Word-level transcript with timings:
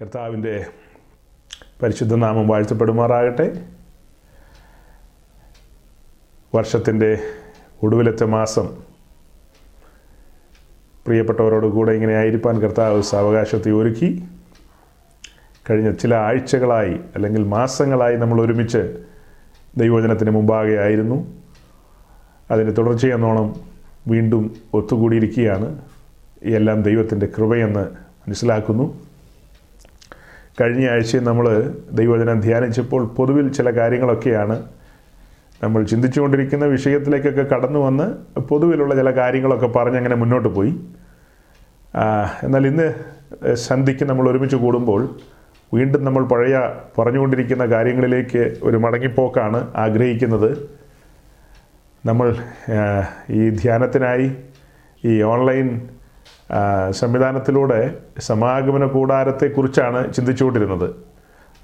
കർത്താവിന്റെ 0.00 0.66
പരിശുദ്ധ 1.82 2.14
നാമം 2.14 2.48
വാഴ്ത്തപ്പെടുമാറാകട്ടെ. 2.48 3.64
വർഷത്തിന്റെ 6.54 7.18
ഒടുവിലത്തെ 7.82 8.24
മാസം 8.24 8.66
പ്രിയപ്പെട്ടവരോട് 11.06 11.66
കൂടെ 11.66 11.92
ഇങ്ങനെ 11.92 12.14
ആയിരിക്കാൻ 12.14 12.60
കർത്താവ് 12.60 13.02
സാവകാശത്തെ 13.02 13.70
ഒരുക്കി. 13.70 14.24
കഴിഞ്ഞ 15.70 15.92
ചില 15.92 16.14
ആഴ്ചകളായി 16.14 17.00
അല്ലെങ്കിൽ 17.14 17.42
മാസങ്ങളായി 17.42 18.16
നമ്മൾ 18.16 18.42
ഒരുമിച്ച് 18.42 19.04
ദൈവജനത്തിന് 19.76 20.30
മുമ്പാകെ 20.30 20.76
ആയിരുന്നു. 20.76 21.42
അതിന് 22.50 22.76
തുടർച്ചയെന്നോണം 22.76 23.54
വീണ്ടും 24.08 24.56
ഒത്തുകൂടിയിരിക്കുകയാണ്. 24.74 25.82
എല്ലാം 26.42 26.82
ദൈവത്തിന്റെ 26.82 27.26
കൃപയെന്ന് 27.26 27.88
മനസ്സിലാക്കുന്നു. 28.00 29.07
കഴിഞ്ഞ 30.60 30.84
ആഴ്ചയിൽ 30.92 31.24
നമ്മൾ 31.28 31.46
ദൈവവചനം 31.98 32.38
ധ്യാനിച്ചപ്പോൾ 32.46 33.02
പൊതുവിൽ 33.16 33.46
ചില 33.58 33.68
കാര്യങ്ങളൊക്കെയാണ് 33.78 34.56
നമ്മൾ 35.62 35.80
ചിന്തിച്ചുകൊണ്ടിരിക്കുന്ന 35.90 36.64
വിഷയത്തിലേക്കൊക്കെ 36.74 37.44
കടന്നു 37.52 37.80
വന്ന് 37.84 38.06
പൊതുവിലുള്ള 38.50 38.92
ചില 39.00 39.10
കാര്യങ്ങളൊക്കെ 39.20 39.68
പറഞ്ഞ് 39.76 39.98
അങ്ങനെ 40.00 40.16
മുന്നോട്ട് 40.22 40.50
പോയി. 40.56 40.72
എന്നാൽ 42.46 42.64
ഇന്ന് 42.70 42.86
സന്ധിക്ക് 43.68 44.04
നമ്മൾ 44.10 44.26
ഒരുമിച്ച് 44.30 44.58
കൂടുമ്പോൾ 44.64 45.00
വീണ്ടും 45.72 46.02
നമ്മൾ 46.06 46.22
പഴയ 46.32 46.56
പറഞ്ഞുകൊണ്ടിരിക്കുന്ന 46.98 47.64
കാര്യങ്ങളിലേക്ക് 47.74 48.42
ഒരു 48.68 48.78
മടങ്ങിപ്പോക്കാണ് 48.84 49.58
ആഗ്രഹിക്കുന്നത്. 49.84 50.50
നമ്മൾ 52.04 52.28
ഈ 53.38 53.42
ധ്യാനത്തിനായി 53.62 54.28
ഈ 55.10 55.14
ഓൺലൈൻ 55.32 55.68
സംവിധാനത്തിലൂടെ 56.90 57.94
സമാഗമന 58.18 58.86
കൂടാരത്തെക്കുറിച്ചാണ് 58.86 60.14
ചിന്തിച്ചുകൊണ്ടിരുന്നത്. 60.14 60.94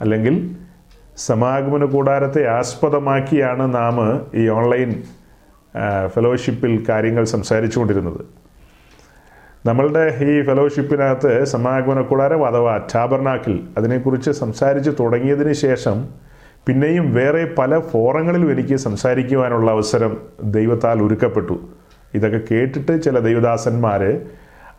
അല്ലെങ്കിൽ 0.00 0.56
സമാഗമന 1.16 1.84
കൂടാരത്തെ 1.84 2.48
ആസ്പദമാക്കിയാണ് 2.48 3.74
നാം 3.74 3.96
ഈ 4.34 4.48
ഓൺലൈൻ 4.48 5.02
ഫെലോഷിപ്പിൽ 6.06 6.84
കാര്യങ്ങൾ 6.88 7.24
സംസാരിച്ചു 7.24 7.78
കൊണ്ടിരുന്നത് 7.78 8.20
നമ്മളുടെ 9.66 10.18
ഈ 10.22 10.42
ഫെലോഷിപ്പിനകത്ത് 10.42 11.44
സമാഗമന 11.44 12.00
കൂടാരം 12.00 12.46
അഥവാ 12.46 12.76
ടാബർനാക്കിൽ 12.94 13.68
അതിനെക്കുറിച്ച് 13.78 14.30
സംസാരിച്ച് 14.30 14.90
തുടങ്ങിയതിന് 15.00 15.52
ശേഷം 15.52 16.08
പിന്നെയും 16.66 17.14
വേറെ 17.14 17.54
പല 17.58 17.78
ഫോറങ്ങളിലും 17.78 18.52
എനിക്ക് 18.52 18.76
സംസാരിക്കുവാനുള്ള 18.76 19.70
അവസരം 19.70 20.16
ദൈവത്താൽ 20.42 21.02
ഒരുക്കപ്പെട്ടു. 21.02 21.60
ഇതൊക്കെ 22.14 22.40
കേട്ടിട്ട് 22.50 23.02
ചില 23.02 23.18
ദൈവദാസന്മാർ 23.18 24.20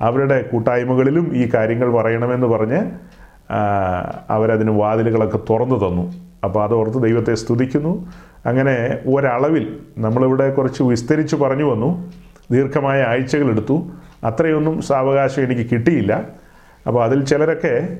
അവരുടെ 0.01 0.41
കൂട്ടായ്മകളിലും 0.41 1.35
ഈ 1.35 1.49
കാര്യങ്ങൾ 1.53 1.93
പറയണമെന്ന് 1.93 2.47
പറഞ്ഞ് 2.47 2.91
അവരതിന് 4.29 4.71
വാതിലുകളൊക്കെ 4.71 5.39
തുറന്നു 5.49 5.75
തന്നു. 5.75 6.13
അപ്പോൾ 6.43 6.63
അതോർത്ത് 6.63 7.03
ദൈവത്തെ 7.03 7.33
സ്തുതിക്കുന്നു. 7.33 8.11
അങ്ങനെ 8.45 8.97
ഒരളവിൽ 9.07 9.79
നമ്മളിവിടെ 9.97 10.49
കുറച്ച് 10.49 10.83
വിസ്തരിച്ച് 10.83 11.35
പറഞ്ഞു 11.35 11.63
വന്നു. 11.63 12.13
ദീർഘമായ 12.51 13.03
ആഴ്ചകളെടുത്തു. 13.03 13.91
അത്രയൊന്നും 14.23 14.81
സാവകാശം 14.81 15.43
എനിക്ക് 15.43 15.71
കിട്ടിയില്ല. 15.71 16.23
അപ്പോൾ 16.87 17.03
അതിൽ 17.03 17.25
ചിലരൊക്കെ 17.25 17.97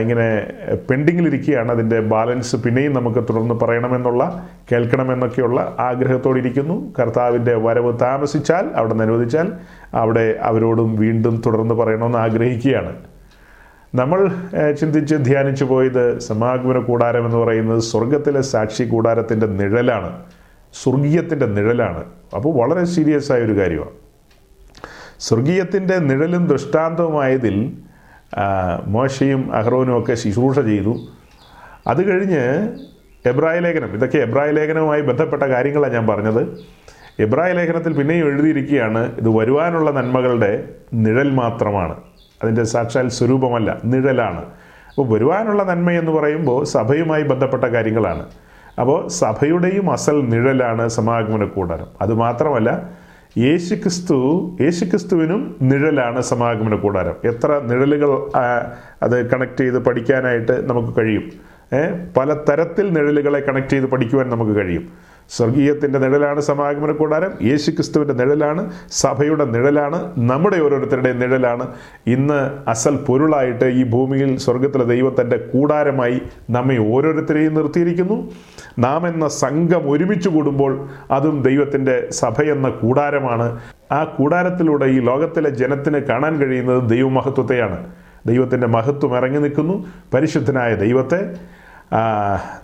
ഇങ്ങനെ 0.00 0.52
പെൻഡിങ്ങിലിരിക്കുകയാണ്. 0.90 1.72
അതിന്റെ 1.72 2.00
ബാലൻസ് 2.00 2.56
പിന്നെയും 2.56 2.92
നമുക്ക് 2.92 3.18
തുടർന്ന് 3.18 3.54
പറയണമെന്നുള്ള 3.54 4.48
കേൾക്കണമെന്നൊക്കെയുള്ള 4.72 5.76
ആഗ്രഹത്തോടിരിക്കുന്നു. 5.78 6.92
കർത്താവിന്റെ 6.98 7.54
വരവ് 7.54 8.00
താമസിച്ചാൽ 8.00 8.70
അവിടെ 8.74 8.92
നിന്ന് 8.92 9.04
അനുവദിച്ചാൽ 9.04 9.52
അവിടെ 9.94 10.38
അവരോടും 10.42 10.96
വീണ്ടും 10.96 11.42
തുടർന്ന് 11.46 11.74
പറയണമെന്ന് 11.74 12.18
ആഗ്രഹിക്കുകയാണ്. 12.18 12.96
നമ്മൾ 13.94 14.28
ചിന്തിച്ച് 14.80 15.14
ധ്യാനിച്ചു 15.14 15.64
പോയത് 15.64 16.18
സമാഗമന 16.18 16.78
കൂടാരം 16.78 17.24
എന്ന് 17.24 17.36
പറയുന്നത് 17.36 17.78
സ്വർഗത്തിലെ 17.78 18.40
സാക്ഷി 18.40 18.84
കൂടാരത്തിന്റെ 18.84 19.46
നിഴലാണ്. 19.46 20.22
സ്വർഗീയത്തിന്റെ 20.82 21.46
നിഴലാണ്. 21.46 22.04
അപ്പോൾ 22.36 22.54
വളരെ 22.54 22.84
സീരിയസ് 22.84 23.32
ആയ 23.32 23.40
ഒരു 23.40 23.60
കാര്യമാണ്. 23.60 23.90
സ്വർഗീയത്തിന്റെ 25.20 25.98
നിഴലും 25.98 26.46
ദൃഷ്ടാന്തവുമായതിൽ 26.46 27.72
മോശയും 28.86 29.54
അഹ്റോനും 29.54 29.98
ഒക്കെ 29.98 30.14
ശുശ്രൂഷ 30.14 30.58
ചെയ്തു. 30.58 30.96
അത് 31.86 32.10
കഴിഞ്ഞ് 32.10 32.68
എബ്രായ 33.28 33.58
ലേഖനം 33.58 33.86
ഇതൊക്കെ 33.86 34.18
എബ്രായ 34.18 34.50
ലേഖനവുമായി 34.50 35.00
ബന്ധപ്പെട്ട 35.00 35.42
കാര്യങ്ങളാണ് 35.42 35.92
ഞാൻ 35.92 36.06
പറഞ്ഞത്. 36.06 36.58
എബ്രായ 37.18 37.52
ലേഖനത്തിൽ 37.52 37.92
പിന്നെയും 37.92 38.26
എഴുതിയിരിക്കുകയാണ് 38.26 39.16
ഇത് 39.16 39.28
വരുവാനുള്ള 39.28 39.90
നന്മകളുടെ 39.90 40.68
നിഴൽ 40.94 41.30
മാത്രമാണ്. 41.30 41.96
അതിന്റെ 42.42 42.64
സാക്ഷാൽ 42.64 43.08
സ്വരൂപമല്ല 43.08 43.80
നിഴലാണ്. 43.84 44.38
അപ്പോൾ 44.88 45.14
വരുവാനുള്ള 45.14 45.62
നന്മ 45.62 45.90
എന്ന് 45.90 46.12
പറയുമ്പോൾ 46.12 46.64
സഭയുമായി 46.64 47.22
ബന്ധപ്പെട്ട 47.22 47.64
കാര്യങ്ങളാണ്. 47.64 48.26
അപ്പോൾ 48.80 49.08
സഭയുടെയും 49.08 49.90
അസൽ 49.90 50.28
നിഴലാണ് 50.28 50.88
സമാഗമന 50.88 51.44
കൂടാരം. 51.44 51.86
അതുമാത്രമല്ല 52.00 52.90
യേശുക്രിസ്തു 53.38 54.18
യേശുക്രിസ്തുവിനും 54.60 55.56
നിഴലാണ് 55.62 56.20
സമാഗമന 56.20 56.74
കൂടാരം. 56.74 57.14
എത്ര 57.24 57.60
നിഴലുകൾ 57.64 58.30
അത് 59.02 59.30
കണക്ട് 59.30 59.56
ചെയ്ത് 59.56 59.78
പഠിക്കാനായിട്ട് 59.84 60.68
നമുക്ക് 60.68 61.00
കഴിയും. 61.00 61.24
പല 62.16 62.32
തരത്തിൽ 62.32 62.92
നിഴലുകളെ 62.92 63.40
കണക്ട് 63.40 63.68
ചെയ്ത് 63.68 63.86
പഠിക്കുവാൻ 63.86 64.30
നമുക്ക് 64.30 64.52
കഴിയും. 64.52 64.88
സ്വർഗീയത്തിന്റെ 65.30 65.98
നിഴലാണ് 65.98 66.40
സമാഗമന 66.40 66.92
കൂടാരം 66.92 67.30
യേശുക്രിസ്തുവിന്റെ 67.42 68.24
നിഴലാണ് 68.24 68.72
സഭയുടെ 68.90 69.44
നിഴലാണ് 69.44 70.12
നമ്മുടെ 70.18 70.60
ഓരോരുത്തരുടെയും 70.60 71.18
നിഴലാണ്. 71.18 71.68
ഇന്ന് 72.06 72.70
അസൽ 72.70 72.96
പൊരുളായിട്ട് 72.96 73.64
ഈ 73.64 73.84
ഭൂമിയിൽ 73.84 74.36
സ്വർഗത്തിലെ 74.36 74.84
ദൈവത്തിന്റെ 74.84 75.36
കൂടാരമായി 75.36 76.22
നമ്മെ 76.50 76.78
ഓരോരുത്തരെയും 76.94 77.54
നിർത്തിയിരിക്കുന്നു. 77.54 78.30
നാം 78.78 79.08
എന്ന 79.08 79.28
സംഘം 79.28 79.90
ഒരുമിച്ച് 79.90 80.28
കൂടുമ്പോൾ 80.28 80.88
അതും 81.10 81.42
ദൈവത്തിന്റെ 81.42 82.08
എന്ന 82.50 82.68
കൂടാരമാണ്. 82.68 83.58
ആ 83.92 84.04
കൂടാരത്തിലൂടെ 84.04 84.84
ഈ 84.84 85.00
ലോകത്തിലെ 85.00 85.50
ജനത്തിന് 85.50 85.98
കാണാൻ 85.98 86.36
കഴിയുന്നത് 86.36 86.90
ദൈവമഹത്വത്തെയാണ്. 86.90 87.86
ദൈവത്തിന്റെ 88.26 88.66
മഹത്വം 88.66 89.16
ഇറങ്ങി 89.16 89.38
നിൽക്കുന്നു. 89.38 89.84
പരിശുദ്ധനായ 90.14 90.74
ദൈവത്തെ 90.74 91.34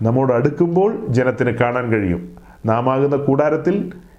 നമ്മോട് 0.01 0.33
അടുക്കുമ്പോൾ 0.33 1.05
ജനത്തിന് 1.07 1.51
കാണാൻ 1.51 1.91
കഴിയും. 1.91 2.40
നാം 2.65 2.89
ആകുന്ന 2.93 3.15
കൂടാരത്തിൽ 3.15 3.75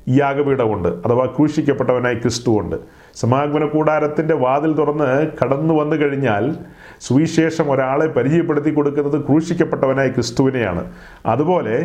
യാഗപീഠമുണ്ട് 0.08 0.88
അഥവാ 0.88 1.25
ക്രൂശിക്കപ്പെട്ടവനായി 1.25 2.14
ക്രിസ്തുവുണ്ട്. 2.14 2.76
സമാഗമന 3.14 3.64
കൂടാരത്തിന്റെ 3.66 4.34
വാതിൽ 4.34 4.75
തുറന്ന് 4.75 5.10
കടന്നു 5.41 5.75
വന്നു 5.75 5.97
കഴിഞ്ഞാൽ 5.97 6.44
സുവിശേഷം 7.00 7.70
ഒരാളെ 7.70 8.06
പരിചയപ്പെടുത്തി 8.06 8.70
കൊടുക്കുന്നത് 8.70 9.26
ക്രൂശിക്കപ്പെട്ടവനായ 9.26 10.08
ക്രിസ്തുവിനെയാണ്. 10.08 10.82
അതുപോലെ 11.26 11.76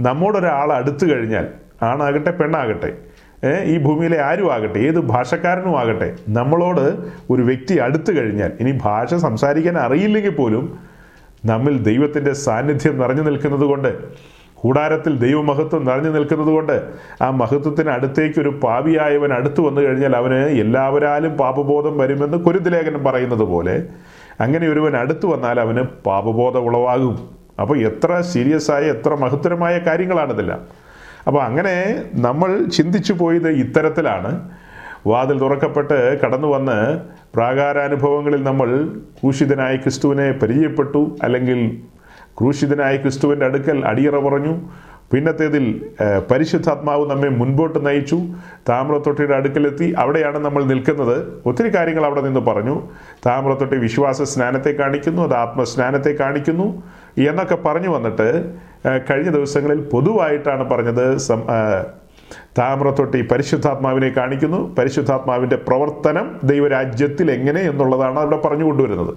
നമ്മോടൊരാൾ 0.00 0.72
അടുത്തു 0.72 1.04
കഴിഞ്ഞാൽ 1.12 1.46
ആണാകട്ടെ 1.82 2.30
പെണ്ണാകട്ടെ 2.30 2.90
ഈ 3.64 3.78
ഭൂമിയിലെ 3.78 4.18
ആരും 4.22 4.52
ആകട്ടെ 4.52 4.78
ഏത് 4.78 5.00
ഭാഷക്കാരനും 5.00 5.78
ആകട്ടെ 5.78 6.16
നമ്മളോട് 6.28 6.84
ഒരു 7.30 7.42
വ്യക്തി 7.42 7.74
അടുത്തു 7.78 8.12
കഴിഞ്ഞാൽ 8.12 8.52
ഇനി 8.60 8.80
ഭാഷ 8.84 9.14
സംസാരിക്കാൻ 9.14 9.78
അറിയില്ലെങ്കിൽ 9.78 10.30
പോലും 10.30 10.78
നമ്മിൽ 11.44 11.82
ദൈവത്തിന്റെ 11.82 12.32
സാന്നിധ്യം 12.32 12.98
നിറഞ്ഞു 12.98 13.22
നിൽക്കുന്നത് 13.22 13.64
കൊണ്ട് 13.64 13.90
കൂടാരത്തിൽ 14.56 15.18
ദൈവമഹത്വം 15.18 15.84
നിറഞ്ഞു 15.84 16.10
നിൽക്കുന്നത് 16.10 16.48
കൊണ്ട് 16.48 16.76
ആ 17.22 17.30
മഹത്വത്തിന് 17.30 17.88
അടുത്തേക്ക് 17.88 18.40
ഒരു 18.40 18.48
പാവിയായവൻ 18.48 19.32
അടുത്തു 19.32 19.62
വന്നു 19.62 19.80
കഴിഞ്ഞാൽ 19.80 20.16
അവന് 20.16 20.40
എല്ലാവരാലും 20.64 21.36
പാപബോധം 21.36 21.98
വരുമെന്ന് 21.98 22.38
കുരുന്തലേഖനം 22.38 23.04
പറയുന്നത് 23.04 23.44
പോലെ 23.52 23.86
അങ്ങനെ 24.40 24.68
ഒരുവൻ 24.68 24.96
അടുത്തു 24.96 25.26
വന്നാൽ 25.26 25.60
അവന് 25.60 25.82
പാപബോധം 26.06 26.60
ഉളവാകും. 26.60 27.16
അപ്പോൾ 27.60 27.78
എത്ര 27.78 28.20
സീരിയസ് 28.20 28.70
ആയ 28.70 28.82
എത്ര 28.82 29.14
മഹത്തരമായ 29.14 29.78
കാര്യങ്ങളാണിതെല്ലാം. 29.78 30.60
അപ്പോൾ 31.26 31.42
അങ്ങനെ 31.42 32.02
നമ്മൾ 32.14 32.64
ചിന്തിച്ചു 32.64 33.12
പോയത് 33.12 33.48
ഇത്തരത്തിലാണ്. 33.50 34.50
വാതിൽ 35.06 35.38
തുറക്കപ്പെട്ട് 35.38 36.20
കടന്നു 36.20 36.48
വന്ന് 36.48 37.00
പ്രാകാരാനുഭവങ്ങളിൽ 37.34 38.42
നമ്മൾ 38.42 38.68
ക്രൂശിതനായ 39.20 39.76
ക്രിസ്തുവിനെ 39.76 40.32
പരിചയപ്പെട്ടു. 40.32 41.16
അല്ലെങ്കിൽ 41.22 41.82
ക്രൂശിതനായ 42.40 42.96
ക്രിസ്തുവിന്റെ 42.96 43.46
അടുക്കൽ 43.46 43.86
അടിയറ 43.86 44.18
പറഞ്ഞു. 44.18 44.60
പിന്നത്തേതിൽ 45.12 45.86
പരിശുദ്ധാത്മാവ് 46.30 47.10
നമ്മെ 47.10 47.28
മുൻപോട്ട് 47.28 47.86
നയിച്ചു. 47.86 48.18
താമ്രത്തൊട്ടിയുടെ 48.68 49.34
അടുക്കലെത്തി. 49.34 49.94
അവിടെയാണ് 49.98 50.38
നമ്മൾ 50.38 50.64
നിൽക്കുന്നത്. 50.64 51.42
ഒത്തിരി 51.46 51.74
കാര്യങ്ങൾ 51.74 52.04
അവിടെ 52.04 52.20
നിന്ന് 52.20 52.40
പറഞ്ഞു. 52.40 52.82
താമ്രത്തൊട്ടി 53.26 53.76
വിശ്വാസ 53.76 54.22
സ്നാനത്തെ 54.22 54.70
കാണിക്കുന്നു. 54.70 55.22
അത് 55.22 55.34
ആത്മസ്നാനത്തെ 55.34 56.16
കാണിക്കുന്നു. 56.20 56.82
എന്നൊക്കെ 57.18 57.54
പറഞ്ഞു 57.54 57.88
വന്നിട്ട് 57.88 58.54
കഴിഞ്ഞ 59.10 59.30
ദിവസങ്ങളിൽ 59.30 59.80
പൊതുവായിട്ടാണ് 59.80 60.70
പറഞ്ഞത് 60.70 61.16
താമ്രത്തൊട്ടി 62.58 63.20
പരിശുദ്ധാത്മാവിനെ 63.22 64.08
കാണിക്കുന്നു. 64.08 64.74
പരിശുദ്ധാത്മാവിന്റെ 64.74 65.56
പ്രവർത്തനം 65.56 66.40
ദൈവരാജ്യത്തിൽ 66.44 67.30
എങ്ങനെ 67.30 67.60
എന്നുള്ളതാണ് 67.60 68.18
അവിടെ 68.18 68.36
പറഞ്ഞു 68.36 68.64
കൊണ്ടുവരുന്നത്. 68.64 69.14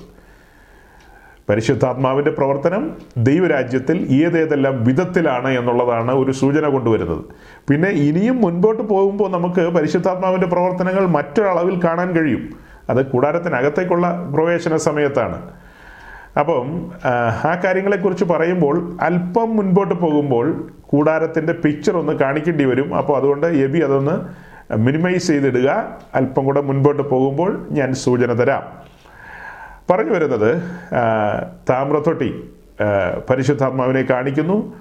പരിശുദ്ധാത്മാവിന്റെ 1.50 2.32
പ്രവർത്തനം 2.32 2.92
ദൈവരാജ്യത്തിൽ 3.18 4.08
ഏതേതെല്ലാം 4.10 4.84
വിധത്തിലാണ് 4.84 5.48
എന്നുള്ളതാണ് 5.48 6.12
ഒരു 6.12 6.32
സൂചന 6.32 6.68
കൊണ്ടുവരുന്നത്. 6.68 7.24
പിന്നെ 7.70 7.90
ഇനിയും 7.90 8.42
മുൻപോട്ട് 8.42 8.84
പോകുമ്പോൾ 8.84 9.32
നമുക്ക് 9.32 9.70
പരിശുദ്ധാത്മാവിന്റെ 9.70 10.48
പ്രവർത്തനങ്ങൾ 10.48 11.06
മറ്റൊരളവിൽ 11.08 11.84
കാണാൻ 11.84 12.12
കഴിയും. 12.12 12.50
അത് 12.90 13.06
കൂടാരത്തിനകത്തേക്കുള്ള 13.06 14.30
പ്രവേശന 14.34 14.76
സമയത്താണ്. 14.76 15.42
അപ്പം 16.40 16.92
ആ, 17.06 17.62
കാര്യങ്ങളെക്കുറിച്ച് 17.66 18.26
പറയുമ്പോൾ 18.26 18.98
അല്പം 19.02 19.56
മുൻപോട്ട് 19.56 19.96
പോകുമ്പോൾ 19.96 20.72
കൂടാരത്തിന്റെ 20.82 21.54
പിക്ചർ 21.54 21.98
ഒന്ന് 21.98 22.14
കാണിക്കേണ്ടി 22.14 22.64
വരും. 22.64 22.96
അപ്പോൾ 22.96 23.18
അതുകൊണ്ട് 23.18 23.48
എബി 23.48 23.80
അതൊന്ന് 23.80 24.12
മിനിമൈസ് 24.78 25.28
ചെയ്തിടുക. 25.28 25.98
അല്പം 26.16 26.46
കൂടെ 26.46 26.62
മുൻപോട്ട് 26.62 27.04
പോകുമ്പോൾ 27.04 27.68
ഞാൻ 27.72 27.94
സൂചന 27.94 28.40
തരാം. 28.40 28.89
പറഞ്ഞു 29.90 30.12
വരുന്നത് 30.12 30.62
താമ്രത്തൊട്ടി 31.70 32.50
പരിശുദ്ധാത്മാവിനെ 33.30 34.02
കാണിക്കുന്നു. 34.02 34.74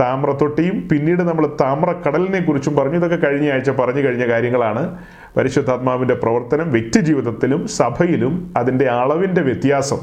താമ്രത്തൊട്ടിയും 0.00 0.88
പിന്നീട് 0.92 1.22
നമ്മൾ 1.22 1.46
താമ്രക്കടലിനെ 1.60 2.40
കുറിച്ചും 2.40 2.76
പറഞ്ഞു. 2.76 2.96
ഇതൊക്കെ 2.96 3.16
കഴിഞ്ഞ 3.16 3.52
ആഴ്ച 3.52 3.70
പറഞ്ഞു 3.70 4.00
കഴിഞ്ഞ 4.00 4.30
കാര്യങ്ങളാണ്. 4.30 4.98
പരിശുദ്ധാത്മാവിന്റെ 5.36 6.14
പ്രവർത്തനം 6.14 6.72
വ്യക്തി 6.72 6.98
ജീവിതത്തിലും 6.98 7.68
സഭയിലും 7.68 8.54
അതിന്റെ 8.56 8.86
അളവിന്റെ 8.86 9.40
വ്യത്യാസം. 9.40 9.98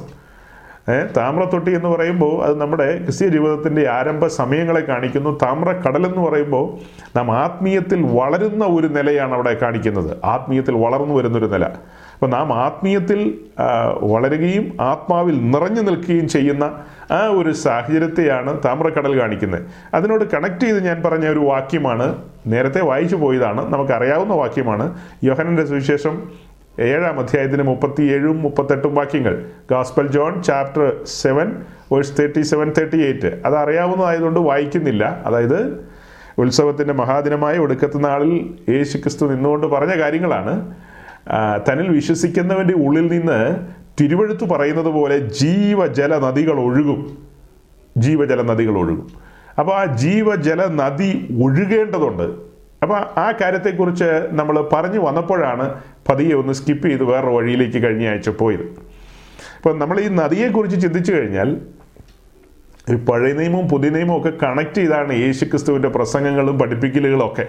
താമ്രത്തൊട്ടി 1.18 1.72
എന്ന് 1.76 1.90
പറയുമ്പോൾ 1.90 2.44
അത് 2.44 2.62
നമ്മുടെ 2.62 2.98
ക്രിസ്തീയ 2.98 3.30
ജീവിതത്തിന്റെ 3.30 3.90
ആരംഭ 3.90 4.28
സമയങ്ങളെ 4.28 4.80
കാണിക്കുന്നു. 4.80 5.38
താമ്രക്കടൽ 5.42 6.06
എന്ന് 6.06 6.22
പറയുമ്പോൾ 6.30 6.66
നാം 7.18 7.32
ആത്മീയത്തിൽ 7.32 8.06
വളരുന്ന 8.20 8.66
ഒരു 8.66 8.88
നിലയാണ് 8.88 9.34
അവിടെ 9.34 9.54
കാണിക്കുന്നത്. 9.62 10.18
ആത്മീയത്തിൽ 10.24 10.76
വളർന്നു 10.86 11.16
വരുന്നൊരു 11.16 11.46
നില. 11.46 11.66
അപ്പോൾ 12.18 12.30
നാം 12.32 12.54
ആത്മീയത്തിൽ 12.54 13.20
വളരുകയും 14.02 14.78
ആത്മാവിൽ 14.82 15.52
നിറഞ്ഞു 15.52 15.82
നിൽക്കുകയും 15.82 16.28
ചെയ്യുന്ന 16.28 16.66
ആ 17.12 17.20
ഒരു 17.40 17.52
സാഹചര്യത്തെയാണ് 17.52 18.52
താമ്രക്കടൽ 18.66 19.20
കാണിക്കുന്നത്. 19.20 19.62
അതിനോട് 19.94 20.24
കണക്ട് 20.34 20.60
ചെയ്ത് 20.60 20.80
ഞാൻ 20.86 21.04
പറഞ്ഞ 21.04 21.28
ഒരു 21.28 21.40
വാക്യമാണ് 21.40 22.08
നേരത്തെ 22.48 22.82
വായിച്ചു 22.82 23.16
പോയതാണ് 23.16 23.74
നമുക്കറിയാവുന്ന 23.74 24.34
വാക്യമാണ് 24.34 24.86
യോഹനന്റെ 25.24 25.66
സുവിശേഷം 25.66 26.16
ഏഴാം 26.80 27.20
അധ്യായത്തിന് 27.20 27.64
മുപ്പത്തി 27.64 28.04
ഏഴും 28.04 28.42
മുപ്പത്തെട്ടും 28.42 28.96
വാക്യങ്ങൾ. 28.96 29.46
Gospel 29.72 30.08
John 30.08 30.44
chapter 30.44 30.92
seven 31.06 31.48
verse 31.92 32.14
thirty 32.20 32.42
seven 32.42 32.74
thirty 32.78 33.06
eight 33.06 33.32
അത് 33.46 33.56
അറിയാവുന്നതായതുകൊണ്ട് 33.56 34.40
വായിക്കുന്നില്ല. 34.40 35.22
അതായത് 35.26 35.60
ഉത്സവത്തിന്റെ 36.38 36.94
മഹാദിനമായ 36.94 37.58
ഒടുക്കത്തെ 37.58 37.98
നാളിൽ 37.98 38.34
യേശു 38.74 38.98
ക്രിസ്തു 38.98 39.26
നിന്നുകൊണ്ട് 39.26 39.68
പറഞ്ഞ 39.68 40.02
കാര്യങ്ങളാണ്. 40.02 40.54
തന്നിൽ 41.70 41.88
വിശ്വസിക്കുന്നവന്റെ 41.88 42.74
ഉള്ളിൽ 42.74 43.08
നിന്ന് 43.08 43.56
തിരുവഴുത്ത് 44.02 44.44
പറയുന്നത് 44.44 44.86
പോലെ 44.86 45.18
ജീവജല 45.18 46.18
നദികൾ 46.18 46.60
ഒഴുകും. 46.60 47.18
ജീവജല 47.98 48.42
നദികൾ 48.42 48.78
ഒഴുകും. 48.78 49.08
അപ്പോൾ 49.60 49.76
ആ 49.76 49.86
ജീവജല 49.86 50.66
നദി 50.66 51.28
ഒഴുകേണ്ടതുണ്ട്. 51.44 52.48
അപ്പോൾ 52.84 53.20
ആ 53.20 53.34
കാര്യത്തെക്കുറിച്ച് 53.42 54.28
നമ്മൾ 54.32 54.70
പറഞ്ഞു 54.74 55.00
വന്നപ്പോഴാണ് 55.00 55.82
പതിയെ 56.10 56.34
ഒന്ന് 56.34 56.54
സ്കിപ്പ് 56.54 56.88
ചെയ്ത് 56.88 57.04
വേറൊരു 57.04 57.32
വഴിയിലേക്ക് 57.32 57.84
കഴിഞ്ഞ 57.84 58.08
ആഴ്ച 58.08 58.30
പോയത്. 58.30 58.62
അപ്പോൾ 59.58 59.80
നമ്മൾ 59.80 60.00
ഈ 60.00 60.08
നദിയെക്കുറിച്ച് 60.08 60.82
ചിന്തിച്ചു 60.82 61.14
കഴിഞ്ഞാൽ 61.14 61.62
ഈ 62.90 62.96
പഴയ 62.96 63.34
നിയമവും 63.34 63.70
പുതിയ 63.70 63.90
നിയമവും 63.90 64.18
ഒക്കെ 64.18 64.46
കണക്ട് 64.46 64.76
ചെയ്താണ് 64.76 65.14
യേശു 65.14 65.46
ക്രിസ്തുവിന്റെ 65.46 65.90
പ്രസംഗങ്ങളും 65.90 66.60
പഠിപ്പിക്കലുകളും 66.60 67.26
ഒക്കെ 67.26 67.48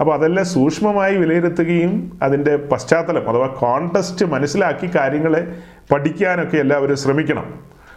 അപ്പോൾ 0.00 0.14
അതെല്ലാം 0.14 0.46
സൂക്ഷ്മമായി 0.46 1.16
വിലയിരുത്തുകയും 1.16 2.18
അതിന്റെ 2.22 2.56
പശ്ചാത്തലം 2.56 3.30
അഥവാ 3.30 3.46
കോൺടെസ്റ്റ് 3.46 4.26
മനസ്സിലാക്കി 4.26 4.90
കാര്യങ്ങളെ 4.96 5.56
പഠിക്കാനൊക്കെ 5.92 6.56
എല്ലാവരും 6.56 6.96
ശ്രമിക്കണം. 6.96 7.46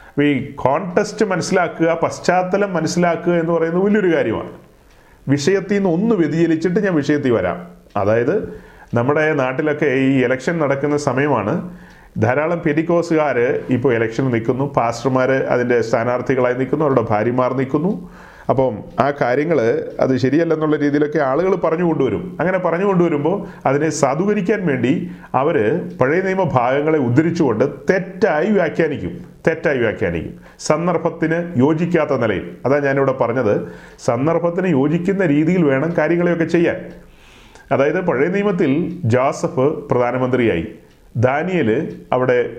അപ്പോൾ 0.10 0.26
ഈ 0.26 0.52
കോൺടെസ്റ്റ് 0.52 1.26
മനസ്സിലാക്കുക 1.26 2.00
പശ്ചാത്തലം 2.04 2.74
മനസ്സിലാക്കുക 2.74 3.34
എന്ന് 3.34 3.52
പറയുന്നത് 3.52 3.84
വലിയൊരു 3.84 4.16
കാര്യമാണ്. 4.16 4.50
വിഷയത്തിൽ 5.28 5.76
നിന്ന് 5.76 5.90
ഒന്ന് 5.90 6.16
വ്യതിചലിച്ചിട്ട് 6.16 6.80
ഞാൻ 6.80 6.96
വിഷയത്തിൽ 6.96 7.32
വരാം. 7.32 7.68
അതായത് 7.98 8.62
നമ്മുടെ 8.94 9.34
നാട്ടിലൊക്കെ 9.34 9.86
ഈ 9.86 10.24
ഇലക്ഷൻ 10.24 10.58
നടക്കുന്ന 10.58 10.98
സമയമാണ്. 10.98 11.78
ധാരാളം 12.18 12.62
പെരിക്കോസുകാർ 12.66 13.40
ഇപ്പോൾ 13.70 13.94
ഇലക്ഷൻ 13.94 14.32
നിൽക്കുന്നു. 14.32 14.66
പാസ്റ്റർമാർ 14.66 15.32
അതിന്റെ 15.32 15.82
സ്ഥാനാർത്ഥികളായി 15.82 16.54
നിൽക്കുന്നു. 16.54 16.86
അവരുടെ 16.86 17.02
ഭാര്യമാർ 17.10 17.54
നിൽക്കുന്നു. 17.54 18.10
അപ്പം 18.50 18.84
ആ 19.00 19.12
കാര്യങ്ങൾ 19.22 19.86
അത് 20.00 20.18
ശരിയല്ലെന്നുള്ള 20.18 20.76
രീതിയിലൊക്കെ 20.76 21.20
ആളുകൾ 21.20 21.56
പറഞ്ഞു 21.56 21.84
കൊണ്ടുവരും. 21.84 22.38
അങ്ങനെ 22.40 22.58
പറഞ്ഞു 22.58 22.86
കൊണ്ടുവരുമ്പോൾ 22.86 23.48
അതിനെ 23.66 23.90
സാധൂകരിക്കാൻ 23.90 24.68
വേണ്ടി 24.68 25.12
അവർ 25.36 25.82
പഴയ 26.02 26.22
നിയമ 26.22 26.44
ഭാഗങ്ങളെ 26.44 27.00
ഉദ്ധരിച്ചുകൊണ്ട് 27.00 27.66
തെറ്റായി 27.90 28.50
വ്യാഖ്യാനിക്കും. 28.50 29.20
തെറ്റായി 29.48 29.78
വ്യാഖ്യാനിക്കും. 29.78 30.40
സന്ദർഭത്തിന് 30.60 31.54
യോജിക്കാത്ത 31.58 32.18
നിലയിൽ. 32.18 32.52
അതാ 32.66 32.80
ഞാനിവിടെ 32.80 33.12
പറഞ്ഞത്. 33.12 33.68
സന്ദർഭത്തിന് 34.00 34.68
യോജിക്കുന്ന 34.68 35.26
രീതിയിൽ 35.26 35.64
വേണം 35.64 35.94
കാര്യങ്ങളെയൊക്കെ 35.98 36.46
ചെയ്യാൻ. 36.46 36.92
അതായത് 37.72 38.02
പഴയ 38.02 38.28
നിയമത്തിൽ 38.28 39.00
ജോസഫ് 39.04 39.70
പ്രധാനമന്ത്രിയായി. 39.70 40.68
ദാനിയൽ 41.18 41.96
അവിടെ 42.12 42.50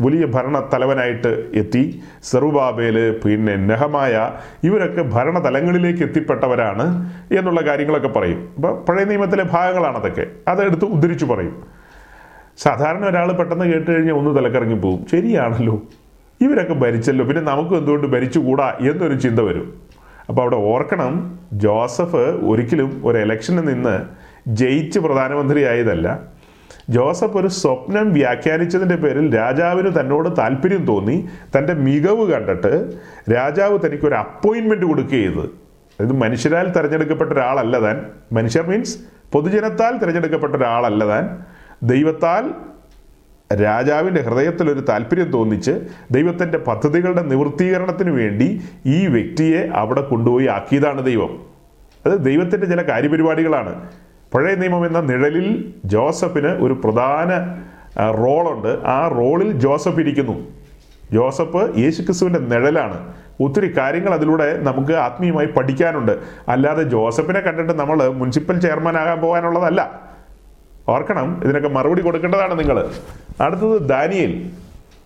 വലിയ 0.00 0.26
ഭരണ 0.26 0.70
തലവനായിട്ട് 0.74 1.50
എത്തി. 1.54 2.02
സെറുബാബേൽ 2.22 3.20
പിന്നെ 3.24 3.56
നെഹമായ 3.56 4.30
ഇവരൊക്കെ 4.64 5.02
ഭരണതലങ്ങളിലേക്ക് 5.02 6.02
എത്തിപ്പെട്ടവരാണ് 6.02 7.10
എന്നുള്ള 7.32 7.60
കാര്യങ്ങളൊക്കെ 7.60 8.08
പറയും. 8.08 8.48
അപ്പോൾ 8.56 8.84
പഴയ 8.84 9.04
നിയമത്തിലെ 9.04 9.42
ഭാഗങ്ങളാണ് 9.42 9.96
അതൊക്കെ. 9.96 10.26
അതെടുത്ത് 10.48 10.84
ഉദ്ധരിച്ചു 10.84 11.24
പറയും. 11.24 11.56
സാധാരണ 12.58 13.04
ഒരാൾ 13.06 13.32
പെട്ടെന്ന് 13.32 13.64
കേട്ട് 13.64 13.90
കഴിഞ്ഞാൽ 13.90 14.14
ഒന്ന് 14.14 14.36
തലക്കറങ്ങി 14.36 14.74
പോകും. 14.74 15.06
ശരിയാണല്ലോ. 15.10 15.82
ഇവരൊക്കെ 16.40 16.74
ഭരിച്ചല്ലോ. 16.74 17.24
പിന്നെ 17.24 17.42
നമുക്കും 17.42 17.78
എന്തുകൊണ്ട് 17.78 18.06
ഭരിച്ചുകൂടാ 18.06 18.74
എന്നൊരു 18.80 19.14
ചിന്ത 19.14 19.40
വരും. 19.40 19.74
അപ്പോൾ 20.28 20.42
അവിടെ 20.42 20.56
ഓർക്കണം 20.56 21.38
ജോസഫ് 21.52 22.24
ഒരിക്കലും 22.50 23.02
ഒരു 23.04 23.18
ഇലക്ഷനിൽ 23.18 23.60
നിന്ന് 23.60 23.94
ജയിച്ച് 24.48 24.98
പ്രധാനമന്ത്രിയായതല്ല. 24.98 26.29
ജോസഫ് 26.90 27.36
ഒരു 27.36 27.48
സ്വപ്നം 27.48 28.12
വ്യാഖ്യാനിച്ചതിന്റെ 28.12 28.96
പേരിൽ 28.96 29.36
രാജാവിന് 29.36 30.00
തന്നോട് 30.00 30.28
താല്പര്യം 30.38 30.86
തോന്നി. 30.86 31.28
തന്റെ 31.58 31.74
മികവ് 31.74 32.32
കണ്ടിട്ട് 32.32 32.92
രാജാവ് 33.34 33.78
തനിക്കൊരു 33.86 34.14
അപ്പോയിൻമെന്റ് 34.14 34.86
കൊടുക്കുക 34.86 35.10
ചെയ്തത് 35.10 35.44
അതായത് 36.00 36.12
മനുഷ്യരാൽ 36.12 36.72
തിരഞ്ഞെടുക്കപ്പെട്ട 36.72 37.32
ഒരാളല്ല 37.32 37.80
താൻ. 37.80 38.06
മനുഷ്യർ 38.32 38.66
മീൻസ് 38.66 38.98
പൊതുജനത്താൽ 39.32 39.96
തിരഞ്ഞെടുക്കപ്പെട്ട 39.96 40.56
ഒരാളല്ല 40.56 41.06
താൻ. 41.06 41.38
ദൈവത്താൽ 41.82 42.50
രാജാവിന്റെ 43.62 44.20
ഹൃദയത്തിൽ 44.20 44.70
ഒരു 44.70 44.80
താല്പര്യം 44.80 45.32
തോന്നിച്ച് 45.32 45.80
ദൈവത്തിന്റെ 46.10 46.58
പദ്ധതികളുടെ 46.58 47.22
നിവൃത്തീകരണത്തിന് 47.22 48.10
വേണ്ടി 48.10 48.60
ഈ 48.86 49.06
വ്യക്തിയെ 49.06 49.70
അവിടെ 49.74 50.00
കൊണ്ടുപോയി 50.00 50.46
ആക്കിയതാണ് 50.46 51.04
ദൈവം. 51.04 51.42
അത് 52.06 52.24
ദൈവത്തിന്റെ 52.24 52.66
ചില 52.66 52.82
കാര്യപരിപാടികളാണ്. 52.82 53.88
പഴയ 54.34 54.54
നിയമം 54.54 54.86
എന്ന 54.86 55.00
നിഴലിൽ 55.00 55.74
ജോസഫിന് 55.84 56.48
ഒരു 56.48 56.72
പ്രധാന 56.72 57.30
റോളുണ്ട്. 58.00 58.78
ആ 58.86 59.08
റോളിൽ 59.08 59.52
ജോസഫ് 59.52 60.00
ഇരിക്കുന്നു. 60.00 60.48
ജോസഫ് 61.12 61.78
യേശുക്രിസ്തുവിന്റെ 61.78 62.40
നിഴലാണ്. 62.40 63.12
ഒത്തിരി 63.40 63.76
കാര്യങ്ങൾ 63.76 64.14
അതിലൂടെ 64.14 64.62
നമുക്ക് 64.62 64.92
ആത്മീയമായി 64.92 65.46
പഠിക്കാനുണ്ട്. 65.46 66.18
അല്ലാതെ 66.48 66.82
ജോസഫിനെ 66.82 67.40
കണ്ടിട്ട് 67.40 67.72
നമ്മൾ 67.72 68.08
മുനിസിപ്പൽ 68.08 68.60
ചെയർമാൻ 68.60 68.96
ആകാൻ 68.96 69.20
പോകാനുള്ളതല്ല. 69.20 70.00
ഓർക്കണം 70.88 71.40
ഇതിനൊക്കെ 71.44 71.68
മറുപടി 71.68 72.02
കൊടുക്കേണ്ടതാണ് 72.02 72.58
നിങ്ങൾ. 72.58 72.90
അടുത്തത് 73.40 73.88
ദാനിയൽ. 73.88 74.50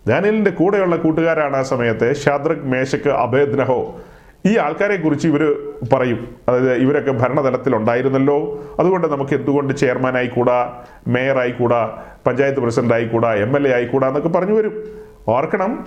ദാനിയലിന്റെ 0.07 0.51
കൂടെയുള്ള 0.51 0.97
കൂട്ടുകാരാണ് 0.97 1.57
ആ 1.57 1.63
സമയത്ത്. 1.63 2.17
ഷാദ്രക് 2.17 2.65
മേശക്ക് 2.65 3.11
അഭേദ്നഹോ 3.11 4.01
ഈ 4.47 4.57
ആൾക്കാരെ 4.57 4.97
കുറിച്ച് 4.97 5.29
ഇവർ 5.29 5.57
പറയും. 5.93 6.35
അതായത് 6.49 6.75
ഇവരൊക്കെ 6.75 7.11
ഭരണതലത്തിൽ 7.11 7.77
ഉണ്ടായിരുന്നല്ലോ 7.77 8.65
അതുകൊണ്ട് 8.79 9.07
നമുക്ക് 9.07 9.35
എന്തുകൊണ്ട് 9.35 9.75
ചെയർമാൻ 9.75 10.17
ആയിക്കൂടാ 10.17 10.83
മേയർ 11.09 11.39
ആയിക്കൂടാ 11.39 12.03
പഞ്ചായത്ത് 12.27 12.61
പ്രസിഡന്റ് 12.61 12.95
ആയിക്കൂടാ 12.95 13.35
എം 13.35 13.57
എൽ 13.57 13.69
എ 13.69 13.75
ആയിക്കൂടാ 13.75 14.09
എന്നൊക്കെ 14.09 14.29
പറഞ്ഞു 14.29 14.53
വരും. 14.53 14.85
ഓർക്കണം 15.29 15.87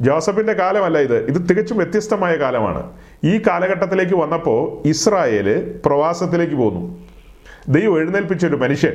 ജോസഫിന്റെ 0.00 0.52
കാലമല്ല 0.52 0.98
ഇത്. 0.98 1.16
ഇത് 1.16 1.50
തികച്ചും 1.50 1.76
വ്യത്യസ്തമായ 1.76 2.34
കാലമാണ്. 2.34 2.92
ഈ 3.24 3.38
കാലഘട്ടത്തിലേക്ക് 3.38 4.16
വന്നപ്പോൾ 4.16 4.88
ഇസ്രായേൽ 4.88 5.80
പ്രവാസത്തിലേക്ക് 5.86 6.54
പോന്നു. 6.54 7.04
ദൈവം 7.68 7.98
എഴുന്നേൽപ്പിച്ച 7.98 8.46
ഒരു 8.46 8.56
മനുഷ്യൻ. 8.56 8.92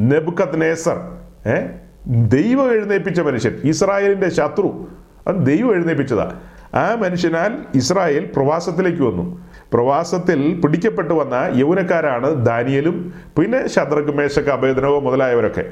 നെബുക്കത് 0.00 0.62
നേസർ 0.62 1.00
ഏ? 1.46 1.66
ദൈവം 2.06 2.72
എഴുന്നേൽപ്പിച്ച 2.72 3.20
മനുഷ്യൻ. 3.20 3.60
ഇസ്രായേലിന്റെ 3.64 4.30
ശത്രു. 4.30 4.88
അത് 5.26 5.46
ദൈവം 5.46 5.72
എഴുന്നേൽപ്പിച്ചതാ. 5.72 6.40
ആ 6.74 6.94
മനുഷ്യനാൽ 6.94 7.58
ഇസ്രായേൽ 7.74 8.30
പ്രവാസത്തിലേക്ക് 8.36 9.02
വന്നു. 9.02 9.38
പ്രവാസത്തിൽ 9.72 10.60
പിടിക്കപ്പെട്ടു 10.64 11.14
വന്ന 11.14 11.50
യൗവനക്കാരാണ് 11.54 12.46
ദാനിയലും 12.46 13.12
പിന്നെ 13.38 13.68
ശദ്രക് 13.68 14.16
മേശക്ക് 14.16 14.48
അഭേദനവും 14.48 15.04
മുതലായവരൊക്കെ. 15.04 15.64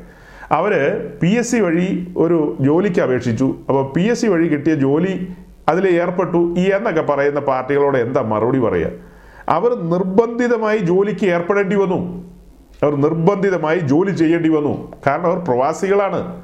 അവർ 0.53 0.73
പി 1.23 1.27
എസ് 1.27 1.53
സി 1.53 1.57
വഴി 1.57 2.15
ഒരു 2.17 2.57
ജോലിക്ക് 2.61 3.01
അപേക്ഷിച്ചു. 3.01 3.55
അപ്പോൾ 3.69 3.93
പി 3.93 4.03
എസ് 4.03 4.21
സി 4.21 4.27
വഴി 4.27 4.49
കിട്ടിയ 4.49 4.75
ജോലി 4.75 5.29
അതിൽ 5.69 5.89
ഏർപ്പെട്ടു. 5.89 6.55
ഈ 6.59 6.71
എന്നൊക്കെ 6.71 7.01
പറയുന്ന 7.01 7.41
പാർട്ടികളോട് 7.41 7.99
എന്താ 7.99 8.23
മറുപടി 8.23 8.59
പറയുക? 8.59 8.91
അവർ 9.49 9.75
നിർബന്ധിതമായി 9.75 10.79
ജോലിക്ക് 10.79 11.27
ഏർപ്പെടേണ്ടി 11.27 11.77
വന്നു. 11.77 12.25
അവർ 12.83 12.95
നിർബന്ധിതമായി 12.97 13.79
ജോലി 13.79 14.11
ചെയ്യേണ്ടി 14.11 14.49
വന്നു. 14.49 14.93
കാരണം 15.07 15.27
അവർ 15.27 15.39
പ്രവാസികളാണ്. 15.39 16.44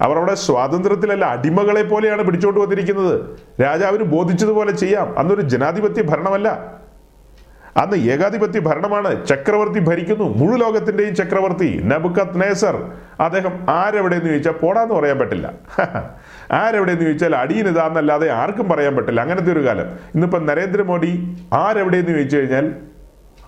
അവർ 0.00 0.16
അവിടെ 0.16 0.34
സ്വാതന്ത്ര്യത്തിലല്ല 0.34 1.24
അടിമകളെ 1.24 1.82
പോലെയാണ് 1.82 2.22
പിടിച്ചോണ്ട് 2.22 2.60
വന്നിരിക്കുന്നത്. 2.60 3.20
രാജാവിന് 3.62 4.02
ബോധിച്ചതുപോലെ 4.02 4.72
ചെയ്യാം. 4.72 5.18
അന്നൊരു 5.18 5.40
ജനാധിപത്യ 5.40 6.02
ഭരണമല്ല. 6.02 6.78
അന്ന് 7.76 7.96
ഏകാധിപത്യ 7.96 8.60
ഭരണമാണ് 8.60 9.26
ചക്രവർത്തി 9.26 9.78
ഭരിക്കുന്നു. 9.78 10.24
മുഴു 10.24 10.58
ലോകത്തിന്റെയും 10.58 11.14
ചക്രവർത്തി 11.14 11.80
നബുക്കത് 11.84 12.42
നേസർ. 12.42 12.90
അദ്ദേഹം 13.20 13.66
ആരെവിടെയെന്ന് 13.68 14.28
ചോദിച്ചാൽ 14.28 14.52
പോടാന്ന് 14.52 14.94
പറയാൻ 14.94 15.18
പറ്റില്ല. 15.18 15.52
ആരെവിടെയെന്ന് 16.52 17.04
ചോദിച്ചാൽ 17.04 17.36
അടിയനിതാന്നല്ലാതെ 17.36 18.30
ആർക്കും 18.30 18.68
പറയാൻ 18.68 18.96
പറ്റില്ല. 18.96 19.20
അങ്ങനത്തെ 19.20 19.52
ഒരു 19.52 19.66
കാലം. 19.66 19.86
ഇന്നിപ്പം 20.14 20.46
നരേന്ദ്രമോദി 20.46 21.36
ആരെവിടെയെന്ന് 21.52 22.10
ചോദിച്ചു 22.10 22.36
കഴിഞ്ഞാൽ 22.36 22.72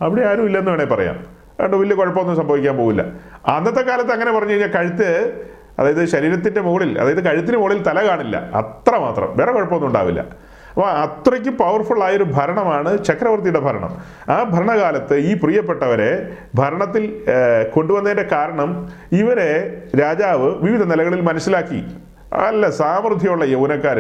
അവിടെ 0.01 0.23
ആരും 0.23 0.47
ഇല്ലെന്ന് 0.47 0.71
വേണേൽ 0.71 0.87
പറയാം. 0.87 1.15
അതുകൊണ്ട് 1.15 1.77
വലിയ 1.77 1.97
കുഴപ്പമൊന്നും 1.97 2.37
സംഭവിക്കാൻ 2.37 2.77
പോകില്ല 2.77 3.05
അന്നത്തെ 3.47 3.81
കാലത്ത് 3.81 4.11
അങ്ങനെ 4.11 4.33
പറഞ്ഞു 4.33 4.51
കഴിഞ്ഞാൽ 4.51 4.69
കഴുത്ത് 4.69 5.41
അതായത് 5.81 6.05
ശരീരത്തിന്റെ 6.05 6.61
മുകളിൽ 6.61 7.01
അതായത് 7.01 7.25
കഴുത്തിന് 7.25 7.57
മുകളിൽ 7.57 7.83
തല 7.83 8.09
കാണില്ല. 8.09 8.37
അത്ര 8.55 8.97
മാത്രം. 8.97 9.37
വേറെ 9.37 9.53
കുഴപ്പമൊന്നും 9.53 9.89
ഉണ്ടാവില്ല. 9.89 10.21
അപ്പോൾ 10.21 10.87
അത്രയ്ക്ക് 10.87 11.51
പവർഫുൾ 11.51 12.03
ആയൊരു 12.03 12.25
ഭരണമാണ് 12.25 13.05
ചക്രവർത്തിയുടെ 13.05 13.59
ഭരണം. 13.59 13.97
ആ 14.29 14.43
ഭരണകാലത്ത് 14.43 15.17
ഈ 15.17 15.35
പ്രിയപ്പെട്ടവരെ 15.35 16.37
ഭരണത്തിൽ 16.55 17.25
കൊണ്ടുവന്നതിന്റെ 17.75 18.29
കാരണം 18.33 18.89
ഇവരെ 19.13 19.83
രാജാവ് 20.01 20.55
വിവിധ 20.63 20.83
നിലകളിൽ 20.83 21.21
മനസ്സിലാക്കി. 21.21 21.85
അല്ല 22.33 22.71
സാമർഥ്യമുള്ള 22.71 23.45
യൗവനക്കാർ 23.45 23.99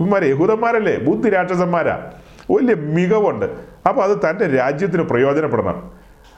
ഇവന്മാർ 0.00 0.24
യഹൂദന്മാരല്ലേ? 0.24 0.96
ബുദ്ധി 0.96 1.30
രാക്ഷസന്മാരാ. 1.30 2.10
വലിയ 2.50 2.74
മികവുണ്ട്. 2.74 3.46
അപ്പോൾ 3.88 4.02
അത് 4.02 4.16
തന്റെ 4.30 4.56
രാജ്യത്തിന് 4.56 5.02
പ്രയോജനപ്പെടണം. 5.02 5.90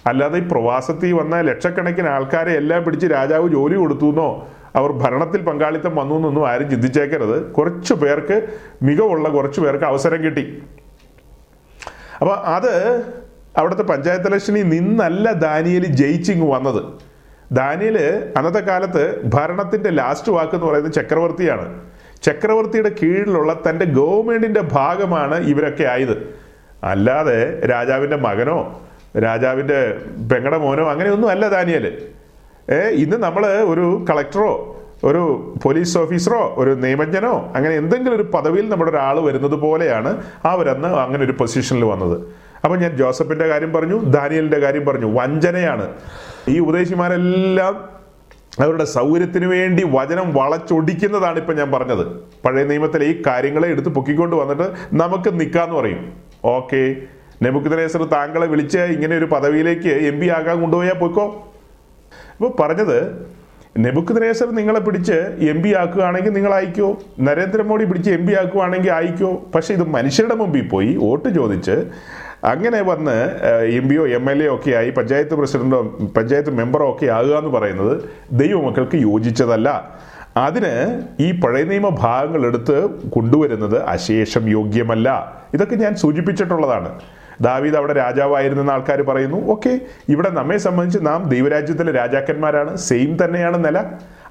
അല്ലാതെ 0.07 0.39
ഈ 0.39 0.49
പ്രവാസത്തിൽ 0.53 1.13
വന്ന 1.13 1.41
ലക്ഷക്കണക്കിന് 1.41 2.09
ആൾക്കാരെ 2.09 2.53
എല്ലാം 2.53 2.85
പിടിച്ച് 2.85 3.07
രാജാവ് 3.07 3.49
ജോലി 3.49 3.75
കൊടുത്തു 3.75 4.05
എന്നോ 4.05 4.49
അവർ 4.77 4.93
ഭരണത്തിൽ 4.93 5.43
പങ്കാളിത്തം 5.43 5.97
വന്നു 5.97 6.15
എന്നൊന്നും 6.15 6.49
ആരും 6.49 6.71
ചിന്തിച്ചേക്കരുത്. 6.71 7.53
കുറച്ച് 7.53 7.95
പേർക്ക് 7.95 8.47
മികവുള്ള 8.83 9.29
കുറച്ച് 9.29 9.61
പേർക്ക് 9.61 9.85
അവസരം 9.85 10.25
കിട്ടി. 10.25 10.63
അപ്പോൾ 12.21 12.37
അത് 12.37 13.03
അവിടുത്തെ 13.57 13.83
പഞ്ചായത്ത് 13.83 14.27
ഇലക്ഷനിൽ 14.27 14.69
നിന്നല്ല 14.69 15.33
ദാനിയൽ 15.33 15.87
ജയിച്ചിങ് 15.87 16.53
വന്നത്. 16.53 16.85
ദാനിയൽ 17.53 17.99
അന്നത്തെ 18.37 18.59
കാലത്ത് 18.59 19.23
ഭരണത്തിന്റെ 19.25 19.91
ലാസ്റ്റ് 19.91 20.33
വാക്ക് 20.33 20.55
എന്ന് 20.55 20.67
പറയുന്നത് 20.67 20.93
ചക്രവർത്തിയാണ്. 20.93 21.81
ചക്രവർത്തിയുടെ 22.23 22.91
കീഴിലുള്ള 23.03 23.61
തന്റെ 23.69 23.85
ഗവൺമെന്റിന്റെ 23.85 24.61
ഭാഗമാണ് 24.61 25.49
ഇവരൊക്കെ 25.49 25.85
ആയത്. 25.85 26.35
അല്ലാതെ 26.85 27.67
രാജാവിന്റെ 27.67 28.17
മകനോ 28.17 28.81
രാജാവിന്റെ 29.25 29.99
പെങ്ങടെ 30.33 30.59
മോനോ 30.59 30.91
അങ്ങനെയൊന്നും 30.91 31.31
അല്ല 31.31 31.49
ദാനിയൽ. 31.49 31.87
ഏ 31.87 32.20
ഇന്ന് 32.75 33.17
നമ്മൾ 33.17 33.47
ഒരു 33.47 34.07
കളക്ടറോ 34.11 34.77
ഒരു 35.05 35.55
പോലീസ് 35.63 35.99
ഓഫീസറോ 35.99 36.55
ഒരു 36.57 36.71
നിയമജ്ഞനോ 36.71 37.53
അങ്ങനെ 37.57 37.75
എന്തെങ്കിലും 37.75 38.15
ഒരു 38.15 38.23
പദവിയിൽ 38.23 38.69
നമ്മുടെ 38.69 38.91
ഒരാൾ 38.91 39.21
വരുന്നത് 39.21 39.53
പോലെയാണ് 39.53 40.23
അവരന്ന് 40.45 40.89
അങ്ങനെ 40.89 41.25
ഒരു 41.25 41.33
പൊസിഷനിൽ 41.33 41.85
വന്നത്. 41.85 42.21
അപ്പം 42.65 42.79
ഞാൻ 42.79 42.97
ജോസഫിന്റെ 42.97 43.47
കാര്യം 43.47 43.73
പറഞ്ഞു 43.73 43.99
ദാനിയലിന്റെ 43.99 44.59
കാര്യം 44.59 44.87
പറഞ്ഞു. 44.87 45.21
വഞ്ചനയാണ്. 45.21 45.89
ഈ 46.49 46.59
ഉപദേശിമാരെല്ലാം 46.59 47.89
അവരുടെ 48.61 48.85
സൗകര്യത്തിന് 48.85 49.47
വേണ്ടി 49.47 49.87
വചനം 49.91 50.35
വളച്ചൊടിക്കുന്നതാണ് 50.35 51.37
ഇപ്പം 51.37 51.57
ഞാൻ 51.57 51.71
പറഞ്ഞത്. 51.73 52.07
പഴയ 52.45 52.65
നിയമത്തിലെ 52.65 53.07
ഈ 53.07 53.23
കാര്യങ്ങളെ 53.27 53.69
എടുത്ത് 53.69 53.89
പൊക്കിക്കൊണ്ട് 53.89 54.37
വന്നിട്ട് 54.37 54.73
നമുക്ക് 54.93 55.41
നിൽക്കാന്ന് 55.41 55.75
പറയും. 55.75 56.13
ഓക്കെ. 56.45 56.97
നെബുക്കുദ്നേസർ 57.43 58.05
താങ്കളെ 58.05 58.47
വിളിച്ച് 58.47 58.79
ഇങ്ങനെ 58.79 59.17
ഒരു 59.17 59.25
പദവിയിലേക്ക് 59.25 59.89
എം 59.89 60.21
പി 60.21 60.27
ആകാൻ 60.27 60.61
കൊണ്ടുപോയാൽ 60.61 60.95
പൊയ്ക്കോ? 60.95 61.50
ഇപ്പോൾ 62.41 62.63
പറഞ്ഞത് 62.63 63.27
നെബുക്കുദ്നേസർ 63.79 64.51
നിങ്ങളെ 64.51 64.81
പിടിച്ച് 64.81 65.17
എം 65.49 65.63
പി 65.63 65.75
ആക്കുകയാണെങ്കിൽ 65.75 66.31
നിങ്ങൾ 66.31 66.55
അയക്കോ? 66.55 66.99
നരേന്ദ്രമോദി 67.21 67.85
പിടിച്ച് 67.85 68.11
എം 68.11 68.27
പി 68.27 68.33
ആക്കുകയാണെങ്കിൽ 68.33 68.93
അയക്കോ? 68.93 69.43
പക്ഷേ 69.55 69.75
ഇത് 69.75 69.83
മനുഷ്യരുടെ 69.89 70.35
മുമ്പിൽ 70.35 70.69
പോയി 70.69 70.97
വോട്ട് 70.97 71.29
ചോദിച്ച് 71.29 71.87
അങ്ങനെ 72.45 72.81
വന്ന് 72.81 73.17
എം 73.79 73.89
പിയോ 73.89 74.09
എം 74.09 74.31
എൽ 74.31 74.43
എ 74.43 74.49
ഒക്കെ 74.55 74.71
ആയി 74.71 74.91
പഞ്ചായത്ത് 74.91 75.35
പ്രസിഡന്റോ 75.35 75.83
പഞ്ചായത്ത് 76.17 76.51
മെമ്പറോ 76.51 76.91
ഒക്കെ 76.93 77.07
ആകുക 77.07 77.37
എന്ന് 77.37 77.51
പറയുന്നത് 77.51 78.05
ദൈവമക്കൾക്ക് 78.33 78.97
യോജിച്ചതല്ല. 78.97 79.69
അതിന് 80.37 80.75
ഈ 81.21 81.41
പഴയ 81.41 81.63
നിയമ 81.63 81.89
ഭാഗങ്ങൾ 81.89 82.47
എടുത്ത് 82.47 83.09
കൊണ്ടുവരുന്നത് 83.11 83.83
അശേഷം 83.83 84.51
യോഗ്യമല്ല. 84.51 85.09
ഇതൊക്കെ 85.55 85.75
ഞാൻ 85.75 85.95
സൂചിപ്പിച്ചിട്ടുള്ളതാണ്. 85.95 86.91
ദാവീദ് 87.41 87.77
അവിടെ 87.77 87.93
രാജാവായിരുന്നെന്ന് 87.93 88.73
ആൾക്കാർ 88.73 89.03
പറയുന്നു. 89.03 89.47
ഓക്കെ 89.47 89.81
ഇവിടെ 90.09 90.31
നമ്മെ 90.31 90.57
സംബന്ധിച്ച് 90.57 91.07
നാം 91.07 91.29
ദൈവരാജ്യത്തിലെ 91.29 91.93
രാജാക്കന്മാരാണ്. 91.93 92.77
സെയിം 92.77 93.25
തന്നെയാണ് 93.25 93.65
നില. 93.65 93.85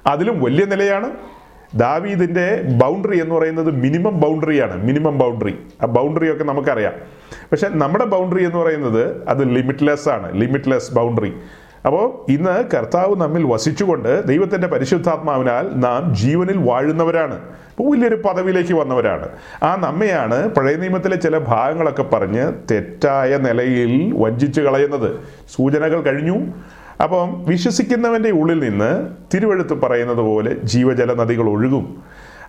അതിലും 0.06 0.42
വലിയ 0.42 0.64
നിലയാണ്. 0.64 1.10
ദാവീദിന്റെ 1.74 2.62
ബൗണ്ടറി 2.82 3.20
എന്ന് 3.20 3.34
പറയുന്നത് 3.34 3.70
മിനിമം 3.70 4.20
ബൗണ്ടറിയാണ്. 4.20 4.84
Minimum 4.84 5.18
boundary. 5.18 5.58
ആ 5.82 5.86
ബൗണ്ടറി 5.86 6.32
ഒക്കെ 6.32 6.44
നമുക്കറിയാം. 6.44 6.92
പക്ഷെ 7.52 7.68
നമ്മുടെ 7.68 8.04
ബൗണ്ടറി 8.04 8.44
എന്ന് 8.44 8.56
പറയുന്നത് 8.56 9.28
അത് 9.28 9.54
ലിമിറ്റ്ലെസ് 9.54 10.08
ആണ് 10.08 10.40
ലിമിറ്റ്ലെസ് 10.40 10.94
ബൗണ്ടറി. 10.94 11.32
അപ്പോൾ 11.86 12.30
ഇന്ന് 12.30 12.64
കർത്താവ് 12.74 13.16
നമ്മിൽ 13.16 13.44
വസിച്ചുകൊണ്ട് 13.44 14.28
ദൈവത്തിന്റെ 14.28 14.68
പരിശുദ്ധാത്മാവിനാൽ 14.68 15.70
നാം 15.74 16.14
ജീവനിൽ 16.14 16.56
വാഴുന്നവരാണ്. 16.70 17.34
അപ്പോൾ 17.70 17.92
വലിയൊരു 17.92 18.14
പദവിയിലേക്ക് 18.14 18.74
വന്നവരാണ്. 18.74 19.28
ആ 19.62 19.76
നമ്മയാണ് 19.76 20.54
പഴയ 20.54 20.76
നിയമത്തിലെ 20.76 21.16
ചില 21.16 21.38
ഭാഗങ്ങളൊക്കെ 21.38 22.02
പറഞ്ഞ് 22.02 22.52
തെറ്റായ 22.70 23.36
നിലയിൽ 23.36 24.14
വഞ്ചിച്ച് 24.16 24.60
കളയുന്നത്. 24.60 25.16
സൂചനകൾ 25.56 26.00
കഴിഞ്ഞു. 26.00 26.46
അപ്പം 27.02 27.44
വിശ്വസിക്കുന്നവന്റെ 27.44 28.30
ഉള്ളിൽ 28.30 28.70
നിന്ന് 28.70 29.08
തിരുവഴുത്ത് 29.34 29.74
പറയുന്നത് 29.74 30.18
പോലെ 30.18 30.56
ജീവജല 30.64 31.14
നദികൾ 31.14 31.50
ഒഴുകും. 31.50 32.02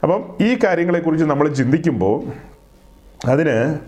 അപ്പം 0.03 0.23
ഈ 0.41 0.57
കാര്യങ്ങളെക്കുറിച്ച് 0.63 1.25
നമ്മൾ 1.25 1.47
ചിന്തിക്കുമ്പോൾ 1.47 2.23
അതിന് 3.29 3.79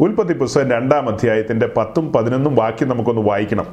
ഉൽപ്പത്തി 0.00 0.32
പുസ്തകം 0.32 0.70
രണ്ടാം 0.70 1.08
അധ്യായത്തിന്റെ 1.08 1.66
പത്തും 1.66 2.12
പതിനൊന്നും 2.12 2.56
വാക്യം 2.56 2.88
നമുക്കൊന്ന് 2.88 3.22
വായിക്കണം. 3.22 3.66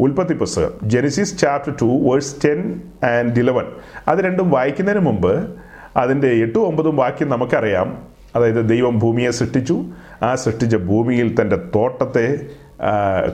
ഉൽപ്പത്തി 0.00 0.34
പുസ്തകം. 0.34 0.70
Genesis 0.82 1.38
chapter 1.38 1.74
two 1.82 1.84
verse 1.84 2.36
ten 2.44 2.82
and 3.04 3.40
eleven 3.40 3.64
അത് 4.08 4.18
രണ്ടും 4.18 4.50
വായിക്കുന്നതിന് 4.50 5.02
മുമ്പ് 5.02 5.56
അതിന്റെ 5.96 6.28
എട്ടും 6.28 6.66
ഒമ്പതും 6.66 6.96
വാക്യം 6.96 7.28
നമുക്കറിയാം. 7.28 8.02
അതായത് 8.36 8.68
ദൈവം 8.68 8.98
ഭൂമിയെ 8.98 9.30
സൃഷ്ടിച്ചു. 9.30 9.84
ആ 10.22 10.34
സൃഷ്ടിച്ച 10.34 10.76
ഭൂമിയിൽ 10.76 11.40
തന്റെ 11.40 11.56
തോട്ടത്തെ 11.56 12.38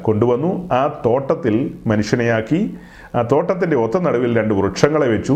കൊണ്ടുവന്നു. 0.02 0.69
ആ 0.73 1.02
തോട്ടത്തിൽ 1.07 1.75
മനുഷ്യനെയാക്കി. 1.87 2.75
ആ 3.14 3.23
തോട്ടത്തിന്റെ 3.23 3.76
ഒത്ത 3.76 3.99
നടുവിൽ 3.99 4.38
രണ്ട് 4.38 4.54
വൃക്ഷങ്ങളെ 4.54 5.09
വെച്ചു. 5.09 5.33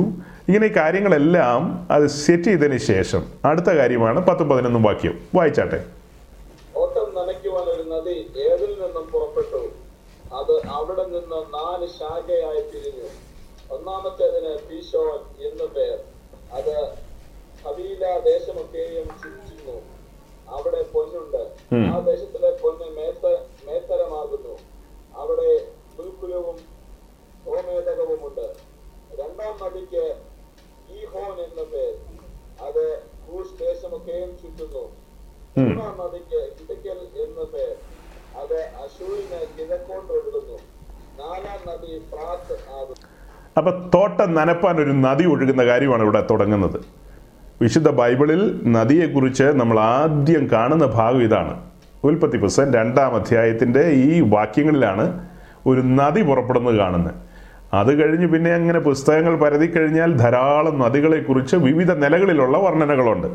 ഇങ്ങനെ 0.48 0.66
കാര്യങ്ങളെല്ലാം 0.66 1.86
അത് 1.90 2.06
സെറ്റ് 2.06 2.44
ചെയ്തതിന് 2.44 2.76
ശേഷം 2.76 3.22
അടുത്ത 3.44 3.66
കാര്യമാണ് 3.66 4.20
പത്തും 4.20 4.48
പതിനൊന്നും 4.48 4.82
വാക്യം. 4.82 5.14
വായിച്ചാട്ടെ 5.34 5.84
ഓട്ടം 6.76 7.14
നനയ്ക്കുവാൻ 7.14 7.62
ഒരു 7.62 7.82
നദി 7.82 8.27
ഏതിൽ 8.38 8.72
നിന്നും 8.82 9.06
പുറപ്പെട്ടു? 9.10 9.62
അത് 10.32 10.54
അവിടെ 10.66 11.04
നിന്ന് 11.04 11.38
നാല് 11.54 11.86
ശാഖയായി 11.86 12.62
പിരിഞ്ഞു. 12.70 13.08
ഒന്നാമത്തേതിന് 13.70 14.52
പീശോൻ 14.68 15.20
എന്നു 15.46 15.64
പേർ. 15.64 15.98
അത് 16.52 16.76
ഹവീല 17.64 18.18
ദേശമൊക്കെയും 18.18 19.08
ചുറ്റുന്നു 19.08 19.76
അവിടെ 20.48 20.82
പൊന്നുണ്ട്. 20.82 21.42
ആ 21.92 21.98
ദേശത്തിലെ 21.98 22.50
പൊന്ന് 22.50 22.84
മേത്ത 22.84 23.26
മേത്തരമാകുന്നു. 23.64 24.54
അവിടെ 25.14 25.50
പുൽക്കുലവും 25.96 26.58
ഹോമേതകവുമുണ്ട് 27.46 28.46
രണ്ടാം 29.12 29.58
നദിക്ക് 29.64 30.04
ഈഹോൻ 30.90 31.36
എന്ന 31.40 31.62
പേർ. 31.62 31.94
അത് 32.60 32.84
ദേശമൊക്കെയും 33.58 34.38
ചുറ്റുന്നു. 34.38 34.84
മൂന്നാം 35.56 35.94
നദിക്ക് 35.98 36.40
ഇടുക്കൽ 36.60 36.98
എന്ന 37.22 37.44
പേർ. 37.44 37.76
ഒഴുകുന്നു 40.10 40.56
നാലാം 41.20 41.60
നദി 41.68 42.02
അപ്പൊ 43.56 43.90
തോട്ടം 43.94 44.34
നനപ്പാൻ 44.34 44.80
ഒരു 44.80 44.90
നദി 44.90 45.24
ഒഴുകുന്ന 45.24 45.64
കാര്യമാണ് 45.64 46.02
ഇവിടെ 46.02 46.26
തുടങ്ങുന്നത്. 46.30 46.80
വിശുദ്ധ 47.62 47.90
ബൈബിളിൽ 47.90 48.60
നദിയെക്കുറിച്ച് 48.72 49.42
നമ്മൾ 49.42 49.80
ആദ്യം 49.80 50.48
കാണുന്ന 50.52 50.86
ഭാഗം 50.86 51.22
ഇതാണ്. 51.22 51.70
ഉൽപ്പത്തി 52.04 52.36
പുസ്തകം 52.36 52.74
രണ്ടാം 52.74 53.14
അധ്യായത്തിന്റെ 53.14 53.88
ഈ 53.88 54.20
വാക്യങ്ങളിലാണ് 54.20 55.28
ഒരു 55.66 55.80
നദി 55.80 56.22
പുറപ്പെടുന്നത് 56.22 56.76
കാണുന്നത്. 56.76 57.14
അത് 57.72 58.02
കഴിഞ്ഞ് 58.02 58.26
പിന്നെ 58.26 58.50
അങ്ങനെ 58.52 58.78
പുസ്തകങ്ങൾ 58.78 59.36
പരതി 59.36 59.66
കഴിഞ്ഞാൽ 59.66 60.16
ധാരാളം 60.16 60.78
നദികളെക്കുറിച്ച് 60.78 61.56
വിവിധ 61.56 61.92
നിലകളിലുള്ള 61.92 62.58
വർണനകളുണ്ട്. 62.58 63.26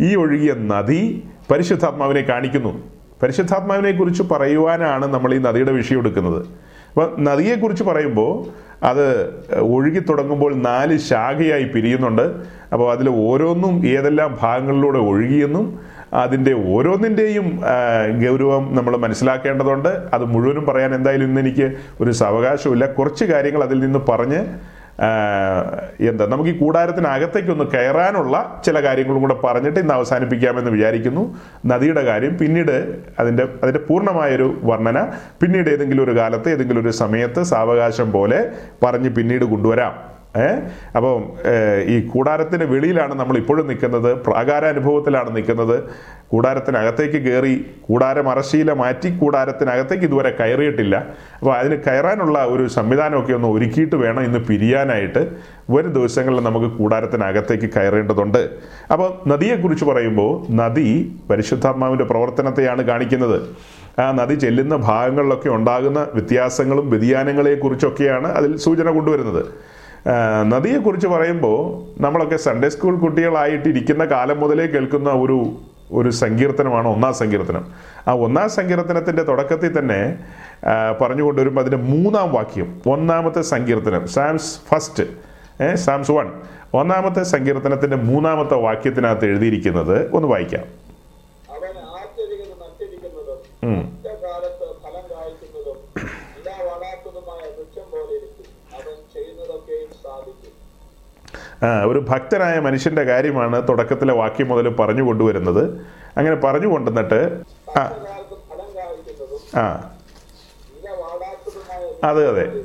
ഈ 0.00 0.16
ഒഴുകിയ 0.16 0.52
നദി 0.52 1.28
പരിശുദ്ധാത്മാവിനെ 1.50 2.20
കാണിക്കുന്നു. 2.20 2.95
പരിശുദ്ധാത്മാവിനെ 3.22 3.92
കുറിച്ച് 3.98 4.22
പറയുവാനാണ് 4.32 5.06
നമ്മൾ 5.14 5.34
ഈ 5.34 5.38
നദിയുടെ 5.38 5.72
വിഷയം 5.72 5.98
എടുക്കുന്നത്. 5.98 6.40
അപ്പോൾ 6.88 7.08
നദിയെക്കുറിച്ച് 7.18 7.84
പറയുമ്പോൾ 7.84 8.30
അത് 8.90 9.06
ഒഴുകി 9.60 9.98
തുടങ്ങുമ്പോൾ 9.98 10.52
നാല് 10.68 10.96
ശാഖയായി 11.08 11.66
പിരിയുന്നുണ്ട്. 11.74 12.26
അപ്പോൾ 12.72 12.86
അതിൽ 12.92 13.08
ഓരോന്നും 13.08 13.74
ഏതെല്ലാം 13.86 14.30
ഭാഗങ്ങളിലൂടെ 14.42 14.98
ഒഴുകിയെന്നും 14.98 15.66
അതിന്റെ 16.14 16.52
ഓരോന്നിന്റെയും 16.74 17.46
ഗൗരവം 18.22 18.64
നമ്മൾ 18.76 18.96
മനസ്സിലാക്കേണ്ടതുണ്ട്. 18.96 19.90
അത് 20.14 20.24
മുഴുവനും 20.24 20.66
പറയാൻ 20.66 20.94
എന്തായാലും 20.94 21.26
ഇന്ന് 21.28 21.40
എനിക്ക് 21.40 21.66
ഒരു 22.00 22.10
സാവകാശമില്ല 22.10 22.86
കുറച്ച് 22.86 23.24
കാര്യങ്ങൾ 23.24 23.62
അതിൽ 23.64 23.78
നിന്ന് 23.80 23.98
പറഞ്ഞ് 24.08 24.40
എന്താ 26.00 26.26
നമുക്ക് 26.26 26.50
ഈ 26.50 26.58
കൂടാരത്തിനകത്തേക്കൊന്ന് 26.58 27.64
കയറാനുള്ള 27.64 28.62
ചില 28.64 28.82
കാര്യങ്ങളും 28.82 29.20
കൂടെ 29.20 29.34
പറഞ്ഞിട്ട് 29.34 29.80
ഇന്ന് 29.80 29.94
അവസാനിപ്പിക്കാമെന്ന് 29.94 30.70
വിചാരിക്കുന്നു. 30.70 31.36
നദിയുടെ 31.66 32.04
കാര്യം 32.04 32.38
പിന്നീട് 32.38 32.96
അതിന്റെ 33.18 33.48
അതിന്റെ 33.62 33.80
പൂർണമായൊരു 33.80 34.60
വർണന 34.62 35.08
പിന്നീട് 35.40 35.70
ഏതെങ്കിലും 35.70 36.04
ഒരു 36.04 36.16
കാലത്ത് 36.16 36.48
ഏതെങ്കിലും 36.50 36.80
ഒരു 36.80 36.90
സമയത്ത് 36.90 37.42
സാവകാശം 37.42 38.12
പോലെ 38.12 38.50
പറഞ്ഞ് 38.84 39.10
പിന്നീട് 39.10 39.44
കൊണ്ടുവരാം. 39.44 40.15
ഏ? 40.36 40.46
അപ്പം 40.96 41.32
ഈ 41.86 42.00
കൂടാരത്തിന് 42.00 42.64
വെളിയിലാണ് 42.64 43.14
നമ്മൾ 43.14 43.36
ഇപ്പോഴും 43.36 43.66
നിൽക്കുന്നത്. 43.66 44.16
പ്രാകാരാനുഭവത്തിലാണ് 44.16 45.36
നിൽക്കുന്നത്. 45.36 45.84
കൂടാരത്തിനകത്തേക്ക് 46.28 47.16
കയറി 47.16 47.66
കൂടാരം 47.80 48.28
അറശീല 48.28 48.72
മാറ്റി 48.72 49.18
കൂടാരത്തിനകത്തേക്ക് 49.18 50.04
ഇതുവരെ 50.04 50.36
കയറിയിട്ടില്ല. 50.40 50.96
അപ്പോൾ 51.38 51.56
അതിന് 51.56 51.76
കയറാനുള്ള 51.86 52.44
ഒരു 52.44 52.68
സംവിധാനമൊക്കെ 52.68 53.32
ഒന്ന് 53.32 53.48
ഒരുക്കിയിട്ട് 53.48 53.96
വേണം 53.96 54.22
ഇന്ന് 54.22 54.38
പിരിയാനായിട്ട്. 54.38 55.30
വരും 55.70 55.92
ദിവസങ്ങളിൽ 55.92 56.40
നമുക്ക് 56.40 56.66
കൂടാരത്തിനകത്തേക്ക് 56.66 57.70
കയറേണ്ടതുണ്ട്. 57.74 58.50
അപ്പോൾ 58.92 59.28
നദിയെക്കുറിച്ച് 59.28 59.84
പറയുമ്പോൾ 59.84 60.52
നദി 60.52 61.16
പരിശുദ്ധാത്മാവിന്റെ 61.30 62.04
പ്രവർത്തനത്തെയാണ് 62.04 62.82
കാണിക്കുന്നത്. 62.82 63.42
ആ 64.00 64.12
നദി 64.12 64.34
ചെല്ലുന്ന 64.34 64.76
ഭാഗങ്ങളിലൊക്കെ 64.76 65.48
ഉണ്ടാകുന്ന 65.48 66.06
വ്യത്യാസങ്ങളും 66.14 66.90
വ്യതിയാനങ്ങളെക്കുറിച്ചൊക്കെയാണ് 66.90 68.32
അതിൽ 68.32 68.56
സൂചന 68.56 68.90
കൊണ്ടുവരുന്നത്. 68.90 69.44
നദിയെക്കുറിച്ച് 70.50 71.08
പറയുമ്പോൾ 71.08 71.58
നമ്മളൊക്കെ 72.00 72.36
സൺഡേ 72.42 72.68
സ്കൂൾ 72.68 72.94
കുട്ടികളായിട്ട് 73.00 73.68
ഇരിക്കുന്ന 73.70 74.04
കാലം 74.12 74.38
മുതലേ 74.42 74.66
കേൾക്കുന്ന 74.74 75.10
ഒരു 75.22 75.38
ഒരു 75.90 76.10
സങ്കീർത്തനമാണ് 76.20 76.88
ഒന്നാം 76.92 77.12
സങ്കീർത്തനം. 77.18 77.64
ആ 78.06 78.14
ഒന്നാം 78.24 78.48
സങ്കീർത്തനത്തിന്റെ 78.54 79.22
തുടക്കത്തിൽ 79.28 79.72
തന്നെ 79.76 79.98
പറഞ്ഞുകൊണ്ട് 81.00 81.38
വരുമ്പോൾ 81.40 81.62
അതിന്റെ 81.62 81.80
മൂന്നാം 81.90 82.28
വാക്യം 82.32 82.68
ഒന്നാമത്തെ 82.92 83.42
സങ്കീർത്തനം 83.50 84.02
സാംസ് 84.14 84.50
ഫസ്റ്റ് 84.68 85.04
സാംസ് 85.84 86.12
വൺ 86.12 86.28
ഒന്നാമത്തെ 86.74 87.22
സങ്കീർത്തനത്തിന്റെ 87.32 87.98
മൂന്നാമത്തെ 88.08 88.56
വാക്യത്തിനകത്ത് 88.64 89.26
എഴുതിയിരിക്കുന്നത് 89.28 89.96
ഒന്ന് 90.12 90.28
വായിക്കാം. 90.32 90.64
അവൻ 91.48 91.72
ആറ്റരികത് 91.94 92.54
നട്ടിരിക്കുന്നതും 92.62 93.38
ഉം. 93.68 93.80
കാലത്ത് 94.24 94.66
ഫലം 94.82 95.04
കായ്ക്കുന്നതും 95.12 95.78
ഇല 96.38 96.48
വളാത്തതുമായ 96.68 97.42
വൃക്ഷം 97.54 97.86
പോലെ 97.92 98.12
ഇരിക്കും 98.18 98.48
അവൻ 98.76 98.96
ചെയ്യുന്നതൊക്കെയും 99.14 99.90
സാധിക്കും 100.02 100.52
ആ, 101.34 101.45
ഒരു 101.64 102.06
ഭക്തനായ 102.08 102.58
മനുഷ്യന്റെ 102.58 103.02
കാര്യമാണ് 103.02 103.68
തുടക്കത്തിലെ 103.68 104.14
വാക്യം 104.14 104.48
മുതൽ 104.48 104.68
പറഞ്ഞു 104.68 105.02
കൊണ്ടുവരുന്നത്. 105.02 105.80
അങ്ങനെ 106.16 106.36
പറഞ്ഞു 106.36 106.66
കൊണ്ടുവന്നിട്ട് 106.66 107.42
ആ 107.78 107.90
ആ 109.56 109.90
അതെ 112.04 112.28
അതെ. 112.28 112.62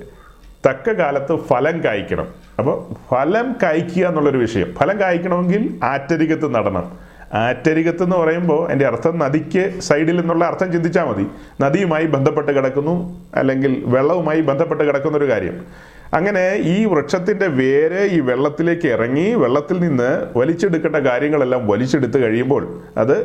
തക്ക 0.69 0.89
കാലത്ത് 0.89 1.35
ഫലം 1.35 1.83
കായ്ക്കണം. 1.83 2.27
അപ്പോൾ 2.59 2.93
ഫലം 3.11 3.55
കായ്ക്കുക 3.63 4.07
എന്നുള്ളൊരു 4.07 4.37
വിഷയം. 4.37 4.75
ഫലം 4.75 4.99
കായ്ക്കണമെങ്കിൽ 4.99 5.79
ആറ്റരികത്ത് 5.83 6.55
നടണം. 6.55 7.11
ആറ്റരികത്ത് 7.33 8.03
എന്ന് 8.03 8.17
പറയുമ്പോൾ 8.17 8.71
എന്റെ 8.71 8.87
അർത്ഥം 8.87 9.19
നദിക്ക് 9.19 9.79
സൈഡിൽ 9.79 10.17
നിന്നുള്ള 10.19 10.45
അർത്ഥം 10.45 10.71
ചിന്തിച്ചാൽ 10.71 11.03
മതി. 11.03 11.27
നദിയുമായി 11.61 12.05
ബന്ധപ്പെട്ട് 12.05 12.51
കിടക്കുന്നു 12.51 13.19
അല്ലെങ്കിൽ 13.35 13.83
വെള്ളവുമായി 13.85 14.41
ബന്ധപ്പെട്ട് 14.41 14.83
കിടക്കുന്ന 14.83 15.17
ഒരു 15.17 15.29
കാര്യം. 15.29 15.65
അങ്ങനെ 16.13 16.55
ഈ 16.55 16.85
വൃക്ഷത്തിന്റെ 16.85 17.47
വേര് 17.47 18.09
ഈ 18.11 18.19
വെള്ളത്തിലേക്ക് 18.19 18.87
ഇറങ്ങി 18.87 19.33
വെള്ളത്തിൽ 19.33 19.79
നിന്ന് 19.79 20.37
വലിച്ചെടുക്കേണ്ട 20.37 20.95
കാര്യങ്ങളെല്ലാം 20.95 21.67
വലിച്ചെടുത്ത് 21.67 22.17
കഴിയുമ്പോൾ 22.17 22.81
അത് 22.97 23.15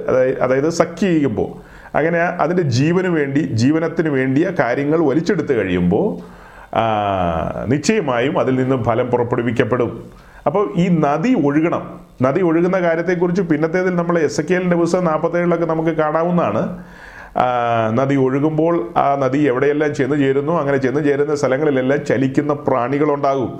അതായത് 0.40 0.69
സഖ്യ 0.69 1.07
ചെയ്യുമ്പോൾ 1.07 1.49
അങ്ങനെ 1.97 2.19
അതിന്റെ 2.19 2.62
ജീവന് 2.62 3.07
വേണ്ടി 3.07 3.40
ജീവനത്തിന് 3.40 4.09
വേണ്ടിയ 4.09 4.52
കാര്യങ്ങൾ 4.59 4.99
വലിച്ചെടുത്ത് 5.05 5.52
കഴിയുമ്പോൾ 5.52 6.37
നിശ്ചയമായും 7.66 8.38
അതിൽ 8.38 8.55
നിന്ന് 8.55 8.85
ഫലം 8.85 9.07
പുറപ്പെടുവിക്കപ്പെടും. 9.07 10.11
അപ്പോൾ 10.47 10.73
ഈ 10.76 10.88
നദി 10.88 11.43
ഒഴുകണം. 11.47 12.00
നദി 12.23 12.40
ഒഴുകുന്ന 12.40 12.81
കാര്യത്തെക്കുറിച്ച് 12.81 13.43
പിന്നത്തേതിൽ 13.43 13.97
നമ്മൾ 13.97 14.19
എസ് 14.19 14.40
എ 14.40 14.45
കെലിന്റെ 14.45 14.76
പുസ്തകം 14.76 15.05
നാൽപ്പത്തേഴിലൊക്കെ 15.05 15.66
നമുക്ക് 15.66 15.90
കാണാവുന്നതാണ്. 15.90 16.85
നദി 17.93 18.14
ഒഴുകുമ്പോൾ 18.14 18.93
ആ 18.97 19.14
നദി 19.14 19.38
എവിടെയെല്ലാം 19.38 19.95
ചെന്ന് 19.95 20.16
ചേരുന്നു? 20.16 20.52
അങ്ങനെ 20.61 20.76
ചെന്ന് 20.76 21.05
ചേരുന്ന 21.05 21.35
സ്ഥലങ്ങളിലെല്ലാം 21.35 22.05
ചലിക്കുന്ന 22.05 22.52
പ്രാണികളുണ്ടാകും. 22.52 23.50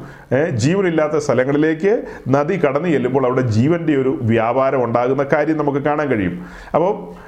ജീവനില്ലാത്ത 0.55 1.17
സ്ഥലങ്ങളിലേക്ക് 1.17 1.93
നദി 2.29 2.57
കടന്നു 2.67 2.89
ചെല്ലുമ്പോൾ 2.89 3.27
അവിടെ 3.27 3.41
ജീവന്റെ 3.41 3.97
ഒരു 3.97 4.19
വ്യാപാരം 4.23 4.85
ഉണ്ടാകുന്ന 4.85 5.27
കാര്യം 5.33 5.59
നമുക്ക് 5.59 5.79
കാണാൻ 5.79 6.09
കഴിയും. 6.09 6.47
അപ്പോൾ 6.75 7.26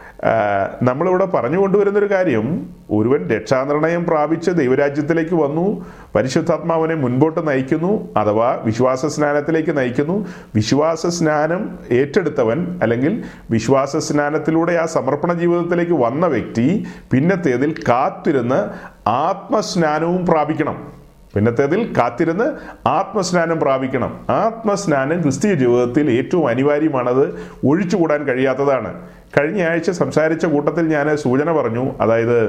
നമ്മളിവിടെ 0.83 1.25
പറഞ്ഞു 1.25 1.59
കൊണ്ടുവരുന്നൊരു 1.59 2.11
കാര്യം 2.11 2.67
ഒരുവൻ 2.91 3.31
രക്ഷാനിർണയം 3.31 4.05
പ്രാപിച്ച് 4.05 4.51
ദൈവരാജ്യത്തിലേക്ക് 4.51 5.35
വന്നു 5.35 5.87
പരിശുദ്ധാത്മാവിനെ 6.15 6.95
മുൻപോട്ട് 6.95 7.49
നയിക്കുന്നു 7.49 8.09
അഥവാ 8.17 8.61
വിശ്വാസ 8.65 9.07
സ്നാനത്തിലേക്ക് 9.07 9.79
നയിക്കുന്നു. 9.79 10.27
വിശ്വാസ 10.55 11.07
സ്നാനം 11.07 11.79
ഏറ്റെടുത്തവൻ 11.91 12.81
അല്ലെങ്കിൽ 12.83 13.25
വിശ്വാസ 13.51 13.97
സ്നാനത്തിലൂടെ 13.97 14.73
ആ 14.73 14.87
സമർപ്പണ 14.87 15.33
ജീവിതത്തിലേക്ക് 15.33 15.93
വന്ന 15.93 16.27
വ്യക്തി 16.27 16.87
പിന്നത്തേതിൽ 17.11 17.75
കാത്തിരുന്ന് 17.89 18.69
ആത്മസ്നാനവും 19.09 20.27
പ്രാപിക്കണം. 20.27 20.99
പിന്നത്തേതിൽ 21.35 21.95
കാത്തിരുന്ന് 21.99 22.53
ആത്മസ്നാനം 22.89 23.61
പ്രാപിക്കണം. 23.61 24.27
ആത്മസ്നാനം 24.31 25.23
ക്രിസ്തീയ 25.23 25.55
ജീവിതത്തിൽ 25.55 26.11
ഏറ്റവും 26.11 26.49
അനിവാര്യമാണത്. 26.49 27.41
ഒഴിച്ചുകൂടാൻ 27.67 28.25
കഴിയാത്തതാണ്. 28.25 28.95
കഴിഞ്ഞ 29.37 29.63
ആഴ്ച 29.63 29.91
സംസാരിച്ച 29.91 30.47
കൂട്ടത്തിൽ 30.47 30.89
ഞാൻ 30.89 31.17
സൂചന 31.17 31.53
പറഞ്ഞു. 31.53 31.85
അതായത് 32.01 32.41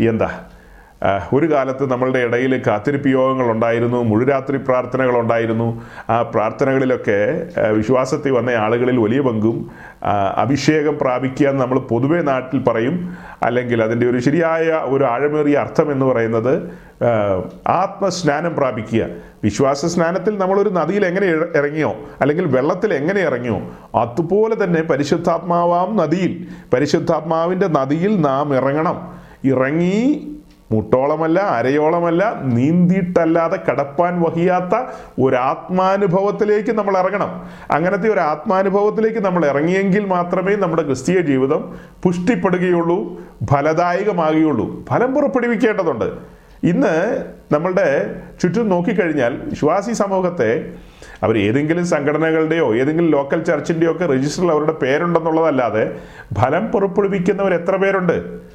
എന്താ 0.00 0.46
ഒരു 1.32 1.52
കാലത്ത് 1.52 1.92
നമ്മളുടെ 1.92 2.18
ഇടയിൽ 2.18 2.62
കാത്തിരിപ്പ് 2.66 3.08
യോഗങ്ങൾ 3.08 3.50
ഉണ്ടായിരുന്നു 3.50 4.02
മുഴുരാത്രി 4.02 4.56
പ്രാർത്ഥനകൾ 4.56 5.20
ഉണ്ടായിരുന്നു. 5.20 5.82
ആ 6.10 6.22
പ്രാർത്ഥനകളിലൊക്കെ 6.22 7.46
വിശ്വാസത്തിൽ 7.70 8.32
വന്ന 8.32 8.50
ആളുകളിൽ 8.50 8.96
വലിയ 8.98 9.20
പങ്കും 9.20 9.70
അഭിഷേകം 10.36 10.98
പ്രാപിക്കുക 10.98 11.48
എന്ന് 11.48 11.62
നമ്മൾ 11.62 11.78
പൊതുവെ 11.78 12.20
നാട്ടിൽ 12.20 12.64
പറയും. 12.68 13.16
അല്ലെങ്കിൽ 13.42 13.82
അതിന്റെ 13.82 14.10
ഒരു 14.10 14.18
ശരിയായ 14.18 14.66
ഒരു 14.70 15.04
ആഴമേറിയ 15.04 15.56
അർത്ഥം 15.58 15.92
എന്ന് 15.92 16.06
പറയുന്നത് 16.06 16.70
ആത്മസ്നാനം 17.66 18.56
പ്രാപിക്കുക. 18.56 19.06
വിശ്വാസ 19.44 19.86
സ്നാനത്തിൽ 19.86 20.38
നമ്മളൊരു 20.38 20.70
നദിയിൽ 20.70 21.06
എങ്ങനെ 21.06 21.26
ഇറങ്ങിയോ 21.26 21.92
അല്ലെങ്കിൽ 22.20 22.44
വെള്ളത്തിൽ 22.44 22.94
എങ്ങനെ 22.94 23.20
ഇറങ്ങിയോ 23.20 23.58
അതുപോലെ 23.94 24.64
തന്നെ 24.64 24.82
പരിശുദ്ധാത്മാവാം 24.82 25.96
നദിയിൽ 25.96 26.46
പരിശുദ്ധാത്മാവിന്റെ 26.74 27.66
നദിയിൽ 27.66 28.20
നാം 28.20 28.56
ഇറങ്ങണം. 28.56 28.98
ഇറങ്ങി 29.44 30.34
മുട്ടോളമല്ല 30.72 31.40
അരയോളമല്ല 31.40 32.40
നീന്തിയിട്ടല്ലാതെ 32.42 33.58
കടപ്പാൻ 33.68 34.20
വഹിയാത്ത 34.20 34.74
ഒരു 35.20 35.36
ആത്മാനുഭവത്തിലേക്ക് 35.36 36.72
നമ്മൾ 36.78 36.98
ഇറങ്ങണം. 36.98 37.30
അങ്ങനത്തെ 37.70 38.08
ഒരു 38.08 38.20
ആത്മാനുഭവത്തിലേക്ക് 38.20 39.18
നമ്മൾ 39.18 39.46
ഇറങ്ങിയെങ്കിൽ 39.46 40.06
മാത്രമേ 40.06 40.56
നമ്മുടെ 40.56 40.82
ക്രിസ്തീയ 40.82 41.20
ജീവിതം 41.20 41.74
പുഷ്ടിപ്പെടുകയുള്ളൂ 42.02 43.20
ഫലദായകമാകുകയുള്ളൂ. 43.52 44.84
ഫലം 44.90 45.14
പുറപ്പെടുവിക്കേണ്ടതുണ്ട്. 45.14 46.38
ഇന്ന് 46.64 47.24
നമ്മളുടെ 47.52 48.14
ചുറ്റും 48.42 48.68
നോക്കിക്കഴിഞ്ഞാൽ 48.68 49.40
വിശ്വാസി 49.44 49.92
സമൂഹത്തെ 49.92 50.72
അവർ 51.22 51.38
ഏതെങ്കിലും 51.38 51.86
സംഘടനകളുടെയോ 51.86 52.76
ഏതെങ്കിലും 52.76 53.10
ലോക്കൽ 53.10 53.42
ചർച്ചിന്റെയോ 53.42 53.92
ഒക്കെ 53.92 54.06
രജിസ്റ്ററിൽ 54.06 54.50
അവരുടെ 54.50 54.72
പേരുണ്ടെന്നുള്ളതല്ലാതെ 54.72 55.96
ഫലം 56.34 56.66
പുറപ്പെടുവിക്കുന്നവർ 56.66 57.54
എത്ര 57.54 57.76
പേരുണ്ട്? 57.76 58.47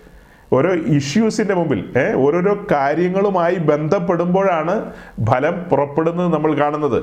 ഓരോ 0.52 0.74
ഇഷ്യൂസിന്റെ 0.74 1.54
മുമ്പിൽ 1.54 1.94
ഏഹ് 1.98 2.16
ഓരോരോ 2.16 2.66
കാര്യങ്ങളുമായി 2.72 3.56
ബന്ധപ്പെടുമ്പോഴാണ് 3.56 4.92
ഫലം 5.30 5.56
പുറപ്പെടുന്നത് 5.72 6.34
നമ്മൾ 6.34 6.54
കാണുന്നത്. 6.60 7.00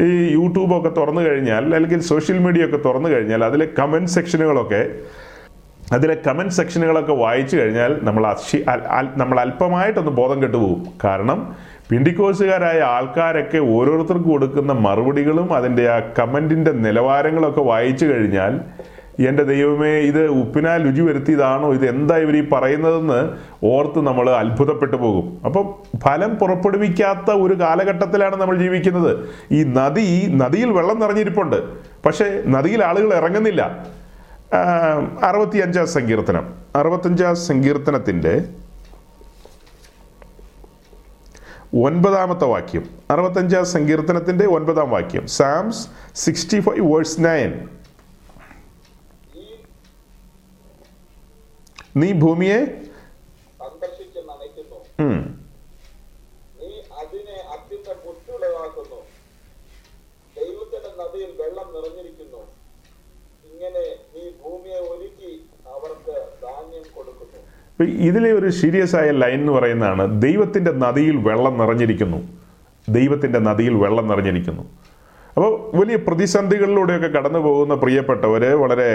ഈ 0.00 0.32
യൂട്യൂബൊക്കെ 0.32 0.88
തുറന്നു 0.88 1.20
കഴിഞ്ഞാൽ 1.20 1.74
അല്ലെങ്കിൽ 1.74 2.00
സോഷ്യൽ 2.00 2.38
മീഡിയ 2.38 2.64
ഒക്കെ 2.64 2.76
തുറന്നു 2.76 3.08
കഴിഞ്ഞാൽ 3.08 3.44
അതിലെ 3.44 3.68
കമന്റ് 3.78 4.10
സെക്ഷനുകളൊക്കെ 4.10 4.82
അതിലെ 5.92 6.16
കമന്റ് 6.26 6.52
സെക്ഷനുകളൊക്കെ 6.52 7.12
വായിച്ചു 7.12 7.56
കഴിഞ്ഞാൽ 7.56 8.00
നമ്മൾ 8.02 8.26
അശി 8.26 8.64
നമ്മൾ 9.16 9.40
അല്പമായിട്ടൊന്ന് 9.40 10.10
ബോധം 10.10 10.42
കെട്ടുപോകും. 10.42 10.86
കാരണം 11.04 11.56
പിണ്ടിക്കോസുകാരായ 11.90 12.80
ആൾക്കാരൊക്കെ 12.80 13.58
ഓരോരുത്തർക്ക് 13.58 14.24
കൊടുക്കുന്ന 14.24 14.72
മറുപടികളും 14.72 15.54
അതിന്റെ 15.54 15.88
ആ 15.90 15.98
കമന്റിന്റെ 16.18 16.72
നിലവാരങ്ങളൊക്കെ 16.72 17.60
വായിച്ചു 17.60 18.06
കഴിഞ്ഞാൽ 18.06 18.60
എന്റെ 19.28 19.42
ദൈവമേ 19.42 19.90
ഇത് 19.90 20.26
ഉപ്പിനാൽ 20.26 20.90
രുചി 20.90 21.00
വരുത്തിയതാണോ? 21.00 21.74
ഇത് 21.74 21.88
എന്താ 21.88 22.16
ഇവർ 22.16 22.36
ഈ 22.36 22.48
പറയുന്നതെന്ന് 22.48 23.30
ഓർത്ത് 23.64 24.06
നമ്മൾ 24.06 24.30
അത്ഭുതപ്പെട്ടു 24.30 24.96
പോകും. 24.96 25.40
അപ്പം 25.46 25.74
ഫലം 25.98 26.34
പുറപ്പെടുവിക്കാത്ത 26.34 27.30
ഒരു 27.30 27.60
കാലഘട്ടത്തിലാണ് 27.60 28.36
നമ്മൾ 28.36 28.58
ജീവിക്കുന്നത്. 28.58 29.28
ഈ 29.52 29.62
നദി 29.62 30.26
നദിയിൽ 30.36 30.70
വെള്ളം 30.70 31.00
നിറഞ്ഞിരിപ്പുണ്ട്. 31.00 31.56
പക്ഷേ 32.06 32.42
നദിയിൽ 32.46 32.84
ആളുകൾ 32.84 33.14
ഇറങ്ങുന്നില്ല. 33.14 33.86
അറുപത്തി 34.54 35.24
അറുപത്തിയഞ്ചാം 35.24 35.86
സങ്കീർത്തനം. 35.86 36.54
അറുപത്തഞ്ചാം 36.76 37.36
സങ്കീർത്തനത്തിന്റെ 37.36 38.44
ഒൻപതാമത്തെ 41.84 42.44
വാക്യം. 42.44 42.84
അറുപത്തഞ്ചാം 43.10 43.66
സങ്കീർത്തനത്തിന്റെ 43.66 44.46
ഒൻപതാം 44.46 44.90
വാക്യം. 44.90 45.26
Psalms 45.26 45.88
sixty 46.14 46.60
five 46.60 46.94
verse 46.94 47.24
nine. 47.24 47.79
നീ 51.96 52.12
ഭൂമിയെ 52.12 52.58
ഇതിലെ 67.80 68.32
ഒരു 68.32 68.50
സീരിയസ് 68.50 68.96
ആയ 68.96 69.10
ലൈൻ 69.10 69.40
എന്ന് 69.40 69.52
പറയുന്നതാണ് 69.52 70.22
ദൈവത്തിന്റെ 70.22 70.70
നദിയിൽ 70.70 71.16
വെള്ളം 71.16 71.58
നിറഞ്ഞിരിക്കുന്നു. 71.58 72.38
ദൈവത്തിന്റെ 72.88 73.38
നദിയിൽ 73.38 73.74
വെള്ളം 73.74 74.08
നിറഞ്ഞിരിക്കുന്നു. 74.08 74.79
അപ്പോൾ 75.34 75.76
വലിയ 75.76 75.96
പ്രതിസന്ധികളിലൂടെയൊക്കെ 75.96 77.08
കടന്നു 77.08 77.38
പോകുന്ന 77.38 77.74
പ്രിയപ്പെട്ടവര് 77.74 78.54
വളരെ 78.54 78.90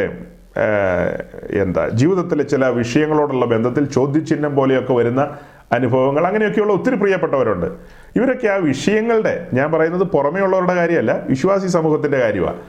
എന്താ 1.62 1.90
ജീവിതത്തിലെ 1.90 2.44
ചില 2.44 2.66
വിഷയങ്ങളോടുള്ള 2.66 3.46
ബന്ധത്തിൽ 3.46 3.86
ചോദ്യചിഹ്നം 3.86 4.56
പോലെയൊക്കെ 4.56 4.94
വരുന്ന 4.94 5.22
അനുഭവങ്ങൾ 5.72 6.28
അങ്ങനെയൊക്കെയുള്ള 6.28 6.74
ഒത്തിരി 6.74 6.96
പ്രിയപ്പെട്ടവരുണ്ട്. 6.96 7.66
ഇവരൊക്കെ 8.16 8.48
ആ 8.48 8.56
വിഷയങ്ങളുടെ 8.56 9.48
ഞാൻ 9.54 9.72
പറയുന്നത് 9.72 10.04
പുറമേ 10.04 10.42
ഉള്ളവരുടെ 10.42 10.76
കാര്യമല്ല 10.76 11.22
വിശ്വാസി 11.30 11.68
സമൂഹത്തിന്റെ 11.68 12.20
കാര്യമാണ് 12.20 12.62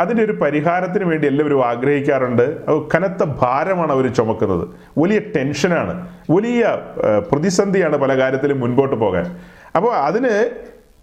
അതിന്റെ 0.00 0.24
ഒരു 0.24 0.32
പരിഹാരത്തിന് 0.32 1.04
വേണ്ടി 1.04 1.26
എല്ലാവരും 1.26 1.66
ആഗ്രഹിക്കാറുണ്ട്. 1.66 2.44
കനത്ത 2.94 3.22
ഭാരമാണ് 3.40 3.92
അവർ 3.92 4.06
ചുമക്കുന്നത്. 4.14 4.68
വലിയ 4.98 5.18
ടെൻഷനാണ്. 5.36 5.94
വലിയ 6.30 6.78
പ്രതിസന്ധിയാണ് 7.32 7.96
പല 7.96 8.18
കാര്യത്തിലും 8.18 8.60
മുൻപോട്ട് 8.60 8.96
പോകാൻ. 8.96 9.36
അപ്പോൾ 9.76 9.94
അതിന് 9.96 10.50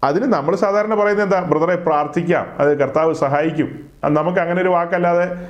അതിന് 0.04 0.24
നമ്മൾ 0.24 0.56
സാധാരണ 0.56 0.94
പറയുന്നത് 0.94 1.26
എന്താ? 1.26 1.40
ബ്രദറെ 1.40 1.76
പ്രാർത്ഥിക്കാം. 1.76 2.46
അത് 2.58 2.78
കർത്താവ് 2.78 3.14
സഹായിക്കും. 3.14 3.88
നമുക്ക് 4.04 4.38
അങ്ങനെ 4.38 4.62
ഒരു 4.62 4.68
വാക്കല്ലാതെ 4.68 5.48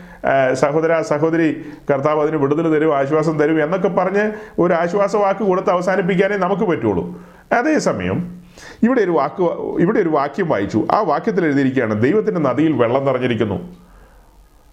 സഹോദര 0.54 1.00
സഹോദരി 1.00 1.64
കർത്താവ് 1.90 2.22
അതിന് 2.22 2.36
വിടുതൽ 2.36 2.74
തരും 2.74 2.96
ആശ്വാസം 2.96 3.38
തരും 3.38 3.64
എന്നൊക്കെ 3.64 3.88
പറഞ്ഞ് 3.88 4.32
ഒരു 4.58 4.74
ആശ്വാസ 4.74 5.16
വാക്ക് 5.16 5.40
കൊടുത്ത് 5.40 5.70
അവസാനിപ്പിക്കാനേ 5.70 6.36
നമുക്ക് 6.36 6.62
പറ്റുള്ളൂ. 6.62 7.22
അതേസമയം 7.52 8.40
ഇവിടെ 8.82 9.00
ഒരു 9.00 9.10
വാക്ക് 9.10 9.42
ഇവിടെ 9.82 9.98
ഒരു 9.98 10.08
വാക്യം 10.08 10.48
വായിച്ചു. 10.48 10.86
ആ 10.92 11.00
വാക്യത്തിൽ 11.00 11.44
എഴുതിയിരിക്കുകയാണ് 11.44 12.02
ദൈവത്തിന്റെ 12.02 12.40
നദിയിൽ 12.40 12.72
വെള്ളം 12.72 13.04
നിറഞ്ഞിരിക്കുന്നു. 13.04 13.76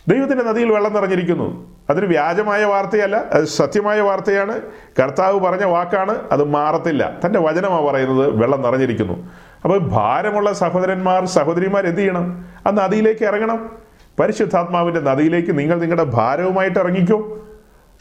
ദൈവത്തിന്റെ 0.07 0.43
നദിയിൽ 0.43 0.71
വെള്ളം 0.71 0.93
നിറഞ്ഞിരിക്കുന്നു. 0.93 1.75
അതൊരു 1.89 2.05
വ്യാജമായ 2.05 2.63
വാർത്തയല്ല 2.63 3.15
അത് 3.15 3.43
സത്യമായ 3.43 3.99
വാർത്തയാണ്. 4.01 4.61
കർത്താവ് 4.99 5.39
പറഞ്ഞ 5.39 5.63
വാക്കാണ് 5.63 6.15
അത് 6.31 6.43
മാറത്തില്ല. 6.43 7.19
തന്റെ 7.25 7.39
വചനമാണ് 7.39 7.85
പറയുന്നത് 7.85 8.29
വെള്ളം 8.29 8.61
നിറഞ്ഞിരിക്കുന്നു. 8.61 9.27
അപ്പോൾ 9.65 9.79
ഭാരമുള്ള 9.79 10.53
സഹോദരന്മാർ 10.53 11.25
സഹോദരിമാർ 11.25 11.85
എന്ത് 11.87 11.99
ചെയ്യണം? 11.99 12.45
ആ 12.67 12.71
നദിയിലേക്ക് 12.71 13.25
ഇറങ്ങണം. 13.25 13.71
പരിശുദ്ധാത്മാവിന്റെ 14.19 15.01
നദിയിലേക്ക് 15.01 15.59
നിങ്ങൾ 15.59 15.79
നിങ്ങളുടെ 15.79 16.03
ഭാരവുമായിട്ട് 16.03 16.79
ഇറങ്ങിക്കോ. 16.79 17.39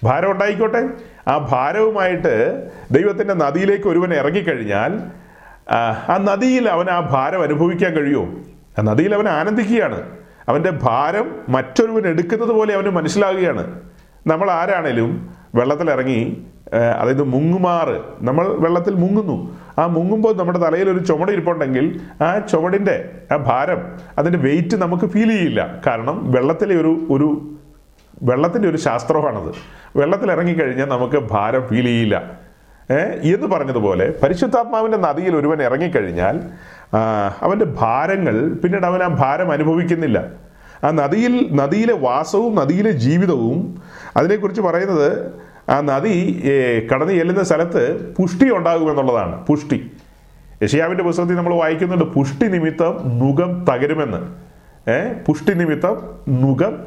ഭാരം 0.04 0.30
ഉണ്ടായിക്കോട്ടെ. 0.30 0.88
ആ 1.28 1.48
ഭാരവുമായിട്ട് 1.52 2.34
ദൈവത്തിന്റെ 2.90 3.34
നദിയിലേക്ക് 3.34 3.88
ഒരുവൻ 3.88 4.14
ഇറങ്ങിക്കഴിഞ്ഞാൽ 4.14 5.00
ആ, 5.70 6.16
നദിയിൽ 6.20 6.68
അവൻ 6.68 6.90
ആ 6.90 7.00
ഭാരം 7.00 7.42
അനുഭവിക്കാൻ 7.42 7.92
കഴിയുമോ? 7.92 8.26
ആ 8.78 8.82
നദിയിൽ 8.82 9.14
അവൻ 9.14 9.28
ആനന്ദിക്കുകയാണ്. 9.28 10.10
അവന്റെ 10.48 10.70
ഭാരം 10.70 11.36
മറ്റൊരുവൻ 11.48 12.06
എടുക്കുന്നത് 12.06 12.48
പോലെ 12.48 12.74
അവന് 12.74 12.88
മനസ്സിലാകുകയാണ്. 12.88 13.80
നമ്മൾ 14.26 14.50
ആരാണേലും 14.50 15.34
വെള്ളത്തിലിറങ്ങി 15.54 16.46
അതായത് 17.00 17.22
മുങ്ങുമാറ് 17.22 18.02
നമ്മൾ 18.20 18.46
വെള്ളത്തിൽ 18.48 18.94
മുങ്ങുന്നു. 18.94 19.63
ആ 19.78 19.86
മുങ്ങുമ്പോൾ 19.86 20.36
നമ്മുടെ 20.36 20.58
തലയിൽ 20.58 20.90
ഒരു 20.90 20.98
ചുമട് 20.98 21.32
ഇരിപ്പുണ്ടെങ്കിൽ 21.32 22.00
ആ 22.22 22.38
ചുമടിന്റെ 22.38 23.10
ആ 23.32 23.36
ഭാരം 23.36 23.80
അതിന്റെ 24.18 24.38
വെയിറ്റ് 24.38 24.76
നമുക്ക് 24.76 25.06
ഫീൽ 25.06 25.28
ചെയ്യില്ല. 25.28 25.82
കാരണം 25.86 26.30
വെള്ളത്തിലെ 26.32 26.76
ഒരു 26.76 27.06
ഒരു 27.10 27.50
വെള്ളത്തിന്റെ 28.22 28.68
ഒരു 28.68 28.76
ശാസ്ത്രമാണത്. 28.76 29.54
വെള്ളത്തിൽ 29.98 30.32
ഇറങ്ങിക്കഴിഞ്ഞാൽ 30.32 30.86
നമുക്ക് 30.86 31.18
ഭാരം 31.30 31.68
ഫീൽ 31.68 31.84
ചെയ്യില്ല. 31.84 32.44
എന്ന് 33.24 33.46
പറഞ്ഞതുപോലെ 33.46 34.14
പരിശുദ്ധാത്മാവിന്റെ 34.22 34.98
നദിയിൽ 34.98 35.36
ഒരുവൻ 35.36 35.62
ഇറങ്ങിക്കഴിഞ്ഞാൽ 35.62 36.40
അവന്റെ 37.40 37.64
ഭാരങ്ങൾ 37.64 38.54
പിന്നീട് 38.54 38.86
അവൻ 38.86 39.02
ആ 39.02 39.08
ഭാരം 39.08 39.50
അനുഭവിക്കുന്നില്ല. 39.50 40.26
ആ 40.84 40.90
നദിയിൽ 40.90 41.48
നദിയിലെ 41.52 41.92
വാസവും 41.92 42.54
നദിയിലെ 42.54 42.90
ജീവിതവും 42.90 43.82
അതിനെക്കുറിച്ച് 44.16 44.62
പറയുന്നത് 44.62 45.32
ആ 45.68 45.80
നദി 45.80 46.14
കടന്നു 46.92 47.12
ചെല്ലുന്ന 47.12 47.42
സ്ഥലത്ത് 47.42 48.14
പുഷ്ടി 48.14 48.50
ഉണ്ടാകുമെന്നുള്ളതാണ്. 48.50 49.46
പുഷ്ടി. 49.46 49.90
യഷിയാവിന്റെ 50.62 51.04
പുസ്തകത്തിൽ 51.04 51.34
നമ്മൾ 51.34 51.54
വായിക്കുന്നുണ്ട് 51.54 52.04
പുഷ്ടി 52.04 52.46
നിമിത്തം 52.46 53.02
നുഖം 53.06 53.64
തകരുമെന്ന്. 53.64 54.20
ഏഹ് 54.90 55.14
പുഷ്ടി 55.26 55.52
നിമിത്തം 55.52 55.96
നുഖം 56.28 56.84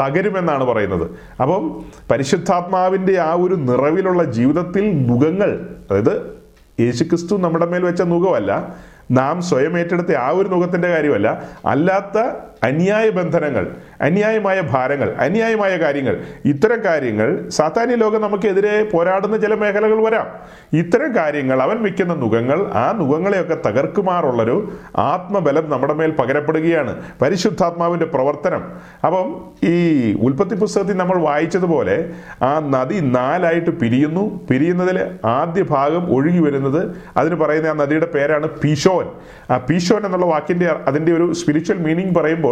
തകരുമെന്നാണ് 0.00 0.64
പറയുന്നത്. 0.64 1.10
അപ്പം 1.42 1.84
പരിശുദ്ധാത്മാവിന്റെ 2.10 3.20
ആ 3.20 3.34
ഒരു 3.34 3.54
നിറവിലുള്ള 3.54 4.24
ജീവിതത്തിൽ 4.24 5.06
നുഖങ്ങൾ 5.06 5.68
അതായത് 5.90 6.42
യേശുക്രിസ്തു 6.80 7.36
നമ്മുടെ 7.36 7.66
മേൽ 7.66 7.82
വെച്ച 7.84 8.02
നുഖമല്ല 8.02 8.74
നാം 9.10 9.42
സ്വയം 9.42 9.78
ഏറ്റെടുത്ത 9.78 10.16
ആ 10.16 10.28
ഒരു 10.28 10.48
മുഖത്തിന്റെ 10.48 10.88
കാര്യമല്ല 10.88 11.42
അല്ലാത്ത 11.66 12.18
അന്യായ 12.62 13.10
ബന്ധനങ്ങൾ 13.10 13.76
അന്യായമായ 14.00 14.60
ഭാരങ്ങൾ 14.60 15.14
അന്യായമായ 15.18 15.76
കാര്യങ്ങൾ. 15.76 16.20
ഇത്തരം 16.44 16.84
കാര്യങ്ങൾ 16.84 17.48
സാത്താനി 17.48 17.94
ലോകം 17.94 18.20
നമുക്കെതിരെ 18.20 18.84
പോരാടുന്ന 18.84 19.36
ചില 19.36 19.54
മേഖലകൾ 19.54 20.04
വരാം. 20.04 20.26
ഇത്തരം 20.72 21.16
കാര്യങ്ങൾ 21.16 21.62
അവൻ 21.62 21.82
വയ്ക്കുന്ന 21.82 22.14
നുഖങ്ങൾ 22.14 22.66
ആ 22.74 22.92
നുഖങ്ങളെയൊക്കെ 22.92 23.58
തകർക്കുമാറുള്ളൊരു 23.66 24.72
ആത്മബലം 24.96 25.70
നമ്മുടെ 25.70 25.94
മേൽ 25.94 26.10
പകരപ്പെടുകയാണ്. 26.10 27.02
പരിശുദ്ധാത്മാവിന്റെ 27.22 28.06
പ്രവർത്തനം. 28.06 28.62
അപ്പം 29.04 29.44
ഈ 29.68 29.76
ഉൽപ്പത്തി 30.20 30.54
പുസ്തകത്തിൽ 30.54 30.96
നമ്മൾ 30.96 31.18
വായിച്ചതുപോലെ 31.18 32.10
ആ 32.42 32.58
നദി 32.58 33.00
നാലായിട്ട് 33.00 33.70
പിരിയുന്നു. 33.70 34.40
പിരിയുന്നതിൽ 34.50 35.00
ആദ്യ 35.24 35.62
ഭാഗം 35.62 36.14
ഒഴുകി 36.14 36.38
വരുന്നത് 36.38 36.96
അതിന് 37.16 37.34
പറയുന്ന 37.34 37.68
ആ 37.68 37.72
നദിയുടെ 37.72 38.06
പേരാണ് 38.06 38.46
പീശോൻ. 38.46 39.06
ആ 39.50 39.56
പീശോൻ 39.58 40.06
എന്നുള്ള 40.06 40.26
വാക്കിന്റെ 40.26 40.76
അതിന്റെ 40.86 41.12
ഒരു 41.12 41.32
സ്പിരിച്വൽ 41.32 41.78
മീനിങ് 41.78 42.14
പറയുമ്പോൾ 42.14 42.51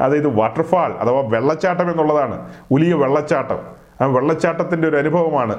അതായത് 0.00 0.26
വാട്ടർഫാൾ 0.26 0.92
അഥവാ 0.92 1.20
വെള്ളച്ചാട്ടം 1.20 1.90
എന്നുള്ളതാണ്. 1.90 2.52
ഉലിയ 2.70 2.94
വെള്ളച്ചാട്ടം. 2.94 3.78
ആ 4.00 4.04
വെള്ളച്ചാട്ടത്തിന്റെ 4.04 4.88
ഒരു 4.88 4.96
അനുഭവമാണ്. 4.96 5.56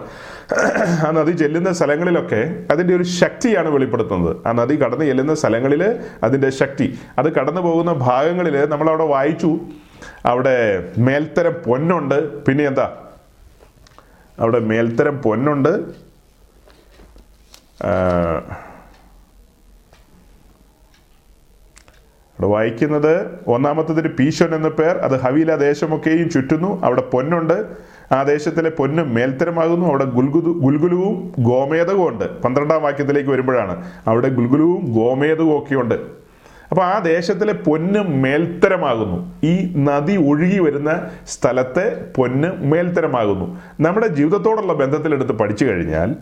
ആ 1.08 1.12
നദി 1.12 1.32
ചെല്ലുന്ന 1.32 1.73
സ്ഥലങ്ങളിലൊക്കെ 1.73 2.63
അതിന്റെ 2.71 2.95
ഒരു 2.95 3.04
ശക്തിയാണ് 3.04 3.69
വെളിപ്പെടുത്തുന്നത്. 3.69 4.47
ആ 4.47 4.52
നദി 4.52 4.75
കടന്നു 4.75 5.06
ചെല്ലുന്ന 5.06 5.36
സ്ഥലങ്ങളിൽ 5.36 5.99
അതിന്റെ 6.23 6.49
ശക്തി. 6.49 6.99
അത് 7.17 7.34
കടന്നു 7.34 7.62
പോകുന്ന 7.62 7.93
ഭാഗങ്ങളിൽ 7.93 8.65
നമ്മളവിടെ 8.65 9.04
വായിച്ചു. 9.04 9.60
അവിടെ 10.25 10.89
മേൽത്തരം 10.97 11.56
പൊന്നുണ്ട്. 11.67 12.45
പിന്നെ 12.45 12.67
എന്താ? 12.67 12.95
അവിടെ 14.39 14.60
മേൽത്തരം 14.60 15.17
പൊന്നുണ്ട്. 15.17 15.69
അവിടെ 22.39 22.52
വായിക്കുന്നത് 22.52 23.28
ഒന്നാമത്തതിന് 23.47 24.08
പീശോൻ 24.08 24.56
എന്ന 24.56 24.67
പേർ. 24.67 24.97
അത് 24.97 25.15
ഹവീല 25.19 25.56
ദേശമൊക്കെയും 25.56 26.30
ചുറ്റുന്നു. 26.30 26.82
അവിടെ 26.84 27.02
പൊന്നുണ്ട്. 27.02 27.65
ആ 28.12 28.23
ദേശത്തിലെ 28.23 28.69
പൊന്നും 28.69 29.13
മേൽത്തരമാകുന്നു. 29.13 29.86
അവിടെ 29.86 30.06
ഗുൽഗുദു 30.06 30.52
ഗുൽഗുലുവും 30.65 31.34
ഗോമേതകവും 31.39 32.08
ഉണ്ട്. 32.08 32.41
പന്ത്രണ്ടാം 32.41 32.84
വാക്യത്തിലേക്ക് 32.84 33.30
വരുമ്പോഴാണ്. 33.30 33.84
അവിടെ 34.08 34.30
ഗുൽഗുലുവും 34.30 34.93
ഗോമേതകവും 34.93 35.58
ഒക്കെയുണ്ട്. 35.58 35.95
അപ്പൊ 36.69 36.84
ആ 36.84 36.99
ദേശത്തിലെ 36.99 37.54
പൊന്ന് 37.54 37.99
മേൽത്തരമാകുന്നു. 37.99 39.19
ഈ 39.43 39.54
നദി 39.78 40.15
ഒഴുകി 40.30 40.60
വരുന്ന 40.60 41.10
സ്ഥലത്തെ 41.28 42.06
പൊന്ന് 42.17 42.47
മേൽത്തരമാകുന്നു. 42.71 43.60
നമ്മുടെ 43.80 44.08
ജീവിതത്തോടുള്ള 44.08 44.73
ബന്ധത്തിലെടുത്ത് 44.73 45.32
പഠിച്ചു 45.32 45.65
കഴിഞ്ഞാൽ 45.65 46.15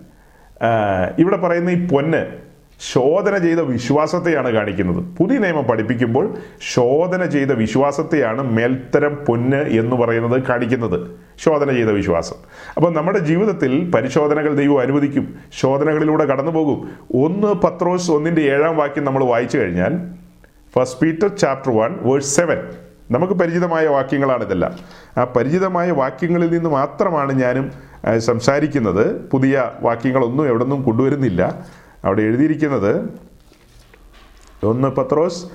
ഇവിടെ 1.20 1.38
പറയുന്ന 1.38 1.70
ഈ 1.70 1.88
പൊന്ന് 1.88 2.47
ശോധന 2.80 3.38
ചെയ്ത 3.38 3.60
വിശ്വാസത്തെയാണ് 3.60 4.50
കാണിക്കുന്നത്. 4.52 5.04
പുതിയ 5.18 5.38
നിയമം 5.38 5.64
പഠിപ്പിക്കുമ്പോൾ 5.64 6.36
ശോധന 6.62 7.26
ചെയ്ത 7.26 7.52
വിശ്വാസത്തെയാണ് 7.52 8.52
മേൽത്തരം 8.52 9.16
പൊന്ന് 9.16 9.58
എന്ന് 9.58 9.96
പറയുന്നത് 9.96 10.44
കാണിക്കുന്നത്. 10.44 11.12
ശോധന 11.38 11.72
ചെയ്ത 11.72 11.88
വിശ്വാസം. 11.88 12.36
അപ്പോൾ 12.78 12.94
നമ്മുടെ 12.94 13.20
ജീവിതത്തിൽ 13.20 13.92
പരിശോധനകൾ 13.92 14.54
ദൈവം 14.54 14.80
അനുവദിക്കും. 14.80 15.36
ശോധനകളിലൂടെ 15.54 16.26
കടന്നു 16.26 16.52
പോകും. 16.52 16.90
ഒന്ന് 17.16 17.48
പത്രോസ് 17.48 18.12
ഒന്നിന്റെ 18.12 18.42
ഏഴാം 18.42 18.78
വാക്യം 18.78 19.04
നമ്മൾ 19.04 19.24
വായിച്ചു 19.24 19.58
കഴിഞ്ഞാൽ 19.58 19.94
first 20.76 21.00
Peter 21.00 21.28
chapter 21.28 21.78
one 21.78 21.96
verse 22.02 22.36
seven 22.36 22.58
നമുക്ക് 23.12 23.34
പരിചിതമായ 23.34 23.88
വാക്യങ്ങളാണ് 23.88 24.44
ഇതെല്ലാം. 24.44 24.74
ആ 25.18 25.24
പരിചിതമായ 25.24 25.92
വാക്യങ്ങളിൽ 25.92 26.52
നിന്ന് 26.52 26.70
മാത്രമാണ് 26.70 27.34
ഞാനും 27.34 27.72
സംസാരിക്കുന്നത്. 28.18 29.30
പുതിയ 29.32 29.72
വാക്യങ്ങളൊന്നും 29.82 30.48
എവിടെ 30.48 30.64
നിന്നും 30.64 30.84
കൊണ്ടുവരുന്നില്ല. 30.84 31.66
അവിടെ 32.06 32.22
എഴുതിയിരിക്കുന്നത് 32.22 33.20
ഒന്ന് 34.66 34.88
പത്രോസ്. 34.88 35.46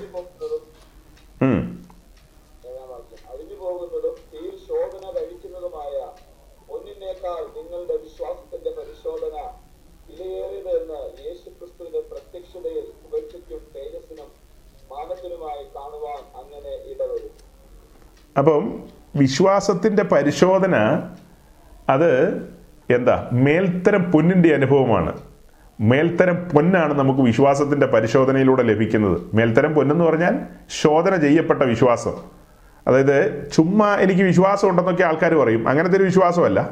അപ്പം 18.38 18.88
വിശ്വാസത്തിന്റെ 19.16 20.02
പരിശോധന 20.02 20.76
അത് 21.88 22.32
എന്താ? 22.90 23.28
മേൽത്തരം 23.32 24.12
പൊന്നിന്റെ 24.12 24.54
അനുഭവമാണ്. 24.54 25.31
മേൽത്തരം 25.82 26.34
പൊന്നാണ് 26.34 26.98
നമുക്ക് 26.98 27.20
വിശ്വാസത്തിന്റെ 27.20 27.86
പരിശോധനയിലൂടെ 27.86 28.62
ലഭിക്കുന്നത്. 28.62 29.20
മേൽത്തരം 29.34 29.74
പൊന്നെന്ന് 29.74 30.04
പറഞ്ഞാൽ 30.04 30.38
ശോധന 30.82 31.16
ചെയ്യപ്പെട്ട 31.16 31.62
വിശ്വാസം. 31.62 32.12
അതായത് 32.86 33.48
ചുമ്മാ 33.52 33.96
എനിക്ക് 33.96 34.22
വിശ്വാസം 34.22 34.68
ഉണ്ടെന്നൊക്കെ 34.68 35.02
ആൾക്കാർ 35.02 35.34
പറയും. 35.34 35.68
അങ്ങനത്തെ 35.68 35.96
ഒരു 35.96 36.04
വിശ്വാസമല്ല. 36.04 36.70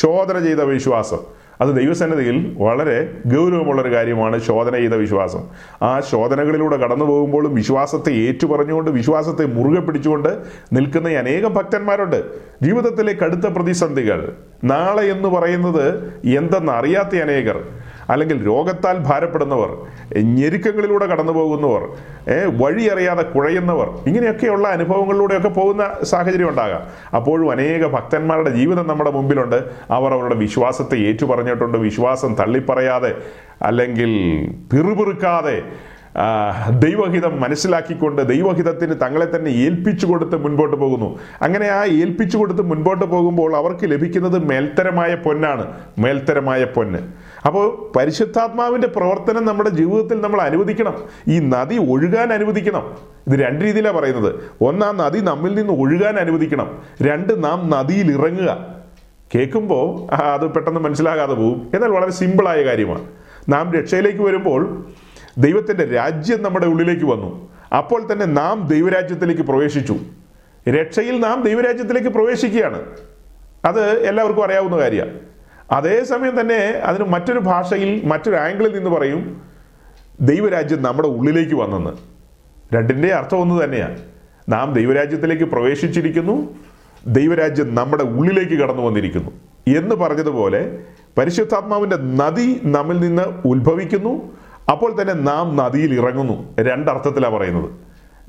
ശോധന 0.00 0.38
ചെയ്ത 0.38 0.58
വിശ്വാസം. 0.58 1.18
അത് 1.60 1.76
ദൈവസന്നിധിയിൽ 1.76 2.56
വളരെ 2.58 3.18
ഗൗരവമുള്ളൊരു 3.26 3.94
കാര്യമാണ് 3.94 4.40
ശോധന 4.40 4.76
ചെയ്ത 4.76 4.92
വിശ്വാസം. 4.92 5.42
ആ 5.82 6.00
ശോധനകളിലൂടെ 6.00 6.76
കടന്നു 6.76 7.04
പോകുമ്പോഴും 7.04 7.54
വിശ്വാസത്തെ 7.54 8.12
ഏറ്റുപറഞ്ഞുകൊണ്ട് 8.12 8.90
വിശ്വാസത്തെ 8.90 9.46
മുറുകെ 9.46 9.80
പിടിച്ചുകൊണ്ട് 9.80 10.28
നിൽക്കുന്ന 10.72 11.08
അനേകം 11.08 11.54
ഭക്തന്മാരുണ്ട്. 11.54 12.24
ജീവിതത്തിലെ 12.62 13.12
കടുത്ത 13.12 13.46
പ്രതിസന്ധികൾ. 13.46 14.32
നാളെ 14.64 15.02
എന്ന് 15.02 15.28
പറയുന്നത് 15.28 15.86
എന്തെന്ന് 16.24 16.72
അറിയാത്ത 16.72 17.22
അനേകർ 17.22 17.62
അല്ലെങ്കിൽ 18.10 18.46
രോഗത്താൽ 18.46 18.98
ഭാരപ്പെടുന്നവർ 18.98 19.76
ഞെരുക്കങ്ങളിലൂടെ 20.22 21.06
കടന്നു 21.06 21.32
പോകുന്നവർ 21.32 21.82
വഴി 22.46 22.72
വഴിയറിയാതെ 22.72 23.22
കുഴയുന്നവർ 23.22 23.88
ഇങ്ങനെയൊക്കെയുള്ള 24.06 24.68
അനുഭവങ്ങളിലൂടെയൊക്കെ 24.68 25.48
പോകുന്ന 25.48 25.90
സാഹചര്യം 26.02 26.48
ഉണ്ടാകാം. 26.48 26.82
അപ്പോഴും 27.16 27.50
അനേക 27.50 27.86
ഭക്തന്മാരുടെ 27.86 28.50
ജീവിതം 28.50 28.88
നമ്മുടെ 28.88 29.10
മുമ്പിലുണ്ട്. 29.10 29.64
അവർ 29.90 30.12
അവരുടെ 30.12 30.34
വിശ്വാസത്തെ 30.34 30.96
ഏറ്റുപറഞ്ഞിട്ടുണ്ട്. 30.96 31.78
വിശ്വാസം 31.78 32.34
തള്ളിപ്പറയാതെ 32.34 33.14
അല്ലെങ്കിൽ 33.62 34.12
പിറുപിറുക്കാതെ 34.72 35.62
ദൈവഹിതം 36.78 37.40
മനസ്സിലാക്കിക്കൊണ്ട് 37.40 38.28
ദൈവഹിതത്തിന് 38.28 38.94
തങ്ങളെ 39.02 39.36
തന്നെ 39.36 39.50
ഏൽപ്പിച്ചു 39.50 40.06
കൊടുത്ത് 40.06 40.36
മുൻപോട്ട് 40.36 40.76
പോകുന്നു. 40.76 41.18
അങ്ങനെ 41.42 41.68
ആ 41.68 41.84
ഏൽപ്പിച്ചു 41.84 42.38
കൊടുത്ത് 42.38 42.62
മുൻപോട്ട് 42.62 43.04
പോകുമ്പോൾ 43.04 43.56
അവർക്ക് 43.56 43.78
ലഭിക്കുന്നത് 43.84 44.44
മേൽത്തരമായ 44.44 45.14
പൊന്നാണ്. 45.14 45.66
മേൽത്തരമായ 45.98 46.64
പൊന്ന്. 46.64 46.98
അപ്പോൾ 47.46 47.98
പരിശുദ്ധാത്മാവിന്റെ 47.98 48.88
പ്രവർത്തനം 48.88 49.46
നമ്മുടെ 49.46 49.70
ജീവിതത്തിൽ 49.70 50.20
നമ്മൾ 50.20 50.40
അനുവദിക്കണം. 50.40 50.94
ഈ 51.28 51.38
നദി 51.38 51.90
ഒഴുകാൻ 51.90 52.32
അനുവദിക്കണം. 52.32 52.96
ഇത് 53.28 53.40
രണ്ട് 53.40 53.64
രീതിയിലാണ് 53.64 53.96
പറയുന്നത്. 53.96 54.34
ഒന്ന് 54.60 54.86
ആ 54.86 54.92
നദി 54.92 55.18
നമ്മിൽ 55.18 55.54
നിന്ന് 55.54 55.72
ഒഴുകാൻ 55.72 56.16
അനുവദിക്കണം. 56.16 56.78
രണ്ട് 57.02 57.44
നാം 57.44 57.70
നദിയിൽ 57.70 58.20
ഇറങ്ങുക. 58.20 58.66
കേൾക്കുമ്പോൾ 59.34 60.14
അത് 60.14 60.50
പെട്ടെന്ന് 60.50 60.80
മനസ്സിലാകാതെ 60.80 61.34
പോകും. 61.34 61.68
എന്നാൽ 61.74 61.90
വളരെ 61.90 62.10
സിമ്പിളായ 62.10 62.62
കാര്യമാണ്. 62.62 63.04
നാം 63.48 63.74
രക്ഷയിലേക്ക് 63.74 64.18
വരുമ്പോൾ 64.18 64.84
ദൈവത്തിന്റെ 65.38 65.84
രാജ്യം 65.84 66.42
നമ്മുടെ 66.42 66.66
ഉള്ളിലേക്ക് 66.66 67.04
വന്നു. 67.04 67.48
അപ്പോൾ 67.76 68.12
തന്നെ 68.12 68.26
നാം 68.26 68.68
ദൈവരാജ്യത്തിലേക്ക് 68.68 69.42
പ്രവേശിച്ചു. 69.42 69.96
രക്ഷയിൽ 70.70 71.20
നാം 71.20 71.42
ദൈവരാജ്യത്തിലേക്ക് 71.42 72.08
പ്രവേശിക്കുകയാണ്. 72.08 72.82
അത് 73.64 73.80
എല്ലാവർക്കും 73.80 74.44
അറിയാവുന്ന 74.44 74.78
കാര്യമാണ് 74.78 75.18
അതേസമയം 75.72 76.40
തന്നെ 76.40 76.80
അതിന് 76.84 77.04
മറ്റൊരു 77.04 77.38
ഭാഷയിൽ 77.38 78.02
മറ്റൊരു 78.04 78.36
ആംഗിളിൽ 78.36 78.74
നിന്ന് 78.74 78.90
പറയും 78.90 79.42
ദൈവരാജ്യം 80.20 80.82
നമ്മുടെ 80.82 81.08
ഉള്ളിലേക്ക് 81.08 81.54
വന്നെന്ന്. 81.54 81.90
രണ്ടിന്റെ 82.74 83.08
അർത്ഥം 83.08 83.40
ഒന്ന് 83.40 83.64
തന്നെയാണ് 83.64 83.98
നാം 84.48 84.72
ദൈവരാജ്യത്തിലേക്ക് 84.72 85.44
പ്രവേശിച്ചിരിക്കുന്നു 85.44 86.54
ദൈവരാജ്യം 87.06 87.74
നമ്മുടെ 87.74 88.02
ഉള്ളിലേക്ക് 88.02 88.52
കടന്നു 88.52 88.82
വന്നിരിക്കുന്നു. 88.82 89.30
എന്ന് 89.78 89.94
പറഞ്ഞതുപോലെ 89.94 90.78
പരിശുദ്ധാത്മാവിന്റെ 91.18 91.96
നദി 91.96 92.60
നമ്മിൽ 92.64 93.00
നിന്ന് 93.00 93.22
ഉത്ഭവിക്കുന്നു 93.22 94.41
അപ്പോൾ 94.70 95.02
തന്നെ 95.02 95.14
നാം 95.14 95.56
നദിയിൽ 95.56 96.00
ഇറങ്ങുന്നു. 96.00 96.54
രണ്ടർത്ഥത്തിലാണ് 96.60 97.34
പറയുന്നത്. 97.34 97.70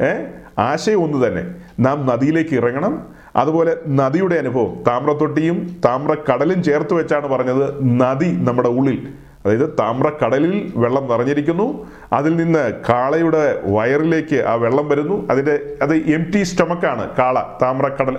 ഏ? 0.01 0.25
ആശയം 0.59 1.03
ഒന്ന് 1.03 1.27
തന്നെ. 1.27 1.55
നാം 1.79 2.05
നദിയിലേക്ക് 2.05 2.55
ഇറങ്ങണം. 2.55 3.07
അതുപോലെ 3.35 3.77
നദിയുടെ 3.87 4.35
അനുഭവം. 4.35 4.83
താമ്രത്തൊട്ടിയും 4.87 5.81
താമ്രക്കടലും 5.85 6.63
ചേർത്ത് 6.63 6.93
വെച്ചാണ് 6.93 7.27
പറഞ്ഞത് 7.27 7.85
നദി 7.99 8.25
നമ്മുടെ 8.25 8.69
ഉള്ളിൽ. 8.69 9.07
അതായത് 9.45 9.75
താമ്രക്കടലിൽ 9.79 10.73
വെള്ളം 10.75 11.07
നിറഞ്ഞിരിക്കുന്നു. 11.07 11.87
അതിൽ 12.13 12.35
നിന്ന് 12.35 12.73
കാളയുടെ 12.89 13.61
വയറിലേക്ക് 13.65 14.45
ആ 14.47 14.53
വെള്ളം 14.53 14.89
വരുന്നു. 14.89 15.27
അതിന്റെ 15.31 15.59
അത് 15.81 15.95
എം 15.95 16.31
ടി 16.35 16.43
സ്റ്റമക്കാണ് 16.43 17.09
കാള. 17.17 17.43
താമ്രക്കടൽ 17.61 18.17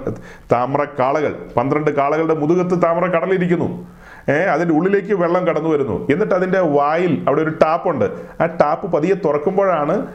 താമ്രക്കാളകൾ. 0.53 1.37
പന്ത്രണ്ട് 1.57 1.91
കാളകളുടെ 1.91 2.35
മുതുകത്ത് 2.35 2.83
താമ്രക്കടലിരിക്കുന്നു. 2.83 3.87
ഏഹ് 4.29 4.49
അതിന്റെ 4.49 4.75
ഉള്ളിലേക്ക് 4.75 5.15
വെള്ളം 5.15 5.47
കടന്നു 5.47 5.69
വരുന്നു. 5.69 6.09
എന്നിട്ട് 6.11 6.35
അതിന്റെ 6.35 6.61
വായിൽ 6.61 7.25
അവിടെ 7.27 7.43
ഒരു 7.43 7.51
ടാപ്പുണ്ട്. 7.51 8.05
ആ 8.41 8.47
ടാപ്പ് 8.47 8.93
പതിയെ 8.93 9.15
തുറക്കുമ്പോഴാണ് 9.15 10.07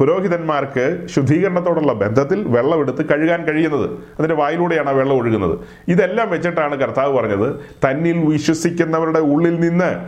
പുരോഹിതന്മാർക്ക് 0.00 1.06
ശുദ്ധീകരണത്തോടുള്ള 1.06 1.92
ബന്ധത്തിൽ 1.92 2.44
വെള്ളം 2.48 2.78
എടുത്ത് 2.78 3.06
കഴുകാൻ 3.06 3.44
കഴിയുന്നത്. 3.44 3.90
അതിന്റെ 3.90 4.34
വായിലൂടെയാണ് 4.34 4.88
ആ 4.88 4.92
വെള്ളം 4.92 5.16
ഒഴുകുന്നത്. 5.16 5.58
ഇതെല്ലാം 5.88 6.30
വെച്ചിട്ടാണ് 6.30 6.76
കർത്താവ് 6.76 7.16
പറഞ്ഞത് 7.16 7.54
തന്നിൽ 7.54 8.24
വിശ്വസിക്കുന്നവരുടെ 8.24 9.18
ഉള്ളിൽ 9.18 9.60
നിന്ന് 9.60 9.98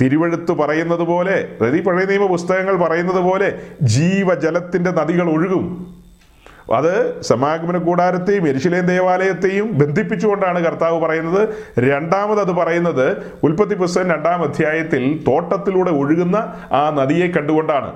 തിരുവഴുത്ത് 0.00 0.52
പറയുന്നത് 0.52 1.00
പോലെ 1.00 1.48
അതായത് 1.60 1.76
ഈ 1.76 1.82
പഴയ 1.82 2.04
നിയമ 2.04 2.26
പുസ്തകങ്ങൾ 2.26 2.76
പറയുന്നത് 2.76 3.22
പോലെ 3.22 3.58
ജീവജലത്തിന്റെ 3.82 4.90
നദികൾ 4.90 5.30
ഒഴുകും. 5.30 5.95
അത് 6.72 7.22
സമാഗമന 7.22 7.78
കൂടാരത്തെയും 7.78 8.48
എരിശിലേം 8.48 8.86
ദേവാലയത്തെയും 8.86 9.78
ബന്ധിപ്പിച്ചുകൊണ്ടാണ് 9.78 10.64
കർത്താവ് 10.64 11.00
പറയുന്നത്. 11.00 11.48
രണ്ടാമത് 11.78 12.40
അത് 12.40 12.52
പറയുന്നത് 12.52 13.32
ഉൽപ്പത്തി 13.42 13.74
പുസ്തകം 13.74 14.10
രണ്ടാം 14.10 14.42
അധ്യായത്തിൽ 14.42 15.24
തോട്ടത്തിലൂടെ 15.28 15.90
ഒഴുകുന്ന 15.90 16.36
ആ 16.72 16.90
നദിയെ 16.90 17.26
കണ്ടുകൊണ്ടാണ്. 17.26 17.92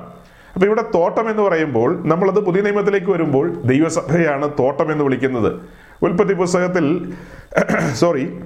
അപ്പൊ 0.54 0.66
ഇവിടെ 0.66 0.82
തോട്ടം 0.94 1.30
എന്ന് 1.30 1.42
പറയുമ്പോൾ 1.42 2.08
നമ്മളത് 2.08 2.40
പുതിയ 2.40 2.62
നിയമത്തിലേക്ക് 2.62 3.10
വരുമ്പോൾ 3.10 3.62
ദൈവസഭയാണ് 3.64 4.50
തോട്ടം 4.58 4.92
എന്ന് 4.92 5.04
വിളിക്കുന്നത്. 5.04 5.52
ഉൽപ്പത്തി 6.02 6.32
പുസ്തകത്തിൽ 6.32 7.12
സോറി 7.94 8.40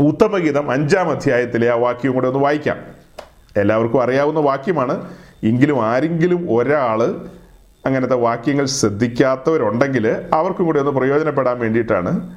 ഉത്തമഗീതം 0.00 0.70
അഞ്ചാം 0.70 1.10
അധ്യായത്തിലെ 1.10 1.70
ആ 1.70 1.74
വാക്യം 1.74 2.12
കൂടെ 2.12 2.28
ഒന്ന് 2.28 2.40
വായിക്കാം. 2.40 2.76
എല്ലാവർക്കും 3.56 4.02
അറിയാവുന്ന 4.02 4.40
വാക്യമാണ്. 4.40 5.08
എങ്കിലും 5.44 5.86
ആരെങ്കിലും 5.86 6.46
ഒരാൾ 6.56 7.14
അങ്ങനത്തെ 7.86 8.14
വാക്യങ്ങൾ 8.14 8.66
ശ്രദ്ധിക്കാത്തവരുണ്ടെങ്കിൽ 8.66 10.16
അവർക്കും 10.32 10.66
കൂടി 10.66 10.78
ഒന്ന് 10.78 10.92
പ്രയോജനപ്പെടാൻ 10.92 11.58
വേണ്ടിയിട്ടാണ് 11.58 12.36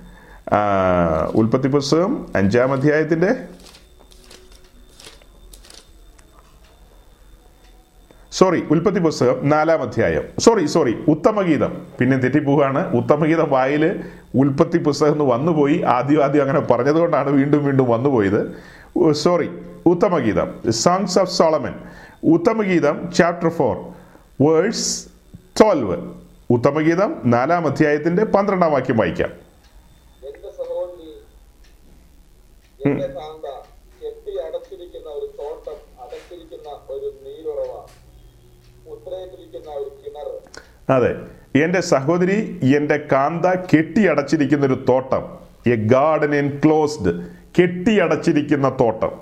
ഉൽപ്പത്തി 1.35 1.67
പുസ്തകം 1.67 2.27
അഞ്ചാം 2.35 2.73
അധ്യായത്തിന്റെ 2.73 3.35
സോറി 8.31 8.63
ഉൽപ്പത്തി 8.71 8.99
പുസ്തകം 8.99 9.49
നാലാം 9.49 9.81
അധ്യായം. 9.81 10.23
സോറി 10.39 10.65
സോറി 10.65 11.03
ഉത്തമഗീതം. 11.07 11.87
പിന്നെ 11.99 12.17
തെറ്റിപ്പോവാണ്. 12.17 12.95
ഉത്തമഗീതം 12.95 13.49
വായിൽ 13.49 14.03
ഉൽപ്പത്തി 14.35 14.77
പുസ്തകം 14.77 15.11
എന്ന് 15.11 15.23
വന്നുപോയി. 15.23 15.81
ആദ്യം 15.81 16.23
ആദ്യം 16.23 16.41
അങ്ങനെ 16.41 16.59
പറഞ്ഞതുകൊണ്ടാണ് 16.59 17.29
വീണ്ടും 17.29 17.65
വീണ്ടും 17.65 17.89
വന്നുപോയത്. 17.89 18.41
സോറി 19.13 19.49
ഉത്തമഗീതം. 19.85 20.71
സോങ്സ് 20.71 21.19
ഓഫ് 21.19 21.33
സോളമൻ 21.33 21.73
ഉത്തമഗീതം 22.23 23.11
ചാപ്റ്റർ 23.17 23.49
ഫോർ 23.49 23.77
വേഴ്സ് 24.47 25.08
ട്വൽവ്. 25.61 26.13
ഉത്തമഗീതം 26.49 27.21
നാലാം 27.25 27.67
അധ്യായത്തിന്റെ 27.67 28.25
പന്ത്രണ്ടാം 28.25 28.71
വാക്യം 28.71 28.97
വായിക്കാം. 28.97 29.29
അതെ 40.89 41.15
എന്റെ 41.63 41.81
സഹോദരി 41.81 42.59
എന്റെ 42.75 43.07
കാന്ത 43.11 43.45
കെട്ടിയടച്ചിരിക്കുന്ന 43.45 44.65
ഒരു 44.65 44.85
തോട്ടം 44.89 45.37
എ 45.71 45.75
ഗാർഡൻ 45.75 46.35
എൻക്ലോസ്ഡ് 46.35 47.25
കെട്ടിയടച്ചിരിക്കുന്ന 47.61 48.77
തോട്ടം. 48.79 49.21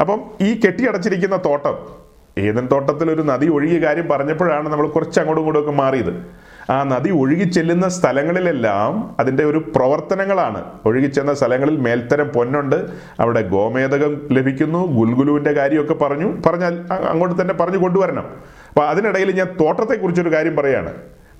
അപ്പം 0.00 0.30
ഈ 0.40 0.60
കെട്ടിയടച്ചിരിക്കുന്ന 0.60 1.44
തോട്ടം 1.44 2.01
ഏതൻ 2.38 2.68
തോട്ടത്തിൽ 2.72 3.10
ഒരു 3.10 3.22
നദി 3.22 3.46
ഒഴുകിയ 3.46 3.78
കാര്യം 3.78 4.08
പറഞ്ഞപ്പോഴാണ് 4.08 4.68
നമ്മൾ 4.68 4.88
കുറച്ച് 4.88 5.20
അങ്ങോട്ടും 5.20 5.42
ഇങ്ങോട്ടും 5.42 5.60
ഒക്കെ 5.60 5.82
മാറിയത്. 5.82 6.26
ആ 6.70 6.82
നദി 6.82 7.10
ഒഴുകി 7.10 7.44
ചെല്ലുന്ന 7.44 7.88
സ്ഥലങ്ങളിലെല്ലാം 7.88 9.16
അതിന്റെ 9.20 9.44
ഒരു 9.44 9.58
പ്രവർത്തനങ്ങളാണ്. 9.58 10.64
ഒഴുകിച്ചെന്ന 10.86 11.34
സ്ഥലങ്ങളിൽ 11.34 11.76
മേൽത്തരം 11.76 12.28
പൊന്നുണ്ട്. 12.28 12.86
അവിടെ 13.20 13.48
ഗോമേതകം 13.48 14.20
ലഭിക്കുന്നു. 14.30 14.86
ഗുൽഗുലുവിന്റെ 14.86 15.52
കാര്യമൊക്കെ 15.52 15.94
പറഞ്ഞു. 15.94 16.36
പറഞ്ഞാൽ 16.46 16.80
അങ്ങോട്ട് 17.08 17.42
തന്നെ 17.42 17.54
പറഞ്ഞു 17.54 17.78
കൊണ്ടുവരണം. 17.78 18.26
അപ്പോൾ 18.68 18.88
അതിനിടയിൽ 18.88 19.32
ഞാൻ 19.32 19.46
തോട്ടത്തെക്കുറിച്ചൊരു 19.60 20.32
കാര്യം 20.32 20.56
പറയാണ്. 20.56 20.92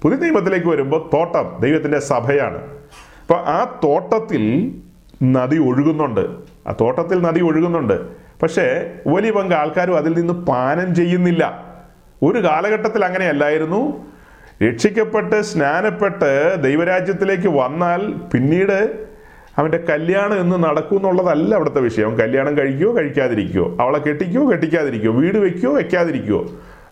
പുതിയ 0.03 0.19
നിയമത്തിലേക്ക് 0.19 0.67
വരുമ്പോൾ 0.67 1.11
തോട്ടം 1.17 1.61
ദൈവത്തിന്റെ 1.61 1.99
സഭയാണ്. 1.99 2.57
അപ്പോൾ 2.57 3.35
ആ 3.35 3.81
തോട്ടത്തിൽ 3.85 4.75
നദി 5.23 5.57
ഒഴുകുന്നുണ്ട്. 5.57 6.21
ആ 6.69 6.75
തോട്ടത്തിൽ 6.81 7.23
നദി 7.23 7.41
ഒഴുകുന്നുണ്ട്. 7.41 8.22
പക്ഷേ 8.43 8.91
വലിയ 9.07 9.31
പങ്ക് 9.31 9.55
ആൾക്കാരും 9.55 9.97
അതിൽ 9.97 10.13
നിന്ന് 10.13 10.33
പാനം 10.33 10.95
ചെയ്യുന്നില്ല. 10.95 11.73
ഒരു 12.23 12.45
കാലഘട്ടത്തിൽ 12.45 13.05
അങ്ങനെയല്ലായിരുന്നു. 13.05 14.07
രക്ഷിക്കപ്പെട്ട് 14.65 15.43
സ്നാനപ്പെട്ട് 15.43 16.63
ദൈവരാജ്യത്തിലേക്ക് 16.63 17.49
വന്നാൽ 17.49 18.13
പിന്നീട് 18.13 19.07
അവന്റെ 19.59 19.79
കല്യാണം 19.79 20.41
എന്ന് 20.41 20.65
നടക്കും 20.65 20.97
എന്നുള്ളതല്ല 20.97 21.55
അവിടുത്തെ 21.55 21.81
വിഷയം. 21.81 22.19
കല്യാണം 22.19 22.59
കഴിക്കുകയോ 22.59 22.97
കഴിക്കാതിരിക്കുകയോ 22.97 23.77
അവളെ 23.81 23.99
കെട്ടിക്കുകയോ 23.99 24.51
കെട്ടിക്കാതിരിക്കുകയോ 24.51 25.13
വീട് 25.13 25.39
വെക്കുകയോ 25.39 25.73
വെക്കാതിരിക്കുകയോ 25.75 26.47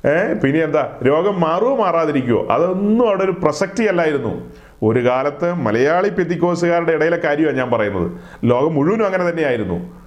ഏ 0.07 0.35
പിന്നെ 0.35 0.61
എന്താ? 0.65 0.99
രോഗം 1.07 1.41
മാറുമോ 1.41 1.77
മാറാതിരിക്കുകയോ 1.77 2.49
അതൊന്നും 2.51 3.09
അവിടെ 3.09 3.25
ഒരു 3.25 3.31
പ്രസക്തി 3.31 3.85
അല്ലായിരുന്നു 3.85 4.51
ഒരു 4.83 5.05
കാലത്ത് 5.05 5.55
മലയാളി 5.55 6.09
പെത്തിക്കോസുകാരുടെ 6.09 6.93
ഇടയിലെ 6.93 7.17
കാര്യമാണ് 7.17 7.57
ഞാൻ 7.57 7.71
പറയുന്നത്. 7.71 8.13
ലോകം 8.45 8.75
മുഴുവനും 8.75 9.07
അങ്ങനെ 9.07 9.31
തന്നെയായിരുന്നു. 9.31 10.00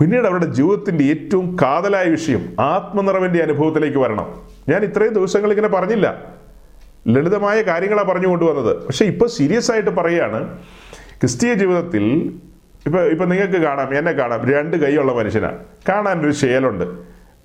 പിന്നീട് 0.00 0.26
അവരുടെ 0.26 0.44
ജീവിതത്തിന്റെ 0.44 1.04
ഏറ്റവും 1.04 1.56
കാതലായ 1.62 2.04
വിഷയം 2.04 2.56
ആത്മനിറവിന്റെ 2.60 3.42
അനുഭവത്തിലേക്ക് 3.42 3.98
വരണം. 3.98 4.40
ഞാൻ 4.68 4.82
ഇത്രയും 4.82 5.12
ദിവസങ്ങൾ 5.12 5.50
ഇങ്ങനെ 5.50 5.68
പറഞ്ഞില്ല. 5.68 6.24
ലളിതമായ 7.08 7.62
കാര്യങ്ങളാണ് 7.62 8.08
പറഞ്ഞു 8.08 8.28
കൊണ്ടുവന്നത്. 8.28 8.86
പക്ഷെ 8.86 9.04
ഇപ്പോൾ 9.04 9.28
സീരിയസ് 9.28 9.72
ആയിട്ട് 9.72 9.90
പറയുകയാണ് 9.90 10.58
ക്രിസ്തീയ 11.20 11.54
ജീവിതത്തിൽ 11.54 12.32
ഇപ്പൊ 12.86 13.00
ഇപ്പൊ 13.00 13.24
നിങ്ങൾക്ക് 13.24 13.62
കാണാം 13.62 13.98
എന്നെ 13.98 14.12
കാണാം. 14.12 14.50
രണ്ട് 14.50 14.76
കൈയുള്ള 14.76 15.12
മനുഷ്യനാണ് 15.12 15.58
കാണാൻ 15.88 16.24
ഒരു 16.24 16.32
ശേലുണ്ട്. 16.32 16.84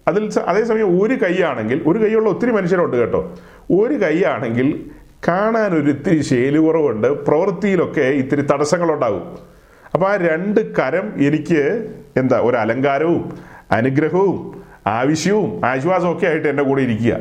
അതിൽ 0.07 0.39
അതേസമയം 0.39 1.03
ഒരു 1.03 1.13
കൈയാണെങ്കിൽ 1.13 1.81
ഒരു 1.87 1.99
കൈയുള്ള 1.99 2.29
ഒത്തിരി 2.29 2.51
മനുഷ്യരുണ്ട് 2.51 2.97
കേട്ടോ. 2.97 3.35
ഒരു 3.71 3.93
കൈയാണെങ്കിൽ 3.93 4.91
കാണാൻ 5.27 5.73
ഒരു 5.73 5.89
ഇത്തിരി 5.89 6.21
ശേലു 6.21 6.59
കുറവുണ്ട്. 6.59 7.07
പ്രവൃത്തിയിലൊക്കെ 7.07 8.01
ഇത്തിരി 8.01 8.41
തടസ്സങ്ങളുണ്ടാകും. 8.41 9.37
അപ്പോൾ 9.93 10.11
ആ 10.11 10.15
രണ്ട് 10.15 10.75
കരം 10.75 11.13
എനിക്ക് 11.17 11.93
എന്താ 12.17 12.39
ഒരു 12.39 12.57
അലങ്കാരവും 12.57 13.37
അനുഗ്രഹവും 13.71 14.61
ആവശ്യവും 14.87 15.61
ആശ്വാസവും 15.65 16.17
ഒക്കെ 16.17 16.25
ആയിട്ട് 16.25 16.47
എന്റെ 16.47 16.63
കൂടെ 16.63 16.81
ഇരിക്കുക. 16.81 17.17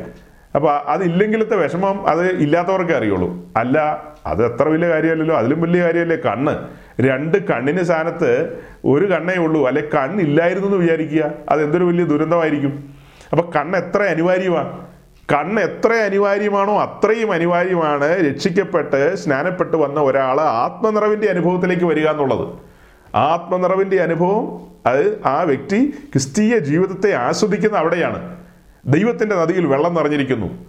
അപ്പോൾ 0.55 0.77
അതില്ലെങ്കിലത്തെ 0.87 1.55
വിഷമം 1.55 2.07
അത് 2.07 2.31
ഇല്ലാത്തവർക്കേ 2.31 2.97
അറിയുള്ളൂ. 2.97 3.45
അല്ല 3.57 4.03
അത് 4.25 4.53
എത്ര 4.53 4.63
വലിയ 4.69 4.89
കാര്യമല്ലല്ലോ. 4.89 5.35
അതിലും 5.35 5.61
വലിയ 5.61 5.83
കാര്യമല്ലേ 5.83 6.15
കണ്ണ്. 6.15 6.67
രണ്ട് 7.01 7.37
കണ്ണിന് 7.47 7.83
സ്ഥാനത്ത് 7.83 8.59
ഒരു 8.85 9.05
കണ്ണേ 9.05 9.35
ഉള്ളൂ. 9.35 9.67
അല്ലെ 9.67 9.83
കണ്ണില്ലായിരുന്നു 9.95 10.67
എന്ന് 10.67 10.79
വിചാരിക്കുക. 10.79 11.31
അത് 11.49 11.63
എന്തൊരു 11.63 11.83
വലിയ 11.83 12.03
ദുരന്തമായിരിക്കും. 12.03 12.89
അപ്പൊ 13.31 13.51
കണ്ണ് 13.51 13.77
എത്ര 13.77 14.03
അനിവാര്യമാണ് 14.03 14.87
കണ്ണ് 15.33 15.61
എത്ര 15.61 15.93
അനിവാര്യമാണോ 15.93 16.81
അത്രയും 16.81 17.31
അനിവാര്യമാണ് 17.31 18.29
രക്ഷിക്കപ്പെട്ട് 18.29 19.15
സ്നാനപ്പെട്ട് 19.15 19.77
വന്ന 19.77 19.99
ഒരാൾ 19.99 20.41
ആത്മനിറവിന്റെ 20.41 21.27
അനുഭവത്തിലേക്ക് 21.27 21.85
വരിക 21.85 22.07
എന്നുള്ളത്. 22.07 22.70
ആത്മനിറവിന്റെ 23.15 24.01
അനുഭവം 24.01 24.67
അത് 24.85 25.21
ആ 25.25 25.41
വ്യക്തി 25.41 25.93
ക്രിസ്തീയ 26.11 26.59
ജീവിതത്തെ 26.59 27.13
ആസ്വദിക്കുന്ന 27.13 27.77
അവിടെയാണ്. 27.77 28.37
ദൈവത്തിന്റെ 28.85 29.35
നദിയിൽ 29.35 29.65
വെള്ളം 29.65 29.93
നിറഞ്ഞിരിക്കുന്നു. 29.93 30.65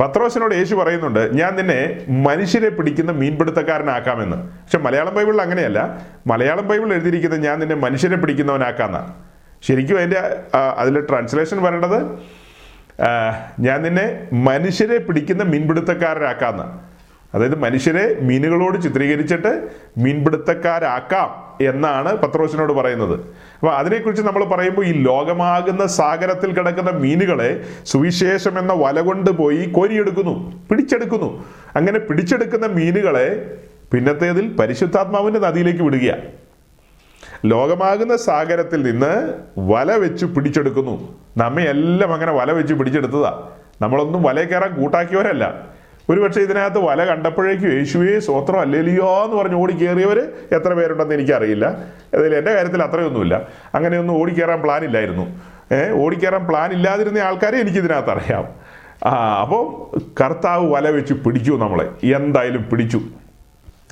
പത്രോസിനോട് 0.00 0.54
യേശു 0.54 0.74
പറയുന്നുണ്ട് 0.74 1.34
ഞാൻ 1.34 1.56
നിന്നെ 1.56 2.04
മനുഷ്യരെ 2.08 2.68
പിടിക്കുന്ന 2.68 3.12
മീൻപിടുത്തക്കാരനാക്കാമെന്ന്. 3.12 4.36
പക്ഷെ 4.36 4.78
മലയാളം 4.78 5.14
ബൈബിളിൽ 5.14 5.42
അങ്ങനെയല്ല. 5.42 6.06
മലയാളം 6.26 6.68
ബൈബിൾ 6.68 6.92
എഴുതിയിരിക്കുന്നത് 6.92 7.42
ഞാൻ 7.42 7.58
നിന്നെ 7.58 7.76
മനുഷ്യരെ 7.76 8.16
പിടിക്കുന്നവനാക്കാന്ന. 8.16 9.14
ശരിക്കും 9.62 9.96
അതിന്റെ 9.96 10.40
അതിലെ 10.76 11.00
ട്രാൻസ്ലേഷൻ 11.00 11.62
വരേണ്ടത് 11.62 12.02
ഞാൻ 13.60 13.82
നിന്നെ 13.82 14.28
മനുഷ്യരെ 14.32 14.98
പിടിക്കുന്ന 14.98 15.42
മീൻപിടുത്തക്കാരനാക്കാന്ന്. 15.42 16.62
അതായത് 17.36 17.58
മനുഷ്യരെ 17.58 18.16
മീനുകളോട് 18.20 18.82
ചിത്രീകരിച്ചിട്ട് 18.82 19.68
മീൻപിടുത്തക്കാരാക്കാം. 19.98 21.43
എന്നാണ് 21.60 22.16
പത്രോസിനോട് 22.16 22.72
പറയുന്നത്. 22.72 23.20
അപ്പോൾ 23.20 23.74
അതിനെക്കുറിച്ച് 23.74 24.22
നമ്മൾ 24.22 24.44
പറയുമ്പോൾ 24.44 24.86
ഈ 24.86 24.92
ലോകമാകുന്ന 25.02 25.86
സാഗരത്തിൽ 25.86 26.54
കിടക്കുന്ന 26.54 26.90
മീനുകളെ 26.90 27.64
സുവിശേഷം 27.86 28.58
എന്ന 28.58 28.72
വല 28.72 29.00
കൊണ്ട് 29.00 29.30
പോയി 29.30 29.66
കോരിയെടുക്കുന്നു 29.66 30.62
പിടിച്ചെടുക്കുന്നു. 30.70 31.44
അങ്ങനെ 31.76 31.98
പിടിച്ചെടുക്കുന്ന 31.98 32.66
മീനുകളെ 32.66 33.58
പിന്നത്തേതിൽ 33.92 34.56
പരിശുദ്ധാത്മാവിന്റെ 34.56 35.40
നദിയിലേക്ക് 35.40 35.82
വിടുകയാണ് 35.82 36.22
ലോകമാകുന്ന 37.44 38.16
സാഗരത്തിൽ 38.16 38.82
നിന്ന് 38.82 39.34
വല 39.58 39.92
വെച്ച് 39.92 40.26
പിടിച്ചെടുക്കുന്നു. 40.26 41.14
നമ്മയെല്ലാം 41.36 42.14
അങ്ങനെ 42.14 42.32
വല 42.32 42.52
വെച്ച് 42.52 42.74
പിടിച്ചെടുത്തതാ. 42.74 43.48
നമ്മളൊന്നും 43.82 44.22
വല 44.22 44.42
കയറാൻ 44.42 44.80
കൂട്ടാക്കിയവരല്ല. 44.80 45.73
ഒരുപക്ഷെ 46.10 46.40
ഇതിനകത്ത് 46.40 46.78
വല 46.78 47.04
കണ്ടപ്പോഴേക്കും 47.04 47.72
യേശുവേ 47.72 48.18
സ്വത്രം 48.18 48.60
അല്ലേലിയോ 48.60 49.24
എന്ന് 49.24 49.36
പറഞ്ഞ് 49.36 49.56
ഓടി 49.56 49.72
കയറിയവർ 49.72 50.32
എത്ര 50.52 50.72
പേരുണ്ടെന്ന് 50.74 51.14
എനിക്കറിയില്ല. 51.14 51.78
അതിൽ 52.14 52.34
എന്റെ 52.34 52.52
കാര്യത്തിൽ 52.52 52.82
അത്രയൊന്നുമില്ല. 52.82 53.48
അങ്ങനെയൊന്നും 53.74 54.20
ഓടിക്കേറാൻ 54.20 54.62
പ്ലാൻ 54.62 54.84
ഇല്ലായിരുന്നു 54.84 55.40
ഏഹ് 55.74 55.90
ഓടിക്കേറാൻ 55.92 56.46
പ്ലാൻ 56.46 56.72
ഇല്ലാതിരുന്ന 56.72 57.18
ആൾക്കാരെ 57.18 57.58
എനിക്കിതിനകത്ത് 57.58 58.10
അറിയാം 58.10 58.48
ആ 59.08 59.40
അപ്പോൾ 59.40 59.96
കർത്താവ് 60.24 60.72
വല 60.72 60.90
വെച്ച് 60.90 61.14
പിടിച്ചു 61.14 61.52
നമ്മളെ. 61.52 62.16
എന്തായാലും 62.16 62.62
പിടിച്ചു. 62.62 63.00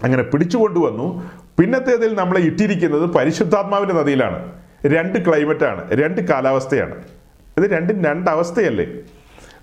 അങ്ങനെ 0.03 0.23
പിടിച്ചു 0.23 0.59
കൊണ്ടുവന്നു. 0.59 1.31
പിന്നത്തേതിൽ 1.61 2.15
നമ്മളെ 2.15 2.41
ഇട്ടിരിക്കുന്നത് 2.41 3.03
പരിശുദ്ധാത്മാവിന്റെ 3.03 3.95
നദിയിലാണ്. 3.95 4.53
രണ്ട് 4.87 5.25
ക്ലൈമറ്റാണ്. 5.29 5.91
രണ്ട് 5.93 6.21
കാലാവസ്ഥയാണ്. 6.21 6.95
ഇത് 7.59 7.71
രണ്ടും 7.71 8.05
രണ്ട് 8.05 8.31
അവസ്ഥയല്ലേ? 8.31 8.87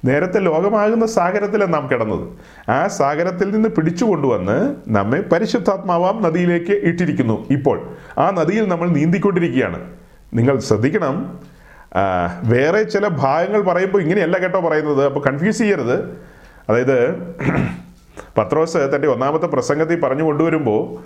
നേരത്തെ 0.06 0.40
ലോകമാകുന്ന 0.40 1.06
സാഗരത്തിലാണ് 1.06 1.74
നാം 1.74 1.90
കിടന്നത്. 1.92 2.30
ആ 2.70 2.88
സാഗരത്തിൽ 2.88 3.52
നിന്ന് 3.52 3.70
പിടിച്ചു 3.70 4.06
കൊണ്ടുവന്ന് 4.06 4.76
നമ്മെ 4.88 5.22
പരിശുദ്ധാത്മാവാം 5.22 6.24
നദിയിലേക്ക് 6.24 6.72
ഇട്ടിരിക്കുന്നു. 6.72 7.48
ഇപ്പോൾ 7.50 7.90
ആ 8.18 8.30
നദിയിൽ 8.30 8.68
നമ്മൾ 8.68 8.90
നീന്തിക്കൊണ്ടിരിക്കുകയാണ്. 8.90 9.92
നിങ്ങൾ 10.34 10.60
ശ്രദ്ധിക്കണം. 10.60 11.40
വേറെ 12.44 12.84
ചില 12.84 13.08
ഭാഗങ്ങൾ 13.08 13.62
പറയുമ്പോൾ 13.62 14.02
ഇങ്ങനെയല്ല 14.02 14.38
കേട്ടോ 14.38 14.60
പറയുന്നത്. 14.60 15.06
അപ്പോൾ 15.06 15.20
കൺഫ്യൂസ് 15.20 15.58
ചെയ്യരുത്. 15.58 16.18
അതായത് 16.70 17.18
പത്രോസ് 18.38 18.78
തന്റെ 18.78 19.08
ഒന്നാമത്തെ 19.08 19.46
പ്രസംഗത്തിൽ 19.46 20.02
പറഞ്ഞു 20.02 20.24
കൊണ്ടുവരുമ്പോൾ 20.24 20.98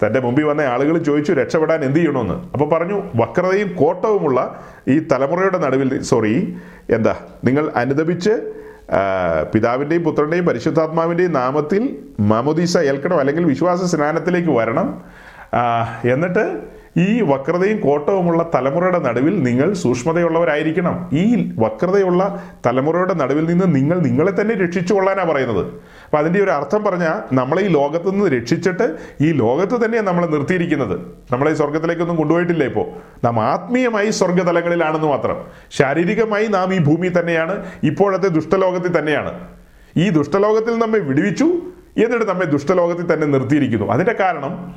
തന്റെ 0.00 0.20
മുമ്പിൽ 0.20 0.44
വന്ന 0.44 0.60
ആളുകൾ 0.60 0.98
ചോദിച്ചു 0.98 1.32
രക്ഷപ്പെടാൻ 1.32 1.84
എന്ത് 1.84 1.98
ചെയ്യണമെന്ന്? 1.98 2.34
അപ്പോൾ 2.52 2.68
പറഞ്ഞു 2.74 3.02
വക്രതയും 3.16 3.76
കോട്ടവുമുള്ള 3.76 4.60
ഈ 4.88 4.98
തലമുറയുടെ 5.12 5.58
നടുവിൽ 5.58 6.02
സോറി 6.02 6.56
എന്താ 6.90 7.14
നിങ്ങൾ 7.44 7.72
അനുദപിച്ച് 7.76 8.52
പിതാവിന്റെയും 9.54 10.04
പുത്രന്റെയും 10.04 10.46
പരിശുദ്ധാത്മാവിന്റെയും 10.46 11.32
നാമത്തിൽ 11.32 11.82
മാമോദീസ 12.20 12.78
ഏൽക്കണം 12.78 13.20
അല്ലെങ്കിൽ 13.20 13.44
വിശ്വാസ 13.44 13.82
സ്നാനത്തിലേക്ക് 13.82 14.48
വരണം. 14.48 14.88
എന്നിട്ട് 16.04 16.44
ഈ 16.96 17.22
വക്രതയും 17.22 17.80
കോട്ടവുമുള്ള 17.80 18.50
തലമുറയുടെ 18.54 18.98
നടുവിൽ 18.98 19.42
നിങ്ങൾ 19.42 19.72
സൂക്ഷ്മതയുള്ളവരായിരിക്കണം. 19.72 21.08
ഈ 21.12 21.52
വക്രതയുള്ള 21.58 22.42
തലമുറയുടെ 22.66 23.14
നടുവിൽ 23.14 23.44
നിന്ന് 23.44 23.74
നിങ്ങൾ 23.76 23.98
നിങ്ങളെ 23.98 24.40
തന്നെ 24.40 24.54
രക്ഷിച്ചു 24.54 24.94
പറയുന്നത്. 25.30 25.64
അപ്പൊ 26.12 26.20
അതിന്റെ 26.20 26.44
ഒരു 26.44 26.50
അർത്ഥം 26.50 26.84
പറഞ്ഞാൽ 26.84 27.34
നമ്മളെ 27.34 27.62
ഈ 27.62 27.68
ലോകത്ത് 27.68 28.10
നിന്ന് 28.10 28.26
രക്ഷിച്ചിട്ട് 28.26 28.96
ഈ 29.20 29.32
ലോകത്ത് 29.32 29.84
തന്നെയാണ് 29.84 30.06
നമ്മളെ 30.06 30.26
നിർത്തിയിരിക്കുന്നത്. 30.26 31.00
നമ്മളെ 31.32 31.50
ഈ 31.50 31.54
സ്വർഗത്തിലേക്കൊന്നും 31.54 32.16
കൊണ്ടുപോയിട്ടില്ല 32.16 32.64
ഇപ്പോൾ 32.64 32.86
നാം 33.24 33.40
ആത്മീയമായി 33.40 34.10
സ്വർഗതലങ്ങളിലാണെന്ന് 34.10 35.06
മാത്രം. 35.06 35.46
ശാരീരികമായി 35.70 36.46
നാം 36.46 36.74
ഈ 36.74 36.78
ഭൂമി 36.78 37.08
തന്നെയാണ്. 37.08 37.66
ഇപ്പോഴത്തെ 37.82 38.28
ദുഷ്ടലോകത്തിൽ 38.28 38.98
തന്നെയാണ്. 38.98 39.48
ഈ 39.96 40.10
ദുഷ്ടലോകത്തിൽ 40.10 40.78
നമ്മെ 40.78 40.98
വിടുവിച്ചു. 40.98 41.44
എന്നിട്ട് 42.04 42.24
നമ്മെ 42.24 42.44
ദുഷ്ടലോകത്തിൽ 42.44 43.14
തന്നെ 43.14 43.26
നിർത്തിയിരിക്കുന്നു. 43.26 43.92
അതിന്റെ 43.92 44.12
കാരണം 44.12 44.74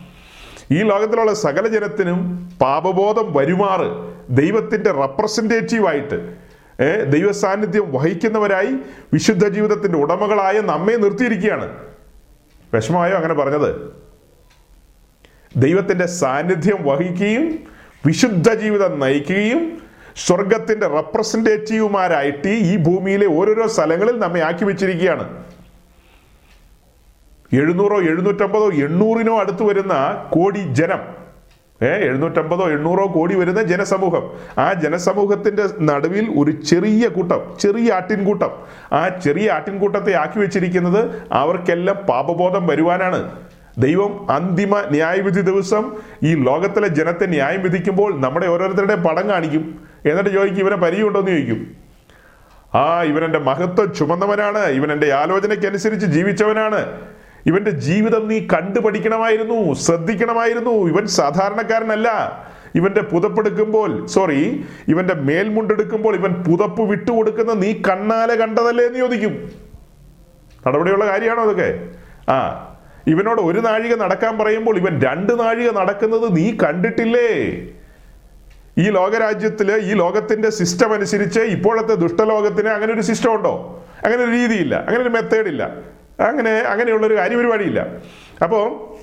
ഈ 0.71 0.77
ലോകത്തിലുള്ള 0.77 1.33
സകല 1.33 1.67
ജനത്തിനും 1.67 2.49
പാപബോധം 2.61 3.33
വരുമാറ് 3.33 4.13
ദൈവത്തിന്റെ 4.29 4.91
റെപ്രസെന്റേറ്റീവായിട്ട് 4.91 6.44
ദൈവ 7.09 7.31
സാന്നിധ്യം 7.31 7.91
വഹിക്കുന്നവരായി 7.91 8.75
വിശുദ്ധ 9.13 9.47
ജീവിതത്തിന്റെ 9.47 9.99
ഉടമകളായ 9.99 10.59
നമ്മെ 10.59 10.93
നിർത്തിയിരിക്കുകയാണ്. 10.93 11.77
വിഷമമായോ 12.73 13.15
അങ്ങനെ 13.15 13.33
പറഞ്ഞത്? 13.33 13.93
ദൈവത്തിന്റെ 15.57 16.05
സാന്നിധ്യം 16.05 16.77
വഹിക്കുകയും 16.81 17.59
വിശുദ്ധ 18.05 18.53
ജീവിതം 18.53 18.99
നയിക്കുകയും 18.99 19.81
സ്വർഗത്തിന്റെ 20.25 20.87
റെപ്രസെന്റേറ്റീവുമാരായിട്ട് 20.87 22.47
ഈ 22.47 22.77
ഭൂമിയിലെ 22.77 23.27
ഓരോരോ 23.27 23.67
സ്ഥലങ്ങളിൽ 23.67 24.19
നമ്മെ 24.19 24.41
ആക്കി 24.41 24.65
വെച്ചിരിക്കുകയാണ്. 24.65 25.43
എഴുന്നൂറോ 27.53 28.01
എഴുന്നൂറ്റമ്പതോ 28.01 28.71
എണ്ണൂറിനോ 28.71 29.39
അടുത്ത് 29.39 29.63
വരുന്ന 29.63 30.25
കോടി 30.29 30.59
ജനം 30.59 31.24
ഏ 31.83 31.85
എഴുന്നൂറ്റമ്പതോ 31.85 32.69
എണ്ണൂറോ 32.69 33.11
കോടി 33.15 33.35
വരുന്ന 33.35 33.63
ജനസമൂഹം. 33.63 34.31
ആ 34.61 34.73
ജനസമൂഹത്തിന്റെ 34.73 35.63
നടുവിൽ 35.81 36.39
ഒരു 36.39 36.51
ചെറിയ 36.51 37.07
കൂട്ടം 37.07 37.41
ചെറിയ 37.59 37.93
ആട്ടിൻകൂട്ടം. 37.93 38.49
ആ 38.93 39.07
ചെറിയ 39.07 39.51
ആട്ടിൻകൂട്ടത്തെ 39.51 40.13
ആക്കി 40.13 40.39
വെച്ചിരിക്കുന്നത് 40.39 41.21
അവർക്കെല്ലാം 41.31 41.97
പാപബോധം 41.97 42.67
വരുവാനാണ്. 42.67 43.31
ദൈവം 43.77 44.31
അന്തിമ 44.31 44.79
ന്യായവിധി 44.79 45.41
ദിവസം 45.41 45.91
ഈ 46.23 46.35
ലോകത്തിലെ 46.35 46.87
ജനത്തെ 46.87 47.25
ന്യായം 47.25 47.61
വിധിക്കുമ്പോൾ 47.61 48.21
നമ്മുടെ 48.21 48.47
ഓരോരുത്തരുടെ 48.47 48.95
പടം 48.95 49.29
കാണിക്കും. 49.29 49.79
എന്നിട്ട് 50.05 50.29
ചോദിക്കും 50.29 50.61
ഇവനെ 50.61 50.75
പരിചയമുണ്ടോ 50.75 51.19
എന്ന് 51.19 51.31
ചോദിക്കും. 51.31 51.85
ആ 52.75 53.03
ഇവനെന്റെ 53.03 53.39
മഹത്വം 53.39 53.93
ചുമന്നവനാണ്. 53.93 54.57
ഇവൻ 54.57 54.91
എന്റെ 54.91 55.13
ആലോചനയ്ക്കനുസരിച്ച് 55.13 56.05
ജീവിച്ചവനാണ്. 56.05 57.01
ഇവന്റെ 57.45 57.71
ജീവിതം 57.71 58.27
നീ 58.27 58.39
കണ്ടുപഠിക്കണമായിരുന്നു 58.39 59.73
ശ്രദ്ധിക്കണമായിരുന്നു. 59.73 60.71
ഇവൻ 60.71 61.07
സാധാരണക്കാരനല്ല. 61.07 62.09
ഇവന്റെ 62.75 63.01
പുതപ്പെടുക്കുമ്പോൾ 63.01 64.05
സോറി 64.05 64.65
ഇവന്റെ 64.87 65.13
മേൽമുണ്ടെടുക്കുമ്പോൾ 65.13 66.15
ഇവൻ 66.15 66.43
പുതപ്പ് 66.43 66.81
വിട്ടുകൊടുക്കുന്ന 66.81 67.53
നീ 67.53 67.73
കണ്ണാലെ 67.73 68.35
കണ്ടതല്ലേ 68.35 68.85
എന്ന് 68.85 68.99
ചോദിക്കും. 68.99 69.51
നടപടിയുള്ള 70.67 71.05
കാര്യമാണോ 71.05 71.43
അതൊക്കെ? 71.43 71.89
ആ 72.31 72.37
ഇവനോട് 73.07 73.41
ഒരു 73.41 73.59
നാഴിക 73.59 73.95
നടക്കാൻ 73.95 74.37
പറയുമ്പോൾ 74.37 74.77
ഇവൻ 74.77 75.01
രണ്ട് 75.01 75.39
നാഴിക 75.39 75.71
നടക്കുന്നത് 75.71 76.37
നീ 76.37 76.51
കണ്ടിട്ടില്ലേ? 76.51 77.29
ഈ 78.77 78.89
ലോകരാജ്യത്തിൽ 78.89 79.71
ഈ 79.71 79.93
ലോകത്തിന്റെ 79.93 80.49
സിസ്റ്റം 80.49 80.93
അനുസരിച്ച് 80.93 81.39
ഇപ്പോഴത്തെ 81.39 81.95
ദുഷ്ടലോകത്തിന് 81.95 82.69
അങ്ങനെ 82.69 82.93
ഒരു 82.93 83.01
സിസ്റ്റം 83.01 83.35
ഉണ്ടോ? 83.35 83.83
അങ്ങനെ 84.05 84.23
ഒരു 84.23 84.31
രീതിയില്ല 84.31 84.75
അങ്ങനെ 84.75 85.01
ഒരു 85.01 85.09
മെത്തേഡ് 85.09 85.47
ഇല്ല. 85.47 85.94
അങ്ങനെ 86.19 86.51
അങ്ങനെയുള്ളൊരു 86.51 87.17
കാര്യപരിപാടിയില്ല. 87.17 87.87
അപ്പോൾ 88.43 88.95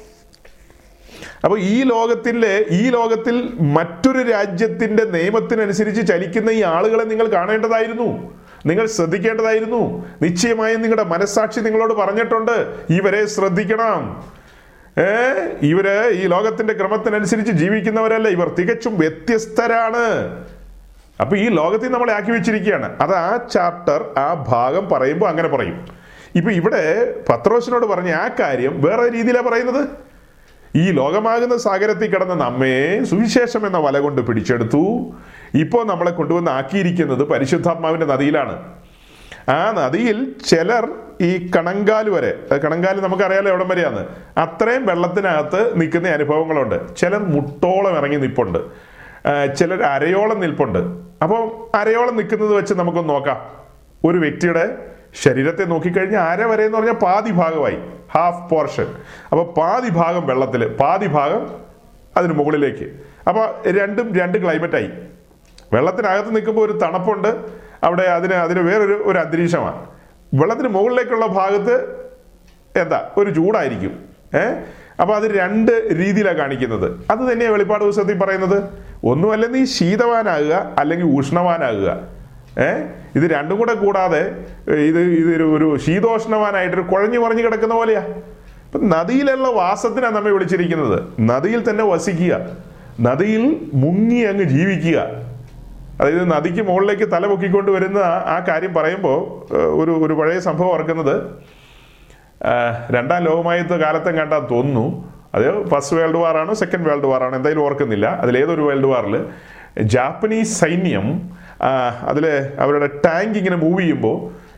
അപ്പോൾ 1.44 1.60
ഈ 1.60 1.82
ലോകത്തിലെ 1.82 2.66
ഈ 2.70 2.90
ലോകത്തിൽ 2.90 3.52
മറ്റൊരു 3.60 4.30
രാജ്യത്തിന്റെ 4.30 5.04
നിയമത്തിനനുസരിച്ച് 5.04 6.06
ചലിക്കുന്ന 6.06 6.50
ഈ 6.50 6.62
ആളുകളെ 6.62 7.04
നിങ്ങൾ 7.04 7.26
കാണേണ്ടതായിരുന്നു. 7.26 8.40
നിങ്ങൾ 8.66 8.86
ശ്രദ്ധിക്കേണ്ടതായിരുന്നു. 8.86 10.04
നിശ്ചയമായും 10.22 10.82
നിങ്ങളുടെ 10.82 11.02
മനസ്സാക്ഷി 11.02 11.60
നിങ്ങളോട് 11.60 11.94
പറഞ്ഞിട്ടുണ്ട്. 11.94 12.76
ഇവരെ 12.90 13.26
ശ്രദ്ധിക്കണം. 13.26 14.24
ഏ 14.98 15.04
ഇവർ 15.62 16.08
ഈ 16.08 16.26
ലോകത്തിന്റെ 16.26 16.72
ക്രമത്തിനനുസരിച്ച് 16.72 17.52
ജീവിക്കുന്നവരല്ല. 17.52 18.28
ഇവർ 18.28 18.48
തികച്ചും 18.48 18.98
വ്യത്യസ്തരാണ്. 18.98 20.44
അപ്പൊ 21.20 21.36
ഈ 21.36 21.48
ലോകത്തിൽ 21.48 21.88
നമ്മളെ 21.88 22.12
ആക്കി 22.12 22.30
വെച്ചിരിക്കുകയാണ്. 22.30 23.02
അത് 23.02 23.14
ആ 23.14 23.36
ചാപ്റ്റർ 23.36 24.14
ആ 24.18 24.44
ഭാഗം 24.48 24.88
പറയുമ്പോൾ 24.88 25.28
അങ്ങനെ 25.28 25.48
പറയും. 25.48 26.01
ഇപ്പൊ 26.34 26.50
ഇവിടെ 26.50 27.14
പത്രോശനോട് 27.28 27.86
പറഞ്ഞ 27.86 28.10
ആ 28.10 28.28
കാര്യം 28.40 28.82
വേറെ 28.82 29.08
രീതിയിലാണ് 29.12 29.48
പറയുന്നത്? 29.48 29.88
ഈ 30.76 30.90
ലോകമാകുന്ന 30.90 31.56
സാഗരത്തിൽ 31.56 32.10
കിടന്ന 32.10 32.34
നമ്മെ 32.34 33.04
സുവിശേഷം 33.04 33.66
എന്ന 33.66 33.78
വല 33.78 33.98
കൊണ്ട് 33.98 34.22
പിടിച്ചെടുത്തു. 34.22 35.12
ഇപ്പോൾ 35.54 35.86
നമ്മളെ 35.86 36.10
കൊണ്ടുവന്ന് 36.10 36.50
ആക്കിയിരിക്കുന്നത് 36.50 37.28
പരിശുദ്ധാത്മാവിന്റെ 37.28 38.06
നദിയിലാണ്. 38.06 38.74
ആ 39.48 39.72
നദിയിൽ 39.72 40.34
ചിലർ 40.46 40.88
ഈ 41.20 41.50
കണങ്കാൽ 41.56 42.10
വരെ 42.10 42.58
കണങ്കാൽ 42.58 43.00
നമുക്കറിയാലോ 43.00 43.48
എവിടം 43.48 43.68
വരെയാണ്? 43.68 44.06
അത്രയും 44.36 44.86
വെള്ളത്തിനകത്ത് 44.86 45.80
നിൽക്കുന്ന 45.80 46.08
അനുഭവങ്ങളുണ്ട്. 46.08 46.96
ചിലർ 46.96 47.18
മുട്ടോളം 47.18 47.96
ഇറങ്ങി 47.96 48.16
നിൽപ്പുണ്ട്. 48.16 48.58
ചിലർ 49.56 49.82
അരയോളം 49.82 50.40
നിൽപ്പുണ്ട്. 50.40 50.78
അപ്പോൾ 51.22 51.76
അരയോളം 51.76 52.16
നിൽക്കുന്നത് 52.16 52.54
വെച്ച് 52.54 52.74
നമുക്കൊന്ന് 52.74 53.14
നോക്കാം. 53.14 53.38
ഒരു 54.04 54.18
വ്യക്തിയുടെ 54.18 54.91
ശരീരത്തെ 55.14 55.64
നോക്കിക്കഴിഞ്ഞാൽ 55.64 56.22
അര 56.22 56.42
വരെ 56.42 56.64
എന്ന് 56.64 56.78
പറഞ്ഞാൽ 56.78 56.94
പാതി 56.94 57.30
ഭാഗമായി. 57.30 57.78
ഹാഫ് 58.14 58.50
പോർഷൻ 58.50 58.86
അപ്പോൾ 59.32 59.52
പാതി 59.52 59.90
ഭാഗം 59.90 60.26
വെള്ളത്തിൽ 60.26 60.68
പാതി 60.68 61.06
ഭാഗം 61.06 61.50
അതിന് 62.16 62.32
മുകളിലേക്ക്. 62.32 62.92
അപ്പോൾ 63.28 63.70
രണ്ടും 63.70 64.14
രണ്ട് 64.14 64.38
ക്ലൈമറ്റ് 64.38 64.72
ക്ലൈമറ്റായി 64.72 64.90
വെള്ളത്തിനകത്ത് 65.72 66.34
നിൽക്കുമ്പോൾ 66.34 66.64
ഒരു 66.64 66.72
തണുപ്പുണ്ട്. 66.72 67.44
അവിടെ 67.82 68.02
അതിന് 68.02 68.34
അതിന് 68.34 68.60
വേറൊരു 68.60 69.02
ഒരു 69.06 69.18
അന്തരീക്ഷമാണ്. 69.18 69.86
വെള്ളത്തിന് 70.34 70.68
മുകളിലേക്കുള്ള 70.68 71.26
ഭാഗത്ത് 71.26 72.02
എന്താ? 72.76 73.10
ഒരു 73.16 73.30
ചൂടായിരിക്കും. 73.30 74.04
ഏ? 74.34 74.54
അപ്പൊ 75.00 75.14
അത് 75.14 75.24
രണ്ട് 75.24 75.88
രീതിയിലാണ് 75.92 76.36
കാണിക്കുന്നത്. 76.36 77.00
അത് 77.10 77.18
തന്നെയാണ് 77.18 77.54
വെളിപ്പാട് 77.54 77.84
പുസ്തകത്തിൽ 77.84 78.18
പറയുന്നത്. 78.18 78.62
ഒന്നുമല്ല 79.04 79.46
നീ 79.46 79.64
ശീതവാനാകുക 79.64 80.76
അല്ലെങ്കിൽ 80.78 81.06
ഉഷ്ണവാനാകുക. 81.06 82.11
ഏ? 82.60 82.86
ഇത് 83.16 83.30
രണ്ടും 83.30 83.58
കൂടെ 83.58 83.74
കൂടാതെ 83.74 84.44
ഇത് 84.68 85.00
ഇതൊരു 85.00 85.56
ഒരു 85.56 85.78
ശീതോഷ്ണവാനായിട്ടൊരു 85.78 86.82
കുഴഞ്ഞു 86.82 87.18
കുറഞ്ഞു 87.18 87.42
കിടക്കുന്ന 87.42 87.74
പോലെയാ. 87.74 88.00
അപ്പൊ 88.00 88.86
നദിയിലുള്ള 88.86 89.48
വാസത്തിനാണ് 89.48 90.14
നമ്മെ 90.14 90.30
വിളിച്ചിരിക്കുന്നത്. 90.30 91.02
നദിയിൽ 91.20 91.70
തന്നെ 91.70 91.84
വസിക്കുക. 91.84 92.40
നദിയിൽ 93.00 93.70
മുങ്ങി 93.74 94.20
അങ്ങ് 94.20 94.44
ജീവിക്കുക. 94.44 94.98
അതായത് 96.00 96.30
നദിക്ക് 96.32 96.62
മുകളിലേക്ക് 96.62 97.12
തല 97.12 97.26
പൊക്കിക്കൊണ്ട് 97.26 97.70
വരുന്ന 97.70 97.98
ആ- 97.98 98.44
കാര്യം 98.48 98.74
പറയുമ്പോൾ 98.74 99.52
ഒരു 99.54 99.90
ഒരു 99.90 100.14
പഴയ 100.14 100.38
സംഭവം 100.38 100.68
ഓർക്കുന്നത് 100.68 101.22
രണ്ടാം 102.90 103.22
ലോകമായത്തെ 103.22 103.74
കാലത്തും 103.74 104.16
കണ്ടാൽ 104.16 104.38
തോന്നുന്നു. 104.38 105.12
അത് 105.34 105.68
ഫസ്റ്റ് 105.68 105.96
വേൾഡ് 105.96 106.16
വാറാണോ 106.16 106.54
സെക്കൻഡ് 106.54 106.88
വേൾഡ് 106.88 107.06
വാറാണോ 107.06 107.36
എന്തായാലും 107.36 107.62
ഓർക്കുന്നില്ല. 107.62 108.06
അതിലേതൊരു 108.06 108.62
വേൾഡ് 108.62 108.86
വാറിൽ 108.86 109.24
ജാപ്പനീസ് 109.82 110.60
സൈന്യം 110.60 111.30
അതിൽ 112.10 112.24
അവരുടെ 112.64 112.88
ടാങ്ക് 113.06 113.38
ഇങ്ങനെ 113.38 113.56
മൂവ് 113.56 113.80
ചെയ്യുമ്പോൾ 113.80 114.16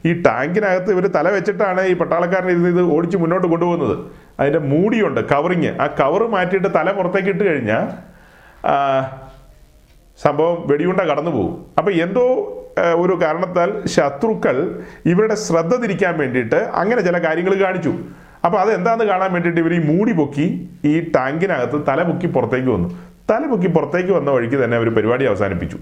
ഈ 0.08 0.12
ടാങ്കിനകത്ത് 0.26 0.90
ഇവർ 0.94 1.04
തല 1.16 1.28
വെച്ചിട്ടാണ് 1.36 1.82
ഈ 1.90 1.94
പട്ടാളക്കാരൻ 2.00 2.50
ഇരുന്ന് 2.54 2.70
ഇത് 2.74 2.82
ഓടിച്ച് 2.94 3.16
മുന്നോട്ട് 3.16 3.46
കൊണ്ടുപോകുന്നത്. 3.46 3.96
അതിന്റെ 4.40 4.60
മൂടിയുണ്ട് 4.72 5.20
കവറിങ് 5.32 5.70
ആ 5.84 5.86
കവർ 6.00 6.22
മാറ്റിയിട്ട് 6.34 6.70
തല 6.78 6.90
പുറത്തേക്ക് 6.92 7.30
ഇട്ട് 7.34 7.44
കഴിഞ്ഞാൽ 7.50 7.86
സംഭവം 10.24 10.56
വെടിയുണ്ട 10.70 11.02
കടന്നു 11.10 11.30
പോകും. 11.30 11.54
അപ്പം 11.78 11.92
എന്തോ 12.04 12.24
ഒരു 13.02 13.14
കാരണത്താൽ 13.22 13.70
ശത്രുക്കൾ 13.94 14.56
ഇവരുടെ 15.06 15.34
ശ്രദ്ധ 15.46 15.74
തിരിക്കാൻ 15.82 16.14
വേണ്ടിയിട്ട് 16.18 16.60
അങ്ങനെ 16.80 17.00
ചില 17.08 17.18
കാര്യങ്ങൾ 17.26 17.54
കാണിച്ചു. 17.64 17.92
അപ്പോൾ 18.44 18.58
അതെന്താണെന്ന് 18.62 19.06
കാണാൻ 19.12 19.30
വേണ്ടിയിട്ട് 19.32 19.60
ഇവർ 19.60 19.72
ഈ 19.74 19.80
മൂടി 19.90 20.12
പൊക്കി 20.12 20.46
ഈ 20.84 20.94
ടാങ്കിനകത്ത് 21.16 21.78
തല 21.88 22.02
പൊക്കി 22.02 22.26
പുറത്തേക്ക് 22.26 22.68
വന്നു. 22.68 22.88
തല 23.30 23.42
പൊക്കി 23.50 23.68
പുറത്തേക്ക് 23.76 24.12
വന്ന 24.12 24.30
വഴിക്ക് 24.30 24.64
തന്നെ 24.64 24.76
അവർ 24.76 24.88
പരിപാടി 24.94 25.24
അവസാനിപ്പിച്ചു. 25.24 25.78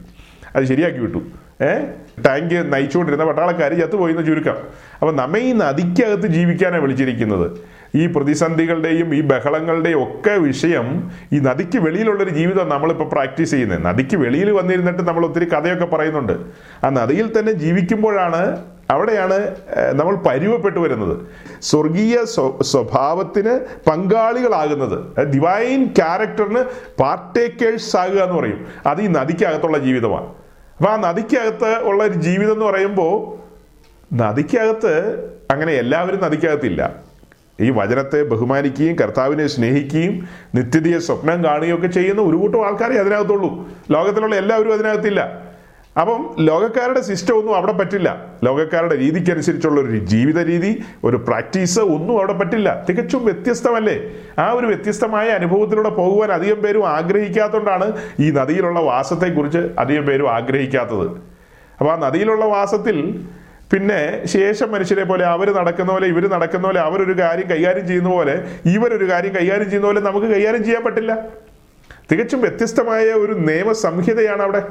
അത് 0.57 0.65
ശരിയാക്കി 0.65 0.99
വിട്ടു. 0.99 1.19
ഏ? 1.65 1.79
ടാങ്ക് 2.27 2.73
നയിച്ചുകൊണ്ടിരുന്ന 2.73 3.25
പട്ടാളക്കാർ 3.25 3.75
ചത്തുപോയി 3.75 4.13
എന്ന് 4.13 4.27
ചുരുക്കം. 4.27 4.55
അപ്പം 5.03 5.17
നമ്മെ 5.17 5.41
ഈ 5.41 5.53
നദിക്കകത്ത് 5.53 6.27
ജീവിക്കാനാണ് 6.27 6.83
വിളിച്ചിരിക്കുന്നത്. 6.83 7.51
ഈ 7.95 8.07
പ്രതിസന്ധികളുടെയും 8.07 9.15
ഈ 9.15 9.21
ബഹളങ്ങളുടെയും 9.21 10.03
ഒക്കെ 10.03 10.31
വിഷയം 10.31 11.11
ഈ 11.33 11.39
നദിക്ക് 11.39 11.79
വെളിയിലുള്ളൊരു 11.79 12.31
ജീവിതം 12.31 12.69
നമ്മളിപ്പോൾ 12.69 13.09
പ്രാക്ടീസ് 13.09 13.51
ചെയ്യുന്നത് 13.51 13.85
നദിക്ക് 13.85 14.17
വെളിയിൽ 14.17 14.51
വന്നിരുന്നിട്ട് 14.51 15.03
നമ്മൾ 15.03 15.27
ഒത്തിരി 15.27 15.45
കഥയൊക്കെ 15.45 15.85
പറയുന്നുണ്ട്. 15.85 16.33
ആ 16.85 16.89
നദിയിൽ 16.89 17.39
തന്നെ 17.39 17.53
ജീവിക്കുമ്പോഴാണ് 17.53 18.63
അവിടെയാണ് 18.91 19.55
നമ്മൾ 19.93 20.17
പരുവപ്പെട്ടു 20.17 20.79
വരുന്നത്. 20.79 21.17
സ്വർഗീയ 21.63 22.25
സ്വ- 22.25 22.63
സ്വഭാവത്തിന് 22.63 23.61
പങ്കാളികളാകുന്നത്. 23.91 25.21
ഡിവൈൻ 25.21 25.85
ക്യാരക്ടറിന് 25.85 26.65
പാർട്ടേക്കേഴ്സ് 27.01 27.97
ആകുക 27.97 28.19
എന്ന് 28.19 28.39
പറയും. 28.39 28.67
അത് 28.87 29.03
ഈ 29.03 29.07
നദിക്കകത്തുള്ള 29.07 29.79
ജീവിതമാണ്. 29.79 30.42
അപ്പൊ 30.83 30.95
ആ 30.95 30.97
നദിക്കകത്ത് 30.97 31.79
ഉള്ള 31.83 32.05
ഒരു 32.05 32.13
ജീവിതം 32.13 32.53
എന്ന് 32.53 32.65
പറയുമ്പോൾ 32.65 33.39
നദിക്കകത്ത് 34.15 34.95
അങ്ങനെ 35.51 35.73
എല്ലാവരും 35.73 36.23
നദിക്കകത്തില്ല. 36.23 36.93
ഈ 37.61 37.71
വചനത്തെ 37.71 38.23
ബഹുമാനിക്കുകയും 38.23 38.97
കർത്താവിനെ 38.97 39.47
സ്നേഹിക്കുകയും 39.47 40.29
നിത്യതയെ 40.55 40.99
സ്വപ്നം 40.99 41.45
കാണുകയും 41.45 41.77
ഒക്കെ 41.77 41.87
ചെയ്യുന്ന 41.87 42.23
ഒരു 42.23 42.37
കൂട്ടം 42.37 42.67
ആൾക്കാരെ 42.67 42.99
അതിനകത്തുള്ളൂ. 42.99 43.69
ലോകത്തിലുള്ള 43.91 44.37
എല്ലാവരും 44.37 44.73
അതിനകത്തില്ല. 44.73 45.52
അപ്പം 46.01 46.35
ലോകക്കാരുടെ 46.39 47.01
സിസ്റ്റം 47.01 47.39
ഒന്നും 47.39 47.57
അവിടെ 47.57 47.73
പറ്റില്ല. 47.73 48.27
ലോകക്കാരുടെ 48.45 48.97
രീതിക്കനുസരിച്ചുള്ള 48.99 49.81
ഒരു 49.81 49.99
ജീവിത 49.99 50.39
രീതി 50.45 50.85
ഒരു 51.05 51.17
പ്രാക്ടീസ് 51.17 51.81
ഒന്നും 51.81 52.19
അവിടെ 52.19 52.33
പറ്റില്ല. 52.33 52.87
തികച്ചും 52.89 53.25
വ്യത്യസ്തമല്ലേ? 53.25 54.11
ആ 54.39 54.53
ഒരു 54.53 54.67
വ്യത്യസ്തമായ 54.67 55.29
അനുഭവത്തിലൂടെ 55.29 55.89
പോകുവാൻ 55.89 56.33
അധികം 56.33 56.63
പേരും 56.63 56.89
ആഗ്രഹിക്കാത്തതുകൊണ്ടാണ് 56.89 57.93
ഈ 58.21 58.31
നദിയിലുള്ള 58.31 58.81
വാസത്തെക്കുറിച്ച് 58.81 59.59
അധികം 59.59 60.07
പേരും 60.07 60.31
ആഗ്രഹിക്കാത്തത്. 60.31 61.07
അപ്പോൾ 61.79 61.93
ആ 61.93 61.97
നദിയിലുള്ള 61.97 62.45
വാസത്തിൽ 62.45 63.27
പിന്നെ 63.73 64.27
ശേഷം 64.27 64.73
മനുഷ്യരെ 64.73 65.05
പോലെ 65.05 65.27
അവർ 65.27 65.55
നടക്കുന്ന 65.55 65.93
പോലെ 65.93 66.07
ഇവർ 66.07 66.27
നടക്കുന്ന 66.29 66.67
പോലെ 66.67 66.81
അവരൊരു 66.81 67.21
കാര്യം 67.21 67.51
കൈകാര്യം 67.51 67.87
ചെയ്യുന്ന 67.87 68.11
പോലെ 68.11 68.45
ഇവരൊരു 68.67 69.11
കാര്യം 69.11 69.35
കൈകാര്യം 69.35 69.65
ചെയ്യുന്ന 69.65 69.87
പോലെ 69.87 70.01
നമുക്ക് 70.01 70.27
കൈകാര്യം 70.27 70.65
ചെയ്യാൻ 70.65 70.85
പറ്റില്ല. 70.85 71.27
തികച്ചും 72.13 72.41
വ്യത്യസ്തമായ 72.41 73.05
ഒരു 73.05 73.33
നിയമസംഹിതയാണ് 73.33 74.43
അവിടെ. 74.43 74.63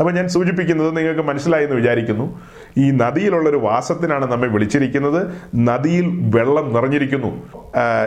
അപ്പൊ 0.00 0.12
ഞാൻ 0.12 0.28
സൂചിപ്പിക്കുന്നത് 0.28 0.96
നിങ്ങൾക്ക് 0.96 1.20
മനസ്സിലായി 1.20 1.64
എന്ന് 1.64 1.76
വിചാരിക്കുന്നു. 1.76 2.40
ഈ 2.76 2.90
നദിയിലുള്ളൊരു 2.90 3.56
വാസത്തിനാണ് 3.56 4.32
നമ്മെ 4.32 4.48
വിളിച്ചിരിക്കുന്നത്. 4.48 5.20
നദിയിൽ 5.54 6.06
വെള്ളം 6.36 6.72
നിറഞ്ഞിരിക്കുന്നു. 6.74 7.30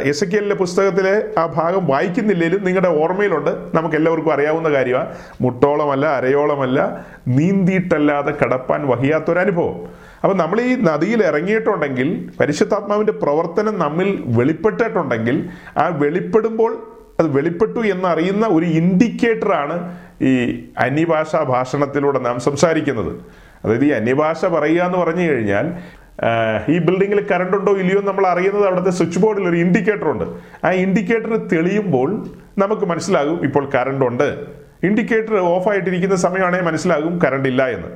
എസ് 0.04 0.24
എ 0.24 0.54
പുസ്തകത്തിലെ 0.54 1.40
ആ 1.40 1.46
ഭാഗം 1.46 1.86
വായിക്കുന്നില്ലെങ്കിലും 1.86 2.64
നിങ്ങളുടെ 2.64 2.90
ഓർമ്മയിലുണ്ട്. 2.90 3.52
നമുക്ക് 3.74 3.96
എല്ലാവർക്കും 3.96 4.34
അറിയാവുന്ന 4.34 4.70
കാര്യമാണ് 4.70 5.16
മുട്ടോളമല്ല 5.42 6.06
അരയോളമല്ല 6.06 7.06
നീന്തിയിട്ടല്ലാതെ 7.28 8.34
കടപ്പാൻ 8.44 8.88
വഹിയാത്തൊരനുഭവം 8.88 10.10
അപ്പം 10.24 10.38
നമ്മൾ 10.38 10.62
ഈ 10.62 10.76
നദിയിൽ 10.82 11.24
ഇറങ്ങിയിട്ടുണ്ടെങ്കിൽ 11.24 12.30
പരിശുദ്ധാത്മാവിന്റെ 12.40 13.14
പ്രവർത്തനം 13.14 13.80
നമ്മിൽ 13.80 14.24
വെളിപ്പെട്ടിട്ടുണ്ടെങ്കിൽ 14.28 15.50
ആ 15.78 15.88
വെളിപ്പെടുമ്പോൾ 15.88 16.99
അത് 17.20 17.28
വെളിപ്പെട്ടു 17.28 17.80
എന്നറിയുന്ന 17.80 18.48
ഒരു 18.48 18.66
ഇൻഡിക്കേറ്ററാണ് 18.66 19.98
ഈ 20.22 20.64
അന്യഭാഷാ 20.78 21.44
ഭാഷണത്തിലൂടെ 21.44 22.20
നാം 22.20 22.40
സംസാരിക്കുന്നത്. 22.40 23.14
അതായത് 23.66 23.86
ഈ 23.86 23.90
അന്യഭാഷ 23.90 24.46
പറയുക 24.46 24.82
എന്ന് 24.82 24.98
പറഞ്ഞു 24.98 25.32
കഴിഞ്ഞാൽ 25.32 25.74
ഈ 26.70 26.78
ബിൽഡിങ്ങിൽ 26.78 27.28
കറണ്ട് 27.32 27.58
ഉണ്ടോ 27.58 27.74
ഇല്ലയോ 27.74 28.02
നമ്മൾ 28.02 28.28
അറിയുന്നത് 28.28 28.66
അവിടുത്തെ 28.66 28.90
സ്വിച്ച് 28.90 29.20
ബോർഡിൽ 29.20 29.50
ഒരു 29.50 29.58
ഇൻഡിക്കേറ്റർ 29.58 30.08
ഉണ്ട്. 30.12 30.26
ആ 30.66 30.72
ഇൻഡിക്കേറ്റർ 30.72 31.48
തെളിയുമ്പോൾ 31.48 32.26
നമുക്ക് 32.58 32.86
മനസ്സിലാകും 32.86 33.44
ഇപ്പോൾ 33.44 33.70
കറണ്ട് 33.76 34.06
ഉണ്ട്. 34.06 34.46
ഇൻഡിക്കേറ്റർ 34.84 35.36
ഓഫ് 35.38 35.70
ആയിട്ടിരിക്കുന്ന 35.70 36.16
സമയമാണെങ്കിൽ 36.16 36.66
മനസ്സിലാകും 36.66 37.20
കറണ്ട് 37.26 37.50
ഇല്ല 37.50 37.68
എന്ന്. 37.68 37.88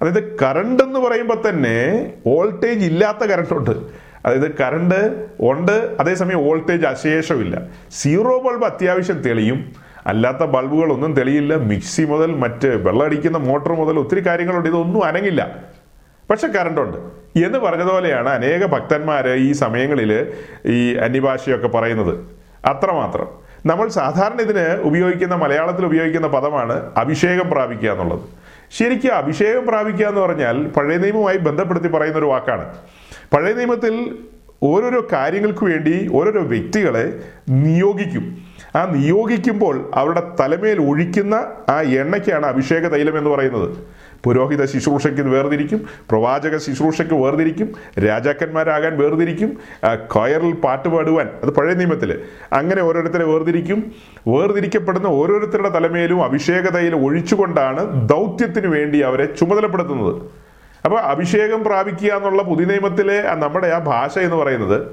അതായത് 0.00 0.38
കറണ്ട് 0.38 0.82
എന്ന് 0.82 1.00
പറയുമ്പോൾ 1.00 1.48
തന്നെ 1.48 2.12
വോൾട്ടേജ് 2.26 2.86
ഇല്ലാത്ത 2.86 3.18
കറണ്ട് 3.18 3.54
ഉണ്ട്. 3.54 4.07
അതായത് 4.26 4.58
കറണ്ട് 4.58 5.26
ഉണ്ട് 5.40 5.96
അതേസമയം 6.00 6.44
വോൾട്ടേജ് 6.44 6.86
അശേഷമില്ല 6.86 7.62
സീറോ 7.90 8.38
ബൾബ് 8.38 8.64
അത്യാവശ്യം 8.64 9.16
തെളിയും. 9.16 9.72
അല്ലാത്ത 10.06 10.36
ബൾബുകളൊന്നും 10.36 11.14
തെളിയില്ല. 11.14 11.54
മിക്സി 11.54 12.02
മുതൽ 12.02 12.34
മറ്റ് 12.34 12.68
വെള്ളമടിക്കുന്ന 12.68 13.38
മോട്ടോർ 13.38 13.72
മുതൽ 13.72 13.98
ഒത്തിരി 13.98 14.26
കാര്യങ്ങളുണ്ട്. 14.26 14.68
ഇതൊന്നും 14.68 15.04
അനങ്ങില്ല. 15.04 15.56
പക്ഷെ 16.30 16.46
കറണ്ടുണ്ട് 16.46 16.98
എന്ന് 17.46 17.58
പറഞ്ഞതുപോലെയാണ് 17.58 18.28
അനേക 18.28 18.66
ഭക്തന്മാർ 18.66 19.28
ഈ 19.28 19.52
സമയങ്ങളിൽ 19.52 20.26
ഈ 20.66 20.94
അന്യഭാഷയൊക്കെ 20.94 21.68
പറയുന്നത്. 21.68 22.18
അത്രമാത്രം. 22.64 23.28
നമ്മൾ 23.66 23.88
സാധാരണ 23.88 24.40
ഇതിന് 24.40 24.80
ഉപയോഗിക്കുന്ന 24.82 25.34
മലയാളത്തിൽ 25.34 25.86
ഉപയോഗിക്കുന്ന 25.86 26.26
പദമാണ് 26.26 26.90
അഭിഷേകം 26.96 27.50
പ്രാപിക്കുക 27.50 27.90
എന്നുള്ളത്. 27.90 28.20
ശരിക്കും 28.72 29.14
അഭിഷേകം 29.14 29.66
പ്രാപിക്കുക 29.66 30.06
എന്ന് 30.06 30.20
പറഞ്ഞാൽ 30.20 30.66
പഴയ 30.66 30.96
നിയമവുമായി 30.96 31.36
ബന്ധപ്പെടുത്തി 31.36 31.88
പറയുന്ന 31.88 32.18
ഒരു 32.18 32.24
വാക്കാണ്. 32.24 32.74
പഴയ 33.32 33.52
നിയമത്തിൽ 33.52 33.94
ഓരോരോ 34.62 35.08
കാര്യങ്ങൾക്ക് 35.12 35.64
വേണ്ടി 35.64 36.10
ഓരോരോ 36.12 36.42
വ്യക്തികളെ 36.42 37.20
നിയോഗിക്കും. 37.50 38.24
ആ 38.76 38.80
നിയോഗിക്കുമ്പോൾ 38.94 39.90
അവരുടെ 39.94 40.22
തലമേൽ 40.40 40.78
ഒഴിക്കുന്ന 40.90 41.34
ആ 41.68 41.80
എണ്ണയ്ക്കാണ് 41.80 42.46
അഭിഷേക 42.46 42.88
തൈലം 42.88 43.18
എന്ന് 43.18 43.30
പറയുന്നത്. 43.30 43.76
പുരോഹിത 44.24 44.64
ശുശ്രൂഷയ്ക്ക് 44.64 45.20
വേർതിരിക്കും 45.20 45.86
പ്രവാചക 46.10 46.56
ശുശ്രൂഷയ്ക്ക് 46.56 47.14
വേർതിരിക്കും 47.14 47.68
രാജാക്കന്മാരാകാൻ 48.06 48.98
വേർതിരിക്കും 48.98 49.56
കോയറിൽ 50.14 50.52
പാട്ട് 50.52 50.88
പാടുവാൻ. 50.88 51.28
അത് 51.44 51.50
പഴയ 51.50 51.74
നിയമത്തിൽ 51.74 52.20
അങ്ങനെ 52.52 52.82
ഓരോരുത്തരെ 52.82 53.24
വേർതിരിക്കും. 53.24 53.92
വേർതിരിക്കപ്പെടുന്ന 54.28 55.06
ഓരോരുത്തരുടെ 55.06 55.68
തലമേലും 55.68 56.24
അഭിഷേക 56.24 56.68
തൈലം 56.68 57.04
ഒഴിച്ചുകൊണ്ടാണ് 57.04 58.08
ദൗത്യത്തിന് 58.08 58.66
വേണ്ടി 58.66 59.00
അവരെ 59.00 59.24
ചുമതലപ്പെടുത്തുന്നത്. 59.24 60.22
അപ്പോൾ 60.84 61.00
അഭിഷേകം 61.00 61.64
പ്രാപിക്കുക 61.64 62.12
എന്നുള്ള 62.12 62.42
പുതിയ 62.42 62.64
നിയമത്തിലെ 62.64 63.22
നമ്മുടെ 63.22 63.68
ആ 63.68 63.78
ഭാഷ 63.78 64.18
എന്ന് 64.18 64.36
പറയുന്നത് 64.36 64.86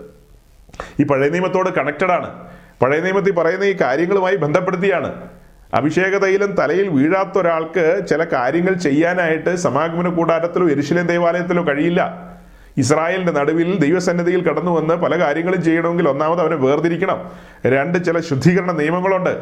ഈ 1.00 1.04
പഴയ 1.04 1.30
നിയമത്തോട് 1.30 1.70
കണക്റ്റഡ് 1.70 2.12
ആണ്. 2.12 2.48
പഴയ 2.82 3.00
നിയമത്തിൽ 3.00 3.32
പറയുന്ന 3.32 3.64
ഈ 3.64 3.76
കാര്യങ്ങളുമായി 3.82 4.36
ബന്ധപ്പെടുത്തിയാണ്. 4.36 5.30
അഭിഷേക 5.74 6.18
തൈലം 6.18 6.52
തലയിൽ 6.52 6.90
വീഴാത്ത 6.90 7.38
ഒരാൾക്ക് 7.38 8.02
ചില 8.10 8.24
കാര്യങ്ങൾ 8.24 8.74
ചെയ്യാനായിട്ട് 8.74 9.56
സമാഗമന 9.56 10.10
കൂടാരത്തിലോ 10.10 10.70
എരിശിലേം 10.70 11.08
ദേവാലയത്തിലോ 11.08 11.68
കഴിയില്ല. 11.68 12.32
ഇസ്രായേലിന്റെ 12.78 13.32
നടുവിൽ 13.32 13.80
ദൈവസന്നിധിയിൽ 13.80 14.50
കടന്നു 14.50 14.72
വന്ന് 14.72 14.96
പല 14.96 15.20
കാര്യങ്ങളും 15.20 15.64
ചെയ്യണമെങ്കിൽ 15.64 16.10
ഒന്നാമത് 16.10 16.40
അവനെ 16.40 16.56
വേർതിരിക്കണം. 16.56 17.32
രണ്ട് 17.66 18.06
ചില 18.06 18.20
ശുദ്ധീകരണ 18.20 18.72
നിയമങ്ങളുണ്ട്. 18.72 19.42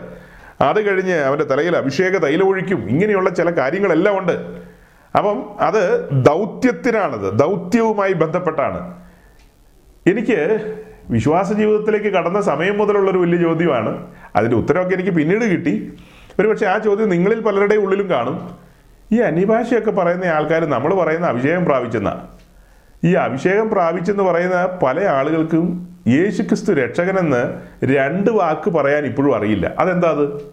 അത് 0.61 0.89
കഴിഞ്ഞ് 0.89 1.13
അവന്റെ 1.13 1.45
തലയിൽ 1.45 1.77
അഭിഷേക 1.77 2.17
തൈലം 2.17 2.47
ഒഴിക്കും. 2.47 2.89
ഇങ്ങനെയുള്ള 2.89 3.29
ചില 3.29 3.49
കാര്യങ്ങളെല്ലാം 3.49 4.17
ഉണ്ട്. 4.17 4.72
അപ്പം 5.17 5.45
അത് 5.59 6.09
ദൗത്യത്തിനാണത് 6.11 7.33
ദൗത്യവുമായി 7.33 8.13
ബന്ധപ്പെട്ടാണ്. 8.13 9.03
എനിക്ക് 10.07 10.75
വിശ്വാസ 11.09 11.53
ജീവിതത്തിലേക്ക് 11.53 12.05
കടന്ന 12.05 12.41
സമയം 12.41 12.77
മുതലുള്ളൊരു 12.77 13.17
വലിയ 13.17 13.41
ചോദ്യമാണ്. 13.41 14.07
അതിന്റെ 14.35 14.57
ഉത്തരമൊക്കെ 14.57 14.93
എനിക്ക് 14.93 15.11
പിന്നീട് 15.11 15.51
കിട്ടി. 15.51 15.93
ഒരുപക്ഷെ 16.39 16.65
ആ 16.65 16.77
ചോദ്യം 16.77 17.09
നിങ്ങളിൽ 17.09 17.41
പലരുടെ 17.41 17.75
ഉള്ളിലും 17.75 18.09
കാണും. 18.09 18.49
ഈ 19.11 19.19
അന്യഭാഷയൊക്കെ 19.19 19.91
പറയുന്ന 19.91 20.25
ആൾക്കാർ 20.25 20.65
നമ്മൾ 20.65 20.95
പറയുന്ന 20.95 21.27
അഭിഷേകം 21.27 21.65
പ്രാപിച്ചെന്ന. 21.65 22.27
ഈ 23.03 23.13
അഭിഷേകം 23.13 23.69
പ്രാപിച്ചെന്ന് 23.69 24.23
പറയുന്ന 24.23 24.79
പല 24.83 25.05
ആളുകൾക്കും 25.05 25.89
യേശുക്രിസ്തു 26.07 26.73
രക്ഷകനെന്ന് 26.73 27.53
രണ്ട് 27.85 28.31
വാക്ക് 28.31 28.69
പറയാൻ 28.69 29.05
ഇപ്പോഴും 29.05 29.35
അറിയില്ല. 29.35 29.75
അതെന്താ 29.79 30.09
അത്? 30.09 30.51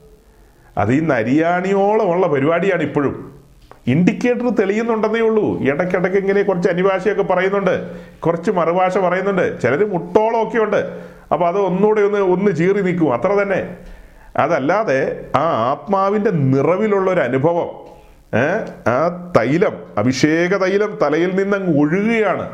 അത് 0.78 0.92
ഈ 0.92 1.00
നരിയാണിയോളമുള്ള 1.00 2.26
പരിപാടിയാണ് 2.26 2.82
ഇപ്പോഴും. 2.82 3.39
ഇൻഡിക്കേറ്റർ 3.86 4.50
തെളിയുന്നുണ്ടെന്നേ 4.50 5.20
ഉള്ളൂ. 5.20 5.60
ഇടയ്ക്കിടയ്ക്ക് 5.60 6.18
ഇങ്ങനെ 6.18 6.42
കുറച്ച് 6.42 6.68
അനിഭാഷയൊക്കെ 6.68 7.22
പറയുന്നുണ്ട്. 7.22 7.90
കുറച്ച് 8.20 8.50
മറുഭാഷ 8.50 8.98
പറയുന്നുണ്ട്. 8.98 9.60
ചിലർ 9.60 9.84
മുട്ടോളമൊക്കെ 9.84 10.58
ഉണ്ട് 10.58 10.98
അപ്പോൾ 11.32 11.48
അത് 11.48 11.58
ഒന്നുകൂടെ 11.58 12.00
ഒന്ന് 12.00 12.18
ഒന്ന് 12.18 12.56
ചീറി 12.56 12.80
നിൽക്കും. 12.80 13.14
അത്ര 13.14 13.32
തന്നെ. 13.32 13.76
അതല്ലാതെ 14.36 15.26
ആ 15.36 15.40
ആത്മാവിന്റെ 15.40 16.30
നിറവിലുള്ള 16.30 17.10
ഒരു 17.10 17.20
അനുഭവം 17.20 17.90
ആ 18.90 19.32
തൈലം 19.36 19.72
അഭിഷേക 19.98 20.56
തൈലം 20.56 20.98
തലയിൽ 21.02 21.36
നിന്ന് 21.36 21.56
അങ്ങ് 21.56 21.80
ഒഴുകുകയാണ്. 21.80 22.50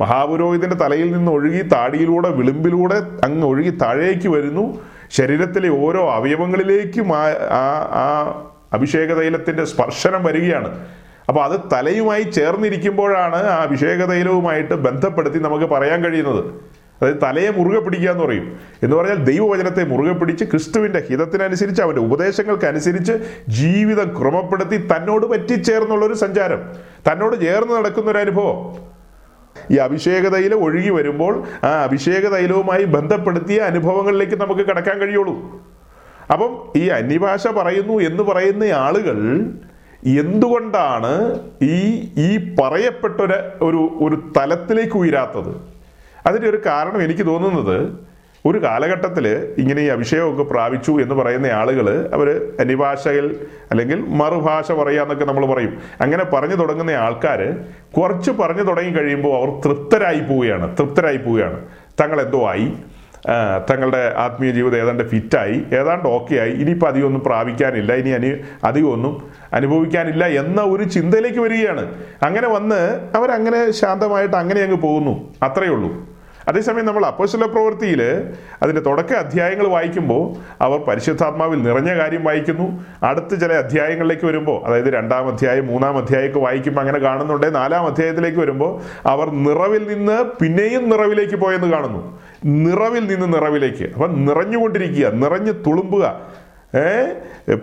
മഹാപുരോഹിതന്റെ 0.00 0.76
തലയിൽ 0.76 1.12
നിന്ന് 1.12 1.32
ഒഴുകി 1.32 1.62
താടിയിലൂടെ 1.62 2.28
വിളിമ്പിലൂടെ 2.28 3.02
അങ്ങ് 3.24 3.46
ഒഴുകി 3.46 3.70
താഴേക്ക് 3.70 4.28
വരുന്നു. 4.28 4.80
ശരീരത്തിലെ 5.10 5.68
ഓരോ 5.68 6.10
അവയവങ്ങളിലേക്കും 6.10 7.16
ആ- 7.16 7.90
ആ 7.92 8.32
അഭിഷേക 8.72 9.12
തൈലത്തിന്റെ 9.12 9.64
സ്പർശനം 9.64 10.24
വരികയാണ്. 10.24 10.86
അപ്പോൾ 11.28 11.44
അത് 11.44 11.60
തലയുമായി 11.72 12.22
ചേർന്നിരിക്കുമ്പോഴാണ് 12.22 13.36
ആ 13.36 13.62
അഭിഷേക 13.62 14.04
തൈലവുമായിട്ട് 14.04 14.74
ബന്ധപ്പെടുത്തി 14.74 15.38
നമുക്ക് 15.38 15.64
പറയാൻ 15.64 16.04
കഴിയുന്നത്. 16.04 16.44
അതായത് 17.02 17.16
തലയെ 17.22 17.50
മുറുകെ 17.50 17.80
പിടിക്കുക 17.80 18.10
എന്ന് 18.10 18.24
പറയും. 18.24 18.60
എന്ന് 18.82 18.96
പറഞ്ഞാൽ 18.96 19.16
ദൈവവചനത്തെ 19.16 19.84
മുറുകെ 19.84 20.12
പിടിച്ച് 20.12 20.44
ക്രിസ്തുവിന്റെ 20.44 21.04
ഹിതത്തിനനുസരിച്ച് 21.10 21.82
അവന്റെ 21.82 22.00
ഉപദേശങ്ങൾക്കനുസരിച്ച് 22.00 23.12
ജീവിതം 23.48 24.18
ക്രമപ്പെടുത്തി 24.20 24.76
തന്നോട് 24.76 25.26
പറ്റിച്ചേർന്നുള്ള 25.26 26.06
ഒരു 26.06 26.14
സഞ്ചാരം. 26.14 26.72
തന്നോട് 27.12 27.40
ചേർന്ന് 27.40 27.74
നടക്കുന്ന 27.76 28.10
ഒരു 28.10 28.18
അനുഭവം. 28.18 28.76
ഈ 29.70 29.76
അഭിഷേക 29.76 30.28
തൈലം 30.28 30.64
ഒഴുകി 30.64 30.90
വരുമ്പോൾ 30.90 31.44
ആ 31.64 31.82
അഭിഷേക 31.82 32.28
തൈലവുമായി 32.28 32.84
ബന്ധപ്പെടുത്തിയ 32.84 33.58
അനുഭവങ്ങളിലേക്ക് 33.58 34.40
നമുക്ക് 34.40 34.60
കടക്കാൻ 34.60 34.98
കഴിയുള്ളൂ. 34.98 35.60
അപ്പം 36.30 36.72
ഈ 36.76 36.88
അന്യഭാഷ 36.88 37.48
പറയുന്നു 37.48 37.98
എന്ന് 37.98 38.22
പറയുന്ന 38.22 38.64
ആളുകൾ 38.64 39.18
എന്തുകൊണ്ടാണ് 40.06 41.40
ഈ 41.62 41.78
ഈ 42.18 42.54
പറയപ്പെട്ട 42.60 43.20
ഒരു 43.62 43.98
ഒരു 44.02 44.32
തലത്തിലേക്ക് 44.36 44.92
ഉയരാത്തത്? 44.92 45.52
അതിന്റെ 46.26 46.48
ഒരു 46.48 46.60
കാരണം 46.66 47.02
എനിക്ക് 47.02 47.26
തോന്നുന്നത് 47.26 48.08
ഒരു 48.46 48.62
കാലഘട്ടത്തിൽ 48.62 49.26
ഇങ്ങനെ 49.58 49.82
ഈ 49.82 49.86
അഭിഷേകമൊക്കെ 49.86 50.42
പ്രാപിച്ചു 50.42 50.92
എന്ന് 50.92 51.14
പറയുന്ന 51.14 51.46
ആളുകൾ 51.46 52.10
അവർ 52.14 52.56
അന്യഭാഷയിൽ 52.60 53.36
അല്ലെങ്കിൽ 53.70 54.00
മറുഭാഷ 54.00 54.72
പറയാന്നൊക്കെ 54.72 55.24
നമ്മൾ 55.24 55.46
പറയും. 55.46 55.78
അങ്ങനെ 56.00 56.24
പറഞ്ഞു 56.24 56.54
തുടങ്ങുന്ന 56.54 56.90
ആൾക്കാർ 56.90 57.40
കുറച്ച് 57.96 58.30
പറഞ്ഞു 58.30 58.62
തുടങ്ങി 58.62 58.90
കഴിയുമ്പോൾ 58.90 59.38
അവർ 59.38 59.60
തൃപ്തരായി 59.60 60.20
പോവുകയാണ് 60.20 60.78
തൃപ്തരായി 60.78 61.16
പോവുകയാണ്. 61.16 61.66
തങ്ങൾ 62.00 62.20
എന്തോ 62.20 62.48
ആയി. 62.48 62.72
തങ്ങളുടെ 63.70 64.14
ആത്മീയ 64.16 64.50
ജീവിതം 64.50 64.76
ഏതാണ്ട് 64.76 65.08
ഫിറ്റായി 65.08 65.64
ഏതാണ്ട് 65.72 66.08
ഓക്കെ 66.08 66.34
ആയി 66.34 66.50
ഇനിയിപ്പോൾ 66.50 66.86
അധികമൊന്നും 66.86 67.22
പ്രാപിക്കാനില്ല. 67.22 67.94
ഇനി 67.94 68.10
അനി 68.10 68.32
അധികമൊന്നും 68.64 69.22
അനുഭവിക്കാനില്ല 69.52 70.26
എന്ന 70.26 70.62
ഒരു 70.62 70.84
ചിന്തയിലേക്ക് 70.84 71.38
വരികയാണ്. 71.38 71.94
അങ്ങനെ 72.22 72.48
വന്ന് 72.48 73.10
അവരങ്ങനെ 73.14 73.70
ശാന്തമായിട്ട് 73.70 74.36
അങ്ങനെ 74.36 74.60
അങ്ങ് 74.60 74.76
പോകുന്നു. 74.76 75.34
അത്രയേ 75.42 75.70
ഉള്ളൂ. 75.70 76.18
അതേസമയം 76.48 76.86
നമ്മൾ 76.86 77.06
അപ്പോസ്തല 77.06 77.46
പ്രവൃത്തിയിൽ 77.46 78.02
അതിന്റെ 78.62 78.80
തുടക്ക 78.80 79.12
അധ്യായങ്ങൾ 79.12 79.66
വായിക്കുമ്പോൾ 79.66 80.36
അവർ 80.62 80.78
പരിശുദ്ധാത്മാവിൽ 80.78 81.62
നിറഞ്ഞ 81.62 81.98
കാര്യം 81.98 82.24
വായിക്കുന്നു. 82.24 82.84
അടുത്ത 83.02 83.34
ചില 83.34 83.52
അധ്യായങ്ങളിലേക്ക് 83.52 84.26
വരുമ്പോൾ 84.26 84.66
അതായത് 84.66 84.88
രണ്ടാം 84.92 85.28
അധ്യായം 85.28 85.66
മൂന്നാം 85.66 85.98
അധ്യായമൊക്കെ 85.98 86.38
വായിക്കുമ്പോൾ 86.38 86.80
അങ്ങനെ 86.80 86.98
കാണുന്നുണ്ട്. 86.98 87.54
നാലാം 87.54 87.86
അധ്യായത്തിലേക്ക് 87.86 88.38
വരുമ്പോൾ 88.38 88.80
അവർ 89.08 89.30
നിറവിൽ 89.30 89.94
നിന്ന് 89.94 90.24
പിന്നെയും 90.24 90.88
നിറവിലേക്ക് 90.88 91.36
പോയെന്ന് 91.36 91.72
കാണുന്നു. 91.72 92.18
നിറവിൽ 92.44 93.06
നിന്ന് 93.06 93.32
നിറവിലേക്ക്. 93.34 93.92
അപ്പം 93.92 94.24
നിറഞ്ഞുകൊണ്ടിരിക്കുക 94.24 95.10
നിറഞ്ഞു 95.10 95.52
തുളുമ്പുക. 95.52 96.20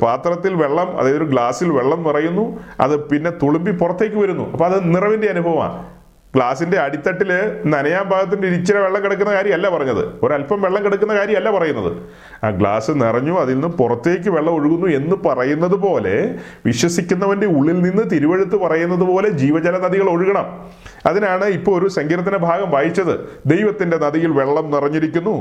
പാത്രത്തിൽ 0.02 0.54
വെള്ളം 0.54 0.98
അതായത് 0.98 1.18
ഒരു 1.18 1.24
ഗ്ലാസ്സിൽ 1.24 1.72
വെള്ളം 1.72 2.04
നിറയുന്നു 2.04 2.60
അത് 2.80 3.10
പിന്നെ 3.10 3.32
തുളുമ്പി 3.32 3.72
പുറത്തേക്ക് 3.72 4.16
വരുന്നു. 4.16 4.52
അപ്പം 4.52 4.66
അത് 4.66 4.96
നിറവിന്റെ 4.96 5.28
അനുഭവമാണ്. 5.28 5.95
ഗ്ലാസിന്റെ 6.36 6.78
അടിത്തട്ടിൽ 6.80 7.30
നനയാൻ 7.66 8.04
ഭാഗത്തിന്റെ 8.04 8.48
ഇച്ചിരി 8.48 8.78
വെള്ളം 8.78 9.04
കിടക്കുന്ന 9.04 9.34
കാര്യമല്ല 9.34 9.70
പറഞ്ഞത്. 9.70 10.26
ഒരല്പം 10.26 10.62
വെള്ളം 10.62 10.86
കിടക്കുന്ന 10.86 11.14
കാര്യമല്ല 11.16 11.52
പറയുന്നത്. 11.52 11.92
ആ 12.44 12.50
ഗ്ലാസ് 12.50 12.92
നിറഞ്ഞു 12.92 13.34
അതിൽ 13.34 13.54
നിന്ന് 13.54 13.68
പുറത്തേക്ക് 13.68 14.30
വെള്ളം 14.30 14.54
ഒഴുകുന്നു 14.54 14.88
എന്ന് 14.98 15.16
പറയുന്നത് 15.28 15.76
പോലെ 15.76 16.16
വിശ്വസിക്കുന്നവന്റെ 16.66 17.48
ഉള്ളിൽ 17.48 17.80
നിന്ന് 17.82 18.04
തിരുവഴുത്ത് 18.10 18.56
പറയുന്നത് 18.56 19.06
പോലെ 19.12 19.30
ജീവജല 19.30 19.78
നദികൾ 19.78 20.10
ഒഴുകണം. 20.10 20.48
അതിനാണ് 21.06 21.46
ഇപ്പോൾ 21.46 21.82
ഒരു 21.82 21.88
സങ്കീർത്തന 21.90 22.38
ഭാഗം 22.38 22.72
വായിച്ചത്. 22.72 23.14
ദൈവത്തിന്റെ 23.46 23.98
നദിയിൽ 23.98 24.32
വെള്ളം 24.32 24.72
നിറഞ്ഞിരിക്കുന്നു. 24.72 25.36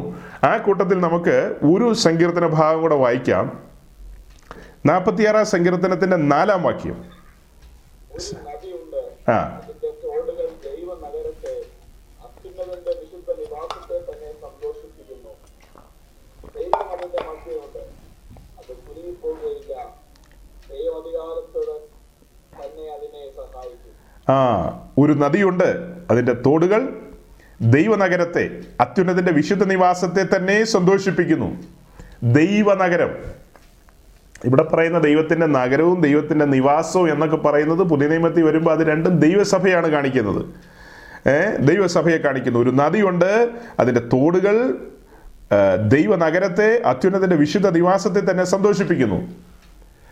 ആ 0.45 0.57
കൂട്ടത്തിൽ 0.57 1.01
നമുക്ക് 1.01 1.37
ഒരു 1.73 1.93
സങ്കീർത്തന 1.95 2.47
ഭാഗം 2.47 2.83
കൂടെ 2.83 2.95
വായിക്കാം. 2.95 3.45
നാൽപ്പത്തിയാറാം 4.87 5.47
സങ്കീർത്തനത്തിന്റെ 5.47 6.17
നാലാം 6.17 6.63
വാക്യം. 6.63 6.97
ആ 9.29 9.37
അതിന്റെ 9.59 9.91
തോടുകൾ 10.05 10.47
ദൈവ 10.65 10.91
നഗരത്തെ 10.95 11.53
അത്യുന്നതന്റെ 12.25 12.93
വിശുദ്ധ 13.01 13.31
നിവാസത്തെ 13.41 13.97
തന്നെ 14.09 14.31
സന്തോഷിപ്പിക്കുന്നു 14.43 15.33
ദൈവം 16.57 16.85
അതിന്റെ 16.93 17.21
മധ്യമുണ്ട് 17.29 17.83
അത് 18.59 18.73
കുരുങ്ങിപ്പോകുകയില്ല 18.77 19.75
ദൈവാധികാരത്തോട് 20.71 21.75
തന്നെ 22.61 22.87
അതിനെ 22.97 23.23
സഹായിക്കും 23.37 23.95
ആ 24.31 24.69
ഒരു 24.99 25.13
നദിയുണ്ട്. 25.13 25.95
അതിന്റെ 26.11 26.33
തോടുകൾ 26.33 26.89
ദൈവനഗരത്തെ 27.61 28.61
അത്യുന്നതിന്റെ 28.81 29.33
വിശുദ്ധ 29.33 29.65
നിവാസത്തെ 29.65 30.37
തന്നെ 30.37 30.65
സന്തോഷിപ്പിക്കുന്നു. 30.65 31.63
ദൈവനഗരം. 32.23 33.11
ഇവിടെ 34.45 34.63
പറയുന്ന 34.63 34.99
ദൈവത്തിന്റെ 34.99 35.47
നഗരവും 35.47 36.01
ദൈവത്തിന്റെ 36.01 36.45
നിവാസവും 36.45 37.13
എന്നൊക്കെ 37.13 37.37
പറയുന്നത് 37.37 37.79
പുതിയ 37.79 38.09
നിയമത്തിൽ 38.09 38.43
വരുമ്പോൾ 38.43 38.71
അത് 38.71 38.87
രണ്ടും 38.87 39.19
ദൈവസഭയാണ് 39.19 39.89
കാണിക്കുന്നത്. 39.89 40.45
ദൈവസഭയെ 41.61 42.17
കാണിക്കുന്നു. 42.17 42.59
ഒരു 42.59 42.71
നദിയുണ്ട് 42.71 43.49
അതിന്റെ 43.81 44.01
തോടുകൾ 44.01 44.75
ദൈവനഗരത്തെ 45.89 46.83
അത്യുന്നതിന്റെ 46.87 47.37
വിശുദ്ധ 47.37 47.69
നിവാസത്തെ 47.69 48.31
തന്നെ 48.31 48.45
സന്തോഷിപ്പിക്കുന്നു. 48.45 49.17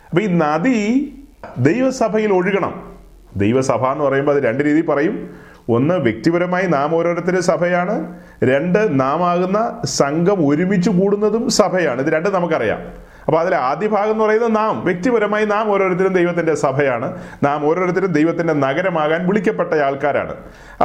അപ്പം 0.09 0.23
ഈ 0.23 0.27
നദി 0.27 1.13
ദൈവസഭയിൽ 1.59 2.33
ഒഴുകണം. 2.33 2.92
ദൈവസഭ 3.37 3.87
എന്ന് 3.87 4.05
പറയുമ്പോൾ 4.05 4.37
അത് 4.37 4.43
രണ്ട് 4.43 4.65
രീതി 4.65 4.81
പറയും. 4.81 5.31
ഒന്ന് 5.69 5.95
വ്യക്തിപരമായി 5.95 6.67
നാം 6.67 6.95
ഓരോരുത്തരും 6.95 7.43
സഭയാണ്. 7.43 8.21
രണ്ട് 8.45 9.01
നാം 9.01 9.25
ആകുന്ന 9.29 9.81
സംഘം 9.85 10.49
ഒരുമിച്ച് 10.49 10.91
കൂടുന്നതും 10.91 11.51
സഭയാണ്. 11.51 12.03
ഇത് 12.03 12.13
രണ്ടും 12.13 12.33
നമുക്കറിയാം. 12.33 12.79
അപ്പോൾ 13.25 13.39
അതിലെ 13.39 13.57
ആദ്യ 13.57 13.89
ഭാഗം 13.89 14.11
എന്ന് 14.11 14.25
പറയുന്നത് 14.25 14.57
നാം 14.57 14.85
വ്യക്തിപരമായി 14.85 15.45
നാം 15.45 15.71
ഓരോരുത്തരും 15.71 16.13
ദൈവത്തിന്റെ 16.13 16.55
സഭയാണ്. 16.55 17.23
നാം 17.43 17.67
ഓരോരുത്തരും 17.67 18.13
ദൈവത്തിന്റെ 18.13 18.53
നഗരമാകാൻ 18.53 19.27
വിളിക്കപ്പെട്ട 19.27 19.75
ആൾക്കാരാണ്. 19.75 20.35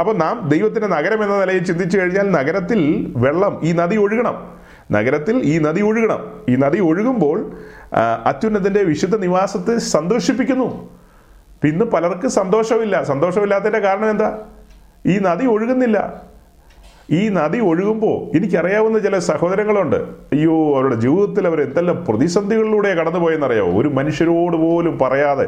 അപ്പോൾ 0.00 0.16
നാം 0.16 0.48
ദൈവത്തിന്റെ 0.48 0.88
നഗരം 0.88 1.24
എന്ന 1.24 1.38
നിലയിൽ 1.38 1.64
ചിന്തിച്ചു 1.64 1.98
കഴിഞ്ഞാൽ 1.98 2.30
നഗരത്തിൽ 2.30 3.12
വെള്ളം 3.16 3.60
ഈ 3.62 3.72
നദി 3.72 3.96
ഒഴുകണം. 3.96 4.54
നഗരത്തിൽ 4.92 5.36
ഈ 5.36 5.58
നദി 5.58 5.82
ഒഴുകണം. 5.82 6.32
ഈ 6.48 6.56
നദി 6.56 6.80
ഒഴുകുമ്പോൾ 6.80 7.52
അത്യുന്നതിന്റെ 8.26 8.82
വിശുദ്ധ 8.82 9.16
നിവാസത്തെ 9.16 9.78
സന്തോഷിപ്പിക്കുന്നു. 9.78 10.97
ഇന്ന് 11.64 11.84
പലർക്ക് 11.84 12.28
സന്തോഷമില്ല. 12.28 13.02
സന്തോഷമില്ലാത്തതിന്റെ 13.02 13.78
കാരണം 13.78 14.10
എന്താ? 14.10 14.38
ഈ 15.06 15.18
നദി 15.18 15.46
ഒഴുകുന്നില്ല. 15.46 16.22
ഈ 17.10 17.28
നദി 17.28 17.58
ഒഴുകുമ്പോൾ 17.58 18.36
എനിക്കറിയാവുന്ന 18.36 18.98
ചില 18.98 19.18
സഹോദരങ്ങളുണ്ട്. 19.18 19.96
അയ്യോ 19.96 20.76
അവരുടെ 20.76 20.94
ജീവിതത്തിൽ 20.94 21.46
അവർ 21.46 21.60
എന്തെല്ലാം 21.62 22.04
പ്രതിസന്ധികളിലൂടെ 22.08 22.94
കടന്നുപോയെന്നറിയാവോ? 22.94 23.80
ഒരു 23.80 23.88
മനുഷ്യരോട് 23.88 24.56
പോലും 24.56 24.98
പറയാതെ 24.98 25.46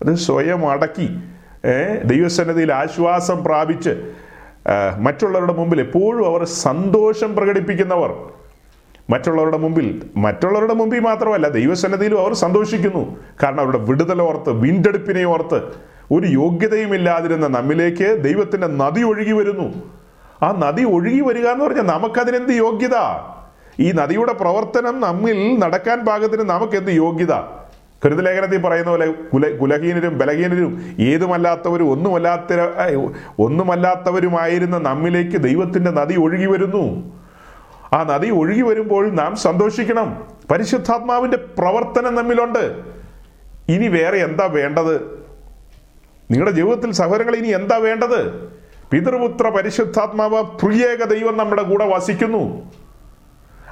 അത് 0.00 0.14
സ്വയം 0.14 0.70
അടക്കി 0.70 1.08
ദൈവസന്നതിയിൽ 2.04 2.72
ആശ്വാസം 2.72 3.44
പ്രാപിച്ച് 3.44 3.92
മറ്റുള്ളവരുടെ 5.00 5.52
മുമ്പിൽ 5.52 5.80
എപ്പോഴും 5.80 6.26
അവർ 6.26 6.44
സന്തോഷം 6.44 7.36
പ്രകടിപ്പിക്കുന്നവർ. 7.36 8.10
മറ്റുള്ളവരുടെ 9.10 9.56
മുമ്പിൽ 9.56 10.10
മറ്റുള്ളവരുടെ 10.16 10.74
മുമ്പിൽ 10.74 11.00
മാത്രമല്ല 11.00 11.48
ദൈവസന്നദ്ധിയിലും 11.48 12.20
അവർ 12.20 12.32
സന്തോഷിക്കുന്നു. 12.34 13.16
കാരണം 13.42 13.60
അവരുടെ 13.60 13.78
വിടുതൽ 13.78 14.22
ഓർത്ത് 14.22 14.50
വീണ്ടെടുപ്പിനെ 14.50 15.24
ഓർത്ത് 15.24 15.62
ഒരു 16.12 16.26
യോഗ്യതയുമില്ലാതിരുന്ന 16.26 17.46
നമ്മിലേക്ക് 17.46 18.24
ദൈവത്തിന്റെ 18.24 18.66
നദി 18.66 19.02
ഒഴുകി 19.02 19.32
വരുന്നു. 19.32 19.82
ആ 20.42 20.52
നദി 20.58 20.84
ഒഴുകി 20.84 21.20
വരിക 21.20 21.46
എന്ന് 21.46 21.64
പറഞ്ഞാൽ 21.64 21.82
നമുക്കതിനെന്ത് 21.82 22.50
യോഗ്യത? 22.50 22.96
ഈ 23.80 23.92
നദിയുടെ 23.92 24.32
പ്രവർത്തനം 24.32 25.00
നമ്മിൽ 25.00 25.58
നടക്കാൻ 25.58 26.04
പാകത്തിന് 26.04 26.42
നമുക്കെന്ത് 26.42 26.90
യോഗ്യത? 26.90 27.32
കരുതലേഖനത്തിൽ 28.04 28.62
പറയുന്ന 28.62 28.90
പോലെ 28.90 29.06
കുല 29.06 29.56
കുലഹീനരും 29.56 30.18
ബലഹീനരും 30.18 30.96
ഏതുമല്ലാത്തവരും 31.00 31.90
ഒന്നുമല്ലാത്ത 31.90 32.52
ഒന്നുമല്ലാത്തവരുമായിരുന്ന 33.38 34.78
നമ്മിലേക്ക് 34.78 35.36
ദൈവത്തിന്റെ 35.36 35.90
നദി 35.90 36.14
ഒഴുകി 36.14 36.46
വരുന്നു. 36.46 36.84
ആ 37.92 38.02
നദി 38.02 38.30
ഒഴുകി 38.30 38.60
വരുമ്പോൾ 38.60 39.10
നാം 39.10 39.36
സന്തോഷിക്കണം. 39.36 40.26
പരിശുദ്ധാത്മാവിന്റെ 40.50 41.36
പ്രവർത്തനം 41.36 42.14
നമ്മിലുണ്ട്. 42.14 42.82
ഇനി 43.68 43.88
വേറെ 43.88 44.18
എന്താ 44.18 44.46
വേണ്ടത്? 44.46 45.20
നിങ്ങളുടെ 46.30 46.50
ജീവിതത്തിൽ 46.50 46.90
സഹോദരങ്ങൾ 46.90 47.36
ഇനി 47.36 47.48
എന്താ 47.48 47.76
വേണ്ടത്? 47.76 48.48
പിതൃപുത്ര 48.90 49.48
പരിശുദ്ധാത്മാവ് 49.48 50.42
പ്രിയേക 50.42 51.04
ദൈവം 51.04 51.36
നമ്മുടെ 51.36 51.62
കൂടെ 51.62 51.96
വസിക്കുന്നു. 51.96 52.72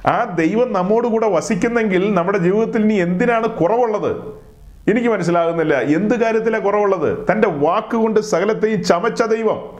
ആ 0.07 0.23
ദൈവം 0.23 0.73
നമ്മോട് 0.73 1.07
കൂടെ 1.07 1.29
വസിക്കുന്നെങ്കിൽ 1.29 2.13
നമ്മുടെ 2.13 2.37
ജീവിതത്തിൽ 2.37 2.81
ഇനി 2.81 2.93
എന്തിനാണ് 2.93 3.47
കുറവുള്ളത്? 3.47 4.17
എനിക്ക് 4.89 5.07
മനസ്സിലാകുന്നില്ല. 5.07 5.81
എന്ത് 5.81 6.19
കാര്യത്തിലാണ് 6.19 6.63
കുറവുള്ളത്? 6.63 7.27
തന്റെ 7.31 7.47
വാക്കുകൊണ്ട് 7.47 8.19
സകലത്തെയും 8.19 8.83
ചമച്ച 8.83 9.23
ദൈവം. 9.23 9.79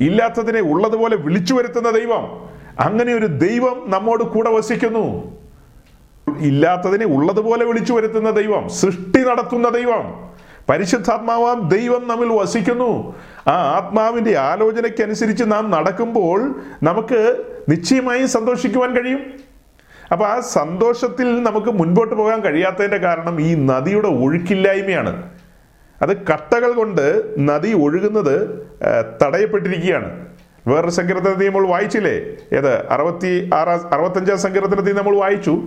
ഇല്ലാത്തതിനെ 0.00 0.60
ഉള്ളതുപോലെ 0.60 1.16
വിളിച്ചു 1.16 1.54
വരുത്തുന്ന 1.54 1.90
ദൈവം. 1.90 2.53
അങ്ങനെ 2.80 3.14
ഒരു 3.14 3.26
ദൈവം 3.26 3.84
നമ്മോട് 3.86 4.24
കൂടെ 4.24 4.50
വസിക്കുന്നു. 4.50 5.34
ഇല്ലാത്തതിനെ 6.40 7.06
ഉള്ളതുപോലെ 7.06 7.64
വിളിച്ചു 7.64 7.92
വരുത്തുന്ന 7.92 8.30
ദൈവം 8.30 8.68
സൃഷ്ടി 8.68 9.22
നടത്തുന്ന 9.22 9.68
ദൈവം 9.68 10.24
പരിശുദ്ധാത്മാവാം 10.68 11.68
ദൈവം 11.68 12.08
നമ്മിൽ 12.08 12.28
വസിക്കുന്നു. 12.28 13.14
ആ 13.48 13.50
ആത്മാവിന്റെ 13.50 14.38
ആലോചനയ്ക്കനുസരിച്ച് 14.38 15.44
നാം 15.46 15.70
നടക്കുമ്പോൾ 15.70 16.54
നമുക്ക് 16.82 17.44
നിശ്ചയമായും 17.68 18.28
സന്തോഷിക്കുവാൻ 18.28 18.90
കഴിയും. 18.90 19.20
അപ്പോൾ 20.12 20.24
ആ 20.24 20.40
സന്തോഷത്തിൽ 20.40 21.42
നമുക്ക് 21.42 21.66
മുൻപോട്ട് 21.66 22.14
പോകാൻ 22.14 22.40
കഴിയാത്തതിന്റെ 22.40 22.96
കാരണം 22.96 23.40
ഈ 23.40 23.54
നദിയുടെ 23.54 24.08
ഒഴുക്കില്ലായ്മയാണ്. 24.08 25.30
അത് 26.02 26.16
കട്ടകൾ 26.16 26.72
കൊണ്ട് 26.72 27.34
നദി 27.38 27.72
ഒഴുകുന്നത് 27.72 28.66
തടയപ്പെട്ടിരിക്കുകയാണ്. 29.22 30.33
വേറൊരു 30.66 30.90
സങ്കീർത്തനത്തിൽ 30.90 31.48
നമ്മൾ 31.48 31.66
വായിച്ചില്ലേ? 31.66 32.12
ഏത്? 32.52 32.88
അറുപത്തി 32.90 33.50
ആറാം 33.54 33.94
അറുപത്തഞ്ചാം 33.94 34.38
സങ്കീർത്തനത്തിൽ 34.38 34.96
നമ്മൾ 34.96 35.16
വായിച്ചു. 35.16 35.62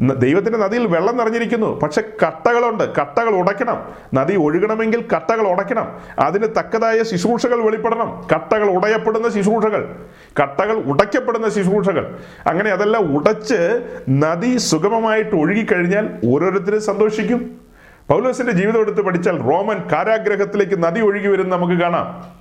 ദൈവത്തിന്റെ 0.00 0.58
നദിയിൽ 0.58 0.86
വെള്ളം 0.86 1.16
നിറഞ്ഞിരിക്കുന്നു. 1.16 1.80
പക്ഷെ 1.80 2.00
കട്ടകളുണ്ട്. 2.00 2.94
കട്ടകൾ 2.94 3.30
ഉടയ്ക്കണം. 3.30 3.88
നദി 4.14 4.36
ഒഴുകണമെങ്കിൽ 4.36 5.04
കട്ടകൾ 5.16 5.48
ഉടയ്ക്കണം. 5.48 6.00
അതിന് 6.18 6.44
തക്കതായ 6.44 7.02
ശുശ്രൂഷകൾ 7.02 7.62
വെളിപ്പെടണം. 7.62 8.26
കട്ടകൾ 8.34 8.70
ഉടയപ്പെടുന്ന 8.70 9.28
ശുശ്രൂഷകൾ. 9.28 9.96
കട്ടകൾ 10.42 10.72
ഉടയ്ക്കപ്പെടുന്ന 10.72 11.48
ശുശ്രൂഷകൾ. 11.48 12.18
അങ്ങനെ 12.46 12.70
അതെല്ലാം 12.70 13.16
ഉടച്ച് 13.16 13.82
നദി 14.10 14.56
സുഗമമായിട്ട് 14.56 15.36
ഒഴുകിക്കഴിഞ്ഞാൽ 15.36 16.08
ഓരോരുത്തരും 16.26 16.80
സന്തോഷിക്കും. 16.80 17.60
പൗലോസിന്റെ 18.08 18.52
ജീവിതം 18.52 18.80
എടുത്ത് 18.80 19.00
പഠിച്ചാൽ 19.00 19.38
റോമൻ 19.38 19.76
കാരാഗ്രഹത്തിലേക്ക് 19.92 20.82
നദി 20.82 21.00
ഒഴുകി 21.00 21.28
വരുന്ന 21.28 21.56
നമുക്ക് 21.56 21.80
കാണാം. 21.80 22.37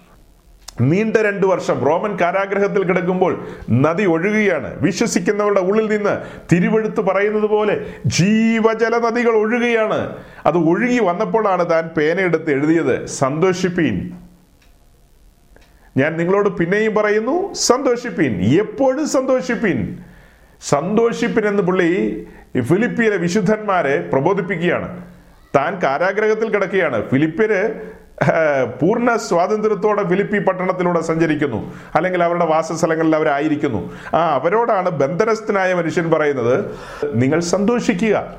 നീണ്ട 0.81 1.17
രണ്ടു 1.17 1.47
വർഷം 1.47 1.79
റോമൻ 1.79 2.17
കാരാഗ്രഹത്തിൽ 2.21 2.83
കിടക്കുമ്പോൾ 2.83 3.47
നദി 3.71 4.03
ഒഴുകുകയാണ്. 4.03 4.81
വിശ്വസിക്കുന്നവരുടെ 4.81 5.59
ഉള്ളിൽ 5.59 5.97
നിന്ന് 5.97 6.17
തിരുവെടുത്ത് 6.51 7.01
പറയുന്നത് 7.01 7.49
പോലെ 7.49 7.85
ജീവജല 8.05 8.97
നദികൾ 8.97 9.31
ഒഴുകുകയാണ്. 9.31 10.15
അത് 10.45 10.57
ഒഴുകി 10.57 10.99
വന്നപ്പോഴാണ് 11.03 11.69
താൻ 11.69 11.87
പേനയെടുത്ത് 11.87 12.51
എഴുതിയത് 12.51 13.05
സന്തോഷിപ്പീൻ. 13.05 14.11
ഞാൻ 15.97 16.17
നിങ്ങളോട് 16.17 16.49
പിന്നെയും 16.49 16.95
പറയുന്നു 16.95 17.53
സന്തോഷിപ്പീൻ. 17.53 18.59
എപ്പോഴും 18.59 19.07
സന്തോഷിപ്പീൻ. 19.07 19.97
സന്തോഷിപ്പിൻ 20.69 21.47
എന്ന് 21.47 21.63
പുള്ളി 21.63 22.25
ഫിലിപ്പിയിലെ 22.61 23.17
വിശുദ്ധന്മാരെ 23.17 24.09
പ്രബോധിപ്പിക്കുകയാണ്. 24.13 25.05
താൻ 25.55 25.81
കാരാഗ്രഹത്തിൽ 25.83 26.49
കിടക്കുകയാണ്. 26.49 27.09
ഫിലിപ്പിയര് 27.09 27.73
പൂർണ 28.81 29.15
സ്വാതന്ത്ര്യത്തോടെ 29.15 30.03
ഫിലിപ്പി 30.03 30.39
പട്ടണത്തിലൂടെ 30.39 31.01
സഞ്ചരിക്കുന്നു. 31.01 31.73
അല്ലെങ്കിൽ 31.95 32.23
അവരുടെ 32.23 32.45
വാസസ്ഥലങ്ങളിൽ 32.45 33.15
അവരായിരിക്കുന്നു 33.15 33.93
ആ 34.15 34.33
അവരോടാണ് 34.35 34.89
ബന്ധനസ്ഥനായ 34.89 35.73
മനുഷ്യൻ 35.73 36.11
പറയുന്നത് 36.11 36.65
നിങ്ങൾ 37.13 37.39
സന്തോഷിക്കുക. 37.39 38.33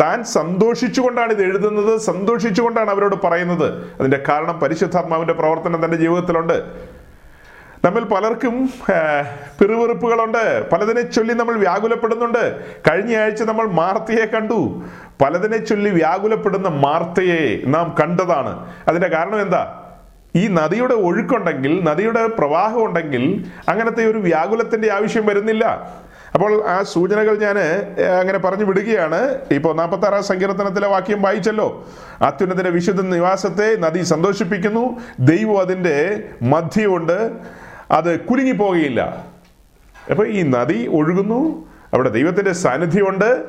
താൻ 0.00 0.24
സന്തോഷിച്ചുകൊണ്ടാണ് 0.24 1.30
ഇത് 1.30 1.42
എഴുതുന്നത്. 1.42 2.00
സന്തോഷിച്ചുകൊണ്ടാണ് 2.00 2.90
അവരോട് 2.90 3.16
പറയുന്നത്. 3.24 3.84
അതിന്റെ 4.00 4.22
കാരണം 4.28 4.60
പരിശുദ്ധാത്മാവിന്റെ 4.60 5.32
പ്രവർത്തനം 5.32 5.84
തന്റെ 5.84 5.96
ജീവിതത്തിലുണ്ട്. 5.96 6.64
നമ്മിൽ 7.84 8.04
പലർക്കും 8.04 8.70
പിറുവിറുപ്പുകളുണ്ട് 9.60 10.70
പലതിനെ 10.70 11.00
ചൊല്ലി 11.00 11.34
നമ്മൾ 11.34 11.54
വ്യാകുലപ്പെടുന്നുണ്ട്. 11.54 12.60
കഴിഞ്ഞ 12.90 13.16
ആഴ്ച 13.16 13.42
നമ്മൾ 13.42 13.66
മാർത്തയെ 13.66 14.26
കണ്ടു. 14.26 14.82
പലതിനെ 15.24 15.56
ചൊല്ലി 15.56 15.90
വ്യാകുലപ്പെടുന്ന 15.90 16.68
മാർത്തയെ 16.68 17.66
നാം 17.66 17.94
കണ്ടതാണ്. 18.00 18.72
അതിന്റെ 18.88 19.08
കാരണം 19.08 19.42
എന്താ? 19.42 19.78
ഈ 20.36 20.46
നദിയുടെ 20.46 20.94
ഒഴുക്കുണ്ടെങ്കിൽ 20.94 21.84
നദിയുടെ 21.84 22.26
പ്രവാഹം 22.26 22.84
ഉണ്ടെങ്കിൽ 22.84 23.44
അങ്ങനത്തെ 23.68 24.06
ഒരു 24.06 24.18
വ്യാകുലത്തിന്റെ 24.18 24.92
ആവശ്യം 24.92 25.26
വരുന്നില്ല. 25.26 25.90
അപ്പോൾ 26.34 26.68
ആ 26.68 26.82
സൂചനകൾ 26.82 27.38
ഞാൻ 27.38 27.58
അങ്ങനെ 28.20 28.38
പറഞ്ഞു 28.38 28.64
വിടുകയാണ്. 28.64 29.38
ഇപ്പോൾ 29.50 29.76
നാൽപ്പത്തി 29.76 30.06
ആറാം 30.06 30.24
സങ്കീർത്തനത്തിലെ 30.24 30.88
വാക്യം 30.88 31.22
വായിച്ചല്ലോ. 31.22 31.86
അത്യുന്നതിന്റെ 32.22 32.70
വിശുദ്ധ 32.70 33.00
നിവാസത്തെ 33.00 33.76
നദി 33.76 34.02
സന്തോഷിപ്പിക്കുന്നു. 34.02 35.00
ദൈവം 35.20 35.60
അതിന്റെ 35.60 36.24
മധ്യമുണ്ട് 36.42 37.30
അത് 37.92 38.20
കുലുങ്ങിപ്പോകുകയില്ല 38.20 39.26
അപ്പോൾ 40.10 40.28
ഈ 40.28 40.42
നദി 40.42 40.86
ഒഴുകുന്നു 40.86 41.68
അവിടെ 41.94 42.08
ദൈവത്തിന്റെ 42.08 42.52
സാന്നിധ്യമുണ്ട്. 42.52 43.44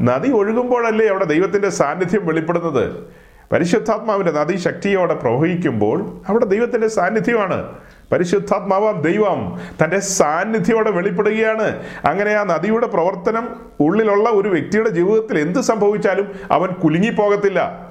നദി 0.00 0.30
ഒഴുകുമ്പോഴല്ലേ 0.30 1.06
അവിടെ 1.06 1.24
ദൈവത്തിന്റെ 1.24 1.68
സാന്നിധ്യം 1.68 2.26
വെളിപ്പെടുന്നത്? 2.26 3.06
പരിശുദ്ധാത്മാവിന്റെ 3.52 4.32
നദി 4.32 4.56
ശക്തിയോടെ 4.56 5.14
പ്രവഹിക്കുമ്പോൾ 5.14 6.20
അവിടെ 6.28 6.44
ദൈവത്തിന്റെ 6.44 6.88
സാന്നിധ്യമാണ്. 6.88 7.72
പരിശുദ്ധാത്മാവാം 8.12 9.00
ദൈവം 9.00 9.60
തന്റെ 9.84 9.98
സാന്നിധ്യോടെ 9.98 10.90
വെളിപ്പെടുകയാണ്. 10.90 11.82
അങ്ങനെ 12.04 12.30
ആ 12.30 12.44
നദിയുടെ 12.44 12.86
പ്രവർത്തനം 12.86 13.48
ഉള്ളിലുള്ള 13.80 14.28
ഒരു 14.28 14.48
വ്യക്തിയുടെ 14.48 14.88
ജീവിതത്തിൽ 14.88 15.38
എന്ത് 15.38 15.58
സംഭവിച്ചാലും 15.58 16.32
അവൻ 16.50 16.68
കുലുങ്ങിപ്പോകത്തില്ല. 16.70 17.88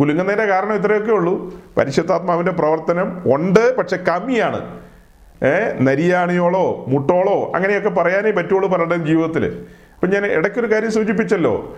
കുലുങ്ങുന്നതിന്റെ 0.00 0.46
കാരണം 0.46 0.74
ഇത്രയൊക്കെ 0.74 1.12
ഉള്ളൂ. 1.12 1.52
പരിശുദ്ധാത്മാവിന്റെ 1.76 2.52
പ്രവർത്തനം 2.52 3.22
ഉണ്ട് 3.34 3.76
പക്ഷെ 3.76 3.96
കമ്മിയാണ്. 3.96 4.78
നരിയാണിയോളോ 5.80 6.84
മുട്ടോളോ 6.88 7.52
അങ്ങനെയൊക്കെ 7.54 7.88
പറയാനേ 7.88 8.30
പറ്റുള്ളൂ 8.30 8.68
പലരുടെയും 8.68 9.06
ജീവിതത്തിൽ 9.06 9.66
അപ്പം 9.94 10.10
ഞാൻ 10.10 10.26
ഇടയ്ക്കൊരു 10.26 10.72
കാര്യം 10.72 10.90
സൂചിപ്പിച്ചല്ലോ. 10.90 11.76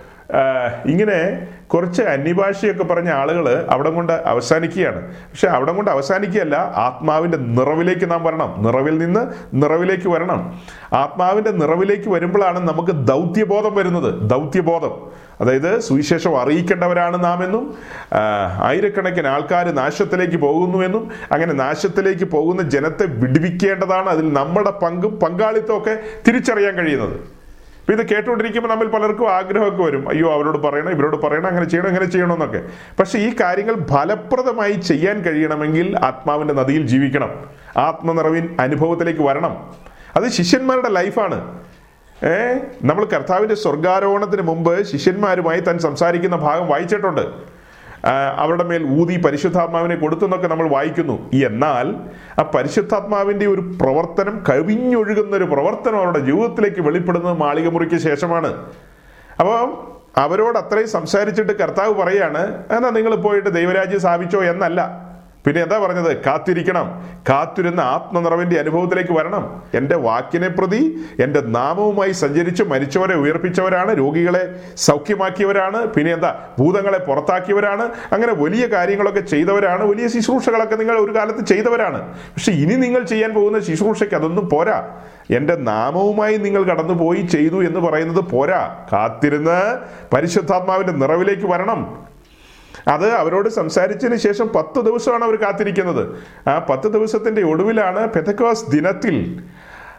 ഇങ്ങനെ 0.86 1.46
കുറച്ച് 1.66 2.02
അന്യഭാഷയൊക്കെ 2.02 2.84
പറഞ്ഞ 2.84 3.10
ആളുകൾ 3.10 3.66
അവിടെ 3.70 3.90
കൊണ്ട് 3.90 4.12
അവസാനിക്കുകയാണ്. 4.12 5.08
പക്ഷെ 5.08 5.48
അവിടെ 5.48 5.72
കൊണ്ട് 5.72 5.90
അവസാനിക്കുകയല്ല 5.90 6.56
ആത്മാവിന്റെ 6.56 7.38
നിറവിലേക്ക് 7.38 8.10
നാം 8.10 8.24
വരണം. 8.24 8.54
നിറവിൽ 8.66 8.98
നിന്ന് 8.98 9.20
നിറവിലേക്ക് 9.54 10.08
വരണം. 10.08 10.60
ആത്മാവിന്റെ 10.92 11.50
നിറവിലേക്ക് 11.50 12.08
വരുമ്പോഴാണ് 12.08 12.68
നമുക്ക് 12.68 12.90
ദൗത്യബോധം 12.90 13.74
വരുന്നത്. 13.74 14.30
ദൗത്യബോധം. 14.30 15.10
അതായത് 15.40 15.80
സുവിശേഷം 15.80 16.40
അറിയിക്കേണ്ടവരാണ് 16.40 17.24
നാം 17.24 17.44
എന്നും 17.44 17.74
ആയിരക്കണക്കിന് 18.62 19.26
ആൾക്കാർ 19.26 19.74
നാശത്തിലേക്ക് 19.74 20.36
പോകുന്നുവെന്നും 20.36 21.10
അങ്ങനെ 21.32 21.52
നാശത്തിലേക്ക് 21.52 22.24
പോകുന്ന 22.24 22.62
ജനത്തെ 22.62 23.06
വിടിവിക്കേണ്ടതാണ് 23.06 24.08
അതിൽ 24.08 24.32
നമ്മുടെ 24.32 24.70
പങ്കും 24.70 25.20
പങ്കാളിത്തവും 25.20 25.78
ഒക്കെ 25.78 26.00
തിരിച്ചറിയാൻ 26.28 26.74
കഴിയുന്നത്. 26.74 27.40
അപ്പൊ 27.80 28.02
ഇത് 28.02 28.08
കേട്ടുകൊണ്ടിരിക്കുമ്പോൾ 28.08 28.68
നമ്മൾ 28.68 28.88
പലർക്കും 28.88 29.30
ആഗ്രഹമൊക്കെ 29.30 29.82
വരും. 29.82 30.08
അയ്യോ 30.08 30.34
അവരോട് 30.34 30.58
പറയണം 30.58 30.90
ഇവരോട് 30.90 31.16
പറയണം 31.16 31.46
അങ്ങനെ 31.46 31.68
ചെയ്യണം 31.68 31.88
അങ്ങനെ 31.88 32.04
ചെയ്യണം 32.04 32.32
എന്നൊക്കെ 32.32 32.62
പക്ഷെ 32.98 33.18
ഈ 33.18 33.34
കാര്യങ്ങൾ 33.40 33.74
ഫലപ്രദമായി 33.86 34.72
ചെയ്യാൻ 34.72 35.22
കഴിയണമെങ്കിൽ 35.22 35.98
ആത്മാവിന്റെ 36.04 36.54
നദിയിൽ 36.54 36.86
ജീവിക്കണം. 36.86 37.30
ആത്മനിറവിൻ 37.76 38.56
അനുഭവത്തിലേക്ക് 38.60 39.20
വരണം. 39.20 39.74
അത് 40.16 40.28
ശിഷ്യന്മാരുടെ 40.28 40.88
ലൈഫാണ്. 40.88 41.59
ഏ? 42.24 42.58
നമ്മൾ 42.82 43.04
കർത്താവിന്റെ 43.04 43.54
സ്വർഗാരോഹണത്തിന് 43.54 44.42
മുമ്പ് 44.42 44.84
ശിഷ്യന്മാരുമായി 44.84 45.60
താൻ 45.60 45.78
സംസാരിക്കുന്ന 45.78 46.36
ഭാഗം 46.36 46.66
വായിച്ചിട്ടുണ്ട്. 46.68 47.20
അവരുടെ 48.36 48.64
മേൽ 48.64 49.00
ഊതി 49.00 49.22
പരിശുദ്ധാത്മാവിനെ 49.22 49.96
കൊടുത്തെന്നൊക്കെ 49.96 50.48
നമ്മൾ 50.48 50.68
വായിക്കുന്നു. 50.68 51.30
എന്നാൽ 51.46 51.94
ആ 52.40 52.50
പരിശുദ്ധാത്മാവിന്റെ 52.54 53.46
ഒരു 53.46 53.60
പ്രവർത്തനം 53.60 54.44
കവിഞ്ഞൊഴുകുന്ന 54.48 55.36
ഒരു 55.36 55.44
പ്രവർത്തനം 55.44 55.96
അവരുടെ 55.96 56.18
ജീവിതത്തിലേക്ക് 56.18 56.80
വെളിപ്പെടുന്നത് 56.80 57.36
മാളികമുറിക്ക് 57.38 57.96
ശേഷമാണ്. 57.96 58.64
അപ്പോൾ 59.40 59.90
അവരോട് 60.16 60.58
അത്രയും 60.58 60.88
സംസാരിച്ചിട്ട് 60.88 61.52
കർത്താവ് 61.52 61.94
പറയാണ് 61.94 62.64
എന്നാ 62.76 62.90
നിങ്ങൾ 62.90 63.14
പോയിട്ട് 63.14 63.48
ദൈവരാജ്യം 63.48 64.00
സ്ഥാപിച്ചോ 64.00 64.44
എന്നല്ല. 64.44 65.09
പിന്നെ 65.46 65.62
എന്താ 65.62 65.78
പറഞ്ഞത്? 65.78 66.24
കാത്തിരിക്കണം. 66.24 67.08
കാത്തിരുന്ന 67.28 67.80
ആത്മനിറവിന്റെ 67.80 68.58
അനുഭവത്തിലേക്ക് 68.58 69.12
വരണം. 69.12 69.62
എന്റെ 69.74 69.96
വാക്കിനെ 69.96 70.48
പ്രതി 70.48 70.96
എന്റെ 71.20 71.40
നാമവുമായി 71.40 72.12
സഞ്ചരിച്ച് 72.12 72.62
മരിച്ചവരെ 72.62 73.14
ഉയർപ്പിച്ചവരാണ് 73.14 73.98
രോഗികളെ 73.98 74.60
സൗഖ്യമാക്കിയവരാണ് 74.76 75.86
പിന്നെ 75.86 76.12
എന്താ 76.12 76.38
ഭൂതങ്ങളെ 76.58 76.98
പുറത്താക്കിയവരാണ് 76.98 77.82
അങ്ങനെ 78.12 78.32
വലിയ 78.32 78.66
കാര്യങ്ങളൊക്കെ 78.66 79.20
ചെയ്തവരാണ് 79.20 79.84
വലിയ 79.84 80.08
ശുശ്രൂഷകളൊക്കെ 80.08 80.76
നിങ്ങൾ 80.76 80.98
ഒരു 80.98 81.14
കാലത്ത് 81.14 81.46
ചെയ്തവരാണ്. 81.46 82.08
പക്ഷെ 82.14 82.52
ഇനി 82.52 82.74
നിങ്ങൾ 82.74 83.02
ചെയ്യാൻ 83.04 83.34
പോകുന്ന 83.34 83.58
ശുശ്രൂഷയ്ക്ക് 83.58 84.14
അതൊന്നും 84.14 84.48
പോരാ. 84.48 84.96
എന്റെ 85.30 85.56
നാമവുമായി 85.56 86.36
നിങ്ങൾ 86.36 86.62
കടന്നുപോയി 86.62 87.20
ചെയ്തു 87.20 87.64
എന്ന് 87.64 87.80
പറയുന്നത് 87.80 88.24
പോരാ. 88.24 88.84
കാത്തിരുന്ന് 88.92 89.78
പരിശുദ്ധാത്മാവിന്റെ 90.14 90.92
നിറവിലേക്ക് 90.92 91.46
വരണം. 91.46 92.09
അത് 92.90 93.10
അവരോട് 93.12 93.48
സംസാരിച്ചതിന് 93.48 94.16
ശേഷം 94.16 94.48
പത്ത് 94.48 94.80
ദിവസമാണ് 94.80 95.24
അവർ 95.24 95.36
കാത്തിരിക്കുന്നത്. 95.36 96.04
ആ 96.48 96.58
പത്ത് 96.58 96.88
ദിവസത്തിന്റെ 96.88 97.42
ഒടുവിലാണ് 97.42 98.08
പെതക്കോസ് 98.12 98.70
ദിനത്തിൽ 98.70 99.42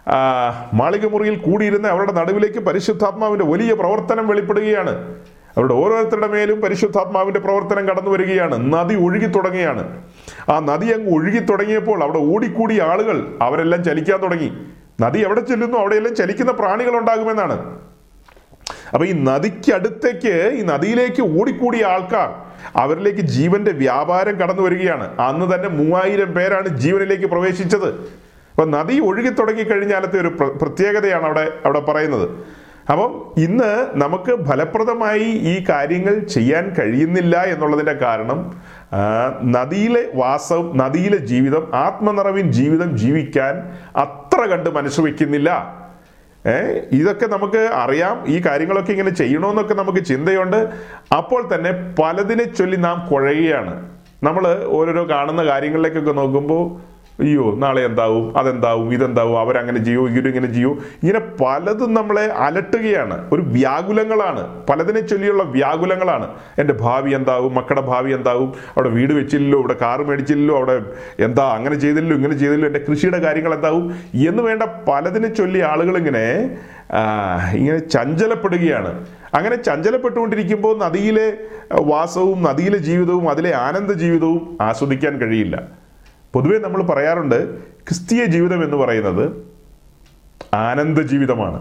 മാളിക 0.08 0.74
മാളികമുറിയിൽ 0.74 1.36
കൂടിയിരുന്ന 1.36 1.88
അവരുടെ 1.88 2.12
നടുവിലേക്ക് 2.12 2.60
പരിശുദ്ധാത്മാവിന്റെ 2.60 3.46
വലിയ 3.46 3.74
പ്രവർത്തനം 3.74 4.28
വെളിപ്പെടുകയാണ്. 4.28 5.16
അവരുടെ 5.58 5.74
ഓരോരുത്തരുടെ 5.74 6.28
മേലും 6.28 6.62
പരിശുദ്ധാത്മാവിന്റെ 6.62 7.40
പ്രവർത്തനം 7.40 7.88
കടന്നു 7.90 8.12
വരികയാണ്. 8.12 8.74
നദി 8.74 8.96
ഒഴുകി 8.96 9.26
തുടങ്ങിയാണ് 9.26 10.02
ആ 10.50 10.60
നദി 10.60 10.88
അങ്ങ് 10.94 11.14
ഒഴുകി 11.16 11.40
തുടങ്ങിയപ്പോൾ 11.40 12.04
അവിടെ 12.04 12.18
ഓടിക്കൂടിയ 12.18 12.82
ആളുകൾ 12.82 13.38
അവരെല്ലാം 13.42 13.84
ചലിക്കാൻ 13.84 14.22
തുടങ്ങി. 14.22 14.52
നദി 15.02 15.20
എവിടെ 15.20 15.40
ചെല്ലുന്നു? 15.40 15.78
അവിടെയെല്ലാം 15.78 16.16
ചലിക്കുന്ന 16.16 16.52
പ്രാണികൾ 16.52 16.98
ഉണ്ടാകുമെന്നാണ്. 16.98 17.80
അപ്പൊ 18.94 19.06
ഈ 19.06 19.12
നദിക്കടുത്തേക്ക് 19.12 20.36
ഈ 20.60 20.62
നദിയിലേക്ക് 20.62 21.42
ഓടിക്കൂടിയ 21.42 21.86
ആൾക്കാർ 21.86 22.51
അവരിലേക്ക് 22.76 23.20
ജീവന്റെ 23.20 23.72
വ്യാപാരം 23.72 24.42
കടന്നു 24.42 24.62
വരികയാണ്. 24.62 25.22
അന്ന് 25.22 25.56
തന്നെ 25.56 25.70
മൂവായിരം 25.70 26.34
പേരാണ് 26.34 26.68
ജീവനിലേക്ക് 26.68 27.26
പ്രവേശിച്ചത്. 27.26 27.90
അപ്പൊ 28.52 28.66
നദി 28.66 29.00
ഒഴുകി 29.00 29.30
തുടങ്ങി 29.30 29.64
കഴിഞ്ഞാലത്തെ 29.64 30.18
ഒരു 30.20 30.28
പ്രത്യേകതയാണ് 30.62 31.26
അവിടെ 31.26 31.52
അവിടെ 31.66 31.80
പറയുന്നത്. 31.80 32.30
അപ്പം 32.92 33.34
ഇന്ന് 33.38 33.88
നമുക്ക് 33.94 34.44
ഫലപ്രദമായി 34.46 35.24
ഈ 35.24 35.66
കാര്യങ്ങൾ 35.70 36.20
ചെയ്യാൻ 36.20 36.76
കഴിയുന്നില്ല 36.80 37.44
എന്നുള്ളതിന്റെ 37.44 37.94
കാരണം 37.94 38.40
നദിയിലെ 39.44 40.04
വാസം 40.16 40.78
നദിയിലെ 40.78 41.18
ജീവിതം 41.18 41.76
ആത്മനിറവിൻ 41.76 42.52
ജീവിതം 42.52 42.98
ജീവിക്കാൻ 42.98 43.54
അത്ര 43.96 44.42
കണ്ട് 44.46 44.70
മനസ്സ് 44.70 45.02
വയ്ക്കുന്നില്ല 45.02 45.81
ഏ 46.46 46.54
ഇതൊക്കെ 46.92 47.26
നമുക്ക് 47.26 47.70
അറിയാം 47.74 48.28
ഈ 48.28 48.42
കാര്യങ്ങളൊക്കെ 48.46 48.92
ഇങ്ങനെ 48.92 49.10
ചെയ്യണമെന്നൊക്കെ 49.10 49.74
നമുക്ക് 49.74 50.00
ചിന്തയുണ്ട്. 50.06 50.70
അപ്പോൾ 51.18 51.56
തന്നെ 51.56 51.72
പലതിനെ 52.00 52.44
ചൊല്ലി 52.44 52.78
നാം 52.78 53.08
കുഴയുകയാണ്. 53.12 53.90
നമ്മൾ 54.24 54.66
ഓരോരോ 54.66 55.10
കാണുന്ന 55.10 55.44
കാര്യങ്ങളിലേക്കൊക്കെ 55.44 56.12
നോക്കുമ്പോൾ 56.12 56.91
അയ്യോ 57.22 57.56
നാളെ 57.58 57.82
എന്താവും? 57.86 58.38
അതെന്താവും? 58.38 58.94
ഇതെന്താവും? 58.94 59.40
അവരങ്ങനെ 59.40 59.84
ചെയ്യോ? 59.84 60.08
ഇവരിങ്ങനെ 60.10 60.54
ചെയ്യോ? 60.54 60.72
ഇങ്ങനെ 60.72 61.20
പലതും 61.20 61.94
നമ്മളെ 61.94 62.26
അലട്ടുകയാണ്. 62.26 63.30
ഒരു 63.34 63.42
വ്യാകുലങ്ങളാണ്. 63.42 64.66
പലതിനെ 64.66 65.00
ചൊല്ലിയുള്ള 65.00 65.44
വ്യാകുലങ്ങളാണ്. 65.44 66.28
എന്റെ 66.58 66.74
ഭാവി 66.82 67.12
എന്താവും? 67.12 67.56
മക്കളുടെ 67.56 67.82
ഭാവി 67.82 68.12
എന്താവും? 68.12 68.54
അവിടെ 68.76 68.90
വീട് 68.90 69.14
വെച്ചില്ലല്ലോ 69.14 69.60
ഇവിടെ 69.60 69.76
കാറ് 69.82 70.02
മേടിച്ചില്ലല്ലോ 70.02 70.56
അവിടെ 70.56 70.86
എന്താ 71.20 71.46
അങ്ങനെ 71.46 71.76
ചെയ്തില്ലല്ലോ 71.76 72.18
ഇങ്ങനെ 72.18 72.34
ചെയ്തില്ലല്ലോ 72.34 72.68
എന്റെ 72.68 72.82
കൃഷിയുടെ 72.90 73.18
കാര്യങ്ങൾ 73.18 73.54
എന്താവും? 73.54 73.86
എന്ന് 74.28 74.44
വേണ്ട 74.44 74.64
പലതിനെ 74.64 75.34
ചൊല്ലി 75.34 75.60
ആളുകൾ 75.60 75.98
ഇങ്ങനെ 75.98 76.58
ഇങ്ങനെ 77.54 77.78
ചഞ്ചലപ്പെടുകയാണ്. 77.78 79.06
അങ്ങനെ 79.34 79.56
ചഞ്ചലപ്പെട്ടുകൊണ്ടിരിക്കുമ്പോൾ 79.56 80.78
നദിയിലെ 80.78 81.34
വാസവും 81.82 82.44
നദിയിലെ 82.44 82.78
ജീവിതവും 82.78 83.30
അതിലെ 83.30 83.56
ആനന്ദ 83.56 83.92
ജീവിതവും 83.94 84.58
ആസ്വദിക്കാൻ 84.62 85.18
കഴിയില്ല. 85.18 85.81
പൊതുവെ 86.34 86.58
നമ്മൾ 86.58 86.82
പറയാറുണ്ട് 86.84 87.38
ക്രിസ്തീയ 87.88 88.26
ജീവിതം 88.26 88.64
എന്ന് 88.64 88.78
പറയുന്നത് 88.78 89.26
ആനന്ദ 90.54 91.02
ജീവിതമാണ്. 91.02 91.60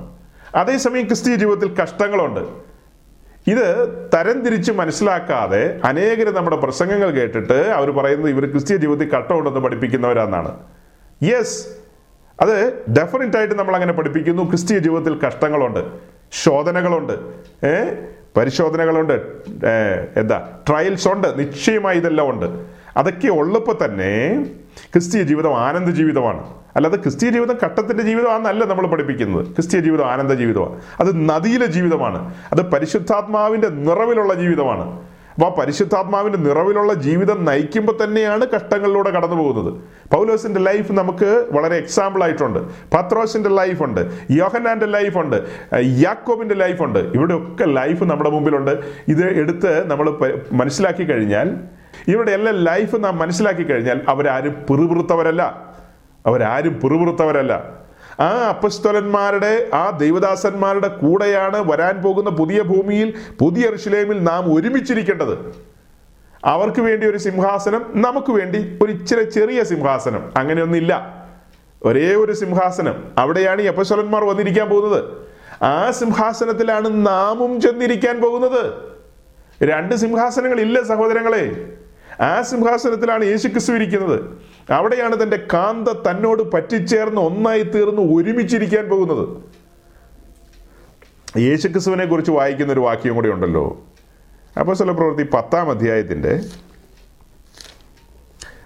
അതേസമയം 0.54 1.06
ക്രിസ്തീയ 1.06 1.36
ജീവിതത്തിൽ 1.36 1.74
കഷ്ടങ്ങളുണ്ട്. 1.82 2.40
ഇത് 3.46 3.66
തരംതിരിച്ച് 4.14 4.72
മനസ്സിലാക്കാതെ 4.72 5.80
അനേകർ 5.84 6.34
നമ്മുടെ 6.34 6.56
പ്രസംഗങ്ങൾ 6.56 7.10
കേട്ടിട്ട് 7.10 7.58
അവർ 7.70 7.90
പറയുന്നത് 7.90 8.30
ഇവർ 8.30 8.44
ക്രിസ്തീയ 8.50 8.76
ജീവിതത്തിൽ 8.76 9.10
കട്ടമുണ്ടെന്ന് 9.14 9.60
പഠിപ്പിക്കുന്നവരാന്നാണ്. 9.60 10.56
യെസ് 11.22 11.66
അത് 12.40 12.84
ഡെഫിനറ്റ് 12.98 13.36
ആയിട്ട് 13.36 13.54
നമ്മൾ 13.54 13.74
അങ്ങനെ 13.74 13.92
പഠിപ്പിക്കുന്നു. 13.92 14.42
ക്രിസ്തീയ 14.42 14.78
ജീവിതത്തിൽ 14.78 15.18
കഷ്ടങ്ങളുണ്ട് 15.26 15.84
ശോധനകളുണ്ട് 16.32 17.12
ഏ 17.66 17.74
പരിശോധനകളുണ്ട് 18.36 19.16
എന്താ 20.16 20.48
ട്രയൽസ് 20.68 21.08
ഉണ്ട് 21.08 21.38
നിശ്ചയമായി 21.38 21.98
ഇതെല്ലാം 21.98 22.30
ഉണ്ട്. 22.30 22.46
അതൊക്കെ 22.96 23.28
ഉള്ളപ്പോൾ 23.28 23.84
തന്നെ 23.84 24.46
ക്രിസ്തീയ 24.92 25.22
ജീവിതം 25.22 25.58
ആനന്ദ 25.58 25.90
ജീവിതമാണ്. 25.90 26.54
അല്ലാതെ 26.76 26.96
ക്രിസ്തീയ 26.96 27.30
ജീവിതം 27.30 27.56
കട്ടത്തിന്റെ 27.64 28.02
ജീവിതമാണെന്നല്ല 28.02 28.64
നമ്മൾ 28.64 28.86
പഠിപ്പിക്കുന്നത്. 28.86 29.46
ക്രിസ്തീയ 29.46 29.80
ജീവിതം 29.80 30.06
ആനന്ദ 30.06 30.32
ജീവിതമാണ്. 30.32 30.80
അത് 31.00 31.28
നദിയിലെ 31.28 31.66
ജീവിതമാണ്. 31.66 32.34
അത് 32.52 32.62
പരിശുദ്ധാത്മാവിന്റെ 32.70 33.68
നിറവിലുള്ള 33.68 34.34
ജീവിതമാണ്. 34.34 35.00
അപ്പോൾ 35.34 35.46
ആ 35.46 35.54
പരിശുദ്ധാത്മാവിന്റെ 35.54 36.38
നിറവിലുള്ള 36.38 36.94
ജീവിതം 36.94 37.44
നയിക്കുമ്പോൾ 37.44 38.04
തന്നെയാണ് 38.04 38.46
കഷ്ടങ്ങളിലൂടെ 38.54 39.10
കടന്നു 39.10 39.36
പോകുന്നത്. 39.36 39.74
പൗലോസിന്റെ 40.14 40.60
ലൈഫ് 40.60 40.92
നമുക്ക് 40.92 41.46
വളരെ 41.50 41.76
എക്സാമ്പിൾ 41.76 42.24
ആയിട്ടുണ്ട്. 42.24 42.58
പത്രോസിന്റെ 42.96 43.50
ലൈഫുണ്ട് 43.50 44.00
യോഹനാന്റെ 44.30 44.86
ലൈഫുണ്ട് 44.86 45.36
യാക്കോബിന്റെ 45.84 46.54
ലൈഫുണ്ട് 46.54 46.98
ഇവിടെയൊക്കെ 46.98 47.64
ലൈഫ് 47.64 48.04
നമ്മുടെ 48.04 48.30
മുമ്പിലുണ്ട്. 48.30 48.70
ഇത് 49.08 49.38
എടുത്ത് 49.40 49.88
നമ്മൾ 49.88 50.36
മനസ്സിലാക്കി 50.52 51.04
കഴിഞ്ഞാൽ 51.04 51.56
ഇവരുടെ 52.08 52.32
എല്ലാ 52.32 52.52
ലൈഫ് 52.52 53.04
നാം 53.04 53.18
മനസ്സിലാക്കി 53.18 53.62
കഴിഞ്ഞാൽ 53.62 54.00
അവരാരും 54.08 54.52
പിറുപിറുത്തവരല്ല. 54.52 55.72
അവരാരും 56.26 56.80
പിറുപിറുത്തവരല്ല. 56.80 57.80
ആ 58.20 58.48
അപ്പസ്തോലന്മാരുടെ 58.48 59.70
ആ 59.74 59.90
ദൈവദാസന്മാരുടെ 59.90 60.88
കൂടെയാണ് 60.88 61.72
വരാൻ 61.72 62.02
പോകുന്ന 62.02 62.30
പുതിയ 62.30 62.62
ഭൂമിയിൽ 62.62 63.14
പുതിയ 63.40 63.70
ഋഷിലേമിൽ 63.76 64.24
നാം 64.24 64.54
ഒരുമിച്ചിരിക്കേണ്ടത്. 64.54 65.54
അവർക്ക് 66.44 66.80
വേണ്ടി 66.80 67.06
ഒരു 67.06 67.16
സിംഹാസനം 67.16 67.86
നമുക്ക് 67.94 68.32
വേണ്ടി 68.32 68.78
ഒരു 68.82 68.92
ഇച്ചിരി 68.92 69.30
ചെറിയ 69.30 69.64
സിംഹാസനം. 69.64 70.32
അങ്ങനെയൊന്നില്ല 70.36 71.24
ഒരേ 71.82 72.14
ഒരു 72.14 72.32
സിംഹാസനം. 72.32 73.04
അവിടെയാണ് 73.18 73.62
ഈ 73.62 73.66
അപ്പസ്വലന്മാർ 73.66 74.24
വന്നിരിക്കാൻ 74.24 74.68
പോകുന്നത്. 74.68 75.04
ആ 75.64 75.90
സിംഹാസനത്തിലാണ് 75.90 77.06
നാമും 77.06 77.60
ചെന്നിരിക്കാൻ 77.60 78.20
പോകുന്നത്. 78.20 78.72
രണ്ട് 79.62 79.94
സിംഹാസനങ്ങൾ 79.94 80.60
ഇല്ല 80.60 80.82
സഹോദരങ്ങളെ. 80.82 81.72
ആ 82.20 82.42
സിംഹാസനത്തിലാണ് 82.42 83.24
യേശുക്രിസ്തു 83.24 83.72
ഇരിക്കുന്നത്. 83.72 84.38
അവിടെയാണ് 84.72 85.22
തന്റെ 85.22 85.46
കാന്ത 85.52 85.88
തന്നോട് 85.88 86.42
പറ്റിച്ചേർന്ന് 86.42 87.20
ഒന്നായി 87.20 87.62
തീർന്ന് 87.62 88.02
ഒരുമിച്ചിരിക്കാൻ 88.02 88.88
പോകുന്നത്. 88.88 89.28
യേശുക്രിസ്തുവിനെ 91.38 92.04
കുറിച്ച് 92.04 92.30
വായിക്കുന്ന 92.30 92.72
ഒരു 92.72 92.80
വാക്യം 92.80 93.14
കൂടി 93.14 93.30
ഉണ്ടല്ലോ. 93.30 93.82
അപ്പോൾ 94.60 94.74
ചില 94.74 94.90
പ്രവൃത്തി 94.90 95.22
പത്താം 95.22 95.70
അധ്യായത്തിന്റെ 95.70 96.40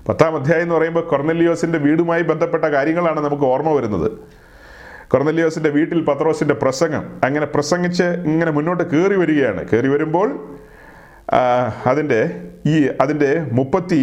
പത്താം 0.08 0.36
അധ്യായം 0.36 0.62
എന്ന് 0.62 0.74
പറയുമ്പോൾ 0.74 1.04
കൊർനെല്ലിയോസിന്റെ 1.04 1.78
വീടുമായി 1.78 2.22
ബന്ധപ്പെട്ട 2.22 2.64
കാര്യങ്ങളാണ് 2.64 3.20
നമുക്ക് 3.20 3.42
ഓർമ്മ 3.42 3.72
വരുന്നത്. 3.72 4.12
കൊർനെല്ലിയോസിന്റെ 5.08 5.70
വീട്ടിൽ 5.70 6.04
പത്രോസിന്റെ 6.04 6.54
പ്രസംഗം. 6.54 7.20
അങ്ങനെ 7.24 7.46
പ്രസംഗിച്ച് 7.46 8.02
ഇങ്ങനെ 8.02 8.50
മുന്നോട്ട് 8.50 8.90
കയറി 8.90 9.14
വരികയാണ്. 9.14 9.68
കയറി 9.68 9.88
വരുമ്പോൾ 9.88 10.56
അതിന്റെ 11.86 12.50
ഈ 12.66 12.88
അതിന്റെ 13.00 13.40
മുപ്പത്തി 13.52 14.02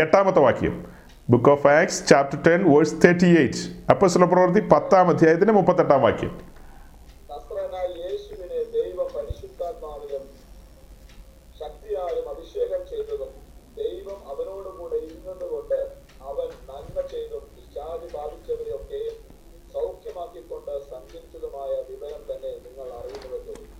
എട്ടാമത്തെ 0.00 0.40
വാക്യം. 0.40 0.92
Book 1.30 1.50
of 1.50 1.66
Acts 1.66 2.08
chapter 2.08 2.42
ten 2.42 2.74
verse 2.74 2.94
thirty 3.04 3.38
eight 3.38 3.90
അപ്പോൾ 3.90 4.06
ചില 4.06 4.24
പ്രവൃത്തി 4.24 4.68
പത്താം 4.68 5.08
അധ്യായത്തിന്റെ 5.08 5.52
മുപ്പത്തെട്ടാം 5.52 6.02
വാക്യം. 6.02 6.40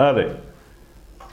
അതെ. 0.08 0.51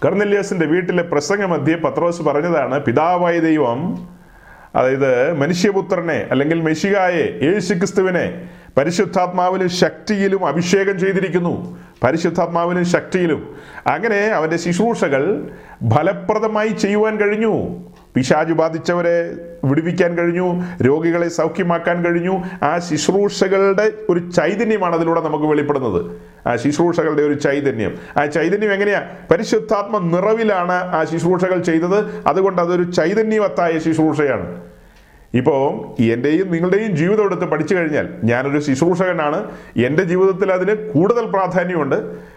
കർന്നെല്ലിയസിന്റെ 0.06 0.66
വീട്ടിലെ 0.66 1.04
പ്രസംഗമധ്യേ 1.04 1.76
പത്രോസ് 1.76 2.22
പറഞ്ഞതാണ് 2.22 2.80
പിതാവായ 2.80 3.40
ദൈവം 3.40 4.08
അതായത് 4.76 5.34
മനുഷ്യപുത്രനെ 5.34 6.28
അല്ലെങ്കിൽ 6.32 6.62
മെഷികായെ 6.62 7.40
യേശുക്രിസ്തുവിനെ 7.44 8.50
പരിശുദ്ധാത്മാവിലും 8.78 9.70
ശക്തിയിലും 9.70 10.48
അഭിഷേകം 10.48 11.00
ചെയ്തിരിക്കുന്നു. 11.00 11.80
പരിശുദ്ധാത്മാവിലും 12.04 12.86
ശക്തിയിലും. 12.86 13.56
അങ്ങനെ 13.88 14.18
അവന്റെ 14.18 14.58
ശുശ്രൂഷകൾ 14.58 15.52
ഫലപ്രദമായി 15.96 16.68
ചെയ്യുവാൻ 16.68 17.18
കഴിഞ്ഞു. 17.18 17.89
പിശാജ് 18.20 18.54
ബാധിച്ചവരെ 18.54 19.36
വിടുവിക്കാൻ 19.64 20.18
കഴിഞ്ഞു 20.18 20.64
രോഗികളെ 20.84 21.28
സൗഖ്യമാക്കാൻ 21.28 22.06
കഴിഞ്ഞു. 22.06 22.42
ആ 22.64 22.80
ശുശ്രൂഷകളുടെ 22.80 23.92
ഒരു 24.10 24.32
ചൈതന്യമാണ് 24.32 24.96
അതിലൂടെ 24.96 25.22
നമുക്ക് 25.22 25.46
വെളിപ്പെടുന്നത്. 25.46 26.12
ആ 26.48 26.56
ശുശ്രൂഷകളുടെ 26.56 27.22
ഒരു 27.22 27.34
ചൈതന്യം. 27.34 27.98
ആ 28.18 28.26
ചൈതന്യം 28.26 28.74
എങ്ങനെയാ? 28.74 29.04
പരിശുദ്ധാത്മ 29.32 30.18
നിറവിലാണ് 30.18 30.72
ആ 30.72 31.04
ശുശ്രൂഷകൾ 31.04 31.62
ചെയ്തത്. 31.62 32.28
അതുകൊണ്ട് 32.28 32.62
അതൊരു 32.62 32.84
ചൈതന്യവത്തായ 32.84 33.80
ശുശ്രൂഷയാണ്. 33.80 34.62
ഇപ്പോൾ 35.34 36.02
എന്റെയും 36.02 36.52
നിങ്ങളുടെയും 36.52 36.96
ജീവിതം 36.96 37.24
എടുത്ത് 37.24 37.46
പഠിച്ചു 37.46 37.76
കഴിഞ്ഞാൽ 37.76 38.10
ഞാനൊരു 38.24 38.60
ശുശ്രൂഷകനാണ്. 38.60 39.52
എന്റെ 39.78 40.04
ജീവിതത്തിൽ 40.04 40.52
അതിന് 40.52 40.76
കൂടുതൽ 40.76 41.26
പ്രാധാന്യമുണ്ട്. 41.26 41.96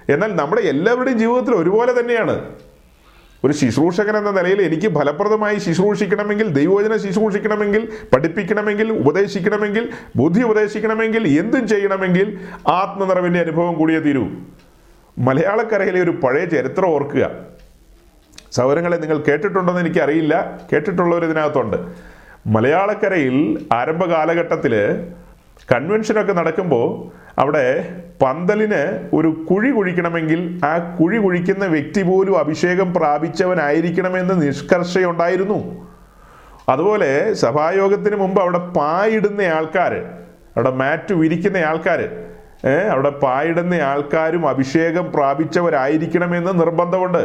എന്നാൽ 0.09 0.37
നമ്മുടെ 0.37 0.63
എല്ലാവരുടെയും 0.63 1.19
ജീവിതത്തിൽ 1.19 1.55
ഒരുപോലെ 1.55 2.01
തന്നെയാണ്. 2.01 2.45
ഒരു 3.45 3.53
ശുശ്രൂഷകൻ 3.53 4.17
എന്ന 4.17 4.31
നിലയിൽ 4.31 4.63
എനിക്ക് 4.63 4.95
ഫലപ്രദമായി 4.95 5.59
ശുശ്രൂഷിക്കണമെങ്കിൽ 5.59 6.49
ദൈവവചനം 6.49 7.01
ശുശ്രൂഷിക്കണമെങ്കിൽ 7.01 7.89
പഠിപ്പിക്കണമെങ്കിൽ 8.13 8.93
ഉപദേശിക്കണമെങ്കിൽ 8.93 9.89
ബുദ്ധി 10.17 10.43
ഉപദേശിക്കണമെങ്കിൽ 10.43 11.39
എന്തും 11.41 11.69
ചെയ്യണമെങ്കിൽ 11.69 12.39
ആത്മനിറവിന്റെ 12.69 13.41
അനുഭവം 13.41 13.75
കൂടിയേ 13.75 13.99
തീരൂ. 13.99 14.29
മലയാളക്കരയിലെ 15.19 16.03
ഒരു 16.03 16.11
പഴയ 16.11 16.45
ചരിത്രം 16.45 16.87
ഓർക്കുക. 16.87 17.31
സൗരങ്ങളെ 18.53 18.97
നിങ്ങൾ 18.97 19.19
കേട്ടിട്ടുണ്ടോയെന്ന് 19.19 19.85
എനിക്കറിയില്ല. 19.87 20.61
കേട്ടിട്ടുള്ളവർ 20.73 21.25
ഇതിനകത്തുണ്ട്. 21.25 21.77
മലയാളക്കരയിൽ 22.47 23.67
ആരംഭ 23.73 24.05
കാലഘട്ടത്തിൽ 24.05 24.75
കൺവെൻഷനൊക്കെ 25.75 26.33
നടക്കുമ്പോൾ 26.33 27.22
അവിടെ 27.41 27.67
പന്തലിന് 28.23 28.81
ഒരു 29.19 29.29
കുഴി 29.49 29.71
കുഴിക്കണമെങ്കിൽ 29.71 30.61
ആ 30.65 30.73
കുഴി 30.99 31.19
കുഴിക്കുന്ന 31.19 31.65
വ്യക്തി 31.67 32.03
പോലും 32.03 32.35
അഭിഷേകം 32.39 32.95
പ്രാപിച്ചവനായിരിക്കണമെന്ന് 32.95 34.35
നിഷ്കർഷയുണ്ടായിരുന്നു. 34.43 35.59
അതുപോലെ 36.69 37.35
സഭായോഗത്തിന് 37.35 38.17
മുമ്പ് 38.17 38.41
അവിടെ 38.41 38.59
പായിടുന്ന 38.59 39.43
ആൾക്കാർ 39.59 39.95
അവിടെ 40.57 40.71
മാറ്റ് 40.71 41.15
വിരിക്കുന്ന 41.15 41.57
ആൾക്കാർ 41.71 42.01
അവിടെ 42.95 43.11
പായിടുന്ന 43.25 43.75
ആൾക്കാരും 43.75 44.49
അഭിഷേകം 44.49 45.13
പ്രാപിച്ചവരായിരിക്കണമെന്ന് 45.13 46.53
നിർബന്ധമുണ്ട്. 46.61 47.23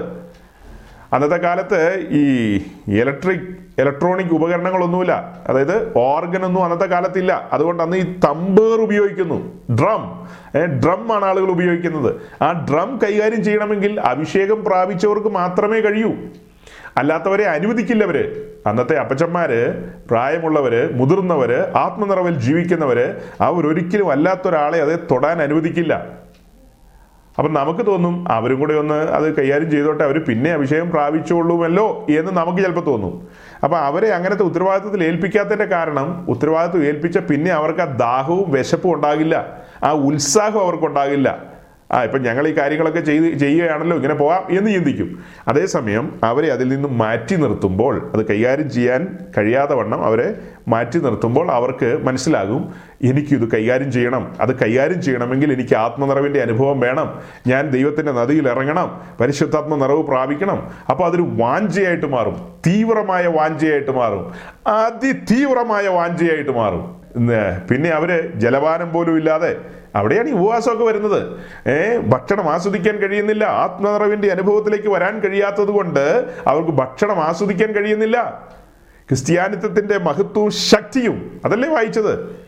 അന്നത്തെ 1.14 1.36
കാലത്ത് 1.36 2.08
ഈ 2.10 2.56
ഇലക്ട്രിക് 2.88 3.82
ഇലക്ട്രോണിക് 3.82 4.28
ഉപകരണങ്ങളൊന്നുമില്ല. 4.28 5.42
അതായത് 5.48 5.94
ഓർഗൻ 5.98 6.46
ഒന്നും 6.46 6.64
അന്നത്തെ 6.64 6.86
കാലത്തില്ല. 6.86 7.50
അതുകൊണ്ട് 7.54 7.84
അന്ന് 7.84 7.98
ഈ 7.98 8.20
തമ്പേർ 8.20 8.82
ഉപയോഗിക്കുന്നു. 8.82 9.62
ഡ്രം. 9.76 10.28
ഡ്രം 10.80 11.16
ആണ് 11.16 11.26
ആളുകൾ 11.26 11.50
ഉപയോഗിക്കുന്നത്. 11.50 12.16
ആ 12.44 12.68
ഡ്രം 12.70 13.00
കൈകാര്യം 13.04 13.44
ചെയ്യണമെങ്കിൽ 13.44 14.00
അഭിഷേകം 14.00 14.66
പ്രാപിച്ചവർക്ക് 14.66 15.28
മാത്രമേ 15.28 15.80
കഴിയൂ. 15.80 16.14
അല്ലാത്തവരെ 16.98 17.44
അനുവദിക്കില്ല 17.44 18.04
അവർ 18.04 18.46
അന്നത്തെ 18.68 18.98
അപ്പച്ചന്മാര് 18.98 19.90
പ്രായമുള്ളവര് 20.10 20.94
മുതിർന്നവര് 20.94 21.76
ആത്മനിറവിൽ 21.76 22.40
ജീവിക്കുന്നവര് 22.40 23.16
അവരൊരിക്കലും 23.42 24.12
അല്ലാത്തൊരാളെ 24.12 24.80
അത് 24.80 25.00
തൊടാൻ 25.12 25.42
അനുവദിക്കില്ല. 25.42 26.06
അപ്പം 27.40 27.54
നമുക്ക് 27.54 27.86
തോന്നും 27.86 28.28
അവരും 28.32 28.60
കൂടെ 28.60 28.74
ഒന്ന് 28.74 28.94
അത് 28.94 29.36
കൈകാര്യം 29.36 29.72
ചെയ്തോട്ടെ 29.72 30.04
അവർ 30.04 30.26
പിന്നെ 30.26 30.52
അഭിഷേകം 30.54 30.92
പ്രാപിച്ചുകൊള്ളുമല്ലോ 30.92 32.06
എന്ന് 32.10 32.32
നമുക്ക് 32.32 32.58
ചിലപ്പോൾ 32.58 32.86
തോന്നും. 32.86 33.28
അപ്പം 33.64 33.78
അവരെ 33.78 34.10
അങ്ങനത്തെ 34.14 34.44
ഉത്തരവാദിത്വത്തിൽ 34.44 35.04
ഏൽപ്പിക്കാത്തതിന്റെ 35.04 35.66
കാരണം 35.66 36.26
ഉത്തരവാദിത്വം 36.30 36.86
ഏൽപ്പിച്ച 36.86 37.18
പിന്നെ 37.18 37.52
അവർക്ക് 37.52 37.82
ആ 37.82 37.86
ദാഹവും 37.86 38.52
വിശപ്പും 38.52 38.94
ഉണ്ടാകില്ല 38.94 39.36
ആ 39.84 39.92
ഉത്സാഹവും 39.92 40.62
അവർക്കുണ്ടാകില്ല. 40.62 41.57
ആ 41.92 42.04
ഇപ്പം 42.04 42.22
ഞങ്ങൾ 42.22 42.48
ഈ 42.48 42.52
കാര്യങ്ങളൊക്കെ 42.52 43.00
ചെയ്ത് 43.00 43.38
ചെയ്യുകയാണല്ലോ 43.38 43.98
ഇങ്ങനെ 43.98 44.14
പോകാം 44.14 44.58
എന്ന് 44.58 44.72
ചിന്തിക്കും. 44.72 45.24
അതേസമയം 45.48 46.20
അവരെ 46.24 46.52
അതിൽ 46.52 46.70
നിന്ന് 46.70 46.90
മാറ്റി 46.90 47.36
നിർത്തുമ്പോൾ 47.36 48.12
അത് 48.14 48.28
കൈകാര്യം 48.28 48.72
ചെയ്യാൻ 48.72 49.18
കഴിയാതെ 49.38 49.76
വണ്ണം 49.76 50.04
അവരെ 50.04 50.36
മാറ്റി 50.68 51.00
നിർത്തുമ്പോൾ 51.00 51.52
അവർക്ക് 51.52 52.00
മനസ്സിലാകും 52.04 52.74
എനിക്കിത് 53.04 53.52
കൈകാര്യം 53.52 53.92
ചെയ്യണം. 53.92 54.36
അത് 54.42 54.60
കൈകാര്യം 54.60 55.02
ചെയ്യണമെങ്കിൽ 55.02 55.54
എനിക്ക് 55.54 55.76
ആത്മനിറവിന്റെ 55.76 56.42
അനുഭവം 56.42 56.80
വേണം. 56.80 57.22
ഞാൻ 57.48 57.70
ദൈവത്തിന്റെ 57.70 58.12
നദിയിൽ 58.12 58.50
ഇറങ്ങണം. 58.50 59.02
പരിശുദ്ധാത്മ 59.20 59.76
നിറവ് 59.76 60.04
പ്രാപിക്കണം. 60.04 60.68
അപ്പോൾ 60.90 61.06
അതൊരു 61.06 61.22
വാഞ്ചയായിട്ട് 61.22 62.06
മാറും. 62.06 62.54
തീവ്രമായ 62.68 63.28
വാഞ്ചയായിട്ട് 63.28 63.92
മാറും. 63.92 64.34
അതിതീവ്രമായ 64.68 65.88
വാഞ്ചയായിട്ട് 65.88 66.52
മാറും. 66.52 66.97
പിന്നെ 67.72 67.90
അവർ 67.90 68.32
ജലപാനം 68.36 68.94
പോലും 68.94 69.18
ഇല്ലാതെ 69.18 69.58
അവിടെയാണ് 69.96 70.30
ഈ 70.30 70.32
ഉപവാസമൊക്കെ 70.32 70.84
വരുന്നത്. 70.84 71.40
ഏ 71.70 71.98
ഭക്ഷണം 71.98 72.54
ആസ്വദിക്കാൻ 72.54 72.98
കഴിയുന്നില്ല. 72.98 73.44
ആത്മനിറവിന്റെ 73.44 74.28
അനുഭവത്തിലേക്ക് 74.28 74.88
വരാൻ 74.88 75.20
കഴിയാത്തത് 75.20 75.68
കൊണ്ട് 75.68 76.34
അവർക്ക് 76.48 76.72
ഭക്ഷണം 76.72 77.20
ആസ്വദിക്കാൻ 77.20 77.72
കഴിയുന്നില്ല. 77.72 78.48
ക്രിസ്ത്യാനിത്വത്തിന്റെ 79.10 79.98
മഹത്വവും 79.98 80.52
ശക്തിയും. 80.52 81.42
അതല്ലേ 81.46 81.70
വായിച്ചത്? 81.70 82.48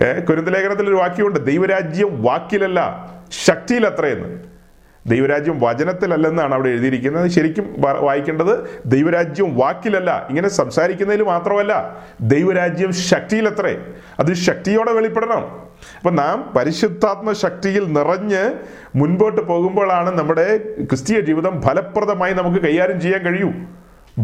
ഏഹ് 0.00 0.26
കുരുന്തലേഖനത്തിൽ 0.26 0.88
ഒരു 0.88 0.94
വാക്യമുണ്ട്. 0.94 1.46
ദൈവരാജ്യം 1.46 2.22
വാക്കിലല്ല 2.22 3.10
ശക്തിയിൽ 3.44 3.86
അത്രയെന്ന് 3.86 4.53
ദൈവരാജ്യം 5.06 5.60
വചനത്തിലല്ലെന്നാണ് 5.60 6.54
അവിടെ 6.54 6.68
എഴുതിയിരിക്കുന്നത്. 6.68 7.28
ശരിക്കും 7.28 7.74
വായിക്കേണ്ടത് 7.78 8.80
ദൈവരാജ്യം 8.86 9.56
വാക്കിലല്ല 9.56 10.26
ഇങ്ങനെ 10.28 10.48
സംസാരിക്കുന്നതിൽ 10.48 11.22
മാത്രമല്ല 11.22 11.96
ദൈവരാജ്യം 12.20 12.92
ശക്തിയിലത്രേ. 12.92 13.76
അത് 14.20 14.34
ശക്തിയോടെ 14.34 14.92
വെളിപ്പെടണം. 14.92 15.64
അപ്പൊ 15.96 16.10
നാം 16.10 16.52
പരിശുദ്ധാത്മ 16.56 17.32
ശക്തിയിൽ 17.32 17.92
നിറഞ്ഞ് 17.92 18.52
മുൻപോട്ട് 18.96 19.40
പോകുമ്പോഴാണ് 19.40 20.18
നമ്മുടെ 20.18 20.58
ക്രിസ്തീയ 20.58 21.20
ജീവിതം 21.20 21.62
ഫലപ്രദമായി 21.62 22.32
നമുക്ക് 22.32 22.62
കൈകാര്യം 22.62 23.00
ചെയ്യാൻ 23.00 23.22
കഴിയൂ. 23.22 23.52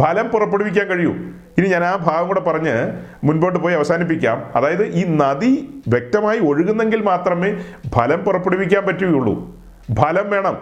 ഫലം 0.01 0.29
പുറപ്പെടുവിക്കാൻ 0.29 0.87
കഴിയൂ. 0.87 1.13
ഇനി 1.59 1.67
ഞാൻ 1.67 1.85
ആ 1.85 1.97
ഭാഗം 1.97 2.29
കൂടെ 2.29 2.41
പറഞ്ഞ് 2.41 2.93
മുൻപോട്ട് 3.25 3.59
പോയി 3.59 3.75
അവസാനിപ്പിക്കാം. 3.75 4.51
അതായത് 4.57 4.87
ഈ 4.87 5.05
നദി 5.05 5.83
വ്യക്തമായി 5.89 6.39
ഒഴുകുന്നെങ്കിൽ 6.39 7.03
മാത്രമേ 7.03 7.57
ഫലം 7.95 8.19
പുറപ്പെടുവിക്കാൻ 8.19 8.87
പറ്റുകയുള്ളൂ. 8.87 9.60
ഫലം 9.99 10.31
വേണം. 10.31 10.57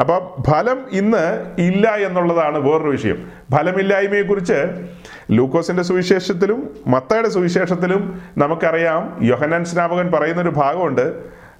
അപ്പൊ 0.00 0.14
ഫലം 0.50 0.78
ഇന്ന് 0.92 1.24
ഇല്ല 1.58 1.94
എന്നുള്ളതാണ് 2.06 2.58
വേറൊരു 2.58 2.90
വിഷയം. 2.90 3.18
ഫലമില്ലായ്മയെ 3.54 4.22
കുറിച്ച് 4.22 4.58
ലൂക്കോസിന്റെ 5.30 5.82
സുവിശേഷത്തിലും 5.82 6.60
മത്തയുടെ 6.86 7.28
സുവിശേഷത്തിലും 7.28 8.22
നമുക്കറിയാം. 8.38 9.18
യോഹനാൻ 9.24 9.64
സ്നാപകൻ 9.64 10.12
പറയുന്ന 10.12 10.40
ഒരു 10.40 10.48
ഭാഗമുണ്ട്. 10.48 11.06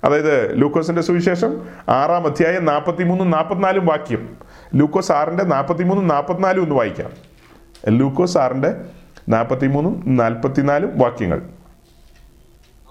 അതായത് 0.05 0.63
ലൂക്കോസിന്റെ 0.63 1.03
സുവിശേഷം 1.03 1.69
ആറാം 1.89 2.27
അധ്യായം 2.27 2.65
നാൽപ്പത്തി 2.65 3.03
മൂന്നും 3.03 3.31
നാൽപ്പത്തിനാലും 3.31 3.87
വാക്യം. 3.87 4.37
ലൂക്കോസ് 4.75 5.13
ആറിന്റെ 5.13 5.45
നാൽപ്പത്തി 5.45 5.83
മൂന്നും 5.83 6.09
നാൽപ്പത്തിനാലും 6.09 6.63
ഒന്ന് 6.63 6.75
വായിക്കാം. 6.75 7.11
ലൂക്കോസ് 7.89 8.39
ആറിന്റെ 8.39 8.71
നാൽപ്പത്തി 9.29 9.67
മൂന്നും 9.67 10.17
നാൽപ്പത്തിനാലും 10.17 10.99
വാക്യങ്ങൾ 10.99 11.41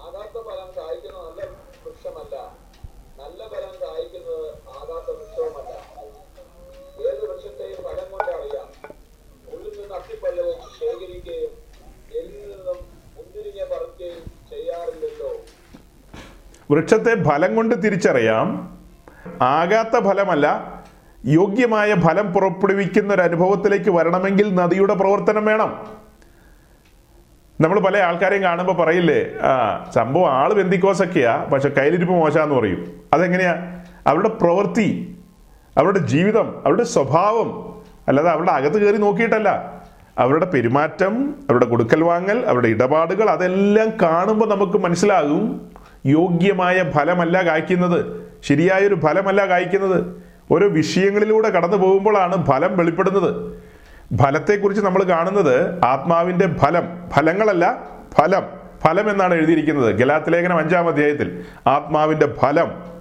ആകാത്ത 0.04 0.36
ഫലം 0.48 0.68
കായ്ക്കുന്ന 0.76 1.18
നല്ല 1.26 1.42
വൃക്ഷമല്ല 1.84 2.36
നല്ല 3.20 3.40
ഫലം 3.52 3.74
കായ്ക്കുന്നത് 3.82 4.46
ആകാത്ത 4.78 5.08
വൃക്ഷവുമല്ല 5.16 5.72
ഏത് 7.08 7.22
വൃക്ഷത്തെയും 7.30 7.78
ഫലം 7.86 8.06
കൊണ്ട് 8.12 8.30
അറിയാം 8.36 8.68
ഉള്ളിൽ 9.54 9.74
നിന്ന് 9.80 9.94
അത്തിപ്പഴവും 9.94 10.58
ശേഖരിക്കുകയും 10.78 11.52
എല്ലിൽ 12.20 12.44
നിന്നും 12.52 12.78
മുന്തിരിങ്ങ 13.16 13.60
പറിക്കുകയും 13.72 14.22
ചെയ്യാറില്ലല്ലോ 14.50 15.30
വൃക്ഷത്തെ 16.70 17.24
ഫലം 17.24 17.56
കൊണ്ട് 17.56 17.84
തിരിച്ചറിയാം. 17.84 18.78
ആകാത്ത 19.42 20.04
ഫലമല്ല 20.04 20.46
യോഗ്യമായ 21.26 21.94
ഫലം 21.94 22.32
പുറപ്പെടുവിക്കുന്ന 22.32 23.14
ഒരു 23.14 23.22
അനുഭവത്തിലേക്ക് 23.22 23.90
വരണമെങ്കിൽ 23.90 24.54
നദിയുടെ 24.54 24.94
പ്രവർത്തനം 24.94 25.44
വേണം. 25.44 26.02
നമ്മൾ 27.60 27.80
പല 27.80 27.96
ആൾക്കാരെയും 27.96 28.42
കാണുമ്പോൾ 28.42 28.72
പറയില്ലേ 28.72 29.26
ആ 29.42 29.84
സംഭവം 29.94 30.30
ആൾ 30.32 30.52
ബന്ധിക്കോസൊക്കെയാ 30.52 31.48
പക്ഷെ 31.52 31.68
കയ്യിലിരിപ്പ് 31.68 32.14
മോശാന്ന് 32.14 32.54
പറയും. 32.54 32.92
അതെങ്ങനെയാ? 33.12 33.54
അവരുടെ 34.06 34.28
പ്രവൃത്തി 34.28 35.18
അവരുടെ 35.78 35.98
ജീവിതം 35.98 36.58
അവരുടെ 36.64 36.82
സ്വഭാവം 36.82 37.80
അല്ലാതെ 38.08 38.30
അവരുടെ 38.30 38.50
അകത്ത് 38.50 38.84
കയറി 38.84 38.96
നോക്കിയിട്ടല്ല. 38.96 39.80
അവരുടെ 40.18 40.44
പെരുമാറ്റം 40.44 41.30
അവരുടെ 41.30 41.64
കൊടുക്കൽ 41.64 42.04
വാങ്ങൽ 42.04 42.46
അവരുടെ 42.46 42.68
ഇടപാടുകൾ 42.68 43.30
അതെല്ലാം 43.30 43.92
കാണുമ്പോൾ 44.02 44.48
നമുക്ക് 44.48 44.78
മനസ്സിലാകും 44.78 45.71
യോഗ്യമായ 46.06 46.90
ഫലമല്ല 46.90 47.46
കായ്ക്കുന്നത്. 47.46 48.30
ശരിയായൊരു 48.42 48.94
ഫലമല്ല 48.94 49.48
കായ്ക്കുന്നത്. 49.48 50.22
ഓരോ 50.50 50.68
വിഷയങ്ങളിലൂടെ 50.68 51.48
കടന്നു 51.48 51.76
പോകുമ്പോഴാണ് 51.76 52.46
ഫലം 52.46 52.76
വെളിപ്പെടുന്നത്. 52.76 53.62
ഫലത്തെക്കുറിച്ച് 54.22 54.84
നമ്മൾ 54.84 55.02
കാണുന്നത് 55.02 55.84
ആത്മാവിന്റെ 55.84 56.48
ഫലം 56.48 57.10
ഫലങ്ങളല്ല 57.10 57.88
ഫലം. 58.18 58.42
ഫലം 58.84 59.10
എന്നാണ് 59.10 59.34
എഴുതിയിരിക്കുന്നത്. 59.34 59.94
ഗലാത്തിലേഖനം 59.94 60.58
അഞ്ചാം 60.58 60.88
അധ്യായത്തിൽ. 60.88 61.44
ആത്മാവിന്റെ 61.66 62.26
ഫലം. 62.26 62.92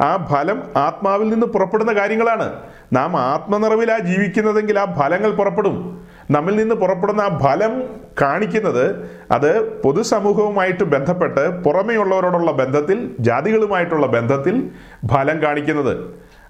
ആ 0.00 0.28
ഫലം 0.32 0.62
ആത്മാവിൽ 0.76 1.28
നിന്ന് 1.28 1.46
പുറപ്പെടുന്ന 1.46 1.92
കാര്യങ്ങളാണ്. 1.92 2.54
നാം 2.92 3.16
ആത്മനിറവിലാ 3.16 3.98
ജീവിക്കുന്നതെങ്കിൽ 3.98 4.78
ആ 4.78 4.84
ഫലങ്ങൾ 4.84 5.30
പുറപ്പെടും. 5.30 6.07
നമ്മിൽ 6.30 6.56
നിന്ന് 6.56 6.74
പുറപ്പെടുന്ന 6.74 7.20
ആ 7.20 7.38
ഫലം 7.38 7.74
കാണിക്കുന്നത് 8.22 8.84
അത് 9.32 9.50
പൊതുസമൂഹവുമായിട്ട് 9.82 10.84
ബന്ധപ്പെട്ട് 10.84 11.44
പുറമേയുള്ളവരോടുള്ള 11.64 12.52
ബന്ധത്തിൽ 12.52 12.98
ജാതികളുമായിട്ടുള്ള 13.20 14.06
ബന്ധത്തിൽ 14.06 14.70
ഫലം 15.12 15.42
കാണിക്കുന്നത്. 15.42 15.94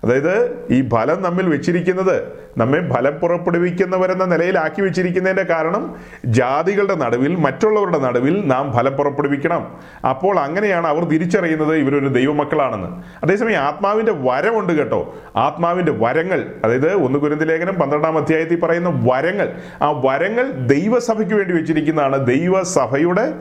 അതായത് 0.05 0.67
ഈ 0.73 0.89
ഫലം 0.89 1.23
നമ്മിൽ 1.23 1.49
വെച്ചിരിക്കുന്നത് 1.49 2.39
നമ്മെ 2.59 2.79
ഫലം 2.91 3.15
പുറപ്പെടുവിക്കുന്നവരെന്ന 3.15 4.25
നിലയിലാക്കി 4.25 4.81
വെച്ചിരിക്കുന്നതിന്റെ 4.83 5.43
കാരണം 5.43 5.97
ജാതികളുടെ 6.25 6.95
നടുവിൽ 6.95 7.37
മറ്റുള്ളവരുടെ 7.37 7.99
നടുവിൽ 7.99 8.47
നാം 8.47 8.73
ഫലം 8.77 8.93
പുറപ്പെടുവിക്കണം. 8.93 9.79
അപ്പോൾ 10.09 10.39
അങ്ങനെയാണ് 10.39 10.87
അവർ 10.87 11.05
തിരിച്ചറിയുന്നത് 11.05 11.77
ഇവരൊരു 11.77 12.09
ദൈവമക്കളാണെന്ന്. 12.09 12.89
അതേസമയം 13.23 13.59
ആത്മാവിന്റെ 13.59 14.13
വരമുണ്ട് 14.13 14.73
കേട്ടോ. 14.73 15.15
ആത്മാവിന്റെ 15.37 15.93
വരങ്ങൾ 15.93 16.53
അതായത് 16.65 16.95
ഒന്ന് 16.95 17.19
കുരുന്തലേഖനം 17.19 17.75
പന്ത്രണ്ടാം 17.75 18.19
അധ്യായത്തിൽ 18.19 18.61
പറയുന്ന 18.61 18.89
വരങ്ങൾ 19.13 19.53
ആ 19.83 19.91
വരങ്ങൾ 19.91 20.51
ദൈവസഭയ്ക്ക് 20.51 21.35
വേണ്ടി 21.35 21.55
വെച്ചിരിക്കുന്നതാണ്. 21.55 22.27
ദൈവസഭയുടെ 22.27 23.35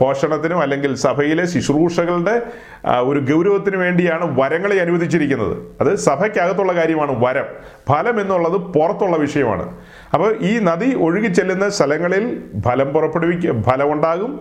പോഷണത്തിനും 0.00 0.60
അല്ലെങ്കിൽ 0.62 0.94
സഭയിലെ 0.94 1.44
ശുശ്രൂഷകളുടെ 1.46 2.42
ഒരു 2.84 3.20
ഗൗരവത്തിന് 3.20 3.76
വേണ്ടിയാണ് 3.76 4.40
വരങ്ങളെ 4.40 4.80
അനുവദിച്ചിരിക്കുന്നത്. 4.80 5.56
അത് 5.80 5.94
സഭയ്ക്കകത്തുള്ള 5.94 6.72
കാര്യമാണ് 6.72 7.24
വരം. 7.24 7.44
ഫലം 7.88 8.20
എന്നുള്ളത് 8.20 8.52
പുറത്തുള്ള 8.52 9.16
വിഷയമാണ്. 9.16 9.76
അപ്പോൾ 10.14 10.36
ഈ 10.40 10.58
നദി 10.58 10.94
ഒഴുകി 10.94 11.26
ചെല്ലുന്ന 11.26 11.68
സ്ഥലങ്ങളിൽ 11.68 12.42
ഫലം 12.64 12.88
പുറപ്പെടുവിക്ക 12.88 13.62
ഫലമുണ്ടാകും. 13.62 14.40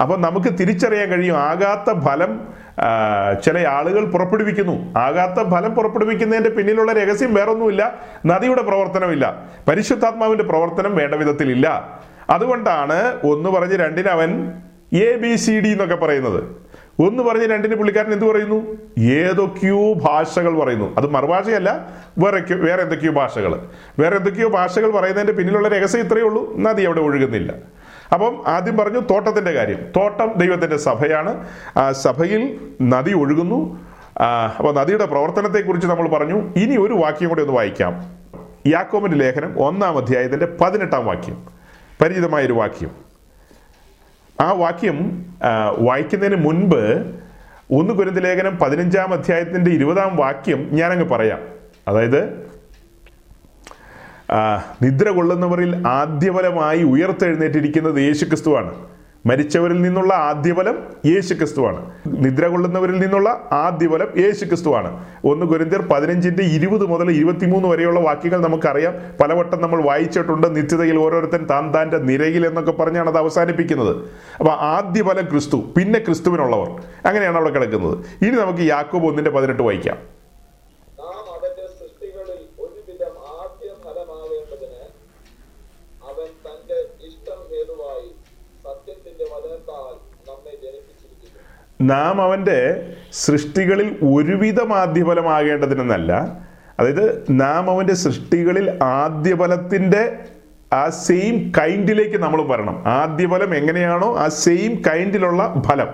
അപ്പോൾ 0.00 0.18
നമുക്ക് 0.18 0.58
തിരിച്ചറിയാൻ 0.58 1.08
കഴിയും. 1.08 1.36
ആകാത്ത 1.36 1.98
ഫലം 1.98 2.40
ചില 3.44 3.68
ആളുകൾ 3.68 4.04
പുറപ്പെടുവിക്കുന്നു. 4.04 4.98
ആകാത്ത 4.98 5.48
ഫലം 5.48 5.74
പുറപ്പെടുവിക്കുന്നതിന്റെ 5.74 6.50
പിന്നിലുള്ള 6.50 6.92
രഹസ്യം 6.92 7.34
വേറൊന്നുമില്ല. 7.34 7.94
നദിയുടെ 8.26 8.62
പ്രവർത്തനമില്ല. 8.62 9.42
പരിശുദ്ധാത്മാവിന്റെ 9.68 10.44
പ്രവർത്തനം 10.44 10.96
വേണ്ട 10.96 11.14
വിധത്തിലില്ല. 11.14 11.98
അതുകൊണ്ടാണ് 12.30 13.16
ഒന്ന് 13.24 13.50
പറഞ്ഞ് 13.50 13.76
രണ്ടിനവൻ 13.76 14.52
എ 14.92 15.16
ബി 15.16 15.36
സി 15.36 15.60
ഡി 15.60 15.68
എന്നൊക്കെ 15.68 15.94
പറയുന്നത്. 15.94 16.67
ഒന്ന് 17.00 17.22
പറഞ്ഞ് 17.22 17.46
രണ്ടിന് 17.46 17.74
പുള്ളിക്കാരൻ 17.74 18.12
എന്ത് 18.12 18.24
പറയുന്നു? 18.24 18.76
ഏതൊക്കെയോ 19.02 19.94
ഭാഷകൾ 19.94 20.58
പറയുന്നു. 20.58 20.96
അത് 20.96 21.10
മറുഭാഷയല്ല 21.10 21.88
വേറെ 22.18 22.54
വേറെ 22.54 22.82
എന്തൊക്കെയോ 22.82 23.12
ഭാഷകൾ. 23.12 23.60
വേറെ 23.98 24.16
എന്തൊക്കെയോ 24.16 24.48
ഭാഷകൾ 24.48 24.90
പറയുന്നതിന്റെ 24.90 25.32
പിന്നിലുള്ള 25.32 25.68
രഹസ്യം 25.68 26.00
ഇത്രയേ 26.00 26.22
ഉള്ളൂ. 26.22 26.58
നദി 26.58 26.82
അവിടെ 26.82 27.00
ഒഴുകുന്നില്ല. 27.00 27.54
അപ്പം 28.12 28.44
ആദ്യം 28.46 28.76
പറഞ്ഞു 28.76 29.00
തോട്ടത്തിന്റെ 29.00 29.52
കാര്യം. 29.52 29.78
തോട്ടം 29.96 30.32
ദൈവത്തിന്റെ 30.36 30.76
സഭയാണ്. 30.76 31.48
ആ 31.76 31.92
സഭയിൽ 31.92 32.60
നദി 32.82 33.12
ഒഴുകുന്നു. 33.12 33.80
അപ്പോൾ 34.58 34.74
നദിയുടെ 34.74 35.04
പ്രവർത്തനത്തെക്കുറിച്ച് 35.04 35.88
നമ്മൾ 35.88 36.08
പറഞ്ഞു. 36.08 36.52
ഇനി 36.56 36.76
ഒരു 36.76 36.94
വാക്യം 36.94 37.28
കൂടി 37.28 37.42
ഒന്ന് 37.42 37.54
വായിക്കാം. 37.54 38.18
യാക്കോമിന്റെ 38.66 39.16
ലേഖനം 39.16 39.62
ഒന്നാം 39.62 39.96
അധ്യായത്തിന്റെ 39.96 40.48
പതിനെട്ടാം 40.60 41.06
വാക്യം. 41.06 41.42
പരിചിതമായൊരു 42.02 42.52
വാക്യം. 42.52 43.07
ആ 44.40 44.52
വാക്യം 44.52 44.98
വായിക്കുന്നതിന് 45.78 46.44
മുൻപ് 46.44 46.82
ഒന്ന് 47.70 47.94
കുരുന്ത 47.94 48.18
ലേഖനം 48.18 48.56
പതിനഞ്ചാം 48.56 49.12
അധ്യായത്തിന്റെ 49.12 49.70
ഇരുപതാം 49.70 50.16
വാക്യം 50.16 50.68
ഞാനങ്ങ് 50.72 51.04
പറയാം. 51.04 51.40
അതായത് 51.88 52.20
നിദ്ര 54.82 55.08
കൊള്ളുന്നവരിൽ 55.08 55.86
ആദ്യഫലമായി 55.86 56.82
ഉയർത്തെഴുന്നേറ്റിരിക്കുന്നത് 56.82 57.98
യേശുക്രിസ്തുവാണ്. 58.00 58.72
മരിച്ചവരിൽ 59.26 59.82
നിന്നുള്ള 59.82 60.14
ആദ്യഫലം 60.14 60.76
യേശുക്രിസ്തുവാണ്. 61.06 61.80
നിദ്ര 62.06 62.46
കൊള്ളുന്നവരിൽ 62.46 62.98
നിന്നുള്ള 63.00 63.48
ആദ്യഫലം 63.52 64.20
യേശുക്രിസ്തുവാണ്. 64.20 64.90
ഒന്ന് 65.24 65.46
ഗുരുന്തിയർ 65.46 65.82
പതിനഞ്ചിന്റെ 65.82 66.42
ഇരുപത് 66.42 66.84
മുതൽ 66.86 67.10
ഇരുപത്തിമൂന്ന് 67.10 67.68
വരെയുള്ള 67.68 68.00
വാക്യങ്ങൾ 68.00 68.40
നമുക്കറിയാം. 68.40 68.94
പലവട്ടം 69.20 69.62
നമ്മൾ 69.62 69.82
വായിച്ചിട്ടുണ്ട് 69.82 70.56
നിത്യതയിൽ 70.56 70.98
ഓരോരുത്തൻ 70.98 71.46
താൻ 71.46 71.74
താന്റെ 71.74 71.98
നിരയിൽ 71.98 72.46
എന്നൊക്കെ 72.46 72.72
പറഞ്ഞാണ് 72.72 73.08
അത് 73.10 73.18
അവസാനിപ്പിക്കുന്നത്. 73.18 74.10
അപ്പൊ 74.38 74.52
ആദ്യഫലം 74.52 75.24
ക്രിസ്തു 75.24 75.56
പിന്നെ 75.76 75.98
ക്രിസ്തുവിനുള്ളവർ. 75.98 76.70
അങ്ങനെയാണ് 77.06 77.36
അവിടെ 77.36 77.54
കിടക്കുന്നത്. 77.54 77.98
ഇനി 78.24 78.36
നമുക്ക് 78.36 78.58
യാക്കോബ് 78.58 79.06
ഒന്നിന്റെ 79.06 79.30
പതിനെട്ട് 79.30 79.62
വായിക്കാം 79.62 79.98
നാം 81.00 81.24
അവന്റെ 81.34 81.66
സൃഷ്ടികളിൽ 81.78 82.40
ഒരുവിധം 82.60 83.14
ആദ്യ 83.40 83.68
ഫലമാവേണ്ടതിന് 83.84 84.82
അവൻ 86.10 86.30
തന്റെ 86.46 86.78
ഇഷ്ടം 87.08 87.40
ഹേതുവായി 87.50 88.08
സത്യത്തിന്റെ 88.64 89.24
വചനത്താൽ 89.24 89.94
നമ്മെ 90.28 90.54
ജനിപ്പിച്ചിരിക്കുന്നു 90.62 91.40
നാം 91.80 92.22
അവന്റെ 92.22 92.82
സൃഷ്ടികളിൽ 93.12 93.96
ഒരുവിധ 94.14 94.60
ആദ്യഫലമാകേണ്ടതിനെന്നല്ല 94.60 96.12
അതായത് 96.80 97.24
നാം 97.30 97.70
അവന്റെ 97.70 97.94
സൃഷ്ടികളിൽ 97.94 98.78
ആദ്യഫലത്തിന്റെ 98.82 100.18
ആ 100.72 100.88
സെയിം 100.88 101.52
കൈൻഡിലേക്ക് 101.58 102.18
നമ്മൾ 102.18 102.42
വരണം. 102.42 102.82
ആദ്യഫലം 102.86 103.54
എങ്ങനെയാണോ 103.54 104.18
ആ 104.18 104.28
സെയിം 104.28 104.82
കൈൻഡിലുള്ള 104.86 105.62
ഫലം. 105.68 105.88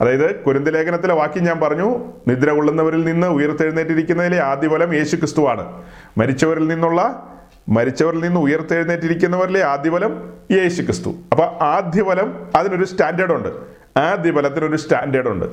അതായത് 0.00 0.34
കുരുന്തലേഖനത്തിലെ 0.34 1.14
വാക്യം 1.14 1.44
ഞാൻ 1.44 1.60
പറഞ്ഞു 1.60 1.98
നിദ്ര 2.28 2.50
കൊള്ളുന്നവരിൽ 2.50 3.04
നിന്ന് 3.04 3.26
ഉയർത്തെഴുന്നേറ്റിരിക്കുന്നതിലെ 3.26 4.40
ആദ്യഫലം 4.40 4.94
യേശു 4.94 5.16
ക്രിസ്തുവാണ് 5.16 5.82
മരിച്ചവരിൽ 6.18 6.68
നിന്നുള്ള 6.68 7.30
മരിച്ചവരിൽ 7.68 8.18
നിന്ന് 8.18 8.40
ഉയർത്തെഴുന്നേറ്റിരിക്കുന്നവരിലെ 8.40 9.62
ആദ്യഫലം 9.62 10.32
യേശു 10.50 10.82
ക്രിസ്തു 10.82 11.14
അപ്പൊ 11.32 11.44
ആദ്യഫലം 11.44 12.50
അതിനൊരു 12.56 12.84
സ്റ്റാൻഡേർഡ് 12.84 13.32
ഉണ്ട്. 13.32 13.73
ആദ്യഫലത്തിനൊരു 13.96 14.76
സ്റ്റാൻഡേർഡ് 14.76 15.28
ഉണ്ട് 15.28 15.46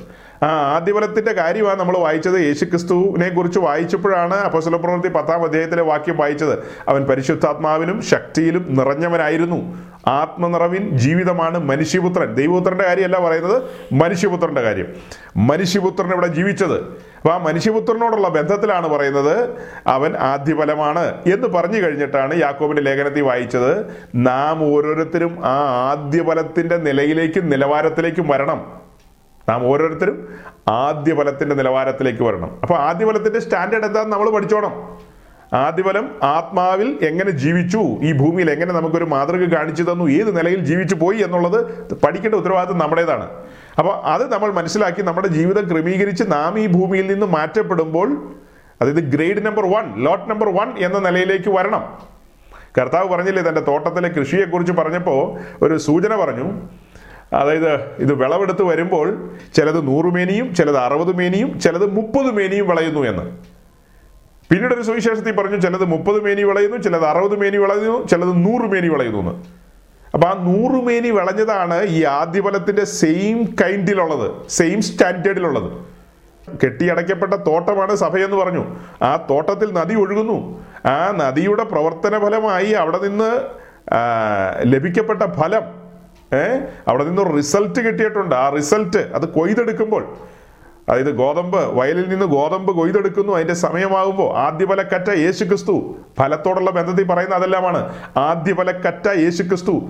ആ 0.44 0.46
ആദ്യ 0.46 0.92
ഫലത്തിന്റെ 0.92 1.32
കാര്യമാണ് 1.32 1.80
നമ്മൾ 1.80 1.98
വായിച്ചത്. 1.98 2.40
യേശു 2.40 2.64
ക്രിസ്തുവിനെ 2.64 3.28
കുറിച്ച് 3.28 3.58
വായിച്ചപ്പോഴാണ് 3.58 4.34
അപ്പസ്വല 4.34 4.76
പ്രവൃത്തി 4.76 5.08
പത്താം 5.08 5.42
അധ്യായത്തിലെ 5.42 5.82
വാക്യം 5.82 6.16
വായിച്ചത്. 6.16 6.58
അവൻ 6.88 7.04
പരിശുദ്ധാത്മാവിലും 7.04 8.02
ശക്തിയിലും 8.02 8.74
നിറഞ്ഞവനായിരുന്നു. 8.74 9.78
ആത്മനിറവിൻ 10.06 10.98
ജീവിതമാണ് 10.98 11.58
മനുഷ്യപുത്രൻ. 11.58 12.34
ദൈവപുത്രന്റെ 12.34 12.84
കാര്യമല്ല 12.84 13.24
പറയുന്നത് 13.24 13.62
മനുഷ്യപുത്രന്റെ 13.94 14.60
കാര്യം. 14.60 14.86
മനുഷ്യപുത്രൻ 15.36 16.12
ഇവിടെ 16.12 16.26
ജീവിച്ചത്? 16.26 17.11
അപ്പൊ 17.22 17.34
ആ 17.34 17.38
മനുഷ്യപുത്രനോടുള്ള 17.38 18.28
ബന്ധത്തിലാണ് 18.28 18.88
പറയുന്നത് 18.88 19.50
അവൻ 19.86 20.16
ആദ്യഫലമാണ് 20.16 21.22
എന്ന് 21.32 21.48
പറഞ്ഞു 21.48 21.82
കഴിഞ്ഞിട്ടാണ് 21.82 22.40
യാക്കോബിന്റെ 22.40 22.82
ലേഖനത്തിൽ 22.82 23.20
വായിച്ചത്. 23.20 23.86
നാം 24.14 24.74
ഓരോരുത്തരും 24.74 25.38
ആ 25.44 25.54
ആദ്യഫലത്തിന്റെ 25.90 26.76
നിലയിലേക്കും 26.76 27.48
നിലവാരത്തിലേക്കും 27.48 28.28
വരണം. 28.28 28.80
നാം 29.48 29.66
ഓരോരുത്തരും 29.66 30.28
ആദ്യഫലത്തിന്റെ 30.68 31.54
നിലവാരത്തിലേക്ക് 31.54 32.22
വരണം. 32.22 32.58
അപ്പൊ 32.62 32.74
ആദ്യഫലത്തിന്റെ 32.74 33.40
സ്റ്റാൻഡേർഡ് 33.40 33.84
എന്താണെന്ന് 33.84 34.16
നമ്മൾ 34.16 34.30
പഠിച്ചോണം. 34.30 34.98
ആദ്യഫലം 35.54 36.10
ആത്മാവിൽ 36.22 36.98
എങ്ങനെ 37.02 37.30
ജീവിച്ചു? 37.30 37.78
ഈ 37.78 38.12
ഭൂമിയിൽ 38.12 38.50
എങ്ങനെ 38.50 38.72
നമുക്കൊരു 38.72 39.04
മാതൃക 39.04 39.54
കാണിച്ചു 39.54 39.82
തന്നു? 39.82 40.10
ഏത് 40.10 40.38
നിലയിൽ 40.38 40.64
ജീവിച്ചു 40.64 40.94
പോയി 40.94 41.22
എന്നുള്ളത് 41.22 41.92
പഠിക്കേണ്ട 41.94 42.34
ഉത്തരവാദിത്വം 42.34 42.78
നമ്മുടേതാണ്. 42.78 43.30
അപ്പോൾ 43.78 43.94
അത് 44.04 44.32
നമ്മൾ 44.32 44.52
മനസ്സിലാക്കി 44.52 45.02
നമ്മുടെ 45.02 45.28
ജീവിതം 45.28 45.68
ക്രമീകരിച്ച് 45.68 46.24
നാം 46.28 46.58
ഈ 46.58 46.66
ഭൂമിയിൽ 46.66 47.12
നിന്ന് 47.12 47.26
മാറ്റപ്പെടുമ്പോൾ 47.26 48.34
അതായത് 48.80 48.96
grade 48.96 49.46
number 49.46 49.66
one 49.66 50.04
lot 50.04 50.30
number 50.30 50.48
one 50.48 50.78
എന്ന 50.78 50.98
നിലയിലേക്ക് 50.98 51.50
വരണം. 51.50 51.98
കർത്താവ് 52.78 53.08
പറഞ്ഞില്ലേ 53.08 53.42
തന്റെ 53.42 53.60
തോട്ടത്തിലെ 53.60 54.08
കൃഷിയെക്കുറിച്ച് 54.08 54.72
പറഞ്ഞപ്പോൾ 54.72 55.38
ഒരു 55.62 55.78
സൂചന 55.78 56.16
പറഞ്ഞു. 56.16 56.62
അതായത് 57.32 57.74
ഇത് 57.74 58.12
വിളവെടുത്ത് 58.12 58.62
വരുമ്പോൾ 58.62 59.30
ചിലത് 59.54 59.86
നൂറ് 59.86 60.04
മേനിയും 60.04 60.54
ചിലത് 60.54 60.78
അറുപത് 60.78 61.16
മേനിയും 61.16 61.60
ചിലത് 61.60 61.92
മുപ്പത് 61.92 62.30
മേനിയും 62.30 62.68
വിളയുന്നു 62.68 63.00
എന്ന്. 63.00 63.51
പിന്നീട് 64.52 64.74
ഒരു 64.74 64.82
സുവിശേഷത്തിൽ 64.82 65.32
പറഞ്ഞു 65.36 65.56
ചിലത് 65.56 65.84
മുപ്പത് 65.84 66.20
മേനി 66.24 66.42
വിളയുന്നു 66.42 66.76
ചിലത് 66.76 67.04
അറുപത് 67.06 67.40
മേനി 67.40 67.56
വിളയുന്നു 67.56 68.06
ചിലത് 68.06 68.32
നൂറ് 68.46 68.70
മേനി 68.72 68.88
വിളയുന്നു 68.88 69.18
എന്ന്. 69.18 69.30
അപ്പൊ 70.14 70.28
ആ 70.28 70.32
നൂറ് 70.38 70.82
മേനി 70.84 71.10
വിളഞ്ഞതാണ് 71.10 71.82
ഈ 71.82 72.04
ആദ്യഫലത്തിന്റെ 72.04 72.84
സെയിം 72.84 73.38
കൈൻഡിലുള്ളത് 73.62 74.48
സെയിം 74.48 74.82
സ്റ്റാൻഡേർഡിലുള്ളത് 74.82 75.68
കെട്ടിയടയ്ക്കപ്പെട്ട 76.64 77.34
തോട്ടമാണ് 77.34 77.94
സഭയെന്ന് 77.94 78.36
പറഞ്ഞു. 78.36 78.76
ആ 79.02 79.26
തോട്ടത്തിൽ 79.30 79.72
നദി 79.72 79.94
ഒഴുകുന്നു. 79.94 80.64
ആ 80.86 81.10
നദിയുടെ 81.16 81.64
പ്രവർത്തന 81.64 82.18
ഫലമായി 82.18 82.72
അവിടെ 82.72 82.98
നിന്ന് 82.98 83.30
ലഭിക്കപ്പെട്ട 84.64 85.22
ഫലം 85.22 85.64
ഏഹ് 86.38 86.66
അവിടെ 86.88 87.04
നിന്ന് 87.04 87.36
റിസൾട്ട് 87.36 87.80
കിട്ടിയിട്ടുണ്ട്. 87.80 88.34
ആ 88.34 88.48
റിസൾട്ട് 88.48 88.98
അത് 88.98 89.28
കൊയ്തെടുക്കുമ്പോൾ 89.28 90.16
അതായത് 90.88 91.10
ഗോതമ്പ് 91.10 91.78
വയലിൽ 91.78 92.08
നിന്ന് 92.08 92.26
ഗോതമ്പ് 92.26 92.76
കൊയ്തെടുക്കുന്നു. 92.76 93.32
അതിന്റെ 93.32 93.54
സമയമാകുമ്പോൾ 93.54 94.36
ആദ്യഫലക്കറ്റ 94.36 95.10
യേശു 95.10 95.44
ക്രിസ്തു 95.44 95.96
ഫലത്തോടുള്ള 96.18 96.70
ബന്ധത്തിൽ 96.70 97.04
പറയുന്ന 97.04 97.34
അതെല്ലാമാണ്. 97.34 97.96
ആദ്യഫലക്കറ്റ 98.16 99.08
യേശു 99.16 99.42
ക്രിസ്തു 99.42 99.82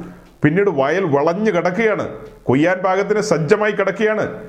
പിന്നീട് 0.44 0.70
വയൽ 0.70 1.04
വളഞ്ഞു 1.04 1.50
കിടക്കുകയാണ്. 1.50 2.08
കൊയ്യാൻ 2.42 2.78
പാകത്തിന് 2.78 3.20
സജ്ജമായി 3.20 3.72
കിടക്കുകയാണ്. 3.72 4.44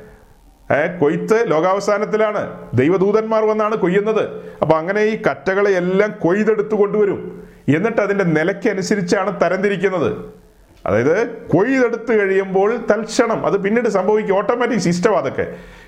ഏ 0.72 0.98
കൊയ്ത്ത് 1.00 1.52
ലോകാവസാനത്തിലാണ്. 1.52 2.72
ദൈവദൂതന്മാർ 2.74 3.46
വന്നാണ് 3.46 3.76
കൊയ്യുന്നത്. 3.76 4.24
അപ്പൊ 4.62 4.78
അങ്ങനെ 4.78 5.02
ഈ 5.02 5.22
കറ്റകളെ 5.32 5.72
എല്ലാം 5.72 6.14
കൊയ്തെടുത്തു 6.20 6.76
കൊണ്ടുവരും 6.76 7.44
എന്നിട്ട് 7.76 8.02
അതിന്റെ 8.02 8.24
നിലയ്ക്കനുസരിച്ചാണ് 8.24 9.42
തരംതിരിക്കുന്നത്. 9.42 10.43
അതായത് 10.86 11.28
കൊയ്തെടുത്ത് 11.28 12.20
കഴിയുമ്പോൾ 12.20 12.78
തൽക്ഷണം 12.92 13.46
അത് 13.46 13.64
പിന്നീട് 13.64 13.90
സംഭവിക്കും 13.90 14.38
ഓട്ടോമാറ്റിക് 14.38 14.80
സിസ്റ്റം 14.80 15.18
അതൊക്കെ. 15.18 15.46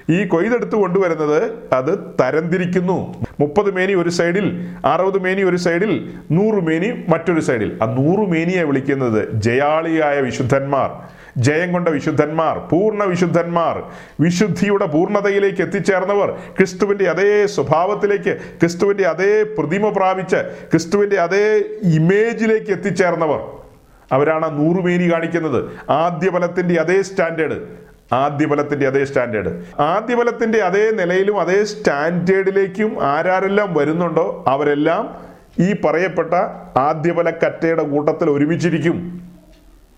ഈ 0.09 0.27
കൊയ്തെടുത്ത് 0.27 0.75
കൊണ്ടുവരുന്നത് 0.75 1.51
അത് 1.73 1.99
തരംതിരിക്കുന്നു. 2.21 3.13
മുപ്പത് 3.39 3.75
മേനി 3.75 3.93
ഒരു 3.93 4.09
സൈഡിൽ 4.09 4.67
അറുപത് 4.85 5.17
മേനി 5.17 5.43
ഒരു 5.43 5.55
സൈഡിൽ 5.55 6.13
നൂറ് 6.31 6.63
മേനി 6.63 7.05
മറ്റൊരു 7.09 7.39
സൈഡിൽ. 7.39 7.79
ആ 7.81 7.85
നൂറ് 7.85 8.29
മേനിയെ 8.29 8.63
വിളിക്കുന്നത് 8.63 9.41
ജയാളിയായ 9.41 10.21
വിശുദ്ധന്മാർ 10.21 10.91
ജയം 11.37 11.73
കൊണ്ട 11.73 11.87
വിശുദ്ധന്മാർ 11.87 12.57
പൂർണ 12.57 13.03
വിശുദ്ധന്മാർ 13.03 13.83
വിശുദ്ധിയുടെ 14.19 14.85
പൂർണതയിലേക്ക് 14.85 15.61
എത്തിച്ചേർന്നവർ 15.61 16.31
ക്രിസ്തുവിന്റെ 16.57 17.09
അതേ 17.09 17.45
സ്വഭാവത്തിലേക്ക് 17.45 18.37
ക്രിസ്തുവിന്റെ 18.59 19.07
അതേ 19.07 19.43
പ്രതിമ 19.43 19.89
പ്രാപിച്ച് 19.89 20.35
ക്രിസ്തുവിന്റെ 20.71 21.19
അതേ 21.19 21.63
ഇമേജിലേക്ക് 21.83 22.71
എത്തിച്ചേർന്നവർ. 22.71 23.64
അവരാണ് 24.11 24.59
നൂറുമേനി 24.59 25.13
കാണിക്കുന്നത്. 25.13 25.91
ആദ്യ 25.91 26.29
ഫലത്തിന്റെ 26.29 26.81
അതേ 26.81 27.01
സ്റ്റാൻഡേർഡ്. 27.01 27.85
ആദ്യ 28.13 28.47
ഫലത്തിന്റെ 28.47 28.87
അതേ 28.87 29.05
സ്റ്റാൻഡേർഡ്. 29.05 29.81
ആദ്യ 29.81 30.15
ഫലത്തിന്റെ 30.15 30.59
അതേ 30.59 30.91
നിലയിലും 30.91 31.39
അതേ 31.39 31.63
സ്റ്റാൻഡേർഡിലേക്കും 31.63 33.05
ആരാരെല്ലാം 33.05 33.73
വരുന്നുണ്ടോ 33.73 34.43
അവരെല്ലാം 34.47 35.25
ഈ 35.59 35.75
പറയപ്പെട്ട 35.85 36.33
ആദ്യഫല 36.77 37.29
കറ്റയുടെ 37.29 37.83
കൂട്ടത്തിൽ 37.83 38.29
ഒരുമിച്ചിരിക്കും. 38.29 39.21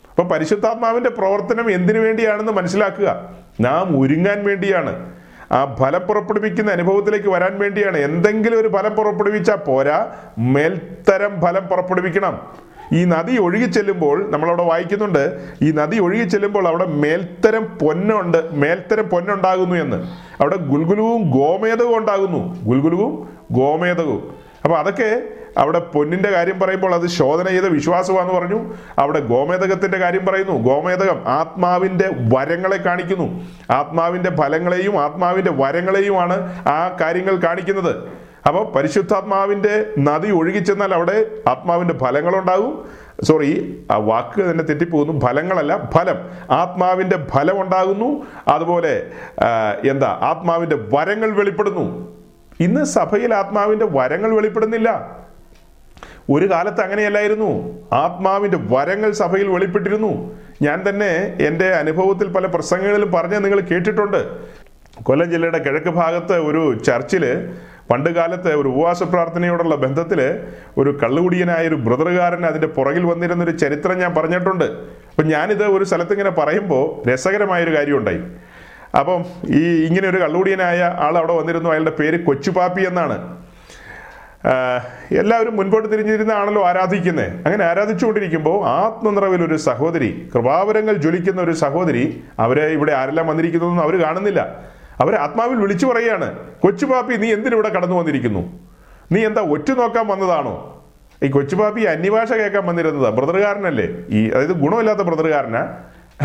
അപ്പൊ 0.10 0.24
പരിശുദ്ധാത്മാവിന്റെ 0.24 1.10
പ്രവർത്തനം 1.10 1.72
എന്തിനു 1.72 2.00
വേണ്ടിയാണെന്ന് 2.00 2.52
മനസ്സിലാക്കുക. 2.52 3.30
നാം 3.62 4.02
ഒരുങ്ങാൻ 4.02 4.46
വേണ്ടിയാണ്. 4.46 5.14
ആ 5.52 5.76
ഫലം 5.76 6.00
പുറപ്പെടുവിക്കുന്ന 6.00 6.72
അനുഭവത്തിലേക്ക് 6.72 7.28
വരാൻ 7.28 7.60
വേണ്ടിയാണ്. 7.60 7.98
എന്തെങ്കിലും 7.98 8.62
ഒരു 8.62 8.68
ഫലം 8.68 8.96
പുറപ്പെടുവിച്ചാൽ 8.96 9.56
പോരാ. 9.56 10.12
മേൽത്തരം 10.38 11.42
ഫലം 11.42 11.68
പുറപ്പെടുവിക്കണം. 11.68 12.67
ഈ 12.94 13.06
നദി 13.06 13.38
ഒഴുകി 13.38 13.66
ചെല്ലുമ്പോൾ 13.66 14.32
നമ്മളവിടെ 14.32 14.64
വായിക്കുന്നുണ്ട് 14.64 15.54
ഈ 15.62 15.72
നദി 15.72 16.00
ഒഴുകി 16.00 16.24
ചെല്ലുമ്പോൾ 16.24 16.68
അവിടെ 16.68 16.86
മേൽത്തരം 16.86 17.66
പൊന്നുണ്ട് 17.66 18.52
മേൽത്തരം 18.52 19.10
പൊന്നുണ്ടാകുന്നു 19.10 19.76
എന്ന്. 19.76 20.08
അവിടെ 20.42 20.56
ഗുൽഗുലുവും 20.56 21.32
ഗോമേതകവും 21.32 21.98
ഉണ്ടാകുന്നു. 21.98 22.64
ഗുൽഗുലുവും 22.64 23.30
ഗോമേതകവും 23.52 24.36
അപ്പോൾ 24.64 24.78
അതൊക്കെ 24.78 25.22
അവിടെ 25.58 25.80
പൊന്നിന്റെ 25.80 26.30
കാര്യം 26.30 26.60
പറയുമ്പോൾ 26.60 26.94
അത് 26.94 27.08
ശോധന 27.08 27.48
ചെയ്ത 27.48 27.64
വിശ്വാസമാണെന്ന് 27.64 28.34
പറഞ്ഞു. 28.34 28.74
അവിടെ 29.00 29.20
ഗോമേതകത്തിന്റെ 29.20 29.98
കാര്യം 29.98 30.26
പറയുന്നു. 30.26 30.52
ഗോമേതകം 30.52 31.24
ആത്മാവിന്റെ 31.28 32.10
വരങ്ങളെ 32.36 32.78
കാണിക്കുന്നു. 32.78 33.44
ആത്മാവിന്റെ 33.72 34.32
ഫലങ്ങളെയും 34.36 35.02
ആത്മാവിന്റെ 35.02 35.52
വരങ്ങളെയുമാണ് 35.52 36.68
ആ 36.68 36.98
കാര്യങ്ങൾ 37.02 37.36
കാണിക്കുന്നത്. 37.36 38.27
അപ്പോൾ 38.46 38.72
പരിശുദ്ധാത്മാവിന്റെ 38.72 39.86
നദി 39.98 40.32
ഒഴുകിച്ചെന്നാൽ 40.32 40.94
അവിടെ 40.94 41.26
ആത്മാവിന്റെ 41.48 41.94
ഫലങ്ങളുണ്ടാകും. 41.98 42.86
സോറി 43.24 43.52
ആ 43.92 43.98
വാക്ക് 43.98 44.52
തന്നെ 44.52 44.64
തെറ്റിപ്പോകുന്നു. 44.64 45.26
ഫലങ്ങളല്ല 45.26 45.90
ഫലം. 45.94 46.18
ആത്മാവിന്റെ 46.52 47.18
ഫലം 47.32 47.62
ഉണ്ടാകുന്നു 47.62 48.28
അതുപോലെ 48.48 49.12
എന്താ 49.90 50.20
ആത്മാവിന്റെ 50.22 50.76
വരങ്ങൾ 50.76 51.32
വെളിപ്പെടുന്നു. 51.32 52.18
ഇന്ന് 52.60 52.84
സഭയിൽ 52.84 53.34
ആത്മാവിന്റെ 53.34 53.86
വരങ്ങൾ 53.86 54.36
വെളിപ്പെടുന്നില്ല. 54.36 55.18
ഒരു 56.30 56.52
കാലത്ത് 56.52 56.82
അങ്ങനെയല്ലായിരുന്നു. 56.82 57.52
ആത്മാവിന്റെ 57.94 58.58
വരങ്ങൾ 58.58 59.12
സഭയിൽ 59.12 59.48
വെളിപ്പെട്ടിരുന്നു. 59.48 60.36
ഞാൻ 60.62 60.84
തന്നെ 60.90 61.38
എന്റെ 61.42 61.68
അനുഭവത്തിൽ 61.74 62.28
പല 62.34 62.46
പ്രസംഗങ്ങളിലും 62.46 63.12
പറഞ്ഞ് 63.12 63.44
നിങ്ങൾ 63.44 63.60
കേട്ടിട്ടുണ്ട്. 63.60 64.22
കൊല്ലം 65.04 65.32
ജില്ലയുടെ 65.32 65.58
കിഴക്ക് 65.58 65.90
ഭാഗത്ത് 65.90 66.34
ഒരു 66.34 66.80
ചർച്ചിൽ 66.84 67.24
പണ്ട് 67.92 68.10
കാലത്ത് 68.10 68.52
ഒരു 68.54 68.68
ഉപവാസ 68.68 69.04
പ്രാർത്ഥനയോടുള്ള 69.04 69.76
ബന്ധത്തിൽ 69.76 70.20
ഒരു 70.78 71.00
കള്ളുകുടിയനായ 71.04 71.68
ഒരു 71.68 71.76
ബ്രദറുകാരൻ 71.76 72.46
അതിന്റെ 72.46 72.68
പുറകിൽ 72.68 73.04
വന്നിരുന്നൊരു 73.06 73.52
ചരിത്രം 73.52 73.98
ഞാൻ 74.00 74.16
പറഞ്ഞിട്ടുണ്ട്. 74.16 74.66
അപ്പം 75.10 75.28
ഞാനിത് 75.28 75.64
ഒരു 75.64 75.84
സ്ഥലത്ത് 75.84 76.12
ഇങ്ങനെ 76.12 76.30
പറയുമ്പോൾ 76.30 77.10
രസകരമായൊരു 77.10 77.76
കാര്യമുണ്ടായി. 77.78 78.22
അപ്പം 79.00 79.26
ഈ 79.60 79.64
ഇങ്ങനെ 79.88 80.10
ഒരു 80.10 80.18
കള്ളുകുടിയനായ 80.18 80.82
ആൾ 81.06 81.18
അവിടെ 81.18 81.34
വന്നിരുന്നു. 81.34 81.70
അയാളുടെ 81.70 81.96
പേര് 82.00 82.20
കൊച്ചുപാപ്പി 82.26 82.82
എന്നാണ്. 82.82 83.18
എല്ലാവരും 85.22 85.56
മുൻപോട്ട് 85.58 85.88
തിരിഞ്ഞിരുന്നാണല്ലോ 85.92 86.62
ആരാധിക്കുന്നത് 86.68 87.30
അങ്ങനെ 87.48 87.64
ആരാധിച്ചുകൊണ്ടിരിക്കുമ്പോൾ 87.66 88.58
ആത്മനിറവിൽ 88.70 89.42
ഒരു 89.44 89.56
സഹോദരി 89.56 90.30
കൃപാവരങ്ങൾ 90.34 90.96
ജ്വലിക്കുന്ന 90.96 91.42
ഒരു 91.42 91.52
സഹോദരി 91.52 92.24
അവരെ 92.40 92.66
ഇവിടെ 92.78 92.94
ആരെല്ലാം 92.94 93.28
വന്നിരിക്കുന്നതെന്നും 93.28 93.84
അവർ 93.84 93.96
കാണുന്നില്ല. 94.04 94.42
അവർ 95.00 95.16
ആത്മാവിൽ 95.16 95.56
വിളിച്ചു 95.56 95.86
പറയുകയാണ് 95.86 96.40
കൊച്ചുപാപ്പി 96.60 97.16
നീ 97.16 97.34
എന്തിനിവിടെ 97.34 97.70
കടന്നു 97.70 97.96
വന്നിരിക്കുന്നു? 97.96 98.60
നീ 99.12 99.26
എന്താ 99.26 99.42
ഒറ്റ 99.42 99.72
നോക്കാൻ 99.72 100.08
വന്നതാണോ? 100.08 100.86
ഈ 101.24 101.28
കൊച്ചുപാപ്പി 101.28 101.82
അന്യഭാഷ 101.82 102.32
കേൾക്കാൻ 102.32 102.66
വന്നിരുന്നത് 102.66 103.14
ബ്രദറുകാരനല്ലേ? 103.14 103.88
ഈ 104.10 104.30
അതായത് 104.30 104.50
ഗുണമില്ലാത്ത 104.50 105.00
ബ്രദറുകാരനാ. 105.00 105.78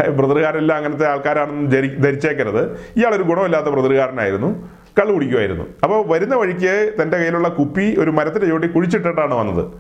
ബ്രദറുകാരെല്ലാം 0.09 0.77
അങ്ങനത്തെ 0.77 1.07
ആൾക്കാരാണെന്ന് 1.07 1.71
ധരി- 1.71 2.01
ധരിച്ചേക്കരുത്. 2.01 2.73
ഇയാളൊരു 2.73 3.23
ഗുണമില്ലാത്ത 3.23 3.67
ബ്രദറുകാരനായിരുന്നു 3.67 4.69
കള്ളു 5.01 5.13
കുടിക്കുമായിരുന്നു. 5.13 5.65
അപ്പോൾ 5.83 6.07
വരുന്ന 6.07 6.35
വഴിക്ക് 6.35 6.93
തന്റെ 7.03 7.17
കയ്യിലുള്ള 7.17 7.49
കുപ്പി 7.49 7.97
ഒരു 7.99 8.11
മരത്തിന്റെ 8.11 8.47
ചുവട്ടി 8.47 8.69
കുഴിച്ചിട്ടിട്ടാണ് 8.69 9.35
വന്നത്. 9.35 9.73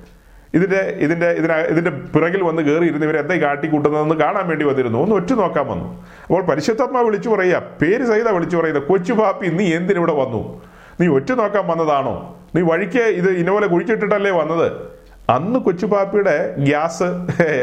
ഇതിന്റെ 0.54 0.96
ഇതിന്റെ 0.98 1.30
ഇതിന 1.30 1.52
ഇതിന്റെ 1.52 1.90
പിറകിൽ 1.90 2.42
വന്ന് 2.42 2.62
കയറി 2.62 2.84
ഇരുന്ന് 2.84 3.06
ഇവരെ 3.06 3.18
എന്തായി 3.18 3.40
കാട്ടിക്കൂട്ടുന്നതെന്ന് 3.40 4.14
കാണാൻ 4.14 4.48
വേണ്ടി 4.48 4.64
വന്നിരുന്നു. 4.64 4.98
ഒന്ന് 4.98 5.14
ഒറ്റ 5.14 5.32
നോക്കാൻ 5.32 5.66
വന്നു. 5.66 6.04
അപ്പോൾ 6.26 6.42
പരിശുദ്ധാത്മാ 6.42 7.00
വിളിച്ചു 7.00 7.28
പറയുക 7.28 7.62
പേര് 7.82 8.04
സഹിത 8.04 8.28
വിളിച്ചു 8.28 8.56
പറയുന്നത് 8.56 8.82
കൊച്ചു 8.82 9.12
പാപ്പി 9.12 9.46
നീ 9.46 9.74
എന്തിനിവിടെ 9.74 10.12
വന്നു? 10.12 10.62
നീ 11.00 11.06
ഒറ്റ 11.08 11.32
നോക്കാൻ 11.32 11.66
വന്നതാണോ? 11.66 12.36
നീ 12.54 12.60
വഴിക്ക് 12.60 12.98
ഇത് 12.98 13.30
ഇന്നപോലെ 13.30 13.66
കുഴിച്ചിട്ടിട്ടല്ലേ 13.66 14.30
വന്നത്? 14.30 14.91
അന്ന് 15.30 15.58
കൊച്ചുപാപ്പിയുടെ 15.58 16.54
ഗ്യാസ് 16.58 17.02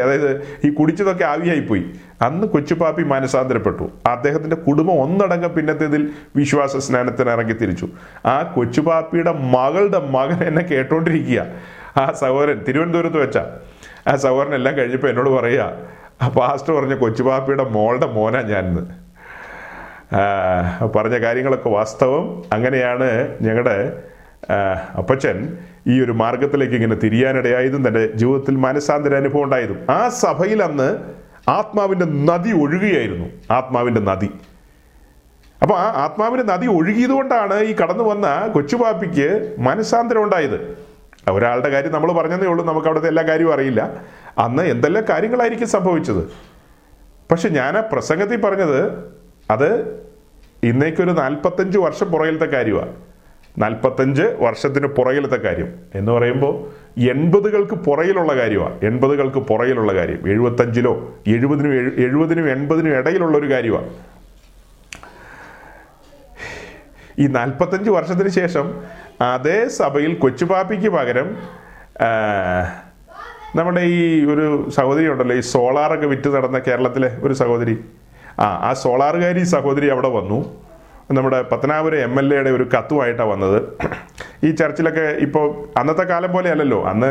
അതായത് 0.03 0.59
ഈ 0.63 0.69
കുടിച്ചതൊക്കെ 0.73 1.23
ആവിയായി 1.23 1.59
പോയി 1.59 1.85
അന്ന് 2.21 2.47
കൊച്ചുപാപ്പി 2.47 3.03
മാനസാന്തരപ്പെട്ടു. 3.03 3.89
അദ്ദേഹത്തിന്റെ 4.07 4.55
കുടുംബം 4.55 5.01
ഒന്നടങ്കം 5.01 5.55
പിന്നത്തേതിൽ 5.55 6.09
വിശ്വാസ 6.35 6.77
സ്നാനത്തിന് 6.77 7.29
ഇറങ്ങി 7.29 7.53
തിരിച്ചു. 7.53 7.89
ആ 8.25 8.53
കൊച്ചുപാപ്പിയുടെ 8.55 9.31
മകളുടെ 9.31 9.99
മകൻ 9.99 10.43
എന്നെ 10.43 10.61
കേട്ടോണ്ടിരിക്കുക. 10.61 11.45
ആ 11.97 12.11
സഹോദരൻ 12.11 12.63
തിരുവനന്തപുരത്ത് 12.67 13.17
വെച്ച. 13.17 13.37
ആ 14.07 14.15
സഹോദരൻ 14.15 14.55
എല്ലാം 14.55 14.77
കഴിഞ്ഞപ്പോൾ 14.77 15.09
എന്നോട് 15.09 15.29
പറയുക 15.29 15.71
ആ 16.21 16.27
പാസ്റ്റർ 16.29 16.73
പറഞ്ഞ 16.73 16.95
കൊച്ചുപാപ്പിയുടെ 16.95 17.63
മോളുടെ 17.63 18.05
മോനാ 18.05 18.41
ഞാനിന്ന്. 18.41 19.09
പറഞ്ഞ 20.95 21.17
കാര്യങ്ങളൊക്കെ 21.23 21.69
വാസ്തവം 21.69 22.43
അങ്ങനെയാണ് 22.53 23.37
ഞങ്ങളുടെ 23.41 23.93
അപ്പച്ചൻ 24.97 25.57
ഈ 25.87 26.03
ഒരു 26.03 26.11
മാർഗത്തിലേക്ക് 26.11 26.73
ഇങ്ങനെ 26.73 26.95
തിരിയാനിടയായതും 26.95 27.87
തന്റെ 27.87 28.11
ജീവിതത്തിൽ 28.11 28.55
മനസാന്തര 28.55 29.15
അനുഭവം 29.15 29.43
ഉണ്ടായതും. 29.43 29.91
ആ 29.91 30.09
സഭയിൽ 30.09 30.63
അന്ന് 30.63 30.97
ആത്മാവിന്റെ 31.49 32.05
നദി 32.05 32.51
ഒഴുകുകയായിരുന്നു 32.51 33.53
ആത്മാവിന്റെ 33.53 34.01
നദി. 34.01 34.29
അപ്പൊ 35.61 35.75
ആ 35.75 35.87
ആത്മാവിന്റെ 36.03 36.53
നദി 36.53 36.67
ഒഴുകിയത് 36.67 37.09
കൊണ്ടാണ് 37.09 37.59
ഈ 37.59 37.75
കടന്നു 37.75 38.03
വന്ന 38.03 38.47
കൊച്ചുപാപ്പിക്ക് 38.55 39.55
മനസാന്തരം 39.59 40.23
ഉണ്ടായത്. 40.23 40.77
ഒരാളുടെ 41.31 41.69
കാര്യം 41.69 41.91
നമ്മൾ 41.91 42.11
പറഞ്ഞതേ 42.11 42.47
ഉള്ളൂ 42.47 42.65
നമുക്ക് 42.65 42.87
അവിടുത്തെ 42.87 43.07
എല്ലാ 43.07 43.23
കാര്യവും 43.23 43.53
അറിയില്ല. 43.53 44.01
അന്ന് 44.37 44.63
എന്തെല്ലാം 44.63 45.05
കാര്യങ്ങളായിരിക്കും 45.09 45.67
സംഭവിച്ചത്? 45.67 46.29
പക്ഷെ 47.31 47.49
ഞാൻ 47.49 47.77
ആ 47.77 47.81
പ്രസംഗത്തിൽ 47.81 48.41
പറഞ്ഞത് 48.41 49.09
അത് 49.51 49.99
ഇന്നേക്കൊരു 50.63 51.11
നാൽപ്പത്തഞ്ച് 51.11 51.77
വർഷം 51.77 52.11
പുറകിലത്തെ 52.11 52.45
കാര്യമാണ് 52.45 53.08
നാൽപ്പത്തഞ്ച് 53.57 54.23
വർഷത്തിന് 54.23 54.87
പുറകിലത്തെ 54.87 55.35
കാര്യം. 55.35 55.73
എന്ന് 55.95 56.11
പറയുമ്പോൾ 56.11 56.69
എൺപതുകൾക്ക് 56.99 57.73
പുറകിലുള്ള 57.73 58.35
കാര്യമാണ്. 58.35 58.79
എൺപതുകൾക്ക് 58.83 59.37
പുറകിലുള്ള 59.37 59.93
കാര്യം. 59.93 60.29
എഴുപത്തഞ്ചിലോ 60.29 61.15
എഴുപതിനും 61.27 61.73
എഴു- 61.73 61.93
എഴുപതിനും 61.93 62.49
എൺപതിനും 62.49 62.97
ഇടയിലുള്ള 62.97 63.37
ഒരു 63.37 63.51
കാര്യമാണ്. 63.51 63.89
ഈ 67.19 67.27
നാൽപ്പത്തഞ്ച് 67.27 67.89
വർഷത്തിന് 67.89 68.29
ശേഷം 68.29 68.83
അതേ 69.21 69.67
സഭയിൽ 69.67 70.13
കൊച്ചുപാപ്പിക്ക് 70.13 70.89
പകരം 70.89 71.37
നമ്മുടെ 73.55 73.81
ഈ 73.81 74.25
ഒരു 74.25 74.69
സഹോദരി 74.69 75.07
ഉണ്ടല്ലോ 75.07 75.35
ഈ 75.35 75.39
സോളാറൊക്കെ 75.39 76.07
വിറ്റ് 76.07 76.29
നടന്ന 76.29 76.59
കേരളത്തിലെ 76.59 77.17
ഒരു 77.21 77.33
സഹോദരി. 77.33 77.85
ആ 78.39 78.69
ആ 78.69 78.73
സോളാറുകാരി 78.73 79.43
സഹോദരി 79.43 79.87
അവിടെ 79.87 80.07
വന്നു. 80.07 80.68
നമ്മുടെ 81.17 81.37
പത്തനാപുരം 81.51 82.01
എം 82.07 82.15
എൽ 82.19 82.27
എയുടെ 82.33 82.49
ഒരു 82.55 82.65
കത്തുമായിട്ടാണ് 82.73 83.29
വന്നത്. 83.29 83.55
ഈ 84.47 84.49
ചർച്ചിലൊക്കെ 84.59 85.05
ഇപ്പോൾ 85.25 85.45
അന്നത്തെ 85.79 86.03
കാലം 86.11 86.31
പോലെ 86.35 86.49
അല്ലല്ലോ 86.53 86.79
അന്ന് 86.91 87.09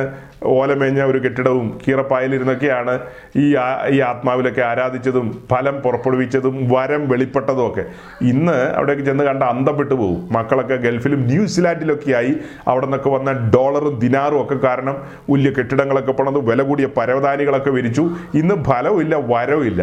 ഓലമേഞ്ഞ 0.56 1.00
ഒരു 1.10 1.18
കെട്ടിടവും 1.24 1.66
കീറപ്പായലിരുന്നൊക്കെയാണ് 1.84 2.94
ഈ 3.42 3.46
ഈ 3.94 3.96
ആത്മാവിലൊക്കെ 4.10 4.62
ആരാധിച്ചതും 4.68 5.26
ഫലം 5.50 5.76
പുറപ്പെടുവിച്ചതും 5.84 6.54
വരം 6.74 7.02
വെളിപ്പെട്ടതും 7.12 7.64
ഒക്കെ. 7.68 7.84
ഇന്ന് 8.32 8.56
അവിടേക്ക് 8.76 9.04
ചെന്ന് 9.08 9.26
കണ്ട 9.30 9.42
അന്തപ്പെട്ടു 9.54 9.94
പോകും 9.94 10.20
മക്കളൊക്കെ 10.36 10.78
ഗൾഫിലും 10.86 11.22
ന്യൂസിലാൻഡിലൊക്കെയായി 11.32 12.32
അവിടെ 12.70 12.86
നിന്നൊക്കെ 12.86 13.12
വന്ന 13.16 13.32
ഡോളറും 13.56 13.96
ദിനാറും 14.04 14.40
ഒക്കെ 14.44 14.58
കാരണം 14.66 14.96
വലിയ 15.32 15.52
കെട്ടിടങ്ങളൊക്കെ 15.58 16.14
പണത് 16.20 16.40
വില 16.50 16.62
കൂടിയ 16.70 16.88
പരവതാനികളൊക്കെ 17.00 17.74
വിരിച്ചു. 17.78 18.06
ഇന്ന് 18.42 18.56
ഫലവും 18.70 19.00
ഇല്ല 19.06 19.16
വരവും 19.34 19.66
ഇല്ല 19.72 19.82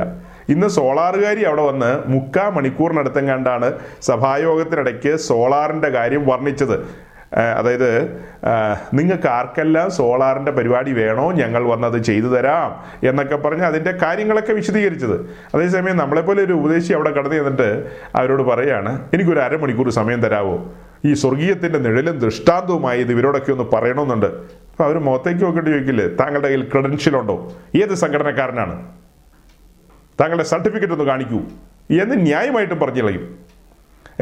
ഇന്ന് 0.50 0.68
സോളാറുകാരി 0.68 1.42
അവിടെ 1.42 1.62
വന്ന് 1.62 2.10
മുക്കാ 2.10 2.50
മണിക്കൂറിനടുത്തെങ്ങാണ്ടാണ് 2.50 3.74
സഭായോഗത്തിനിടയ്ക്ക് 4.02 5.16
സോളാറിന്റെ 5.16 5.90
കാര്യം 5.90 6.24
വർണിച്ചത്. 6.28 6.78
അതായത് 7.58 7.92
നിങ്ങൾക്ക് 8.94 9.28
ആർക്കെല്ലാം 9.28 9.92
സോളാറിന്റെ 9.92 10.52
പരിപാടി 10.52 10.92
വേണോ? 10.92 11.32
ഞങ്ങൾ 11.32 11.64
വന്നത് 11.64 11.98
ചെയ്തു 12.04 12.28
തരാം 12.28 12.70
എന്നൊക്കെ 13.08 13.36
പറഞ്ഞ് 13.36 13.64
അതിന്റെ 13.64 13.92
കാര്യങ്ങളൊക്കെ 13.92 14.54
വിശദീകരിച്ചത്. 14.54 15.18
അതേസമയം 15.56 15.98
നമ്മളെപ്പോലെ 15.98 16.42
ഒരു 16.44 16.54
ഉപദേശി 16.54 16.94
അവിടെ 16.94 17.10
കടന്നു 17.10 17.36
ചെന്നിട്ട് 17.36 17.70
അവരോട് 18.16 18.44
പറയാണ് 18.44 18.92
എനിക്കൊരു 19.14 19.40
അരമണിക്കൂർ 19.40 19.90
സമയം 19.90 20.22
തരാമോ 20.22 20.56
ഈ 21.06 21.14
സ്വർഗീയത്തിന്റെ 21.14 21.80
നിഴലും 21.80 22.20
ദൃഷ്ടാന്തവുമായി 22.20 23.00
ഇത് 23.02 23.12
ഇവരോടൊക്കെ 23.12 23.52
ഒന്ന് 23.52 23.66
പറയണമെന്നുണ്ട്. 23.74 24.28
അപ്പോൾ 24.72 24.84
അവർ 24.84 24.98
മുഖത്തേക്ക് 25.00 25.42
നോക്കിയിട്ട് 25.44 25.70
ചോദിക്കില്ലേ 25.70 26.08
താങ്കളുടെ 26.20 26.48
കയ്യിൽ 26.48 26.70
ക്രെഡൻഷ്യൽ 26.72 27.18
ഉണ്ടോ? 27.18 27.52
ഏത് 27.84 27.94
സംഘടനക്കാരനാണ്? 27.94 28.76
താങ്കളുടെ 30.20 30.44
സർട്ടിഫിക്കറ്റ് 30.44 30.94
ഒന്ന് 30.94 31.06
കാണിക്കൂ. 31.06 31.40
എന്ന് 32.04 32.16
ന്യായമായിട്ടും 32.16 32.80
പറഞ്ഞു 32.80 33.02
കളയും. 33.02 33.46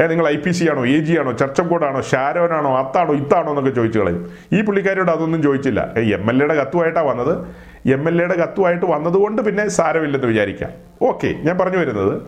ഏ 0.02 0.06
നിങ്ങൾ 0.06 0.28
ഐ 0.28 0.36
പി 0.36 0.50
സി 0.50 0.70
ആണോ 0.70 0.86
എ 0.86 0.98
ജി 0.98 1.18
ആണോ 1.18 1.32
ചർച്ചക്കോടാണോ 1.32 2.00
ഷാരോനാണോ 2.00 2.78
അത്താണോ 2.78 3.14
ഇത്താണോ 3.14 3.48
എന്നൊക്കെ 3.48 3.70
ചോദിച്ചു 3.70 3.98
കളയും. 3.98 4.30
ഈ 4.52 4.62
പുള്ളിക്കാരോട് 4.62 5.10
അതൊന്നും 5.10 5.42
ചോദിച്ചില്ല. 5.42 5.92
എം 5.96 6.30
എൽ 6.30 6.38
എയുടെ 6.40 6.54
കത്തുമായിട്ടാണ് 6.54 7.06
വന്നത്. 7.06 7.46
എം 7.92 8.08
എൽ 8.08 8.20
എയുടെ 8.20 8.34
കത്തുമായിട്ട് 8.34 8.86
വന്നതുകൊണ്ട് 8.86 9.42
പിന്നെ 9.42 9.68
സാരമില്ലെന്ന് 9.68 10.28
വിചാരിക്കാം. 10.28 10.70
ഓക്കെ 11.02 11.26
ഞാൻ 11.26 11.58
പറഞ്ഞു 11.58 11.78
വരുന്നത്. 11.78 12.22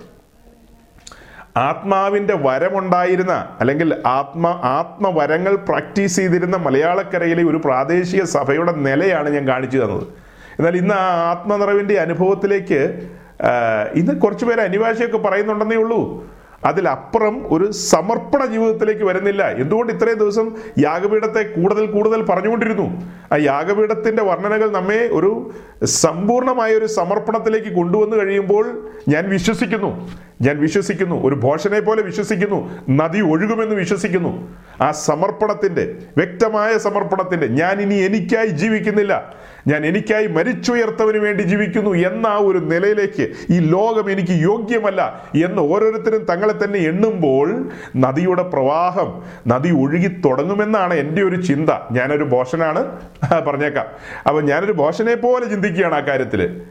ആത്മാവിന്റെ 1.56 2.34
വരമുണ്ടായിരുന്ന 2.34 3.56
അല്ലെങ്കിൽ 3.60 4.02
ആത്മ 4.06 4.46
ആത്മവരങ്ങൾ 4.46 5.56
പ്രാക്ടീസ് 5.56 6.16
ചെയ്തിരുന്ന 6.16 6.56
മലയാളക്കരയിലെ 6.56 7.44
ഒരു 7.44 7.56
പ്രാദേശിക 7.56 8.22
സഭയുടെ 8.22 8.72
നിലയാണ് 8.72 9.28
ഞാൻ 9.28 9.48
കാണിച്ചു 9.48 9.78
തന്നത്. 9.78 10.02
എന്നാൽ 10.58 10.76
ഇന്ന് 10.76 10.94
ആ 10.94 11.30
ആത്മനിറവിന്റെ 11.30 11.98
അനുഭവത്തിലേക്ക് 11.98 13.10
ഇന്ന് 13.94 14.20
കുറച്ച് 14.20 14.44
പേര് 14.44 14.60
അനിവാഴ്ചയൊക്കെ 14.60 15.18
പറയുന്നുണ്ടെന്നേ 15.18 15.76
ഉള്ളൂ. 15.76 16.30
അതിലപ്പുറം 16.64 17.54
ഒരു 17.54 17.70
സമർപ്പണ 17.70 18.44
ജീവിതത്തിലേക്ക് 18.44 19.04
വരുന്നില്ല. 19.04 19.48
എന്തുകൊണ്ട് 19.48 19.92
ഇത്രയും 19.92 20.18
ദിവസം 20.18 20.56
യാഗപീഠത്തെ 20.78 21.42
കൂടുതൽ 21.42 21.86
കൂടുതൽ 21.86 22.22
പറഞ്ഞുകൊണ്ടിരുന്നു? 22.22 23.12
ആ 23.32 23.36
യാഗപീഠത്തിന്റെ 23.36 24.22
വർണനകൾ 24.22 24.70
നമ്മെ 24.70 25.08
ഒരു 25.12 25.50
സമ്പൂർണമായ 25.84 26.72
ഒരു 26.72 26.86
സമർപ്പണത്തിലേക്ക് 26.86 27.76
കൊണ്ടുവന്നു 27.76 28.16
കഴിയുമ്പോൾ 28.16 28.88
ഞാൻ 29.08 29.30
വിശ്വസിക്കുന്നു. 29.30 30.10
ഞാൻ 30.42 30.60
വിശ്വസിക്കുന്നു. 30.60 31.26
ഒരു 31.26 31.34
ഭോഷനെ 31.34 31.80
പോലെ 31.80 32.02
വിശ്വസിക്കുന്നു. 32.02 32.70
നദി 32.90 33.20
ഒഴുകുമെന്ന് 33.20 33.74
വിശ്വസിക്കുന്നു. 33.76 34.56
ആ 34.80 34.90
സമർപ്പണത്തിന്റെ 34.90 35.94
വ്യക്തമായ 36.16 36.78
സമർപ്പണത്തിന്റെ 36.78 37.46
ഞാൻ 37.46 37.80
ഇനി 37.80 37.94
എനിക്കായി 37.94 38.46
ജീവിക്കുന്നില്ല. 38.46 39.34
ഞാൻ 39.66 39.86
എനിക്കായി 39.86 40.26
മരിച്ചുയർത്തവന് 40.26 41.18
വേണ്ടി 41.18 41.42
ജീവിക്കുന്നു 41.42 41.90
എന്ന 41.90 42.26
ആ 42.26 42.36
ഒരു 42.36 42.58
നിലയിലേക്ക് 42.58 43.28
ഈ 43.50 43.58
ലോകം 43.58 44.10
എനിക്ക് 44.10 44.34
യോഗ്യമല്ല 44.42 45.24
എന്ന് 45.44 45.62
ഓരോരുത്തരും 45.62 46.24
തങ്ങളെ 46.24 46.54
തന്നെ 46.64 46.78
എണ്ണുമ്പോൾ 46.78 47.68
നദിയുടെ 47.96 48.42
പ്രവാഹം 48.42 49.22
നദി 49.46 49.70
ഒഴുകി 49.70 50.08
തുടങ്ങുമെന്നാണ് 50.24 50.94
എന്റെ 50.94 51.22
ഒരു 51.22 51.42
ചിന്ത. 51.42 51.70
ഞാനൊരു 51.92 52.24
ബോഷനാണ്. 52.24 52.82
പറഞ്ഞേക്കാം. 53.46 53.86
അപ്പം 54.26 54.44
ഞാനൊരു 54.46 54.72
ബോഷനെ 54.72 55.14
പോലെ 55.14 55.46
ചിന്തിക്കുകയാണ് 55.46 55.94
ആ 55.94 56.00
കാര്യത്തിൽ 56.00 56.62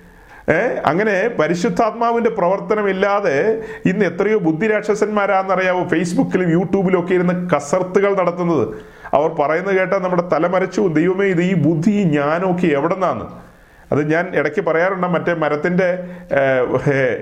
അങ്ങനെ 0.86 1.28
പരിശുദ്ധാത്മാവിന്റെ 1.28 2.30
പ്രവർത്തനമില്ലാതെ 2.30 3.38
ഇന്ന് 3.86 4.06
എത്രയോ 4.06 4.38
ബുദ്ധിരാക്ഷസന്മാരാണെന്നറിയാവോ? 4.40 5.84
ഫേസ്ബുക്കിലും 5.88 6.52
യൂട്യൂബിലും 6.52 7.00
ഒക്കെ 7.00 7.14
ഇരുന്ന് 7.14 7.50
കസർത്തുകൾ 7.50 8.16
നടത്തുന്നത്. 8.18 8.68
അവർ 9.14 9.30
പറയുന്നത് 9.40 9.76
കേട്ടാൽ 9.78 10.02
നമ്മുടെ 10.02 10.26
തലമരച്ചു 10.32 10.84
ദൈവമേ 10.96 11.28
ഇത് 11.32 11.44
ഈ 11.44 11.56
ബുദ്ധി 11.64 11.94
ഈ 11.96 12.06
ജ്ഞാനമൊക്കെ 12.10 12.70
എവിടെ 12.78 12.96
നിന്നാണ് 12.96 13.26
അത് 13.92 14.02
ഞാൻ 14.12 14.26
ഇടയ്ക്ക് 14.38 14.62
പറയാറുണ്ട് 14.66 15.08
മറ്റേ 15.14 15.34
മരത്തിന്റെ 15.42 15.88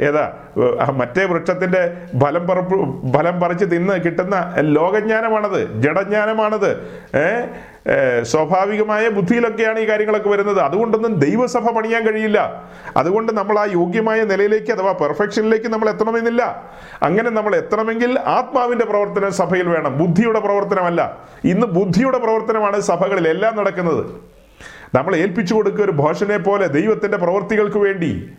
ഏതാ 0.08 0.24
മറ്റേ 1.00 1.24
വൃക്ഷത്തിന്റെ 1.26 1.82
ഫലം 2.22 2.44
പറപ്പ് 2.48 2.76
ഫലം 3.14 3.36
പറിച്ച് 3.40 3.66
തിന്ന് 3.72 3.96
കിട്ടുന്ന 4.04 4.36
ലോകജ്ഞാനമാണത് 4.78 5.60
ജഡജ്ഞാനമാണത് 5.84 6.70
ഏഹ്, 7.22 7.44
സ്വാഭാവികമായ 8.24 9.10
ബുദ്ധിയിലൊക്കെയാണ് 9.10 9.80
ഈ 9.80 9.90
കാര്യങ്ങളൊക്കെ 9.90 10.30
വരുന്നത്. 10.30 10.60
അതുകൊണ്ടൊന്നും 10.60 11.14
ദൈവസഭ 11.14 11.70
പണിയാൻ 11.70 12.08
കഴിയില്ല. 12.08 12.64
അതുകൊണ്ട് 12.98 13.32
നമ്മൾ 13.32 13.60
ആ 13.60 13.66
യോഗ്യമായ 13.66 14.22
നിലയിലേക്ക് 14.22 14.72
അഥവാ 14.72 14.92
പെർഫെക്ഷനിലേക്ക് 14.92 15.66
നമ്മൾ 15.66 15.90
എത്തണമെന്നില്ല. 15.90 16.72
അങ്ങനെ 17.04 17.30
നമ്മൾ 17.30 17.56
എത്തണമെങ്കിൽ 17.56 18.20
ആത്മാവിന്റെ 18.20 18.86
പ്രവർത്തനം 18.86 19.32
സഭയിൽ 19.32 19.68
വേണം. 19.70 19.98
ബുദ്ധിയുടെ 19.98 20.40
പ്രവർത്തനമല്ല. 20.40 21.18
ഇന്ന് 21.44 21.68
ബുദ്ധിയുടെ 21.68 22.18
പ്രവർത്തനമാണ് 22.18 22.80
സഭകളിൽ 22.80 23.28
എല്ലാം 23.28 23.56
നടക്കുന്നത്. 23.56 24.06
നമ്മൾ 24.96 25.16
ഏൽപ്പിച്ചു 25.16 25.54
കൊടുക്കുക 25.54 25.84
ഒരു 25.84 25.92
ഭോഷനെ 25.92 26.38
പോലെ 26.38 26.68
ദൈവത്തിന്റെ 26.68 27.18
പ്രവർത്തികൾക്ക് 27.18 27.78
വേണ്ടി. 27.78 28.30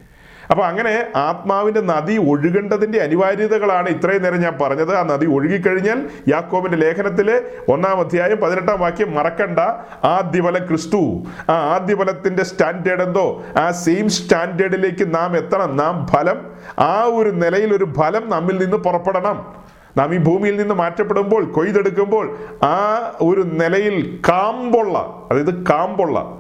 അപ്പൊ 0.51 0.65
അങ്ങനെ 0.65 1.07
ആത്മാവിന്റെ 1.17 1.81
നദി 1.81 2.31
ഒഴുകേണ്ടതിന്റെ 2.31 2.99
അനിവാര്യതകളാണ് 2.99 3.89
ഇത്രയും 3.89 4.23
നേരം 4.23 4.41
ഞാൻ 4.41 4.59
പറഞ്ഞത്. 4.63 4.97
ആ 4.97 5.03
നദി 5.03 5.27
ഒഴുകിക്കഴിഞ്ഞാൽ 5.27 6.11
യാക്കോബിന്റെ 6.29 6.79
ലേഖനത്തിലെ 6.79 7.43
ഒന്നാം 7.69 8.01
അധ്യായം 8.01 8.37
പതിനെട്ടാം 8.37 8.81
വാക്യം 8.81 9.15
മറക്കണ്ട. 9.15 9.59
ആദ്യഫല 10.05 10.59
ക്രിസ്തു. 10.59 11.23
ആ 11.51 11.53
ആദ്യഫലത്തിന്റെ 11.53 12.45
സ്റ്റാൻഡേർഡ് 12.45 13.03
എന്തോ? 13.03 13.43
ആ 13.59 13.71
സെയിം 13.71 14.09
സ്റ്റാൻഡേർഡിലേക്ക് 14.09 15.15
നാം 15.15 15.37
എത്തണം. 15.37 15.77
നാം 15.77 16.07
ഫലം 16.07 16.47
ആ 16.79 17.03
ഒരു 17.05 17.31
നിലയിൽ 17.31 17.77
ഒരു 17.77 17.85
ഫലം 17.85 18.31
നമ്മിൽ 18.31 18.59
നിന്ന് 18.59 18.77
പുറപ്പെടണം. 18.77 19.65
നാം 19.97 20.15
ഈ 20.15 20.19
ഭൂമിയിൽ 20.19 20.57
നിന്ന് 20.57 20.75
മാറ്റപ്പെടുമ്പോൾ 20.75 21.45
കൊയ്തെടുക്കുമ്പോൾ 21.45 22.37
ആ 22.65 23.11
ഒരു 23.23 23.41
നിലയിൽ 23.41 24.21
കാമ്പുള്ള 24.29 24.99
അതായത് 24.99 25.65
കാമ്പുള്ള 25.65 26.39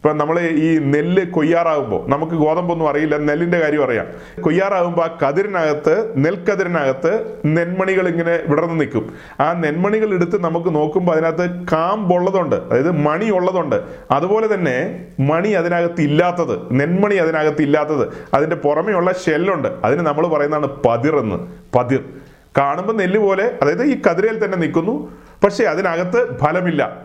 ഇപ്പം 0.00 0.18
നമ്മൾ 0.18 0.40
ഈ 0.40 0.78
നെല്ല് 0.78 1.26
കൊയ്യാറാകുമ്പോൾ 1.26 2.08
നമുക്ക് 2.08 2.32
ഗോതമ്പൊന്നും 2.32 2.88
അറിയില്ല 2.88 3.16
നെല്ലിന്റെ 3.16 3.58
കാര്യം 3.58 3.84
അറിയാം. 3.84 4.06
കൊയ്യാറാകുമ്പോൾ 4.40 5.02
ആ 5.02 5.18
കതിരിനകത്ത് 5.28 6.14
നെൽക്കതിരിനകത്ത് 6.16 7.40
നെന്മണികൾ 7.44 8.08
ഇങ്ങനെ 8.08 8.40
വിടർന്ന് 8.48 8.80
നിൽക്കും. 8.80 9.14
ആ 9.40 9.52
നെന്മണികൾ 9.52 10.14
എടുത്ത് 10.14 10.44
നമുക്ക് 10.44 10.74
നോക്കുമ്പോൾ 10.74 11.12
അതിനകത്ത് 11.12 11.66
കാമ്പുള്ളതുണ്ട് 11.72 12.56
അതായത് 12.56 12.90
മണി 12.90 13.30
ഉള്ളതുണ്ട്. 13.30 13.82
അതുപോലെ 14.10 14.54
തന്നെ 14.54 15.06
മണി 15.20 15.48
അതിനകത്ത് 15.48 16.00
ഇല്ലാത്തത് 16.00 16.80
നെന്മണി 16.80 17.14
അതിനകത്ത് 17.14 17.62
ഇല്ലാത്തത്. 17.62 18.08
അതിന്റെ 18.34 18.56
പുറമെയുള്ള 18.56 19.12
ഷെല്ലുണ്ട്. 19.12 19.68
അതിന് 19.84 20.00
നമ്മൾ 20.00 20.26
പറയുന്നതാണ് 20.26 20.66
എന്ന്. 21.18 21.46
പതിർ. 21.78 22.04
കാണുമ്പോൾ 22.58 22.92
നെല്ല് 22.92 23.18
പോലെ 23.18 23.58
അതായത് 23.62 23.84
ഈ 23.84 24.00
കതിരയിൽ 24.02 24.44
തന്നെ 24.44 24.58
നിൽക്കുന്നു. 24.58 25.12
പക്ഷേ 25.44 25.64
അതിനകത്ത് 25.64 26.38
ഫലമില്ല. 26.38 26.96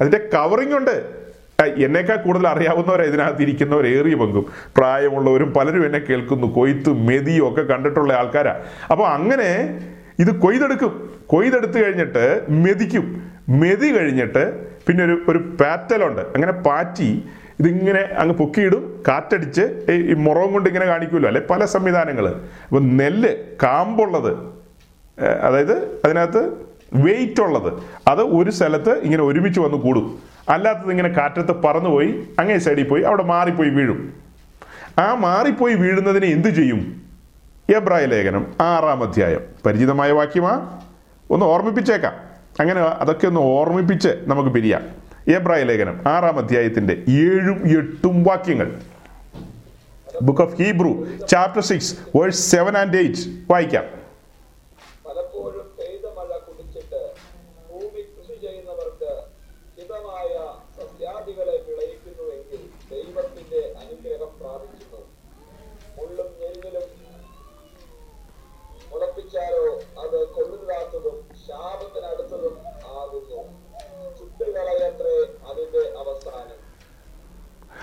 അതിന്റെ 0.00 0.18
കവറിംഗ് 0.34 0.76
ഉണ്ട്. 0.76 1.23
എന്നേക്കാൾ 1.66 2.16
കൂടുതൽ 2.16 2.48
അറിയാവുന്നവർ 2.48 3.02
ഇതിനകത്ത് 3.02 3.42
ഇരിക്കുന്നവർ 3.42 3.86
ഏറിയ 3.86 4.14
പങ്കും. 4.14 4.46
പ്രായമുള്ളവരും 4.76 5.52
പലരും 5.52 5.86
എന്നെ 5.86 5.98
കേൾക്കുന്നു. 5.98 6.46
കൊയ്ത്തും 6.46 7.06
മെതിയും 7.06 7.48
ഒക്കെ 7.48 7.62
കണ്ടിട്ടുള്ള 7.62 8.12
ആൾക്കാരാ. 8.12 8.54
അപ്പോൾ 8.90 9.08
അങ്ങനെ 9.08 9.80
ഇത് 10.18 10.34
കൊയ്തെടുക്കും. 10.40 11.10
കൊയ്തെടുത്ത് 11.26 11.84
കഴിഞ്ഞിട്ട് 11.84 12.42
മെതിക്കും. 12.50 13.34
മെതി 13.48 13.96
കഴിഞ്ഞിട്ട് 13.96 14.42
പിന്നെ 14.86 15.04
ഒരു 15.04 15.22
ഒരു 15.28 15.38
പാറ്റലുണ്ട് 15.38 16.20
അങ്ങനെ 16.20 16.52
പാറ്റി 16.52 17.24
ഇതിങ്ങനെ 17.60 18.00
അങ്ങ് 18.00 18.34
പൊക്കിയിടും. 18.34 19.04
കാറ്റടിച്ച് 19.08 19.86
ഈ 19.90 20.14
മുറവും 20.14 20.52
കൊണ്ട് 20.52 20.68
ഇങ്ങനെ 20.68 20.86
കാണിക്കുമല്ലോ 20.86 21.28
അല്ലെ? 21.28 21.42
പല 21.50 21.64
സംവിധാനങ്ങൾ 21.64 22.28
അപ്പൊ 22.64 22.78
നെല്ല് 22.78 23.28
കാമ്പുള്ളത് 23.62 24.32
അതായത് 25.40 26.00
അതിനകത്ത് 26.04 26.52
വെയിറ്റ് 26.94 27.40
ഉള്ളത് 27.40 27.72
അത് 28.08 28.20
ഒരു 28.20 28.50
സ്ഥലത്ത് 28.50 28.98
ഇങ്ങനെ 28.98 29.22
ഒരുമിച്ച് 29.22 29.60
വന്ന് 29.60 29.78
കൂടും. 29.78 30.33
അല്ലാത്തത് 30.48 30.90
ഇങ്ങനെ 30.90 31.08
കാറ്റത്ത് 31.08 31.62
പറന്നുപോയി 31.62 32.28
അങ്ങേ 32.38 32.58
സൈഡിൽ 32.58 32.88
പോയി 32.88 33.02
അവിടെ 33.02 33.22
മാറിപ്പോയി 33.22 33.68
വീഴും. 33.68 34.14
ആ 34.98 35.14
മാറിപ്പോയി 35.14 35.74
വീഴുന്നതിനെ 35.74 36.26
എന്തു 36.26 36.48
ചെയ്യും? 36.48 37.02
എബ്രായ 37.76 38.04
ലേഖനം 38.04 38.54
ആറാം 38.60 39.02
അധ്യായം. 39.02 39.46
പരിചിതമായ 39.66 40.10
വാക്യമാ. 40.12 40.80
ഒന്ന് 41.30 41.46
ഓർമ്മിപ്പിച്ചേക്കാം. 41.46 42.12
അങ്ങനെ 42.60 42.80
അതൊക്കെ 42.80 43.26
ഒന്ന് 43.26 43.40
ഓർമ്മിപ്പിച്ച് 43.40 44.08
നമുക്ക് 44.22 44.50
പിരിയാം. 44.50 45.04
എബ്രായ 45.34 45.62
ലേഖനം 45.62 46.02
ആറാം 46.08 46.38
അധ്യായത്തിന്റെ 46.38 46.94
ഏഴും 47.08 47.78
എട്ടും 47.78 48.24
വാക്യങ്ങൾ. 48.24 48.80
Book 50.22 50.40
of 50.42 50.62
Hebrew 50.62 51.06
chapter 51.26 51.62
six 51.62 51.98
verse 52.16 52.50
seven 52.50 52.78
and 52.78 52.96
eight 52.96 53.18
വായിക്കാം 53.50 53.84
പലപ്പോഴും 55.06 55.70
പെയ്ത 55.78 56.06
മഴ 56.18 56.36
കുടിച്ചിട്ട് 56.38 57.10
ഭൂമി 57.70 58.00
കൃഷി 58.00 58.40
ചെയ്യുന്നവർക്ക് 58.40 59.10
ഹിതമായ 59.80 60.28
സസ്യാദികളെ 60.76 61.56
വിളയിക്കുന്നുവെങ്കിൽ 61.68 62.60
ദൈവത്തിന്റെ 62.90 63.74
അനുഗ്രഹം 63.80 64.38
പ്രാപിക്കുന്നു 64.40 65.00
മുള്ളും 65.98 66.26
ഞെരിഞ്ഞിലും 66.40 66.86
മുളപ്പിച്ചാലോ 68.92 69.64
അത് 70.02 70.28
കൊള്ളുന്നില്ലാത്തതും 70.28 71.16
ശാപത്തിനടുത്തതും 71.48 72.56
ആകുന്നു 72.68 73.40
ചുട്ടുകളയത്രേ 74.18 74.22
അതിന്റെ 74.22 74.32
അവസാനം 74.32 74.43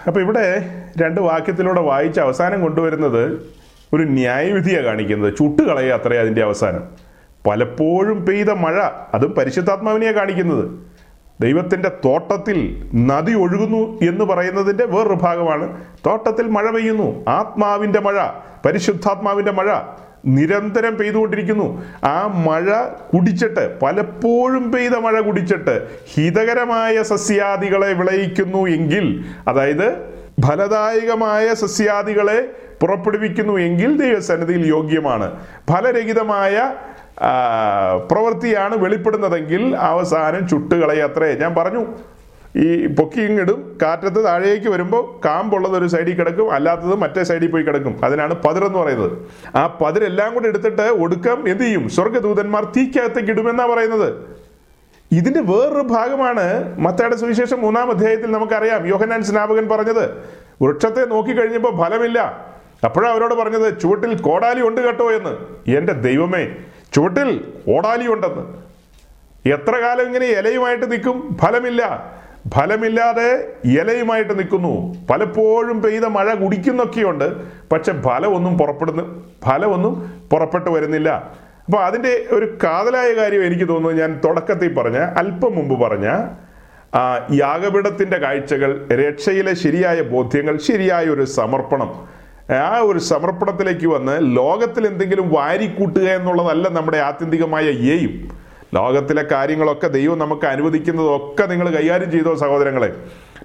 അപ്പൊ 0.07 0.21
ഇവിടെ 0.21 0.61
രണ്ട് 1.01 1.21
വാക്യത്തിലൂടെ 1.21 1.81
വായിച്ച് 1.81 2.19
അവസാനം 2.19 2.61
കൊണ്ടുവരുന്നത് 2.61 3.55
ഒരു 3.93 4.03
ന്യായവിധിയാണ് 4.03 4.85
കാണിക്കുന്നത്. 4.85 5.35
ചുട്ടുകളയുക 5.37 5.93
അത്രേ 5.93 6.17
അതിന്റെ 6.17 6.43
അവസാനം. 6.43 6.83
പലപ്പോഴും 7.47 8.25
പെയ്ത 8.25 8.51
മഴ 8.51 8.89
അതും 9.13 9.31
പരിശുദ്ധാത്മാവിനെയാണ് 9.31 10.15
കാണിക്കുന്നത്. 10.15 10.91
ദൈവത്തിന്റെ 11.41 11.89
തോട്ടത്തിൽ 11.89 12.89
നദി 12.95 13.31
ഒഴുകുന്നു 13.31 14.09
എന്ന് 14.09 14.25
പറയുന്നതിന്റെ 14.25 14.85
വേറൊരു 14.85 15.13
ഭാഗമാണ്. 15.13 15.85
തോട്ടത്തിൽ 16.05 16.47
മഴ 16.47 16.69
പെയ്യുന്നു. 16.69 17.29
ആത്മാവിന്റെ 17.29 17.99
മഴ 17.99 18.27
പരിശുദ്ധാത്മാവിന്റെ 18.65 19.51
മഴ. 19.51 19.79
നിരന്തരം 20.25 20.97
പെയ്തുകൊണ്ടിരിക്കുന്നു. 20.97 21.83
ആ 22.03 22.27
മഴ 22.27 22.71
കുടിച്ചിട്ട് 23.13 23.79
പലപ്പോഴും 23.79 24.71
പെയ്ത 24.71 24.91
മഴ 24.91 25.19
കുടിച്ചിട്ട് 25.19 25.87
ഹിതകരമായ 26.13 27.03
സസ്യാദികളെ 27.03 27.93
വിളയിക്കുന്നു 27.93 28.67
എങ്കിൽ 28.67 29.25
അതായത് 29.47 29.87
ഫലദായകമായ 30.47 31.53
സസ്യാദികളെ 31.53 32.51
പുറപ്പെടുവിക്കുന്നു 32.81 33.57
എങ്കിൽ 33.57 33.97
ദൈവസന്നിധിയിൽ 33.97 34.67
യോഗ്യമാണ്. 34.67 35.39
ഫലരഹിതമായ 35.71 36.71
പ്രവൃത്തിയാണ് 38.11 38.77
വെളിപ്പെടുന്നതെങ്കിൽ 38.77 39.75
അവസാനം 39.75 40.47
ചുട്ടുകളയത്രേ. 40.47 41.33
ഞാൻ 41.33 41.55
പറഞ്ഞു 41.55 41.85
ഈ 42.55 42.87
പൊക്കിയിങ്ങിടും 42.87 43.77
കാറ്റത്ത് 43.81 44.25
താഴേക്ക് 44.25 44.67
വരുമ്പോൾ 44.67 45.27
കാമ്പുള്ളത് 45.27 45.77
ഒരു 45.77 45.87
സൈഡിൽ 45.87 46.15
കിടക്കും 46.15 46.51
അല്ലാത്തത് 46.51 46.95
മറ്റേ 46.95 47.23
സൈഡിൽ 47.23 47.47
പോയി 47.47 47.63
കിടക്കും. 47.63 48.05
അതിനാണ് 48.05 48.35
പതിരെന്ന് 48.43 48.79
പറയുന്നത്. 48.79 49.17
ആ 49.57 49.77
പതിരെല്ലാം 49.81 50.33
കൂടി 50.33 50.47
എടുത്തിട്ട് 50.47 50.81
ഒടുക്കം 50.81 51.49
എന്ത് 51.49 51.63
ചെയ്യും? 51.63 51.89
സ്വർഗദൂതന്മാർ 51.89 52.63
തീക്കകത്തേക്ക് 52.63 53.29
ഇടുമെന്നാ 53.29 53.65
പറയുന്നത്. 53.65 54.13
ഇതിന്റെ 55.11 55.41
വേറൊരു 55.41 55.81
ഭാഗമാണ് 55.81 56.77
മത്തയുടെ 56.79 57.15
സുവിശേഷം 57.15 57.61
മൂന്നാം 57.61 57.89
അധ്യായത്തിൽ 57.89 58.31
നമുക്കറിയാം. 58.31 58.87
യോഹനാൻ 58.87 59.23
സ്നാപകൻ 59.23 59.67
പറഞ്ഞത് 59.67 60.09
വൃക്ഷത്തെ 60.61 61.05
നോക്കിക്കഴിഞ്ഞപ്പോൾ 61.05 61.83
ഫലമില്ല. 61.83 62.51
അപ്പോഴാണ് 62.85 63.13
അവരോട് 63.13 63.33
പറഞ്ഞത് 63.33 63.81
ചുവട്ടിൽ 63.81 64.21
കോടാലി 64.21 64.61
ഉണ്ട് 64.61 64.81
കേട്ടോ 64.81 65.11
എന്ന്. 65.11 65.37
എന്റെ 65.77 65.93
ദൈവമേ 65.93 66.47
ചുവട്ടിൽ 66.93 67.43
കോടാലി 67.67 68.07
ഉണ്ടെന്ന്. 68.07 68.43
എത്ര 69.49 69.75
കാലം 69.75 70.05
ഇങ്ങനെ 70.05 70.25
ഇലയുമായിട്ട് 70.25 70.91
നിൽക്കും? 70.91 71.37
ഫലമില്ല. 71.41 72.11
ഫലമില്ലാതെ 72.49 73.47
ഇലയുമായിട്ട് 73.65 74.39
നിൽക്കുന്നു. 74.39 74.95
പലപ്പോഴും 75.09 75.81
പെയ്ത 75.81 76.05
മഴ 76.05 76.33
കുടിക്കുന്നൊക്കെയുണ്ട്. 76.33 77.35
പക്ഷെ 77.69 78.01
ഫലമൊന്നും 78.01 78.57
പുറപ്പെടുന്നു 78.57 79.23
ഫലമൊന്നും 79.45 80.11
പുറപ്പെട്ടു 80.31 80.69
വരുന്നില്ല. 80.69 81.09
അപ്പൊ 81.65 81.79
അതിന്റെ 81.79 82.25
ഒരു 82.31 82.57
കാതലായ 82.63 83.13
കാര്യം 83.13 83.45
എനിക്ക് 83.45 83.69
തോന്നുന്നു 83.69 84.01
ഞാൻ 84.01 84.21
തുടക്കത്തിൽ 84.25 84.73
പറഞ്ഞ 84.73 84.97
അല്പം 84.97 85.55
മുമ്പ് 85.55 85.81
പറഞ്ഞ 85.81 86.27
ആ 86.95 87.27
യാഗപീഠത്തിന്റെ 87.33 88.17
കാഴ്ചകൾ 88.17 88.87
രക്ഷയിലെ 88.91 89.53
ശരിയായ 89.53 90.01
ബോധ്യങ്ങൾ 90.01 90.57
ശരിയായ 90.57 91.05
ഒരു 91.05 91.25
സമർപ്പണം. 91.25 92.21
ആ 92.53 92.77
ഒരു 92.77 92.99
സമർപ്പണത്തിലേക്ക് 92.99 93.87
വന്ന് 93.87 94.37
ലോകത്തിൽ 94.37 94.87
എന്തെങ്കിലും 94.87 95.29
വാരിക്കൂട്ടുക 95.33 96.01
എന്നുള്ളതല്ല 96.01 96.69
നമ്മുടെ 96.69 96.97
ആത്യന്തികമായ 96.97 97.63
ഏയും. 97.63 98.40
ലോകത്തിലെ 98.73 99.23
കാര്യങ്ങളൊക്കെ 99.31 99.87
ദൈവം 99.87 100.19
നമുക്ക് 100.19 100.45
അനുവദിക്കുന്നതൊക്കെ 100.45 101.45
നിങ്ങൾ 101.45 101.69
കൈകാര്യം 101.69 102.11
ചെയ്തോ 102.11 102.35
സഹോദരങ്ങളെ. 102.35 102.93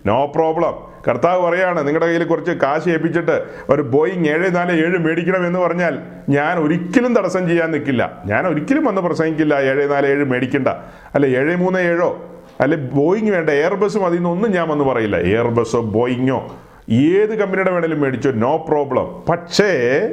നോ 0.07 0.27
പ്രോബ്ലം 0.27 0.97
കർത്താവ് 1.09 1.43
പറയാണ് 1.43 1.79
നിങ്ങളുടെ 1.79 2.07
കയ്യിൽ 2.07 2.25
കുറച്ച് 2.25 2.51
കാശ് 2.51 2.89
ഏൽപ്പിച്ചിട്ട് 2.89 3.45
ഒരു 3.69 3.83
ബോയിങ് 3.83 4.27
ഏഴ് 4.27 4.57
നാല് 4.57 4.73
ഏഴ് 4.73 4.99
മേടിക്കണം 4.99 5.47
എന്ന് 5.47 5.59
പറഞ്ഞാൽ 5.59 5.99
ഞാൻ 6.29 6.59
ഒരിക്കലും 6.59 7.15
തടസ്സം 7.15 7.49
ചെയ്യാൻ 7.49 7.71
നിൽക്കില്ല. 7.71 8.23
ഞാൻ 8.27 8.47
ഒരിക്കലും 8.47 8.85
വന്ന് 8.85 9.01
പ്രസംഗിക്കില്ല 9.01 9.55
ഏഴ് 9.55 9.91
നാല് 9.91 10.07
ഏഴ് 10.07 10.25
മേടിക്കണ്ട. 10.25 10.69
അല്ല 11.15 11.27
ഏഴ് 11.27 11.57
മൂന്ന് 11.57 11.79
ഏഴോ? 11.79 12.25
അല്ലെ 12.61 12.79
ബോയിങ് 12.79 13.31
വേണ്ട 13.31 13.51
എയർബസ് 13.51 13.99
മതി 13.99 14.17
എന്നൊന്നും 14.17 14.51
ഞാൻ 14.51 14.69
വന്ന് 14.69 14.85
പറയില്ല. 14.85 15.17
എയർബസോ 15.17 15.81
ബോയിങ്ങോ 15.81 16.57
ഏത് 16.91 17.39
കമ്പനിയുടെ 17.39 17.71
വേണേലും 17.71 18.01
മേടിച്ചോ 18.01 18.31
നോ 18.31 18.57
പ്രോബ്ലം 18.57 19.25
പക്ഷേ 19.29 20.09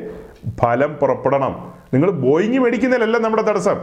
ഫലം 0.61 0.95
പുറപ്പെടണം. 0.95 1.72
നിങ്ങൾ 1.93 2.11
ബോയിങ് 2.11 2.59
മേടിക്കുന്നതിലല്ല 2.59 3.17
നമ്മുടെ 3.17 3.43
തടസ്സം. 3.43 3.75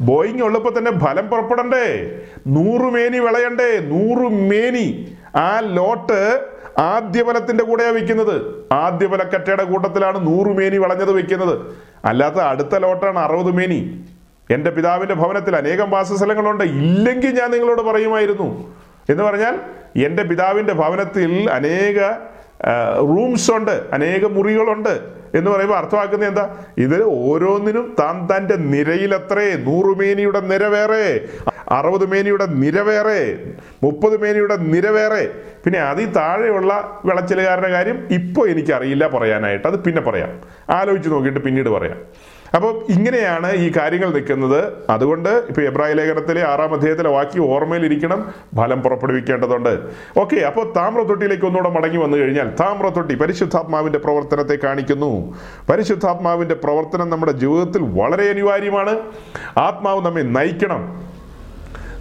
ബോയിങ് 0.00 0.42
ഉള്ളപ്പോൾ 0.42 0.78
തന്നെ 0.78 0.98
ഫലം 0.98 1.28
പുറപ്പെടണ്ടേ? 1.28 2.20
നൂറ് 2.46 2.92
മേനി 2.92 3.18
വിളയണ്ടേ? 3.18 3.78
നൂറ് 3.78 4.32
മേനി. 4.32 5.16
ആ 5.36 5.60
ലോട്ട് 5.60 6.40
ആദ്യ 6.78 7.24
ഫലത്തിന്റെ 7.24 7.64
കൂടെയാണ് 7.64 7.94
വെക്കുന്നത് 7.94 8.66
ആദ്യ 8.72 9.06
ഫലക്കറ്റയുടെ 9.06 9.64
കൂട്ടത്തിലാണ് 9.64 10.26
നൂറ് 10.26 10.46
മേനി 10.46 10.78
വിളഞ്ഞത് 10.78 11.12
വെക്കുന്നത് 11.12 11.58
അല്ലാത്ത 12.04 12.34
അടുത്ത 12.34 12.76
ലോട്ടാണ് 12.76 13.18
അറുപത് 13.18 13.50
മേനി. 13.50 14.04
എന്റെ 14.50 14.70
പിതാവിന്റെ 14.70 15.14
ഭവനത്തിൽ 15.14 15.56
അനേകം 15.56 15.90
വാസസ്ഥലങ്ങളുണ്ട്. 15.90 16.64
ഇല്ലെങ്കിൽ 16.64 17.40
ഞാൻ 17.40 17.50
നിങ്ങളോട് 17.50 17.82
പറയുമായിരുന്നു. 17.82 18.74
എന്ന് 19.08 19.24
പറഞ്ഞാൽ 19.24 19.58
എന്റെ 20.04 20.22
പിതാവിന്റെ 20.22 20.72
ഭവനത്തിൽ 20.72 21.50
അനേക 21.50 22.00
റൂംസ് 23.00 23.50
ഉണ്ട് 23.50 23.86
അനേക 23.92 24.24
മുറികളുണ്ട് 24.24 25.24
എന്ന് 25.34 25.50
പറയുമ്പോൾ 25.50 25.76
അർത്ഥമാക്കുന്നത് 25.76 26.28
എന്താ? 26.28 26.56
ഇത് 26.78 27.04
ഓരോന്നിനും 27.04 27.96
താൻ 28.00 28.28
തന്റെ 28.36 28.56
നിരയിലത്രേ 28.56 29.56
നൂറ് 29.56 29.98
മേനിയുടെ 29.98 30.40
നിര 30.40 30.64
വേറെ 30.64 31.20
അറുപത് 31.68 32.06
മേനിയുടെ 32.06 32.46
നിര 32.46 32.80
വേറെ 32.80 33.38
മുപ്പത് 33.82 34.20
മേനിയുടെ 34.20 34.56
നിര 34.56 34.86
വേറെ 34.88 35.28
പിന്നെ 35.64 35.78
അതിൽ 35.78 36.12
താഴെയുള്ള 36.12 37.00
വിളച്ചിലുകാരുടെ 37.04 37.68
കാര്യം 37.68 38.08
ഇപ്പോൾ 38.10 38.48
എനിക്കറിയില്ല 38.48 39.08
പറയാനായിട്ട്. 39.08 39.66
അത് 39.68 39.78
പിന്നെ 39.78 40.02
പറയാം. 40.02 40.40
ആലോചിച്ച് 40.70 41.10
നോക്കിയിട്ട് 41.10 41.40
പിന്നീട് 41.40 41.68
പറയാം. 41.68 41.98
അപ്പോൾ 42.54 42.92
ഇങ്ങനെയാണ് 42.92 43.52
ഈ 43.52 43.72
കാര്യങ്ങൾ 43.76 44.12
നിൽക്കുന്നത്. 44.12 44.72
അതുകൊണ്ട് 44.90 45.28
ഇപ്പൊ 45.28 45.62
എബ്രാഹിം 45.62 45.96
ലേഖനത്തിലെ 45.96 46.48
ആറാം 46.48 46.74
അധ്യായത്തിലെ 46.74 47.10
വാക്യം 47.10 47.50
ഓർമ്മയിലിരിക്കണം. 47.50 48.34
ഫലം 48.56 48.82
പുറപ്പെടുവിക്കേണ്ടതുണ്ട്. 48.82 49.78
ഓക്കെ 50.18 50.36
അപ്പോൾ 50.36 50.72
താമ്രത്തൊട്ടിയിലേക്ക് 50.76 51.44
ഒന്നുകൂടെ 51.44 51.68
മടങ്ങി 51.68 51.96
വന്നു 51.96 52.16
കഴിഞ്ഞാൽ 52.16 52.50
താമ്രത്തൊട്ടി 52.60 53.14
പരിശുദ്ധാത്മാവിന്റെ 53.14 53.98
പ്രവർത്തനത്തെ 53.98 54.58
കാണിക്കുന്നു. 54.64 55.34
പരിശുദ്ധാത്മാവിന്റെ 55.70 56.54
പ്രവർത്തനം 56.54 57.10
നമ്മുടെ 57.10 57.32
ജീവിതത്തിൽ 57.32 57.82
വളരെ 57.82 58.30
അനിവാര്യമാണ്. 58.30 59.00
ആത്മാവ് 59.58 60.06
നമ്മെ 60.06 60.22
നയിക്കണം. 60.22 61.13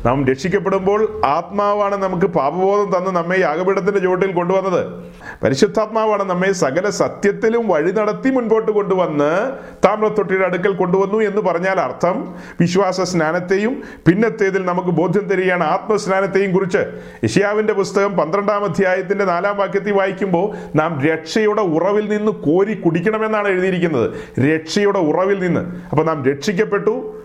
നാം 0.05 0.27
രക്ഷിക്കപ്പെടുമ്പോൾ 0.27 1.21
ആത്മാവാണ് 1.25 1.95
നമുക്ക് 1.95 2.25
പാപബോധം 2.25 2.97
തന്ന് 2.97 3.11
നമ്മെ 3.15 3.37
യാഗപീഠത്തിന്റെ 3.39 3.99
ചുവട്ടിൽ 3.99 4.31
കൊണ്ടുവന്നത്. 4.31 5.03
പരിശുദ്ധാത്മാവാണ് 5.43 6.23
നമ്മെ 6.23 6.51
സകല 6.51 6.89
സത്യത്തിലും 6.89 7.67
വഴി 7.67 7.91
നടത്തി 7.91 8.29
മുൻപോട്ട് 8.29 8.71
കൊണ്ടുവന്ന് 8.71 9.51
താമ്രത്തൊട്ടിയുടെ 9.85 10.45
അടുക്കൽ 10.45 10.71
കൊണ്ടുവന്നു 10.71 11.19
എന്ന് 11.19 11.41
പറഞ്ഞാൽ 11.41 11.79
അർത്ഥം 11.79 12.35
വിശ്വാസ 12.59 13.01
സ്നാനത്തെയും 13.01 13.83
പിന്നത്തേതിൽ 14.07 14.65
നമുക്ക് 14.65 14.89
ബോധ്യം 14.89 15.27
തരികയാണ് 15.27 15.63
ആത്മസ്നാനത്തെയും 15.63 16.53
കുറിച്ച്. 16.53 16.83
ഇഷിയാവിന്റെ 17.23 17.73
പുസ്തകം 17.73 18.17
പന്ത്രണ്ടാം 18.17 18.63
അധ്യായത്തിന്റെ 18.63 19.25
നാലാം 19.25 19.57
വാക്യത്തിൽ 19.57 19.91
വായിക്കുമ്പോൾ 19.91 20.77
നാം 20.77 21.01
രക്ഷയുടെ 21.01 21.61
ഉറവിൽ 21.61 22.17
നിന്ന് 22.17 22.31
കോരി 22.31 22.73
കുടിക്കണമെന്നാണ് 22.73 23.47
എഴുതിയിരിക്കുന്നത്. 23.47 24.11
രക്ഷയുടെ 24.41 24.99
ഉറവിൽ 24.99 25.39
നിന്ന്. 25.39 25.59
അപ്പൊ 25.89 26.03
നാം 26.03 26.25
രക്ഷിക്കപ്പെട്ടു 26.25 27.22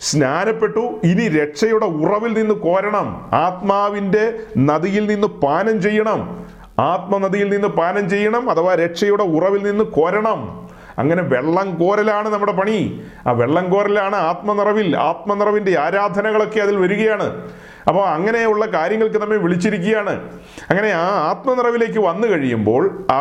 സ്നാനപ്പെട്ടു. 0.00 1.00
ഇനി 1.04 1.28
രക്ഷയുടെ 1.28 1.84
ഉറവിൽ 1.84 2.38
നിന്ന് 2.38 2.54
കോരണം. 2.54 3.30
ആത്മാവിന്റെ 3.32 4.38
നദിയിൽ 4.58 5.06
നിന്ന് 5.06 5.26
പാനം 5.26 5.82
ചെയ്യണം. 5.82 6.46
ആത്മനദിയിൽ 6.78 7.48
നിന്ന് 7.48 7.68
പാനം 7.68 8.10
ചെയ്യണം 8.10 8.50
അഥവാ 8.50 8.74
രക്ഷയുടെ 8.74 9.22
ഉറവിൽ 9.22 9.62
നിന്ന് 9.62 9.84
കോരണം. 9.84 10.66
അങ്ങനെ 10.98 11.22
വെള്ളം 11.22 11.78
കോരലാണ് 11.78 12.28
നമ്മുടെ 12.28 12.52
പണി. 12.52 13.02
ആ 13.26 13.32
വെള്ളം 13.32 13.70
കോരലാണ് 13.70 14.16
ആത്മനിറവിൽ 14.16 14.96
ആത്മനിറവിന്റെ 14.96 15.78
ആരാധനകളൊക്കെ 15.78 16.60
അതിൽ 16.60 16.76
വരികയാണ്. 16.76 17.50
അപ്പോൾ 17.88 18.08
അങ്ങനെയുള്ള 18.08 18.66
കാര്യങ്ങൾക്ക് 18.66 19.16
നമ്മെ 19.16 19.36
വിളിച്ചിരിക്കുകയാണ്. 19.36 20.30
അങ്ങനെ 20.70 20.88
ആ 20.88 21.08
ആത്മനിറവിലേക്ക് 21.30 21.98
വന്നു 21.98 22.28
കഴിയുമ്പോൾ 22.28 23.06
ആ 23.10 23.18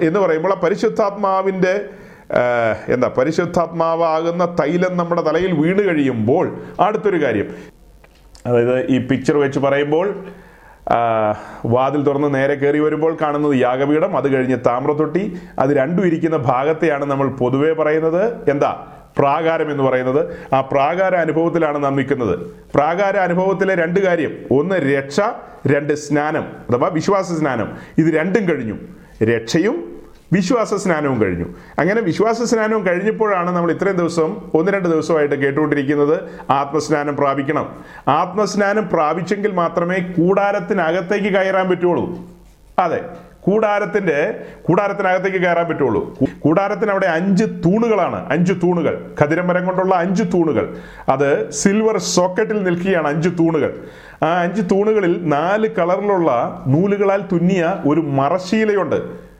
എന്ന് 0.00 0.20
പറയുമ്പോൾ 0.20 0.52
ആ 0.52 0.54
പരിശുദ്ധാത്മാവിന്റെ 0.54 1.74
ഏഹ്, 1.74 2.00
എന്താ 2.88 3.08
പരിശുദ്ധാത്മാവാകുന്ന 3.18 4.56
തൈലം 4.60 4.96
നമ്മുടെ 4.96 5.22
തലയിൽ 5.22 5.52
വീണ് 5.52 5.88
കഴിയുമ്പോൾ 5.88 6.60
അടുത്തൊരു 6.80 7.24
കാര്യം. 7.24 7.46
അതായത് 8.46 8.86
ഈ 8.86 9.06
പിക്ചർ 9.06 9.36
വെച്ച് 9.36 9.58
പറയുമ്പോൾ 9.58 10.24
വാതിൽ 11.66 12.02
തുറന്ന് 12.02 12.34
നേരെ 12.34 12.54
കയറി 12.54 12.78
വരുമ്പോൾ 12.78 13.16
കാണുന്നത് 13.20 13.56
യാഗപീഠം 13.56 14.16
അത് 14.16 14.34
കഴിഞ്ഞ് 14.34 14.56
താമ്രത്തൊട്ടി 14.66 15.36
അത് 15.58 15.76
രണ്ടും 15.76 16.06
ഇരിക്കുന്ന 16.06 16.36
ഭാഗത്തെയാണ് 16.36 17.04
നമ്മൾ 17.04 17.28
പൊതുവെ 17.28 17.72
പറയുന്നത്. 17.72 18.50
എന്താ 18.50 18.86
പ്രാകാരം 19.18 19.70
എന്ന് 19.70 19.84
പറയുന്നത്. 19.84 20.36
ആ 20.54 20.60
പ്രാകാര 20.60 21.14
അനുഭവത്തിലാണ് 21.14 21.84
നാം 21.84 21.96
നിൽക്കുന്നത്. 21.96 22.38
പ്രാകാര 22.74 23.16
അനുഭവത്തിലെ 23.16 23.74
രണ്ട് 23.74 24.00
കാര്യം. 24.00 24.32
ഒന്ന് 24.50 24.74
രക്ഷ 24.74 25.20
രണ്ട് 25.66 25.92
സ്നാനം 25.92 26.42
അഥവാ 26.42 26.88
വിശ്വാസ 26.88 27.32
സ്നാനം. 27.32 27.76
ഇത് 27.98 28.14
രണ്ടും 28.14 28.48
കഴിഞ്ഞു. 28.48 28.76
രക്ഷയും 29.24 29.91
വിശ്വാസ 30.32 30.74
സ്നാനവും 30.74 31.22
കഴിഞ്ഞു. 31.22 31.44
അങ്ങനെ 31.78 32.00
വിശ്വാസ 32.00 32.42
സ്നാനവും 32.42 32.86
കഴിഞ്ഞപ്പോഴാണ് 32.86 33.50
നമ്മൾ 33.50 33.72
ഇത്രയും 33.72 33.96
ദിവസം 33.96 34.36
ഒന്ന് 34.54 34.72
രണ്ട് 34.72 34.88
ദിവസമായിട്ട് 34.88 35.34
കേട്ടുകൊണ്ടിരിക്കുന്നത് 35.34 36.20
ആത്മസ്നാനം 36.50 37.16
പ്രാപിക്കണം. 37.16 37.76
ആത്മസ്നാനം 38.08 38.88
പ്രാപിച്ചെങ്കിൽ 38.92 39.52
മാത്രമേ 39.52 39.98
കൂടാരത്തിനകത്തേക്ക് 39.98 41.28
കയറാൻ 41.28 41.70
പറ്റുള്ളൂ. 41.70 42.18
അതെ 42.78 43.00
കൂടാരത്തിന്റെ 43.40 44.40
കൂടാരത്തിനകത്തേക്ക് 44.62 45.38
കയറാൻ 45.38 45.68
പറ്റുള്ളൂ. 45.68 46.18
കൂടാരത്തിന് 46.40 46.90
അവിടെ 46.90 47.06
അഞ്ച് 47.06 47.44
തൂണുകളാണ്. 47.44 48.32
അഞ്ച് 48.32 48.52
തൂണുകൾ. 48.52 49.10
ഖതിരമരം 49.20 49.64
കൊണ്ടുള്ള 49.64 49.94
അഞ്ച് 49.94 50.22
തൂണുകൾ. 50.22 50.76
അത് 51.08 51.50
സിൽവർ 51.50 51.98
സോക്കറ്റിൽ 51.98 52.62
നിൽക്കുകയാണ് 52.62 53.08
അഞ്ച് 53.08 53.28
തൂണുകൾ. 53.28 53.84
ആ 54.22 54.42
അഞ്ച് 54.42 54.62
തൂണുകളിൽ 54.62 55.28
നാല് 55.28 55.68
കളറിലുള്ള 55.68 56.62
നൂലുകളാൽ 56.66 57.20
തുന്നിയ 57.32 57.74
ഒരു 57.88 58.00
മറശീലയുണ്ട്. 58.00 59.31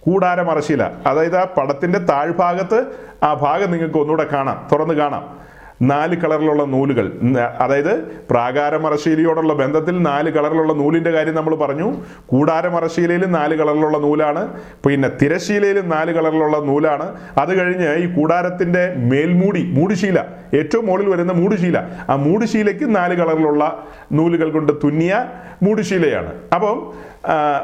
കൂടാര 0.00 0.42
മറശീല 0.42 0.90
അതായത് 1.06 1.36
ആ 1.36 1.44
പടത്തിന്റെ 1.44 1.98
താഴ്ഭാഗത്ത് 1.98 2.86
ആ 3.22 3.34
ഭാഗം 3.34 3.70
നിങ്ങൾക്ക് 3.70 3.98
ഒന്നുകൂടെ 3.98 4.26
കാണാം. 4.32 4.68
തുറന്ന് 4.72 4.94
കാണാം. 4.94 5.40
നാല് 5.82 6.16
കളറിലുള്ള 6.16 6.64
നൂലുകൾ. 6.64 7.12
അതായത് 7.58 8.02
പ്രാകാരമറശീലയോടുള്ള 8.30 9.52
ബന്ധത്തിൽ 9.52 10.02
നാല് 10.02 10.30
കളറിലുള്ള 10.30 10.72
നൂലിന്റെ 10.72 11.10
കാര്യം 11.10 11.34
നമ്മൾ 11.34 11.56
പറഞ്ഞു. 11.56 11.94
കൂടാരമറശീലയിലും 12.26 13.32
നാല് 13.32 13.56
കളറിലുള്ള 13.56 13.98
നൂലാണ്. 13.98 14.60
പിന്നെ 14.86 15.10
തിരശീലയിലും 15.22 15.88
നാല് 15.88 16.12
കളറിലുള്ള 16.12 16.58
നൂലാണ്. 16.58 17.20
അത് 17.38 17.58
കഴിഞ്ഞ് 17.58 17.94
ഈ 17.94 18.14
കൂടാരത്തിന്റെ 18.14 18.94
മേൽമൂടി 18.96 19.70
മൂടുശീല. 19.72 20.24
ഏറ്റവും 20.54 20.86
മുകളിൽ 20.86 21.08
വരുന്ന 21.08 21.32
മൂടുശീല. 21.32 21.82
ആ 22.10 22.16
മൂടുശീലയ്ക്ക് 22.16 22.96
നാല് 22.96 23.14
കളറിലുള്ള 23.14 23.86
നൂലുകൾ 24.12 24.50
കൊണ്ട് 24.50 24.72
തുന്നിയ 24.72 25.26
മൂടുശീലയാണ്. 25.62 26.32
അപ്പം 26.54 26.92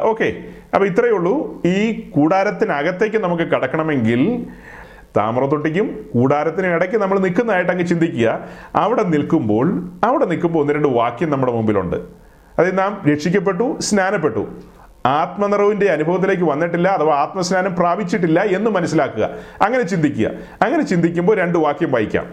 ഓക്കെ. 0.02 0.32
അപ്പൊ 0.74 0.86
ഇത്രയേ 0.86 1.10
ഉള്ളൂ. 1.10 1.62
ഈ 1.66 2.10
കൂടാരത്തിനകത്തേക്ക് 2.14 3.16
നമുക്ക് 3.16 3.42
കടക്കണമെങ്കിൽ 3.42 4.46
താമ്രത്തൊട്ടിക്കും 5.16 6.10
കൂടാരത്തിനും 6.14 6.74
ഇടയ്ക്ക് 6.74 6.96
നമ്മൾ 6.96 7.18
നിൽക്കുന്നതായിട്ട് 7.18 7.70
അങ്ങ് 7.70 7.86
ചിന്തിക്കുക. 7.86 8.44
അവിടെ 8.76 9.02
നിൽക്കുമ്പോൾ 9.02 9.88
അവിടെ 10.04 10.24
നിൽക്കുമ്പോൾ 10.24 10.60
ഒന്ന് 10.60 10.72
രണ്ട് 10.72 10.88
വാക്യം 10.88 11.30
നമ്മുടെ 11.30 11.52
മുമ്പിലുണ്ട്. 11.52 11.96
അതായത് 12.58 12.78
നാം 12.78 13.02
രക്ഷിക്കപ്പെട്ടു 13.12 13.76
സ്നാനപ്പെട്ടു. 13.80 14.48
ആത്മനിറവിന്റെ 15.06 15.86
അനുഭവത്തിലേക്ക് 15.86 16.42
വന്നിട്ടില്ല 16.42 16.88
അഥവാ 16.88 17.14
ആത്മസ്നാനം 17.14 17.74
പ്രാപിച്ചിട്ടില്ല 17.74 18.40
എന്ന് 18.40 18.70
മനസ്സിലാക്കുക. 18.70 19.30
അങ്ങനെ 19.62 19.82
ചിന്തിക്കുക. 19.82 20.30
അങ്ങനെ 20.62 20.82
ചിന്തിക്കുമ്പോൾ 20.82 21.36
രണ്ട് 21.36 21.58
വാക്യം 21.58 21.92
വായിക്കാം. 21.92 22.26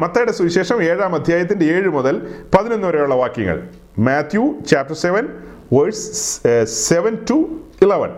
മത്തയുടെ 0.00 0.32
സുവിശേഷം 0.32 0.82
ഏഴാം 0.82 1.14
അധ്യായത്തിന്റെ 1.14 1.64
ഏഴ് 1.64 1.88
മുതൽ 1.88 2.34
പതിനൊന്ന് 2.58 2.88
വരെയുള്ള 2.88 3.14
വാക്യങ്ങൾ. 3.14 3.68
Matthew 3.98 4.54
chapter 4.66 4.96
seven 4.96 5.28
verse 5.72 6.40
seven 6.64 7.18
to 7.30 7.60
eleven. 7.78 8.12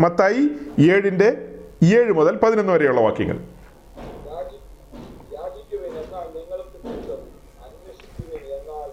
Mathai 0.00 0.42
ഏഴിന്റെ 0.88 1.28
ഏഴ് 1.92 2.12
മുതൽ 2.12 2.34
പതിനൊന്ന് 2.36 2.72
വരെയുള്ള 2.72 3.00
വാക്യങ്ങൾ. 3.00 3.38
യാചി- 4.28 4.62
യാചിക്കുവിൻ 5.34 5.92
എന്നാൽ 6.02 6.26
നിങ്ങൾക്ക് 6.36 6.78
കിട്ടും 6.84 7.22
അന്വേഷിക്കുവിൻ 7.64 8.44
എന്നാൽ 8.56 8.88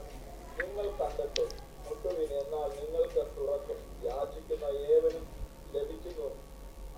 നിങ്ങൾ 0.59 0.87
കണ്ടെത്തും 0.99 1.49
മുട്ടുവിൻ 1.85 2.31
എന്നാൽ 2.41 2.69
നിങ്ങൾക്ക് 2.79 3.21
തുറക്കും 3.35 3.79
യാചിക്കുന്ന 4.05 4.65
ഏവനും 4.87 5.25
ലഭിക്കുന്നു 5.73 6.27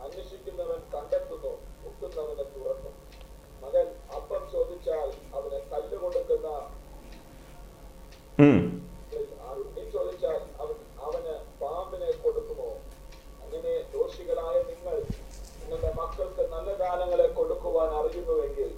അന്വേഷിക്കുന്നവൻ 0.03 0.79
കണ്ടെത്തുന്നു 0.93 1.53
മുട്ടുന്നവന് 1.83 2.45
തുറക്കും 2.55 2.95
മകൻ 3.63 3.87
അപ്പം 4.15 4.41
ചോദിച്ചാൽ 4.53 5.07
അവന് 5.35 5.59
കല്ല് 5.71 5.97
കൊടുക്കുന്ന 5.97 6.47
ഉം. 8.37 8.59
നീ 9.75 9.83
ചോദിച്ചാൽ 9.93 10.39
അവൻ 10.61 10.75
അവന് 11.05 11.33
പാമ്പിനെ 11.61 12.09
കൊടുക്കുമോ 12.23 12.69
അങ്ങനെ 13.43 13.73
ദോഷികളായ 13.93 14.55
നിങ്ങൾ 14.69 14.95
നിങ്ങളുടെ 15.59 15.91
മക്കൾക്ക് 15.97 16.43
നല്ല 16.51 16.69
ദാനങ്ങളെ 16.75 17.27
കൊടുക്കുവാൻ 17.29 17.89
അറിയുന്നുവെങ്കിൽ 17.99 18.69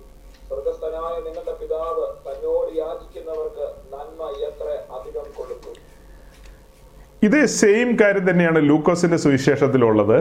സ്വർഗസ്ഥനായ 0.48 1.16
നിങ്ങളുടെ 1.26 1.54
പിതാവ് 1.78 2.06
തന്നോട് 2.26 2.70
യാചിക്കുന്നവർക്ക് 2.78 3.66
നന്മ 3.94 4.22
എത്ര 4.48 4.68
അധികം 4.96 5.26
കൊടുക്കും? 5.38 5.74
ഇത് 7.28 7.40
സെയിം 7.58 7.90
കാര്യം 8.02 8.26
തന്നെയാണ് 8.30 8.60
ലൂക്കോസിന്റെ 8.70 9.18
സുവിശേഷത്തിലുള്ളത്. 9.24 10.18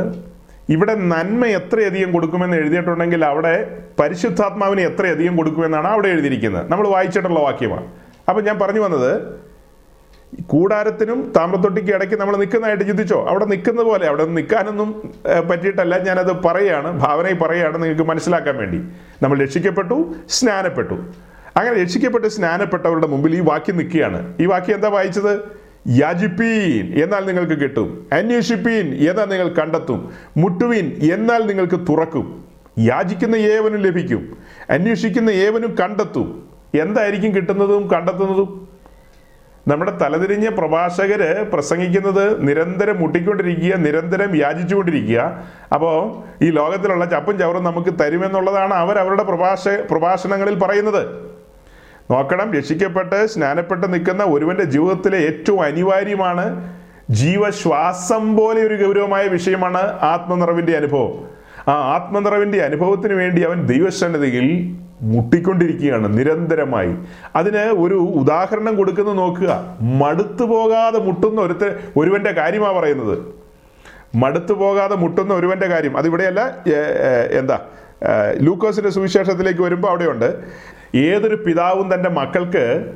ഇവിടെ 0.75 0.95
നന്മ 1.13 1.47
എത്രയധികം 1.59 2.11
കൊടുക്കുമെന്ന് 2.13 2.57
എഴുതിയിട്ടുണ്ടെങ്കിൽ 2.61 3.23
അവിടെ 3.25 3.55
പരിശുദ്ധാത്മാവിന് 4.01 4.83
എത്രയധികം 4.91 5.35
കൊടുക്കുമെന്നാണ് 5.41 5.89
അവിടെ 5.95 6.09
എഴുതിയിരിക്കുന്നത്. 6.15 6.67
നമ്മൾ 6.73 6.87
വായിച്ചിട്ടുള്ള 6.95 7.41
വാക്യമാണ്. 7.47 7.87
അപ്പം 8.29 8.43
ഞാൻ 8.49 8.59
പറഞ്ഞു 8.63 8.83
വന്നത് 8.87 9.13
കൂടാരത്തിനും 10.53 11.21
താമ്രത്തൊട്ടിക്ക് 11.37 11.93
ഇടയ്ക്ക് 11.97 12.17
നമ്മൾ 12.21 12.37
നിൽക്കുന്നതായിട്ട് 12.43 12.85
ചിന്തിച്ചോ? 12.91 13.21
അവിടെ 13.31 13.47
നിൽക്കുന്ന 13.53 13.83
പോലെ 13.89 14.05
അവിടെ 14.11 14.25
നിൽക്കാനൊന്നും 14.39 14.91
പറ്റിയിട്ടല്ല. 15.51 15.95
ഞാനത് 16.09 16.33
പറയുകയാണ് 16.49 16.91
ഭാവനയിൽ 17.05 17.39
പറയുകയാണ് 17.45 17.79
നിങ്ങൾക്ക് 17.83 18.07
മനസ്സിലാക്കാൻ 18.13 18.57
വേണ്ടി. 18.63 18.81
നമ്മൾ 19.23 19.37
രക്ഷിക്കപ്പെട്ടു 19.45 19.99
സ്നാനപ്പെട്ടു. 20.37 20.99
അങ്ങനെ 21.57 21.83
രക്ഷിക്കപ്പെട്ട് 21.83 22.27
സ്നാനപ്പെട്ടവരുടെ 22.27 23.07
മുമ്പിൽ 23.07 23.37
ഈ 23.37 23.41
വാക്യം 23.41 23.77
നിൽക്കുകയാണ്. 23.77 24.35
ഈ 24.41 24.47
വാക്യം 24.47 24.75
എന്താ 24.75 24.89
വായിച്ചത്? 24.89 25.41
യാചിപ്പീൻ 25.89 27.03
എന്നാൽ 27.03 27.27
നിങ്ങൾക്ക് 27.27 27.53
കിട്ടും. 27.53 28.07
അന്വേഷിപ്പീൻ 28.13 29.11
എന്നാൽ 29.11 29.25
നിങ്ങൾ 29.25 29.49
കണ്ടെത്തും. 29.49 30.13
മുട്ടുവീൻ 30.37 31.13
എന്നാൽ 31.13 31.47
നിങ്ങൾക്ക് 31.47 31.81
തുറക്കും. 31.89 32.45
യാചിക്കുന്ന 32.79 33.37
ഏവനും 33.37 33.81
ലഭിക്കും. 33.81 34.37
അന്വേഷിക്കുന്ന 34.71 35.31
ഏവനും 35.31 35.75
കണ്ടെത്തും. 35.81 36.49
എന്തായിരിക്കും 36.81 37.37
കിട്ടുന്നതും 37.37 37.91
കണ്ടെത്തുന്നതും? 37.91 38.69
നമ്മുടെ 39.69 39.99
തലതിരിഞ്ഞ 40.03 40.49
പ്രഭാഷകര് 40.49 41.53
പ്രസംഗിക്കുന്നത് 41.53 42.49
നിരന്തരം 42.49 43.01
മുട്ടിക്കൊണ്ടിരിക്കുക 43.01 43.77
നിരന്തരം 43.77 44.37
യാചിച്ചുകൊണ്ടിരിക്കുക. 44.37 45.45
അപ്പോൾ 45.73 46.23
ഈ 46.45 46.51
ലോകത്തിലുള്ള 46.51 47.05
ചപ്പും 47.05 47.39
ചവറും 47.39 47.65
നമുക്ക് 47.65 47.99
തരുമെന്നുള്ളതാണ് 48.01 48.75
അവർ 48.75 48.99
അവരുടെ 48.99 49.23
പ്രഭാഷ 49.23 49.69
പ്രഭാഷണങ്ങളിൽ 49.69 50.59
പറയുന്നത്. 50.59 51.36
നോക്കണം. 52.11 52.49
രക്ഷിക്കപ്പെട്ട് 52.53 53.27
സ്നാനപ്പെട്ട് 53.27 53.87
നിൽക്കുന്ന 53.93 54.25
ഒരുവന്റെ 54.25 54.65
ജീവിതത്തിലെ 54.75 55.19
ഏറ്റവും 55.27 55.61
അനിവാര്യമാണ് 55.63 56.47
ജീവശ്വാസം 57.11 58.37
പോലെ 58.37 58.61
ഒരു 58.67 58.77
ഗൗരവമായ 58.85 59.25
വിഷയമാണ് 59.27 59.81
ആത്മനിറവിന്റെ 60.13 60.75
അനുഭവം. 60.77 61.13
ആ 61.69 61.75
ആത്മനിറവിന്റെ 61.95 62.59
അനുഭവത്തിന് 62.63 63.15
വേണ്ടി 63.15 63.41
അവൻ 63.43 63.59
ദൈവസന്നിധിയിൽ 63.67 64.49
മുട്ടിക്കൊണ്ടിരിക്കുകയാണ് 65.03 66.07
നിരന്തരമായി. 66.19 66.93
അതിന് 67.37 67.63
ഒരു 67.85 67.95
ഉദാഹരണം 67.95 68.75
കൊടുക്കുന്ന 68.77 69.13
നോക്കുക. 69.13 69.53
മടുത്തു 70.03 70.45
പോകാതെ 70.45 70.99
മുട്ടുന്ന 70.99 71.41
ഒരുത്ത 71.41 71.65
ഒരുവന്റെ 71.97 72.33
കാര്യമാണ് 72.33 72.77
പറയുന്നത്. 72.79 73.19
മടുത്തു 74.15 74.53
പോകാതെ 74.53 74.97
മുട്ടുന്ന 74.97 75.33
ഒരുവന്റെ 75.35 75.67
കാര്യം. 75.67 75.97
അതിവിടെയല്ല 75.97 76.41
എന്താ 77.39 77.59
ലൂക്കോസിന്റെ 78.41 78.91
സുവിശേഷത്തിലേക്ക് 78.91 79.63
വരുമ്പോൾ 79.63 79.89
അവിടെയുണ്ട്. 79.89 80.31
ഏതൊരു 80.95 81.35
പിതാവും 81.35 81.95
തന്റെ 81.95 82.09
മക്കൾക്ക് 82.09 82.95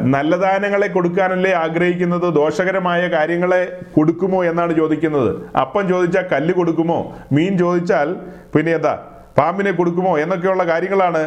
നല്ല 0.00 0.36
ദാനങ്ങളെ 0.36 0.86
കൊടുക്കാനല്ലേ 0.86 1.52
ആഗ്രഹിക്കുന്നത് 1.52 2.34
ദോഷകരമായ 2.34 3.08
കാര്യങ്ങളെ 3.08 3.80
കൊടുക്കുമോ 3.96 4.44
എന്നാണ് 4.44 4.76
ചോദിക്കുന്നത്. 4.76 5.56
അപ്പം 5.56 5.88
ചോദിച്ചാൽ 5.88 6.24
കല്ല് 6.32 6.54
കൊടുക്കുമോ? 6.54 7.14
മീൻ 7.32 7.58
ചോദിച്ചാൽ 7.58 8.16
പിന്നെ 8.54 8.72
എന്താ? 8.72 8.94
പാമ്പിനെ 9.38 9.70
കൊടുക്കുമോ? 9.70 10.18
എന്നൊക്കെയുള്ള 10.18 10.66
കാര്യങ്ങളാണ് 10.66 11.22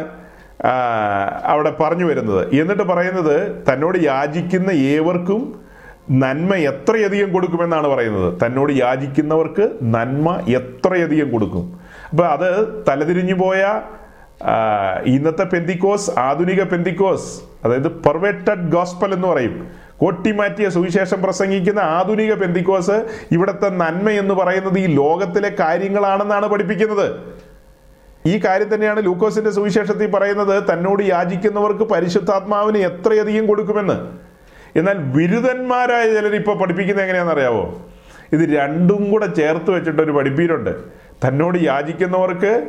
അവിടെ 1.44 1.70
പറഞ്ഞു 1.80 2.04
വരുന്നത്. 2.04 2.54
എന്നിട്ട് 2.54 2.82
പറയുന്നത് 2.82 3.64
തന്നോട് 3.72 3.98
യാചിക്കുന്ന 4.02 4.70
ഏവർക്കും 4.70 5.60
നന്മ 6.10 6.54
എത്രയധികം 6.54 7.32
കൊടുക്കുമെന്നാണ് 7.32 7.88
പറയുന്നത്. 7.88 8.38
തന്നോട് 8.46 8.72
യാചിക്കുന്നവർക്ക് 8.72 9.70
നന്മ 9.82 10.40
എത്രയധികം 10.48 11.30
കൊടുക്കും. 11.30 11.80
അപ്പം 12.10 12.28
അത് 12.28 12.48
തലതിരിഞ്ഞു 12.88 13.34
പോയ 13.34 13.80
ഇന്നത്തെ 15.06 15.42
പെന്തിക്കോസ് 15.42 16.10
ആധുനിക 16.18 16.62
പെന്തിക്കോസ് 16.62 17.40
അതായത് 17.64 17.90
പെർവേറ്റഡ് 17.90 18.72
ഗോസ്പൽ 18.72 19.14
എന്ന് 19.14 19.28
പറയും. 19.28 19.70
കൊട്ടിമാറ്റിയ 19.98 20.68
സുവിശേഷം 20.68 21.22
പ്രസംഗിക്കുന്ന 21.22 21.78
ആധുനിക 21.78 22.34
പെന്തിക്കോസ് 22.34 23.06
ഇവിടുത്തെ 23.32 23.68
നന്മ 23.68 24.10
എന്ന് 24.10 24.34
പറയുന്നത് 24.34 24.78
ഈ 24.78 24.86
ലോകത്തിലെ 24.86 25.56
കാര്യങ്ങളാണെന്നാണ് 25.60 26.46
പഠിപ്പിക്കുന്നത്. 26.46 27.16
ഈ 28.26 28.40
കാര്യം 28.46 28.74
തന്നെയാണ് 28.74 29.04
ലൂക്കോസിന്റെ 29.04 29.50
സുവിശേഷത്തിൽ 29.50 30.10
പറയുന്നത് 30.10 30.62
തന്നോട് 30.72 31.02
യാചിക്കുന്നവർക്ക് 31.02 31.84
പരിശുദ്ധാത്മാവിന് 31.84 32.78
എത്രയധികം 32.78 33.46
കൊടുക്കുമെന്ന്. 33.46 33.96
എന്നാൽ 34.76 34.98
ബിരുദന്മാരായ 34.98 36.14
ചിലർ 36.14 36.34
ഇപ്പോൾ 36.34 36.58
പഠിപ്പിക്കുന്നത് 36.58 37.04
എങ്ങനെയാണെന്നറിയാവോ? 37.04 37.82
ഇത് 38.32 38.58
രണ്ടും 38.58 39.10
കൂടെ 39.10 39.26
ചേർത്ത് 39.26 39.70
വെച്ചിട്ടൊരു 39.70 40.10
പഠിപ്പീരുണ്ട്. 40.10 40.70
തന്നോട് 41.28 41.58
യാചിക്കുന്നവർക്ക് 41.62 42.62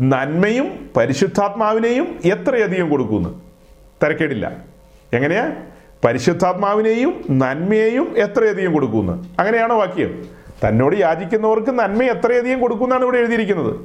നന്മയും 0.00 0.90
പരിശുദ്ധാത്മാവിനെയും 0.96 2.20
എത്രയധികം 2.24 2.90
കൊടുക്കുന്നു? 2.90 3.42
തിരക്കേടില്ല. 4.04 4.56
എങ്ങനെയാ? 5.12 5.52
പരിശുദ്ധാത്മാവിനെയും 6.04 7.24
നന്മയെയും 7.30 8.14
എത്രയധികം 8.16 8.72
കൊടുക്കുന്നു? 8.72 9.28
അങ്ങനെയാണോ 9.38 9.78
വാക്യം? 9.78 10.24
തന്നോട് 10.68 10.96
യാചിക്കുന്നവർക്ക് 10.96 11.70
നന്മ 11.70 12.02
എത്രയധികം 12.02 12.60
കൊടുക്കുന്നാണ് 12.60 13.02
ഇവിടെ 13.02 13.18
എഴുതിയിരിക്കുന്നത്. 13.18 13.76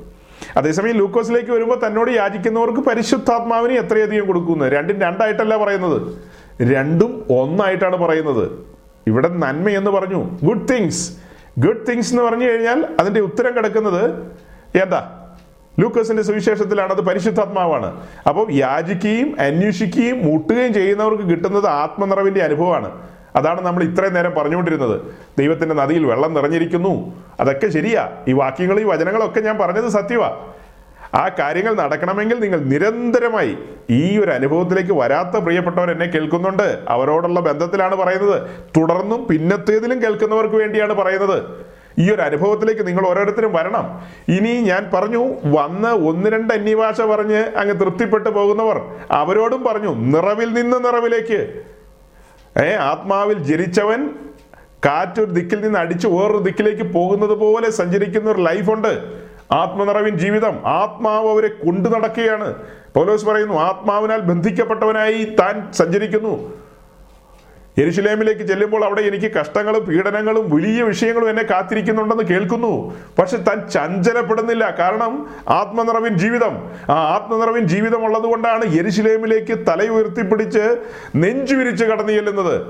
അതേസമയം 0.57 0.95
ലൂക്കോസിലേക്ക് 0.95 1.52
വരുമ്പോൾ 1.52 1.88
തന്നോട് 1.88 2.11
യാചിക്കുന്നവർക്ക് 2.11 2.80
പരിശുദ്ധാത്മാവിനെ 2.80 3.76
എത്രയധികം 3.76 4.27
കൊടുക്കുന്നു? 4.27 4.65
രണ്ടും 4.65 5.02
രണ്ടായിട്ടല്ല 5.02 5.57
പറയുന്നത്. 5.57 6.15
രണ്ടും 6.73 7.26
ഒന്നായിട്ടാണ് 7.30 7.98
പറയുന്നത്. 7.98 8.52
ഇവിടെ 9.07 9.27
നന്മ 9.27 9.69
എന്ന് 9.69 9.91
പറഞ്ഞു. 9.91 10.38
ഗുഡ് 10.44 10.68
തിങ്സ് 10.68 11.18
ഗുഡ് 11.60 11.88
തിങ്സ് 11.91 12.14
എന്ന് 12.14 12.23
പറഞ്ഞു 12.23 12.49
കഴിഞ്ഞാൽ 12.49 12.85
അതിന്റെ 12.99 13.22
ഉത്തരം 13.22 13.57
കിടക്കുന്നത് 13.57 14.11
എന്താ? 14.77 15.23
ലൂക്കസിന്റെ 15.80 16.24
സുവിശേഷത്തിലാണ് 16.24 16.91
അത് 16.91 17.02
പരിശുദ്ധാത്മാവാണ്. 17.02 18.08
അപ്പോൾ 18.28 18.52
യാചിക്കുകയും 18.52 19.36
അന്വേഷിക്കുകയും 19.40 20.26
മുട്ടുകയും 20.26 20.74
ചെയ്യുന്നവർക്ക് 20.74 21.24
കിട്ടുന്നത് 21.24 21.68
ആത്മനിറവിന്റെ 21.68 22.41
അനുഭവമാണ്. 22.41 23.08
അതാണ് 23.36 23.62
നമ്മൾ 23.62 23.84
ഇത്രയും 23.84 24.14
നേരം 24.14 24.32
പറഞ്ഞുകൊണ്ടിരുന്നത്. 24.32 25.02
ദൈവത്തിന്റെ 25.40 25.76
നദിയിൽ 25.76 26.06
വെള്ളം 26.06 26.34
നിറഞ്ഞിരിക്കുന്നു. 26.34 27.14
അതൊക്കെ 27.40 27.68
ശരിയാ. 27.68 28.10
ഈ 28.28 28.34
വാക്യങ്ങളും 28.34 28.82
ഈ 28.82 28.84
വചനങ്ങളൊക്കെ 28.84 29.40
ഞാൻ 29.40 29.58
പറഞ്ഞത് 29.58 29.88
സത്യവാ. 29.88 30.48
ആ 31.16 31.30
കാര്യങ്ങൾ 31.40 31.76
നടക്കണമെങ്കിൽ 31.76 32.40
നിങ്ങൾ 32.40 32.60
നിരന്തരമായി 32.60 33.58
ഈ 33.90 34.18
ഒരു 34.18 34.32
അനുഭവത്തിലേക്ക് 34.32 34.94
വരാത്ത 34.94 35.44
പ്രിയപ്പെട്ടവർ 35.44 35.91
എന്നെ 35.91 36.06
കേൾക്കുന്നുണ്ട്. 36.06 36.80
അവരോടുള്ള 36.88 37.40
ബന്ധത്തിലാണ് 37.40 37.95
പറയുന്നത്. 37.95 38.41
തുടർന്നും 38.78 39.28
പിന്നത്തേതിലും 39.28 40.04
കേൾക്കുന്നവർക്ക് 40.04 40.56
വേണ്ടിയാണ് 40.56 40.94
പറയുന്നത്. 40.94 41.44
ഈ 41.99 42.11
ഒരു 42.11 42.22
അനുഭവത്തിലേക്ക് 42.22 42.88
നിങ്ങൾ 42.88 43.07
ഓരോരുത്തരും 43.07 43.53
വരണം. 43.53 44.02
ഇനി 44.28 44.61
ഞാൻ 44.61 44.90
പറഞ്ഞു 44.94 45.34
വന്ന് 45.45 45.90
ഒന്ന് 45.90 46.30
രണ്ട് 46.30 46.53
അന്യഭാഷ 46.53 47.02
പറഞ്ഞ് 47.02 47.44
അങ്ങ് 47.57 47.80
തൃപ്തിപ്പെട്ടു 47.80 48.30
പോകുന്നവർ 48.30 48.82
അവരോടും 49.11 49.64
പറഞ്ഞു 49.64 49.95
നിറവിൽ 49.95 50.53
നിന്ന് 50.53 50.86
നിറവിലേക്ക്. 50.86 51.61
ഏ 52.64 52.76
ആത്മാവിൽ 52.76 53.40
ജനിച്ചവൻ 53.40 54.10
കാറ്റൊരു 54.86 55.32
ദിക്കിൽ 55.32 55.61
നിന്ന് 55.61 55.80
അടിച്ച് 55.80 56.07
വേറൊരു 56.07 56.38
ദിക്കിലേക്ക് 56.38 56.84
പോകുന്നത് 56.94 57.30
പോലെ 57.30 57.72
സഞ്ചരിക്കുന്ന 57.72 58.32
ഒരു 58.32 58.41
ലൈഫുണ്ട്. 58.41 59.24
ആത്മനിറവിൻ 59.52 60.18
ജീവിതം. 60.18 60.61
ആത്മാവ് 60.65 61.30
അവരെ 61.30 61.48
കൊണ്ടു 61.48 61.90
നടക്കുകയാണ്. 61.90 62.56
പൗലോസ് 62.94 63.26
പറയുന്നു 63.26 63.53
ആത്മാവിനാൽ 63.53 64.20
ബന്ധിക്കപ്പെട്ടവനായി 64.20 65.24
താൻ 65.40 65.72
സഞ്ചരിക്കുന്നു. 65.72 66.62
യെരുശലേമിലേക്ക് 67.80 68.41
ചെല്ലുമ്പോൾ 68.41 68.86
അവിടെ 68.86 69.02
എനിക്ക് 69.02 69.32
കഷ്ടങ്ങളും 69.32 69.86
പീഡനങ്ങളും 69.86 70.56
വലിയ 70.56 70.82
വിഷയങ്ങളും 70.82 71.30
എന്നെ 71.30 71.44
കാത്തിരിക്കുന്നുണ്ടെന്ന് 71.44 72.24
കേൾക്കുന്നു. 72.24 72.98
പക്ഷെ 73.20 73.38
താൻ 73.38 73.70
ചഞ്ചലപ്പെടുന്നില്ല. 73.70 74.76
കാരണം 74.80 75.30
ആത്മനിറവിൻ 75.48 76.18
ജീവിതം. 76.18 76.72
ആ 76.90 76.94
ആത്മനിറവിൻ 76.94 77.64
ജീവിതം 77.68 78.06
ഉള്ളത് 78.06 78.24
കൊണ്ടാണ് 78.24 78.76
യെരുശലേമിലേക്ക് 78.76 79.68
തലയുയർത്തിപ്പിടിച്ച് 79.68 80.78
നെഞ്ചു 81.16 81.56
വിരിച്ച് 81.56 81.86
കടന്നു 81.86 82.14
ചെല്ലുന്നത്. 82.14 82.62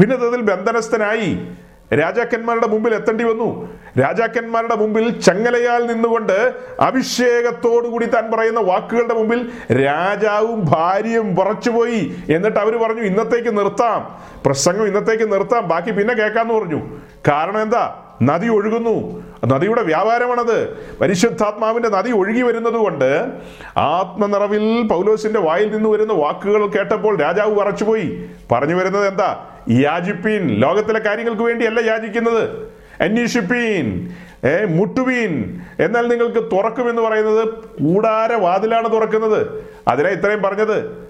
പിന്നെ 0.00 0.16
അതിൽ 0.16 0.40
ബന്ധനസ്ഥനായി 0.40 1.48
രാജാക്കന്മാരുടെ 1.92 2.66
മുമ്പിൽ 2.66 2.94
എത്തേണ്ടി 2.94 3.24
വന്നു. 3.24 3.68
രാജാക്കന്മാരുടെ 4.00 4.74
മുമ്പിൽ 4.74 5.20
ചങ്ങലയാൽ 5.20 5.86
നിന്നുകൊണ്ട് 5.86 6.54
അഭിഷേകത്തോടുകൂടി 6.80 8.06
താൻ 8.06 8.30
പറയുന്ന 8.30 8.60
വാക്കുകളുടെ 8.60 9.14
മുമ്പിൽ 9.14 9.50
രാജാവും 9.84 10.64
ഭാര്യയും 10.64 11.36
പറച്ചുപോയി 11.36 12.16
എന്നിട്ട് 12.30 12.58
അവർ 12.58 12.76
പറഞ്ഞു 12.76 13.00
ഇന്നത്തേക്ക് 13.00 13.58
നിർത്താം. 13.58 14.18
പ്രസംഗം 14.46 14.86
ഇന്നത്തേക്ക് 14.86 15.32
നിർത്താം. 15.32 15.68
ബാക്കി 15.68 15.90
പിന്നെ 15.90 16.14
കേൾക്കാന്ന് 16.14 16.54
പറഞ്ഞു. 16.54 16.82
കാരണം 17.28 17.62
എന്താ? 17.62 17.94
നദി 18.22 18.48
ഒഴുകുന്നു. 18.48 19.24
നദിയുടെ 19.46 19.82
വ്യാപാരമാണത്. 19.82 20.76
പരിശുദ്ധാത്മാവിന്റെ 21.00 21.88
നദി 21.88 22.10
ഒഴുകി 22.10 22.42
വരുന്നത് 22.42 22.74
കൊണ്ട് 22.74 23.30
ആത്മനിറവിൽ 23.76 24.88
പൗലോസിന്റെ 24.90 25.40
വായിൽ 25.40 25.76
നിന്ന് 25.76 25.88
വരുന്ന 25.88 26.12
വാക്കുകൾ 26.12 26.66
കേട്ടപ്പോൾ 26.66 27.18
രാജാവ് 27.18 27.56
പറച്ചുപോയി 27.56 28.24
പറഞ്ഞു 28.52 28.74
വരുന്നത് 28.74 29.08
എന്താ? 29.08 29.46
യാചിപ്പീൻ 29.70 30.48
ലോകത്തിലെ 30.48 30.98
കാര്യങ്ങൾക്ക് 30.98 31.42
വേണ്ടിയല്ല 31.42 31.80
യാചിക്കുന്നത്. 31.80 32.68
അന്വേഷിപ്പീൻ 33.00 34.10
ഏ 34.44 34.64
മുട്ടുവീൻ. 34.64 35.60
എന്നാൽ 35.80 36.08
നിങ്ങൾക്ക് 36.08 36.50
തുറക്കുമെന്ന് 36.52 37.02
പറയുന്നത് 37.02 37.48
കൂടാര 37.48 38.32
വാതിലാണ് 38.32 38.92
തുറക്കുന്നത്. 38.92 39.64
അതിനാ 39.88 40.10
ഇത്രയും 40.10 40.42
പറഞ്ഞത്. 40.42 41.08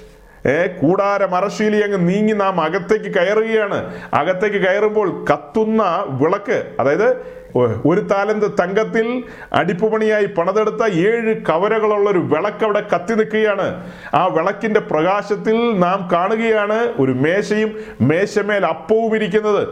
ഏ 0.48 0.66
കൂടാര 0.66 1.24
മറശീലി 1.24 1.76
അങ്ങ് 1.76 2.08
നീങ്ങി 2.08 2.32
നാം 2.32 2.60
അകത്തേക്ക് 2.60 3.14
കയറുകയാണ്. 3.14 4.00
അകത്തേക്ക് 4.14 4.56
കയറുമ്പോൾ 4.56 5.24
കത്തുന്ന 5.32 6.04
വിളക്ക് 6.08 6.76
അതായത് 6.80 7.16
ഒരു 7.86 8.00
താലന്ത് 8.00 8.46
തങ്കത്തിൽ 8.60 9.24
അടിപ്പുപണിയായി 9.52 10.26
പണതെടുത്ത 10.26 10.84
ഏഴ് 10.84 11.34
കവരകളുള്ള 11.42 12.10
ഒരു 12.10 12.18
വിളക്ക് 12.18 12.64
അവിടെ 12.64 12.82
കത്തി 12.94 13.14
നിൽക്കുകയാണ്. 13.14 13.84
ആ 14.14 14.26
വിളക്കിന്റെ 14.26 14.80
പ്രകാശത്തിൽ 14.80 15.78
നാം 15.78 16.08
കാണുകയാണ് 16.12 16.92
ഒരു 16.98 17.12
മേശയും 17.12 17.78
മേശമേൽ 18.00 18.66
അപ്പവും 18.66 19.14
ഇരിക്കുന്നത്. 19.14 19.68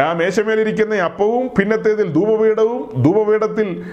ആ 0.00 0.12
മേശമേലിരിക്കുന്ന 0.12 0.94
അപ്പവും 0.94 1.50
പിന്നത്തേതിൽ 1.58 2.12
ധൂപപീഠവും 2.12 3.02
ധൂപപീഠത്തിൽ 3.02 3.84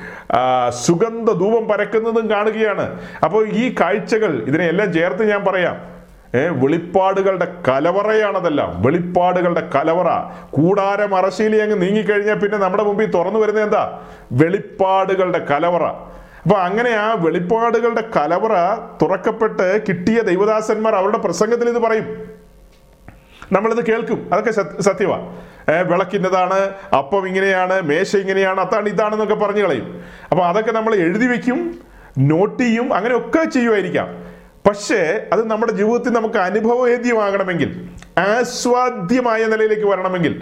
സുഗന്ധ 0.69 1.31
ധൂപം 1.31 1.67
പരക്കുന്നതും 1.67 2.29
കാണുകയാണ്. 2.29 2.99
അപ്പോൾ 3.23 3.47
ഈ 3.49 3.75
കാഴ്ചകൾ 3.79 4.43
ഇതിനെല്ലാം 4.47 4.93
ചേർത്ത് 4.93 5.29
ഞാൻ 5.29 5.43
പറയാം. 5.45 5.94
വെളിപ്പാടുകളുടെ 6.43 7.53
കലവറയാണതെല്ലാം. 7.67 8.81
വെളിപ്പാടുകളുടെ 8.81 9.69
കലവറ. 9.75 10.07
കൂടാരം 10.51 11.15
അറശീലി 11.15 11.57
അങ്ങ് 11.57 11.81
നീങ്ങിക്കഴിഞ്ഞാൽ 11.81 12.35
പിന്നെ 12.35 12.57
നമ്മുടെ 12.57 12.83
മുമ്പിൽ 12.83 13.05
തുറന്നു 13.05 13.39
വരുന്നത് 13.39 13.63
എന്താ? 13.63 13.99
വെളിപ്പാടുകളുടെ 14.31 15.39
കലവറ. 15.39 15.83
അപ്പൊ 16.43 16.55
അങ്ങനെ 16.55 16.89
ആ 16.89 17.13
വെളിപ്പാടുകളുടെ 17.13 18.03
കലവറ 18.15 18.51
തുറക്കപ്പെട്ട് 19.01 19.81
കിട്ടിയ 19.87 20.21
ദൈവദാസന്മാർ 20.21 20.95
അവരുടെ 20.95 21.17
പ്രസംഗത്തിൽ 21.17 21.69
ഇത് 21.69 21.79
പറയും. 21.79 22.29
നമ്മളിത് 23.51 23.85
കേൾക്കും. 23.85 24.29
അതൊക്കെ 24.33 24.51
സത്യ- 24.51 24.81
സത്യമാ 24.81 25.33
ഏ, 25.69 25.81
വിളക്കിന്റെതാണ് 25.81 26.69
അപ്പം 26.97 27.27
ഇങ്ങനെയാണ് 27.27 27.81
മേശ 27.81 28.15
ഇങ്ങനെയാണ് 28.15 28.61
അതാണ് 28.61 28.89
ഇതാണെന്നൊക്കെ 28.89 29.35
പറഞ്ഞു 29.35 29.63
കളയും. 29.63 30.01
അപ്പൊ 30.31 30.45
അതൊക്കെ 30.45 30.71
നമ്മൾ 30.71 30.95
എഴുതി 30.95 31.25
വെക്കും 31.25 31.79
നോട്ട് 32.17 32.63
ചെയ്യും 32.63 32.93
അങ്ങനെയൊക്കെ 32.93 33.43
ചെയ്യുമായിരിക്കാം. 33.43 34.34
പക്ഷേ 34.67 34.99
അത് 35.33 35.41
നമ്മുടെ 35.49 35.73
ജീവിതത്തിൽ 35.73 36.11
നമുക്ക് 36.13 36.37
അനുഭവവേദ്യമാകണമെങ്കിൽ 36.37 37.69
ആസ്വാദ്യമായ 38.19 39.41
നിലയിലേക്ക് 39.45 39.87
വരണമെങ്കിൽ 39.89 40.33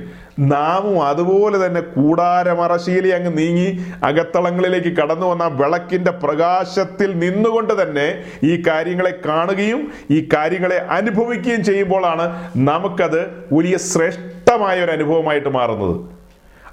നാമും 0.51 0.95
അതുപോലെ 1.03 1.57
തന്നെ 1.65 1.81
കൂടാരമറശീലി 1.95 3.09
അങ്ങ് 3.09 3.31
നീങ്ങി 3.37 3.67
അകത്തളങ്ങളിലേക്ക് 4.03 4.91
കടന്നു 4.99 5.27
വന്ന 5.27 5.47
വിളക്കിന്റെ 5.59 6.11
പ്രകാശത്തിൽ 6.23 7.19
നിന്നുകൊണ്ട് 7.19 7.73
തന്നെ 7.81 8.07
ഈ 8.43 8.53
കാര്യങ്ങളെ 8.67 9.13
കാണുകയും 9.27 9.81
ഈ 10.11 10.19
കാര്യങ്ങളെ 10.35 10.79
അനുഭവിക്കുകയും 10.97 11.63
ചെയ്യുമ്പോഴാണ് 11.63 12.27
നമുക്കത് 12.69 13.21
വലിയ 13.53 13.77
ശ്രേഷ്ഠമായ 13.91 14.83
ഒരു 14.85 14.91
അനുഭവമായിട്ട് 14.91 15.49
മാറുന്നത്. 15.49 15.95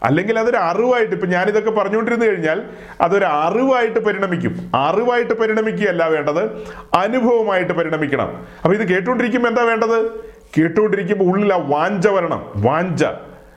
അല്ലെങ്കിൽ 0.03 0.39
അതൊരു 0.39 0.57
അറിവായിട്ട് 0.57 1.13
ഇപ്പൊ 1.13 1.27
ഞാനിതൊക്കെ 1.27 1.71
പറഞ്ഞുകൊണ്ടിരുന്നു 1.71 2.27
കഴിഞ്ഞാൽ 2.27 2.63
അതൊരു 3.01 3.25
അറിവായിട്ട് 3.25 3.99
പരിണമിക്കും. 3.99 4.73
അറിവായിട്ട് 4.75 5.35
പരിണമിക്കുകയല്ല 5.35 6.07
വേണ്ടത് 6.07 6.45
അനുഭവമായിട്ട് 6.95 7.73
പരിണമിക്കണം. 7.73 8.47
അപ്പൊ 8.65 8.73
ഇത് 8.73 8.89
കേട്ടുകൊണ്ടിരിക്കുമ്പോൾ 8.89 9.49
എന്താ 9.49 9.63
വേണ്ടത്? 9.63 10.11
കേട്ടുകൊണ്ടിരിക്കുമ്പോൾ 10.59 11.25
ഉള്ളിൽ 11.25 11.55
ആ 11.55 11.57
വാഞ്ച 11.57 12.09
വരണം. 12.09 12.53
വാഞ്ച. 12.57 13.05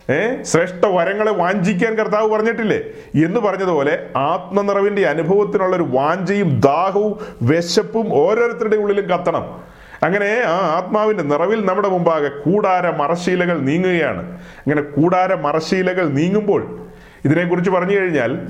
ഏ? 0.10 0.44
ശ്രേഷ്ഠ 0.44 0.86
വരങ്ങളെ 0.86 1.32
വാഞ്ചിക്കാൻ 1.32 1.96
കർത്താവ് 1.96 2.32
പറഞ്ഞിട്ടില്ലേ? 2.32 2.82
എന്ന് 3.26 3.40
പറഞ്ഞതുപോലെ 3.40 4.10
ആത്മനിറവിന്റെ 4.18 5.08
അനുഭവത്തിനുള്ള 5.08 5.76
ഒരു 5.76 5.84
വാഞ്ചയും 5.84 6.60
ദാഹവും 6.60 7.20
വിശപ്പും 7.42 8.14
ഓരോരുത്തരുടെ 8.14 8.76
ഉള്ളിലും 8.76 9.10
കത്തണം. 9.10 9.73
അങ്ങനെ 10.04 10.42
ആ 10.48 10.58
ആത്മാവിന്റെ 10.78 11.24
നിറവിൽ 11.24 11.66
നമ്മുടെ 11.66 11.90
മുമ്പാകെ 11.90 12.30
കൂടാര 12.46 12.90
മറശീലകൾ 12.90 13.58
നീങ്ങുകയാണ്. 13.60 14.24
അങ്ങനെ 14.60 14.82
കൂടാര 14.82 15.34
മറശീലകൾ 15.34 16.08
നീങ്ങുമ്പോൾ 16.08 16.62
ഇതിനെക്കുറിച്ച് 17.26 17.72
പറഞ്ഞു 17.72 17.96
കഴിഞ്ഞാൽ 18.00 18.48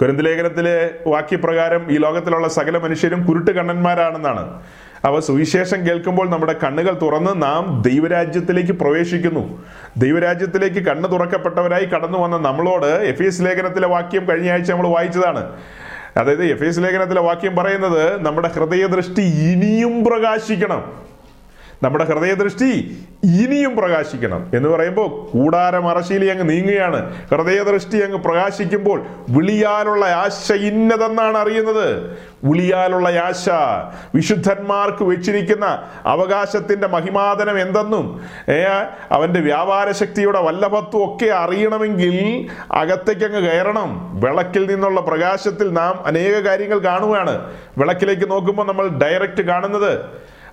കുരന്തലേഖനത്തിലെ 0.00 0.90
വാക്യപ്രകാരം 1.06 1.92
ഈ 1.92 1.96
ലോകത്തിലുള്ള 1.96 2.48
സകല 2.48 2.78
മനുഷ്യരും 2.78 3.26
കുരുട്ട് 3.26 3.50
കണ്ണന്മാരാണെന്നാണ് 3.50 4.62
അവ 5.04 5.20
സുവിശേഷം 5.20 5.86
കേൾക്കുമ്പോൾ 5.86 6.30
നമ്മുടെ 6.30 6.54
കണ്ണുകൾ 6.64 6.98
തുറന്ന് 7.02 7.42
നാം 7.42 7.82
ദൈവരാജ്യത്തിലേക്ക് 7.82 8.72
പ്രവേശിക്കുന്നു. 8.72 9.64
ദൈവരാജ്യത്തിലേക്ക് 9.96 10.80
കണ്ണ് 10.86 11.12
തുറക്കപ്പെട്ടവരായി 11.12 11.84
കടന്നു 11.84 12.18
വന്ന 12.18 12.36
നമ്മളോട് 12.36 12.86
എഫ് 12.86 13.22
എസ് 13.22 13.42
ലേഖനത്തിലെ 13.42 13.88
വാക്യം 13.88 14.28
കഴിഞ്ഞ 14.28 14.50
ആഴ്ച 14.50 14.70
നമ്മൾ 14.70 14.88
വായിച്ചതാണ്. 14.88 15.42
അതായത് 16.16 16.44
എഫ് 16.44 16.64
എസ് 16.64 16.78
ലേഖനത്തിലെ 16.78 17.20
വാക്യം 17.20 17.56
പറയുന്നത് 17.56 18.20
നമ്മുടെ 18.20 18.48
ഹൃദയദൃഷ്ടി 18.48 19.22
ഇനിയും 19.22 20.04
പ്രകാശിക്കണം. 20.04 21.09
നമ്മുടെ 21.82 22.04
ഹൃദയദൃഷ്ടി 22.04 22.70
ഇനിയും 23.24 23.76
പ്രകാശിക്കണം 23.76 24.50
എന്ന് 24.54 24.68
പറയുമ്പോൾ 24.68 25.08
കൂടാരം 25.32 25.88
അറശീലി 25.88 26.26
അങ്ങ് 26.26 26.48
നീങ്ങുകയാണ്. 26.48 27.00
ഹൃദയദൃഷ്ടി 27.30 27.98
അങ്ങ് 27.98 28.18
പ്രകാശിക്കുമ്പോൾ 28.18 29.02
വിളിയാലുള്ള 29.28 30.06
ആശ 30.06 30.52
ഇന്നതെന്നാണ് 30.52 31.38
അറിയുന്നത്. 31.38 32.18
വിളിയാലുള്ള 32.44 33.08
ആശ 33.08 33.48
വിശുദ്ധന്മാർക്ക് 34.14 35.04
വെച്ചിരിക്കുന്ന 35.04 35.66
അവകാശത്തിന്റെ 36.06 36.86
മഹിമാതനം 36.86 37.60
എന്തെന്നും 37.60 38.20
അവന്റെ 39.10 39.40
വ്യാപാര 39.40 39.90
ശക്തിയുടെ 39.90 40.42
വല്ലഭത്വം 40.42 41.04
ഒക്കെ 41.04 41.30
അറിയണമെങ്കിൽ 41.30 42.16
അകത്തേക്ക് 42.72 43.24
അങ്ങ് 43.24 43.42
കയറണം. 43.50 44.20
വിളക്കിൽ 44.20 44.70
നിന്നുള്ള 44.70 45.00
പ്രകാശത്തിൽ 45.00 45.72
നാം 45.72 46.06
അനേക 46.06 46.34
കാര്യങ്ങൾ 46.48 46.78
കാണുകയാണ്. 46.78 47.34
വിളക്കിലേക്ക് 47.78 48.30
നോക്കുമ്പോൾ 48.30 48.66
നമ്മൾ 48.66 48.88
ഡയറക്റ്റ് 48.88 49.42
കാണുന്നത് 49.42 49.92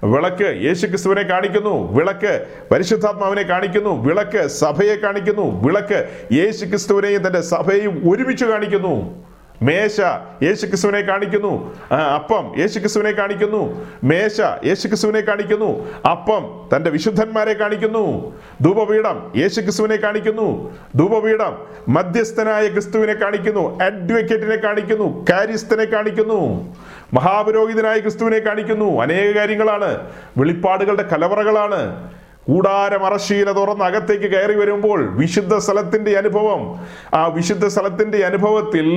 വിളക്ക് 0.03 0.63
യേശുക്രിസ്തുവിനെ 0.65 1.21
കാണിക്കുന്നു. 1.21 1.93
വിളക്ക് 1.93 2.45
പരിശുദ്ധാത്മാവിനെ 2.71 3.41
കാണിക്കുന്നു. 3.41 4.03
വിളക്ക് 4.03 4.47
സഭയെ 4.47 4.95
കാണിക്കുന്നു. 4.95 5.63
വിളക്ക് 5.63 6.09
യേശുക്രിസ്തുവിനെയും 6.31 7.27
തന്റെ 7.27 7.41
സഭയെയും 7.41 8.11
ഒരുമിച്ച് 8.11 8.45
കാണിക്കുന്നു. 8.45 9.27
മേശ 9.61 10.01
യേശുക്രിസ്തുവിനെ 10.43 11.01
കാണിക്കുന്നു. 11.01 11.75
അപ്പം 11.91 12.53
യേശുക്രിസ്തുവിനെ 12.59 13.11
കാണിക്കുന്നു. 13.11 13.85
മേശ 14.03 14.41
യേശുക്രിസ്തുവിനെ 14.65 15.19
കാണിക്കുന്നു. 15.19 15.87
അപ്പം 16.11 16.69
തന്റെ 16.75 16.89
വിശുദ്ധന്മാരെ 16.89 17.53
കാണിക്കുന്നു. 17.53 18.33
ധൂപപീഠം 18.61 19.31
യേശുക്രിസ്തുവിനെ 19.37 19.95
കാണിക്കുന്നു. 19.95 20.77
ധൂപപീഠം 20.95 21.57
മധ്യസ്ഥനായ 21.87 22.67
ക്രിസ്തുവിനെ 22.67 23.13
കാണിക്കുന്നു. 23.13 23.79
അഡ്വക്കേറ്റിനെ 23.79 24.55
കാണിക്കുന്നു. 24.55 25.25
കാര്യസ്ഥനെ 25.29 25.85
കാണിക്കുന്നു. 25.85 26.75
മഹാപുരോഹിതനായ 27.13 27.99
ക്രിസ്തുവിനെ 27.99 28.39
കാണിക്കുന്നു. 28.39 29.01
അനേക 29.01 29.35
കാര്യങ്ങളാണ്. 29.35 30.11
വെളിപ്പാടുകളുടെ 30.37 31.03
കലവറകളാണ്. 31.03 32.09
കൂടാരമറശീല 32.47 33.51
തുറന്ന് 33.51 33.85
അകത്തേക്ക് 33.85 34.23
കയറി 34.23 34.55
വരുമ്പോൾ 34.55 35.17
വിശുദ്ധ 35.17 35.55
സ്ഥലത്തിന്റെ 35.55 36.17
അനുഭവം. 36.17 36.87
ആ 37.13 37.27
വിശുദ്ധ 37.27 37.67
സ്ഥലത്തിന്റെ 37.67 38.17
അനുഭവത്തിൽ 38.17 38.89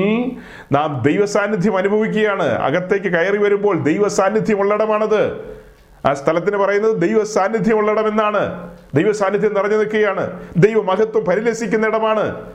നാം 0.73 1.03
ദൈവ 1.07 1.27
സാന്നിധ്യം 1.27 1.77
അനുഭവിക്കുകയാണ്. 1.77 2.43
അകത്തേക്ക് 2.43 3.07
കയറി 3.07 3.37
വരുമ്പോൾ 3.37 3.83
ദൈവ 3.83 4.09
സാന്നിധ്യം 4.09 4.61
ഉള്ളിടമാണത് 4.61 5.55
ആ 6.09 6.15
സ്ഥലത്തിന് 6.15 6.57
പറയുന്നത് 6.57 6.97
ദൈവ 6.97 7.25
സാന്നിധ്യം 7.25 8.09
എന്നാണ്. 8.09 8.71
ദൈവ 8.95 9.13
സാന്നിധ്യം 9.13 9.55
നിറഞ്ഞു 9.55 9.77
നിൽക്കുകയാണ്. 9.77 10.41
ദൈവ 10.57 10.83
മഹത്വം 10.83 11.25
പരിലസിക്കുന്ന 11.25 11.87
ഇടമാണ്. 11.87 12.53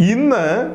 ഇന്ന് 0.00 0.74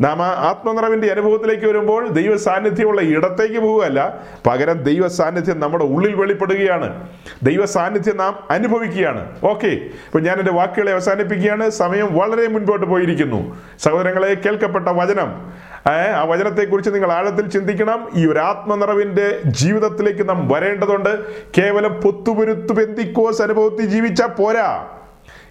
നാം 0.00 0.22
ആ 0.22 0.26
ആത്മനിറവിന്റെ 0.26 1.08
അനുഭവത്തിലേക്ക് 1.08 1.66
വരുമ്പോൾ 1.66 2.08
ദൈവ 2.08 2.36
സാന്നിധ്യമുള്ള 2.36 3.00
ഇടത്തേക്ക് 3.00 3.58
പോവുകയല്ല 3.58 4.20
പകരം 4.46 4.82
ദൈവ 4.82 5.08
സാന്നിധ്യം 5.08 5.60
നമ്മുടെ 5.60 5.84
ഉള്ളിൽ 5.84 6.14
വെളിപ്പെടുകയാണ്. 6.14 7.08
ദൈവ 7.42 7.66
സാന്നിധ്യം 7.66 8.16
നാം 8.16 8.38
അനുഭവിക്കുകയാണ്. 8.50 9.36
ഓക്കെ 9.44 9.66
ഇപ്പം 9.66 10.22
ഞാൻ 10.22 10.38
എന്റെ 10.38 10.52
വാക്കുകളെ 10.52 10.92
അവസാനിപ്പിക്കുകയാണ്. 10.92 11.70
സമയം 11.70 12.18
വളരെ 12.18 12.46
മുൻപോട്ട് 12.46 12.86
പോയിരിക്കുന്നു. 12.86 13.56
സഹോദരങ്ങളെ 13.78 14.34
കേൾക്കപ്പെട്ട 14.34 14.88
വചനം. 14.88 15.52
ആ 15.86 16.22
വചനത്തെക്കുറിച്ച് 16.22 16.90
നിങ്ങൾ 16.90 17.12
ആഴത്തിൽ 17.12 17.48
ചിന്തിക്കണം. 17.48 18.08
ഈ 18.14 18.26
ഒരു 18.26 18.38
ആത്മനിറവിന്റെ 18.38 19.40
ജീവിതത്തിലേക്ക് 19.46 20.28
നാം 20.28 20.48
വരേണ്ടതുണ്ട്. 20.48 21.18
കേവലം 21.58 22.00
പൊത്തുപുരുത്തു 22.00 22.72
ബന്ധിക്കോസ് 22.72 23.42
അനുഭവത്തിൽ 23.42 23.86
ജീവിച്ചാൽ 23.86 24.26
പോരാ. 24.26 24.86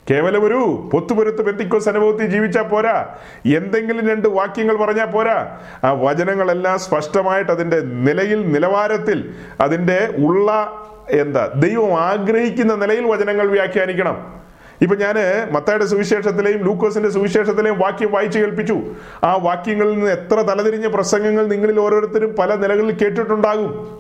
കേവലം 0.10 0.44
ഒരു 0.46 0.90
പൊത്തുപുരത്ത് 0.94 1.46
പെന്തിക്കോസ് 1.46 1.90
അനുഭവത്തിൽ 1.90 2.26
ജീവിച്ചാൽ 2.26 2.62
പോരാ. 2.62 3.16
എന്തെങ്കിലും 3.46 4.10
രണ്ട് 4.10 4.28
വാക്യങ്ങൾ 4.28 4.76
പറഞ്ഞാൽ 4.78 5.06
പോരാ. 5.06 5.60
ആ 5.84 5.92
വചനങ്ങളെല്ലാം 5.92 6.80
സ്പഷ്ടമായിട്ട് 6.80 7.52
അതിന്റെ 7.52 7.80
നിലയിൽ 7.80 8.52
നിലവാരത്തിൽ 8.52 9.34
അതിന്റെ 9.62 10.14
ഉള്ള 10.18 10.72
എന്താ 11.10 11.52
ദൈവം 11.56 12.00
ആഗ്രഹിക്കുന്ന 12.00 12.76
നിലയിൽ 12.76 13.06
വചനങ്ങൾ 13.08 13.48
വ്യാഖ്യാനിക്കണം. 13.48 14.38
ഇപ്പൊ 14.82 14.96
ഞാൻ 14.96 15.16
മത്തയുടെ 15.52 15.86
സുവിശേഷത്തിലെയും 15.86 16.64
ലൂക്കോസിന്റെ 16.64 17.10
സുവിശേഷത്തിലെയും 17.10 17.80
വാക്യം 17.80 18.12
വായിച്ചു 18.12 18.40
കേൾപ്പിച്ചു. 18.40 18.82
ആ 19.24 19.36
വാക്യങ്ങളിൽ 19.36 19.94
നിന്ന് 19.94 20.12
എത്ര 20.12 20.36
തലതിരിഞ്ഞ 20.36 20.88
പ്രസംഗങ്ങൾ 20.88 21.48
നിങ്ങളിൽ 21.48 21.80
ഓരോരുത്തരും 21.80 22.36
പല 22.40 22.56
നിലകളിൽ 22.56 22.92
കേട്ടിട്ടുണ്ടാകും. 22.92 24.00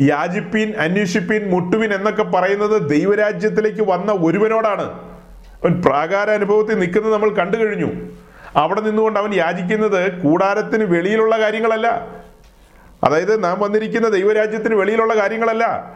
യാചിപ്പീൻ 0.00 0.72
അന്വേഷിപ്പീൻ 0.78 1.50
മുട്ടുവിൻ 1.50 1.94
എന്നൊക്കെ 1.94 2.22
പറയുന്നത് 2.22 2.90
ദൈവരാജ്യത്തിലേക്ക് 2.90 3.90
വന്ന 3.90 4.12
ഒരുവനോടാണ്. 4.12 4.82
അവൻ 4.84 5.82
പ്രാകാര 5.82 6.30
അനുഭവത്തിൽ 6.30 6.78
നിൽക്കുന്നത് 6.78 7.12
നമ്മൾ 7.12 7.28
കണ്ടു 7.28 7.56
കഴിഞ്ഞു. 7.56 7.90
അവിടെ 8.56 8.80
നിന്നുകൊണ്ട് 8.80 9.20
അവൻ 9.20 9.34
യാചിക്കുന്നത് 9.34 10.22
കൂടാരത്തിന് 10.22 10.84
വെളിയിലുള്ള 10.84 11.40
കാര്യങ്ങളല്ല. 11.40 11.86
അതായത് 13.04 13.44
നാം 13.44 13.60
വന്നിരിക്കുന്ന 13.60 14.08
ദൈവരാജ്യത്തിന് 14.08 14.74
വെളിയിലുള്ള 14.74 15.14
കാര്യങ്ങളല്ല. 15.14 15.92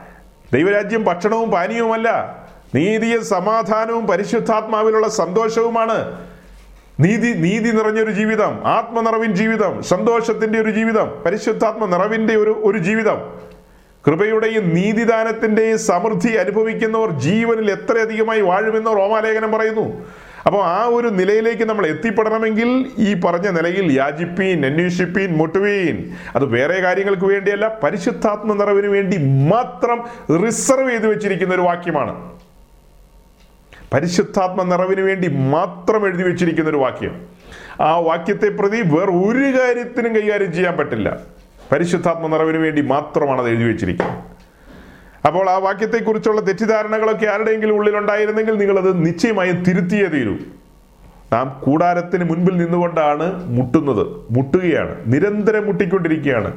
ദൈവരാജ്യം 0.55 1.05
ഭക്ഷണവും 1.05 1.51
പാനീയവുമല്ല. 1.51 2.37
നീതിയും 2.75 3.25
സമാധാനവും 3.25 4.07
പരിശുദ്ധാത്മാവിലുള്ള 4.07 5.09
സന്തോഷവുമാണ്. 5.09 6.27
നീതി 7.01 7.33
നീതി 7.33 7.71
നിറഞ്ഞൊരു 7.71 8.11
ജീവിതം. 8.11 8.67
ആത്മനിറവിൻ 8.67 9.35
ജീവിതം. 9.35 9.83
സന്തോഷത്തിന്റെ 9.83 10.61
ഒരു 10.61 10.71
ജീവിതം. 10.71 11.23
പരിശുദ്ധാത്മ 11.27 11.85
നിറവിന്റെ 11.85 12.37
ഒരു 12.37 12.61
ഒരു 12.65 12.79
ജീവിതം. 12.79 13.48
കൃപയുടെയും 14.07 14.75
നീതിദാനത്തിന്റെയും 14.75 15.79
സമൃദ്ധി 15.79 16.33
അനുഭവിക്കുന്നവർ 16.33 17.11
ജീവനിൽ 17.11 17.71
എത്രയധികമായി 17.71 18.41
വാഴുമെന്ന് 18.41 18.91
റോമാലേഖനം 18.91 19.53
പറയുന്നു. 19.53 20.07
അപ്പോൾ 20.47 20.65
ആ 20.65 20.85
ഒരു 20.85 21.09
നിലയിലേക്ക് 21.09 21.63
നമ്മൾ 21.63 21.87
എത്തിപ്പെടണമെങ്കിൽ 21.87 22.69
ഈ 22.99 23.21
പറഞ്ഞ 23.21 23.49
നിലയിൽ 23.49 23.93
യാചിപ്പീൻ 23.93 24.67
അന്വേഷിപ്പീൻ 24.67 25.37
മുട്ടുവീൻ 25.37 25.97
അത് 26.37 26.45
വേറെ 26.45 26.81
കാര്യങ്ങൾക്ക് 26.81 27.23
വേണ്ടിയല്ല 27.23 27.79
പരിശുദ്ധാത്മ 27.85 28.55
നിറവിന് 28.55 28.87
വേണ്ടി 28.87 29.17
മാത്രം 29.53 29.99
റിസർവ് 30.45 30.91
ചെയ്ത് 30.91 31.07
വെച്ചിരിക്കുന്ന 31.07 31.55
ഒരു 31.55 31.63
വാക്യമാണ്. 31.63 32.33
പരിശുദ്ധാത്മ 33.93 34.63
നിറവിന് 34.63 35.01
വേണ്ടി 35.01 35.29
മാത്രം 35.29 36.07
എഴുതി 36.07 36.23
വെച്ചിരിക്കുന്ന 36.23 36.71
ഒരു 36.71 36.77
വാക്യം. 36.77 37.27
ആ 37.81 37.99
വാക്യത്തെ 37.99 38.49
പ്രതി 38.49 38.81
വേറെ 38.81 39.13
ഒരു 39.13 39.59
കാര്യത്തിനും 39.59 40.15
കൈകാര്യം 40.15 40.53
ചെയ്യാൻ 40.53 40.77
പറ്റില്ല. 40.77 41.38
പരിശുദ്ധാത്മ 41.73 42.27
നിറവിന് 42.27 42.59
വേണ്ടി 42.59 42.83
മാത്രമാണ് 42.83 43.41
അത് 43.41 43.49
എഴുതി 43.49 43.65
വെച്ചിരിക്കുന്നത്. 43.65 44.39
അപ്പോൾ 45.27 45.51
ആ 45.51 45.59
വാക്യത്തെക്കുറിച്ചുള്ള 45.59 46.41
തെറ്റിദ്ധാരണകളൊക്കെ 46.41 47.27
ആരുടെയെങ്കിലും 47.27 47.75
ഉള്ളിലുണ്ടായിരുന്നെങ്കിൽ 47.75 48.59
നിങ്ങളത് 48.59 49.07
നിശ്ചയമായും 49.07 49.63
തിരുത്തിയേ 49.63 50.07
തീരൂ. 50.07 50.37
നാം 51.33 51.61
കൂടാരത്തിന് 51.65 52.25
മുൻപിൽ 52.25 52.57
നിന്നുകൊണ്ടാണ് 52.57 53.49
മുട്ടുന്നത്. 53.49 54.07
മുട്ടുകയാണ്. 54.31 54.95
നിരന്തരം 55.07 55.67
മുട്ടിക്കൊണ്ടിരിക്കുകയാണ്. 55.67 56.53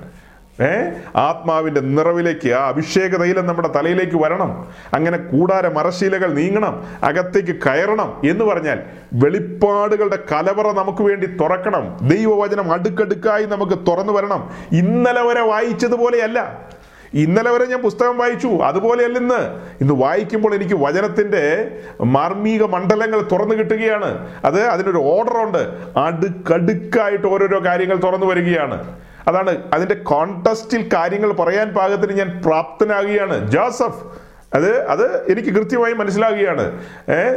ഏ? 0.60 0.90
ആത്മാവിന്റെ 1.16 1.82
നിറവിലേക്ക് 1.82 2.50
ആ 2.50 2.68
അഭിഷേക 2.68 3.16
തൈലം 3.16 3.46
നമ്മുടെ 3.46 3.68
തലയിലേക്ക് 3.68 4.18
വരണം. 4.18 4.68
അങ്ങനെ 4.94 5.18
കൂടാര 5.18 5.68
മറശീലകൾ 5.68 6.34
നീങ്ങണം 6.34 6.86
അകത്തേക്ക് 7.04 7.56
കയറണം 7.66 8.22
എന്ന് 8.30 8.46
പറഞ്ഞാൽ 8.46 8.80
വെളിപ്പാടുകളുടെ 9.14 10.20
കലവറ 10.32 10.72
നമുക്ക് 10.72 11.04
വേണ്ടി 11.04 11.28
തുറക്കണം. 11.28 11.98
ദൈവവചനം 12.02 12.72
അടുക്കടുക്കായി 12.72 13.46
നമുക്ക് 13.46 13.72
തുറന്നു 13.72 14.14
വരണം. 14.14 14.50
ഇന്നലെ 14.72 15.22
വരെ 15.22 15.42
വായിച്ചതുപോലെയല്ല. 15.42 16.70
ഇന്നലെ 17.14 17.52
വരെ 17.52 17.66
ഞാൻ 17.66 17.82
പുസ്തകം 17.82 18.18
വായിച്ചു. 18.18 18.48
അതുപോലെയല്ല 18.48 19.20
ഇന്ന്. 19.20 19.60
ഇന്ന് 19.82 19.94
വായിക്കുമ്പോൾ 19.94 20.56
എനിക്ക് 20.56 20.74
വചനത്തിന്റെ 20.74 21.72
മാർമീക 22.04 22.64
മണ്ഡലങ്ങൾ 22.64 23.22
തുറന്നു 23.22 23.56
കിട്ടുകയാണ്. 23.56 24.42
അത് 24.46 24.62
അതിനൊരു 24.62 24.98
ഓർഡറുണ്ട് 24.98 25.70
അടുക്കടുക്കായിട്ട് 26.00 27.28
ഓരോരോ 27.28 27.66
കാര്യങ്ങൾ 27.66 27.96
തുറന്നു 27.96 28.26
വരികയാണ്. 28.26 29.02
അതാണ് 29.28 29.58
അതിന്റെ 29.74 29.96
കോണ്ടസ്റ്റിൽ 29.96 30.90
കാര്യങ്ങൾ 30.94 31.32
പറയാൻ 31.32 31.70
പാകത്തിന് 31.70 32.14
ഞാൻ 32.14 32.42
പ്രാപ്തനാകുകയാണ്. 32.46 33.52
ജോസഫ് 33.52 34.04
അത് 34.54 34.88
അത് 34.88 35.32
എനിക്ക് 35.32 35.50
കൃത്യമായി 35.50 35.94
മനസ്സിലാകുകയാണ്. 35.94 36.86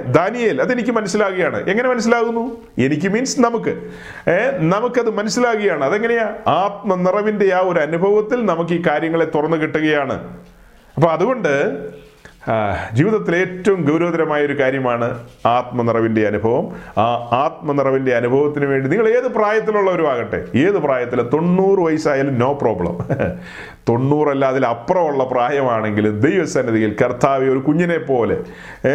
ദാനിയേൽ 0.06 0.62
അതെനിക്ക് 0.62 0.90
മനസ്സിലാകുകയാണ്. 0.90 1.70
എങ്ങനെ 1.70 1.88
മനസ്സിലാകുന്നു? 1.88 2.62
എനിക്ക് 2.78 3.08
മീൻസ് 3.08 3.40
നമുക്ക്. 3.40 3.90
നമുക്കത് 4.58 5.10
മനസ്സിലാകുകയാണ്. 5.10 5.84
അതെങ്ങനെയാ? 5.84 6.34
ആത്മനിറവിന്റെ 6.46 7.54
ആ 7.54 7.60
ഒരു 7.60 7.80
അനുഭവത്തിൽ 7.80 8.46
നമുക്ക് 8.46 8.74
ഈ 8.74 8.82
കാര്യങ്ങളെ 8.86 9.24
തുറന്നു 9.24 9.56
കിട്ടുകയാണ്. 9.56 10.38
അപ്പൊ 10.96 11.08
അതുകൊണ്ട് 11.08 11.78
ജീവിതത്തിലെ 12.94 13.36
ഏറ്റവും 13.42 13.78
ഗൗരവതരമായ 13.86 14.40
ഒരു 14.44 14.56
കാര്യമാണ് 14.58 15.06
ആത്മനിറവിന്റെ 15.50 16.22
അനുഭവം. 16.30 16.64
ആ 16.98 17.06
ആത്മനിറവിന്റെ 17.40 18.12
അനുഭവത്തിന് 18.18 18.66
വേണ്ടി 18.70 18.86
നിങ്ങൾ 18.88 19.06
ഏത് 19.14 19.28
പ്രായത്തിലുള്ളവരും 19.36 20.08
ആകട്ടെ 20.12 20.40
ഏത് 20.64 20.78
പ്രായത്തിൽ 20.84 21.20
തൊണ്ണൂറ് 21.34 21.80
വയസ്സായാലും 21.86 22.36
നോ 22.38 22.50
പ്രോബ്ലം 22.62 22.96
തൊണ്ണൂറല്ല 23.88 24.44
അതിൽ 24.50 24.64
അപ്പുറമുള്ള 24.66 25.22
പ്രായമാണെങ്കിലും 25.32 26.14
ദൈവസന്നിധിയിൽ 26.20 26.92
കർത്താവ് 27.00 27.48
ഒരു 27.54 27.60
കുഞ്ഞിനെ 27.66 27.98
പോലെ 28.04 28.36
ഏ, 28.86 28.92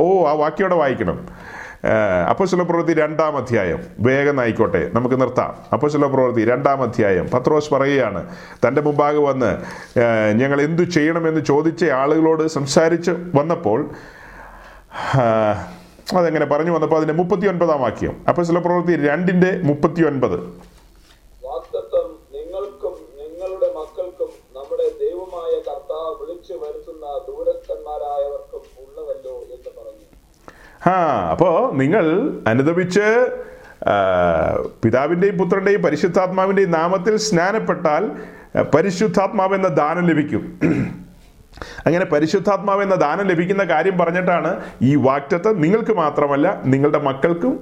ഓ 0.00 0.08
ആ 0.24 0.34
വാക്യോടെ 0.40 0.76
വായിക്കണം. 0.80 1.18
അപ്പോസ്തല 2.30 2.62
പ്രവൃത്തി 2.62 2.94
രണ്ടാം 2.94 3.36
അധ്യായം. 3.36 3.80
വേഗം 4.00 4.40
ആയിക്കോട്ടെ 4.40 4.90
നമുക്ക് 4.94 5.16
നിർത്താം. 5.20 5.54
അപ്പോസ്തല 5.72 6.06
പ്രവൃത്തി 6.06 6.44
രണ്ടാം 6.44 6.82
അധ്യായം. 6.82 7.28
പത്രോസ് 7.34 7.74
പറയുകയാണ് 7.74 8.36
തന്റെ 8.66 8.80
മുമ്പാകെ 8.82 9.18
വന്ന് 9.18 9.50
ഞങ്ങൾ 10.40 10.60
എന്തു 10.62 10.82
ചെയ്യണമെന്ന് 10.82 11.40
ചോദിച്ച 11.44 11.84
ആളുകളോട് 11.84 12.44
സംസാരിച്ച് 12.48 13.10
വന്നപ്പോൾ 13.10 13.90
അതെങ്ങനെ 16.16 16.46
പറഞ്ഞു 16.46 16.70
വന്നപ്പോൾ 16.70 16.96
അതിന്റെ 16.96 17.14
മുപ്പത്തി 17.14 17.46
ഒൻപതാം 17.46 17.80
വാക്യം. 17.82 18.24
അപ്പോസ്തല 18.28 18.58
പ്രവൃത്തി 18.58 18.94
രണ്ടിന്റെ 19.08 19.50
മുപ്പത്തി 19.62 20.02
ഒൻപത് 20.06 20.38
വാക്തത്വം 21.46 22.08
നിങ്ങൾക്കും 22.34 22.94
നിങ്ങളുടെ 23.20 23.68
മക്കൾക്കും 23.78 24.30
നമ്മുടെ 24.56 24.88
ദൈവമായ 25.04 25.52
കർത്താവ് 25.68 26.14
വിളിച്ചു 26.20 26.52
വരുത്തുന്ന 26.52 27.06
ദൂരസ്ഥന്മാരായവർക്കും 27.28 28.62
ഉള്ളവല്ലോ 28.82 29.34
എന്ന് 29.54 29.70
പറഞ്ഞു 29.78 30.06
ആ 30.90 30.94
അപ്പോൾ 31.30 31.76
നിങ്ങൾ 31.76 32.04
അനുദപിച്ച് 32.46 33.06
പിതാവിന്റെയും 34.84 35.38
പുത്രന്റെയും 35.38 35.82
പരിശുദ്ധാത്മാവിന്റെയും 35.82 36.70
നാമത്തിൽ 36.70 37.16
സ്നാനപ്പെട്ടാൽ 37.16 38.04
പരിശുദ്ധാത്മാവ് 38.74 39.54
എന്ന 39.54 39.68
ദാനം 39.68 40.04
ലഭിക്കും. 40.06 40.42
അങ്ങനെ 41.86 42.04
പരിശുദ്ധാത്മാവ് 42.04 42.82
എന്ന 42.82 42.94
ദാനം 42.94 43.26
ലഭിക്കുന്ന 43.28 43.64
കാര്യം 43.64 43.98
പറഞ്ഞിട്ടാണ് 43.98 44.50
ഈ 44.82 44.94
വാക്റ്റത്വം 44.94 45.60
നിങ്ങൾക്ക് 45.60 45.92
മാത്രമല്ല 45.92 46.62
നിങ്ങളുടെ 46.64 46.98
മക്കൾക്കും 46.98 47.54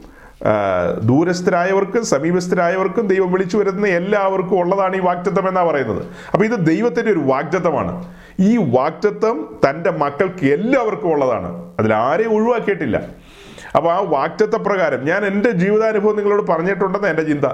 ദൂരസ്ഥരായവർക്കും 1.09 2.05
സമീപസ്ഥരായവർക്കും 2.05 3.06
ദൈവം 3.06 3.32
വിളിച്ചു 3.32 3.56
വരുന്ന 3.56 3.86
എല്ലാവർക്കും 3.86 4.59
ഉള്ളതാണ് 4.60 4.97
ഈ 4.97 5.01
വാക്റ്റത്വം 5.01 5.48
എന്നാണ് 5.48 5.68
പറയുന്നത്. 5.68 6.02
അപ്പോൾ 6.32 6.44
ഇത് 6.44 6.66
ദൈവത്തിന്റെ 6.66 7.12
ഒരു 7.12 7.18
വാക്റ്റത്വമാണ് 7.18 7.92
ഈ 8.40 8.56
വാക്റ്റത്വം 8.56 9.58
തന്റെ 9.68 9.90
മക്കൾക്ക് 9.90 10.46
എല്ലാവർക്കും 10.46 11.12
ഉള്ളതാണ്. 11.12 11.72
അതിൽ 11.78 11.94
ആരെയും 11.94 12.34
ഒഴിവാക്കിയിട്ടില്ല. 12.34 13.02
അപ്പോൾ 13.76 13.92
ആ 13.92 13.98
വാക്റ്റത്വ 14.00 14.56
പ്രകാരം 14.56 15.04
ഞാൻ 15.04 15.24
എന്റെ 15.24 15.50
ജീവിതാനുഭവം 15.50 16.16
നിങ്ങളോട് 16.16 16.48
പറഞ്ഞിട്ടുണ്ടെന്ന് 16.48 17.08
എന്റെ 17.08 17.22
ചിന്ത. 17.22 17.44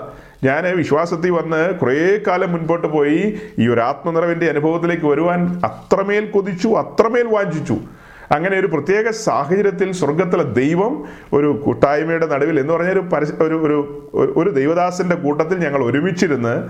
ഞാൻ 0.45 0.77
വിശ്വാസത്തിൽ 0.77 1.31
വന്ന് 1.31 1.75
കുറേ 1.75 2.21
കാലം 2.27 2.53
മുൻപോട്ട് 2.53 2.87
പോയി 2.87 3.41
ഈ 3.59 3.69
ഒരു 3.69 3.81
ആത്മനിറവിന്റെ 3.81 4.49
അനുഭവത്തിലേക്ക് 4.49 5.07
വരുവാൻ 5.07 5.61
അത്രമേൽ 5.65 6.27
കൊതിച്ചു 6.27 6.69
അത്രമേൽ 6.69 7.27
വാഞ്ചിച്ചു. 7.27 7.77
അങ്ങനെ 8.33 8.59
ഒരു 8.59 8.67
പ്രത്യേക 8.67 9.11
സാഹചര്യത്തിൽ 9.11 9.93
സ്വർഗത്തിലെ 9.93 10.45
ദൈവം 10.45 11.05
ഒരു 11.33 11.63
കൂട്ടായ്മയുടെ 11.65 12.27
നടുവിൽ 12.27 12.61
എന്ന് 12.61 12.73
പറഞ്ഞ 12.73 12.91
ഒരു 12.91 13.05
ഒരു 13.41 13.55
ഒരു 13.55 14.11
ഒരു- 14.37 14.53
ദൈവദാസന്റെ 14.53 15.17
കൂട്ടത്തിൽ 15.17 15.59
ഞങ്ങൾ 15.59 15.85
ഒരുമിച്ചിരുന്ന് 15.85 16.69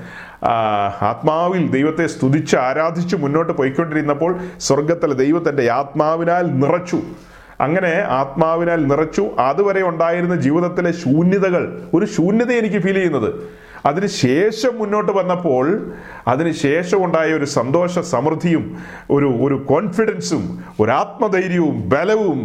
ആത്മാവിൽ 1.03 1.71
ദൈവത്തെ 1.71 2.07
സ്തുതിച്ച് 2.07 2.57
ആരാധിച്ച് 2.57 3.17
മുന്നോട്ട് 3.17 3.53
പോയിക്കൊണ്ടിരുന്നപ്പോൾ 3.53 4.39
സ്വർഗത്തിലെ 4.61 5.15
ദൈവത്തിന്റെ 5.15 5.71
ആത്മാവിനാൽ 5.71 6.47
നിറച്ചു. 6.47 6.99
അങ്ങനെ 7.61 8.05
ആത്മാവിനാൽ 8.09 8.87
നിറച്ചു. 8.87 9.31
അതുവരെ 9.39 9.83
ഉണ്ടായിരുന്ന 9.83 10.37
ജീവിതത്തിലെ 10.37 10.93
ശൂന്യതകൾ 10.93 11.83
ഒരു 11.95 12.05
ശൂന്യത 12.05 12.53
എനിക്ക് 12.53 12.77
ഫീൽ 12.77 12.95
ചെയ്യുന്നത്. 12.95 13.35
അതിനുശേഷം 13.85 14.77
മുന്നോട്ട് 14.77 15.13
വന്നപ്പോൾ 15.13 15.95
അതിനുശേഷം 16.29 17.05
ഉണ്ടായ 17.05 17.33
ഒരു 17.33 17.45
സന്തോഷ 17.45 17.99
സമൃദ്ധിയും 17.99 18.65
ഒരു 19.11 19.27
ഒരു 19.27 19.65
കോൺഫിഡൻസും 19.65 20.45
ഒരു 20.81 20.91
ആത്മധൈര്യവും 20.91 21.89
ബലവും 21.89 22.41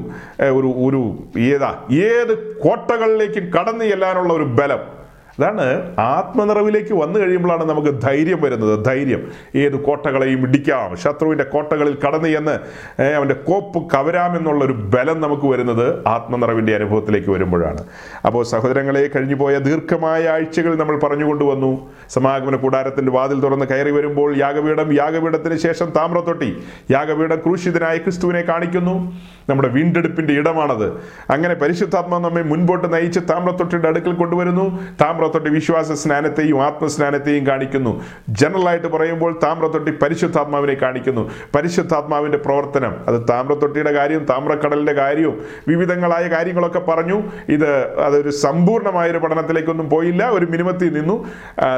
ഒരു 0.58 0.72
ഒരു 0.88 1.02
ഏതാ 1.40 1.72
ഏത് 1.92 2.34
കോട്ടകളിലേക്കും 2.60 3.52
കടന്നു 3.58 3.86
ചെല്ലാനുള്ള 3.86 4.34
ഒരു 4.34 4.44
ബലം. 4.44 5.01
അതാണ് 5.42 5.96
ആത്മനിറവിലേക്ക് 6.00 6.94
വന്നു 6.94 7.20
കഴിയുമ്പോഴാണ് 7.20 7.70
നമുക്ക് 7.70 8.02
ധൈര്യം 8.02 8.42
വരുന്നത്. 8.42 8.86
ധൈര്യം. 8.86 9.32
ഏത് 9.56 9.80
കോട്ടകളെയും 9.80 10.42
ഇടിക്കാം. 10.42 10.96
ശത്രുവിന്റെ 10.96 11.44
കോട്ടകളിൽ 11.44 11.98
കടന്നു 12.08 12.28
ചെന്ന് 12.28 12.56
അവന്റെ 13.04 13.36
കോപ്പ് 13.36 13.92
കവരാമെന്നുള്ള 13.92 14.66
ഒരു 14.66 14.74
ബലം 14.74 15.22
നമുക്ക് 15.22 15.46
വരുന്നത് 15.46 16.08
ആത്മനിറവിന്റെ 16.08 16.76
അനുഭവത്തിലേക്ക് 16.76 17.30
വരുമ്പോഴാണ്. 17.30 17.84
അപ്പോൾ 18.26 18.44
സഹോദരങ്ങളെ 18.44 19.10
കഴിഞ്ഞു 19.16 19.36
പോയ 19.36 19.58
ദീർഘമായ 19.58 20.30
ആഴ്ചകൾ 20.30 20.76
നമ്മൾ 20.76 21.00
പറഞ്ഞുകൊണ്ടുവന്നു. 21.00 21.90
സമാഗമന 22.10 22.56
കൂടാരത്തിന്റെ 22.56 23.12
വാതിൽ 23.12 23.40
തുറന്ന് 23.40 23.66
കയറി 23.66 23.92
വരുമ്പോൾ 23.92 24.38
യാഗപീഠം 24.38 24.94
യാഗപീഠത്തിന് 24.94 25.58
ശേഷം 25.58 25.90
താമ്രത്തൊട്ടി 25.96 26.58
യാഗപീഠം 26.92 27.36
ക്രൂശിതനായ 27.36 27.98
ക്രിസ്തുവിനെ 27.98 28.42
കാണിക്കുന്നു. 28.42 29.14
നമ്മുടെ 29.52 29.70
വീണ്ടെടുപ്പിന്റെ 29.70 30.34
ഇടമാണത്. 30.34 30.88
അങ്ങനെ 31.32 31.54
പരിശുദ്ധാത്മാവ് 31.54 32.24
നമ്മെ 32.24 32.44
മുൻപോട്ട് 32.52 32.94
നയിച്ച് 32.94 33.20
താമ്രത്തൊട്ടിയുടെ 33.30 33.88
അടുക്കൽ 33.88 34.14
കൊണ്ടുവരുന്നു. 34.14 34.66
താമ്രത്തൊട്ടി 35.02 35.52
വിശ്വാസ 35.52 35.92
സ്നാനത്തെയും 35.92 36.62
ആത്മസ്നാനത്തെയും 36.64 37.48
കാണിക്കുന്നു. 37.48 38.04
ജനറൽ 38.30 38.68
ആയിട്ട് 38.70 38.88
പറയുമ്പോൾ 38.88 39.40
താമ്രത്തൊട്ടി 39.44 39.92
പരിശുദ്ധാത്മാവിനെ 39.92 40.76
കാണിക്കുന്നു. 40.82 41.24
പരിശുദ്ധാത്മാവിന്റെ 41.56 42.38
പ്രവർത്തനം 42.38 42.94
അത് 43.08 43.18
താമ്രത്തൊട്ടിയുടെ 43.30 43.92
കാര്യം 43.92 44.26
താമ്രക്കടലിന്റെ 44.26 44.94
കാര്യവും 44.94 45.38
വിവിധങ്ങളായ 45.68 46.28
കാര്യങ്ങളൊക്കെ 46.28 46.80
പറഞ്ഞു. 46.80 47.18
ഇത് 47.50 47.70
അതൊരു 48.00 48.30
സമ്പൂർണമായൊരു 48.30 49.18
പഠനത്തിലേക്കൊന്നും 49.18 49.90
പോയില്ല. 49.90 50.30
ഒരു 50.30 50.46
മിനിമത്തിൽ 50.46 50.90
നിന്നു. 50.94 51.16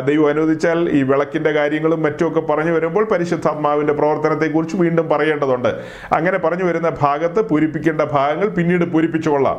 ദൈവം 0.05 0.27
അനുവദിച്ചാൽ 0.29 0.79
ഈ 0.89 1.01
വിളക്കിന്റെ 1.03 1.51
കാര്യങ്ങളും 1.51 2.01
മറ്റുമൊക്കെ 2.03 2.39
പറഞ്ഞു 2.39 2.71
വരുമ്പോൾ 2.71 3.03
പരിശുദ്ധാത്മാവിന്റെ 3.11 3.93
പ്രവർത്തനത്തെക്കുറിച്ച് 3.93 4.77
വീണ്ടും 4.77 5.09
പറയേണ്ടതുണ്ട്. 5.09 5.71
അങ്ങനെ 6.13 6.37
പറഞ്ഞു 6.37 6.63
വരുന്ന 6.63 6.91
ഭാഗത്ത് 7.01 7.41
പൂരിപ്പിക്കേണ്ട 7.63 8.01
ഭാഗങ്ങൾ 8.01 8.47
പിന്നീട് 8.47 8.85
പൂരിപ്പിച്ചുകൊള്ളാം. 8.85 9.57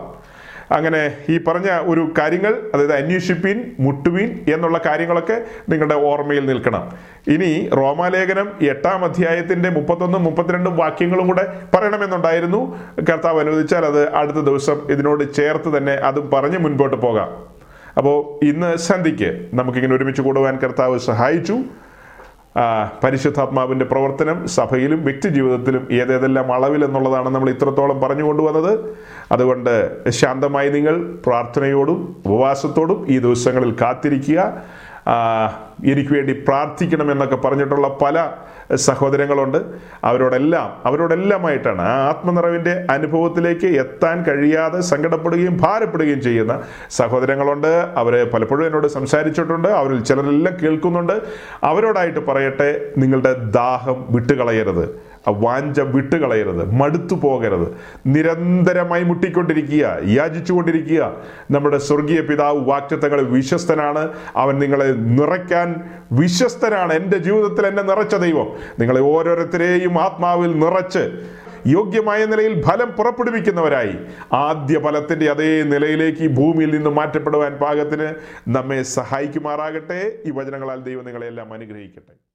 അങ്ങനെ 0.76 1.00
ഈ 1.28 1.38
പറഞ്ഞ 1.38 1.68
ഒരു 1.82 2.02
കാര്യങ്ങൾ 2.18 2.52
അതായത് 2.74 2.94
അന്വേഷിപ്പീൻ 2.94 3.58
മുട്ടുവീൻ 3.80 4.28
എന്നുള്ള 4.54 4.80
കാര്യങ്ങളൊക്കെ 4.86 5.36
നിങ്ങളുടെ 5.68 5.94
ഓർമ്മയിൽ 5.94 6.46
നിൽക്കണം. 6.46 6.84
ഇനി 7.28 7.68
റോമാലേഖനം 7.76 8.48
എട്ടാം 8.62 9.04
അധ്യായത്തിന്റെ 9.04 9.70
മുപ്പത്തൊന്നും 9.70 10.24
മുപ്പത്തിരണ്ടും 10.24 10.76
വാക്യങ്ങളും 10.76 11.26
കൂടെ 11.26 11.44
പറയണമെന്നുണ്ടായിരുന്നു. 11.74 12.60
കർത്താവ് 13.10 13.40
അനുവദിച്ചാൽ 13.40 13.84
അത് 13.84 14.02
അടുത്ത 14.14 14.36
ദിവസം 14.36 14.76
ഇതിനോട് 14.90 15.24
ചേർത്ത് 15.34 15.76
തന്നെ 15.76 15.92
അതും 15.92 16.30
പറഞ്ഞ് 16.30 16.58
മുൻപോട്ട് 16.58 16.96
പോകാം. 16.96 17.30
അപ്പോൾ 17.96 18.44
ഇന്ന് 18.44 18.76
സന്ധിക്ക് 18.76 19.46
നമുക്കിങ്ങനെ 19.54 19.96
ഒരുമിച്ച് 19.96 20.22
കൂടുവാൻ 20.22 20.58
കർത്താവ് 20.64 20.98
സഹായിച്ചു. 20.98 21.58
ആ, 22.56 22.92
പരിശുദ്ധാത്മാവിന്റെ 23.04 23.84
പ്രവർത്തനം 23.84 24.48
സഭയിലും 24.48 25.04
വ്യക്തി 25.04 25.28
ജീവിതത്തിലും 25.28 25.88
ഏതേതെല്ലാം 25.92 26.52
അളവിൽ 26.52 26.84
എന്നുള്ളതാണ് 26.84 27.28
നമ്മൾ 27.28 27.50
ഇത്രത്തോളം 27.50 28.00
പറഞ്ഞു 28.00 28.22
കൊണ്ടുവന്നത്. 28.22 28.80
അതുകൊണ്ട് 29.32 29.74
ശാന്തമായി 30.10 30.70
നിങ്ങൾ 30.70 31.14
പ്രാർത്ഥനയോടും 31.26 32.16
ഉപവാസത്തോടും 32.26 33.06
ഈ 33.08 33.18
ദിവസങ്ങളിൽ 33.18 33.76
കാത്തിരിക്കുക. 33.80 34.54
എനിക്ക് 35.84 36.12
വേണ്ടി 36.14 36.32
പ്രാർത്ഥിക്കണം 36.32 37.12
എന്നൊക്കെ 37.12 37.36
പറഞ്ഞിട്ടുള്ള 37.36 37.88
പല 38.02 38.30
സഹോദരങ്ങളുണ്ട്. 38.74 39.58
അവരോടെല്ലാം 40.04 40.76
അവരോടെല്ലാമായിട്ടാണ് 40.84 41.82
ആ 41.82 42.08
ആത്മനിറവിന്റെ 42.08 42.86
അനുഭവത്തിലേക്ക് 42.90 43.66
എത്താൻ 43.66 44.22
കഴിയാതെ 44.22 44.80
സങ്കടപ്പെടുകയും 44.80 45.58
ഭാരപ്പെടുകയും 45.60 46.22
ചെയ്യുന്ന 46.22 46.62
സഹോദരങ്ങളുണ്ട്. 46.90 47.88
അവർ 47.96 48.30
പലപ്പോഴും 48.34 48.66
എന്നോട് 48.66 48.86
സംസാരിച്ചിട്ടുണ്ട്. 48.86 49.68
അവരിൽ 49.68 50.04
ചിലരെല്ലാം 50.04 50.56
കേൾക്കുന്നുണ്ട്. 50.62 51.20
അവരോടായിട്ട് 51.64 52.26
പറയട്ടെ 52.26 52.92
നിങ്ങളുടെ 52.98 53.32
ദാഹം 53.32 54.04
വിട്ടുകളയരുത്. 54.10 55.13
വാഞ്ച 55.30 55.80
വിട്ടുകളയരുത് 55.80 56.72
മടുത്തു 56.72 57.14
പോകരുത്. 57.14 57.76
നിരന്തരമായി 58.06 59.02
മുട്ടിക്കൊണ്ടിരിക്കുക 59.02 59.98
യാചിച്ചുകൊണ്ടിരിക്കുക. 60.06 61.16
നമ്മുടെ 61.50 61.78
സ്വർഗീയ 61.78 62.20
പിതാവ് 62.20 62.68
വാക്യത്തങ്ങളിൽ 62.68 63.24
വിശ്വസ്തനാണ്. 63.24 64.08
അവൻ 64.36 64.58
നിങ്ങളെ 64.58 64.84
നിറയ്ക്കാൻ 64.84 65.90
വിശ്വസ്തനാണ്. 66.12 66.92
എന്റെ 66.92 67.18
ജീവിതത്തിൽ 67.18 67.66
എന്നെ 67.66 67.82
നിറച്ച 67.82 68.14
ദൈവം. 68.14 68.46
നിങ്ങളെ 68.78 69.00
ഓരോരുത്തരെയും 69.00 70.00
ആത്മാവിൽ 70.00 70.58
നിറച്ച് 70.58 71.22
യോഗ്യമായ 71.66 72.24
നിലയിൽ 72.24 72.62
ഫലം 72.62 72.90
പുറപ്പെടുവിക്കുന്നവരായി. 72.90 73.92
ആദ്യ 74.32 74.80
ഫലത്തിന്റെ 74.80 75.30
അതേ 75.30 75.62
നിലയിലേക്ക് 75.62 76.28
ഭൂമിയിൽ 76.28 76.74
നിന്ന് 76.74 76.90
മാറ്റപ്പെടുവാൻ 76.90 77.52
പാകത്തിന് 77.52 78.14
നമ്മെ 78.48 78.82
സഹായിക്കുമാറാകട്ടെ. 78.82 80.12
ഈ 80.26 80.30
വചനങ്ങളാൽ 80.30 80.80
ദൈവം 80.80 81.04
നിങ്ങളെല്ലാം 81.04 81.52
അനുഗ്രഹിക്കട്ടെ. 81.52 82.14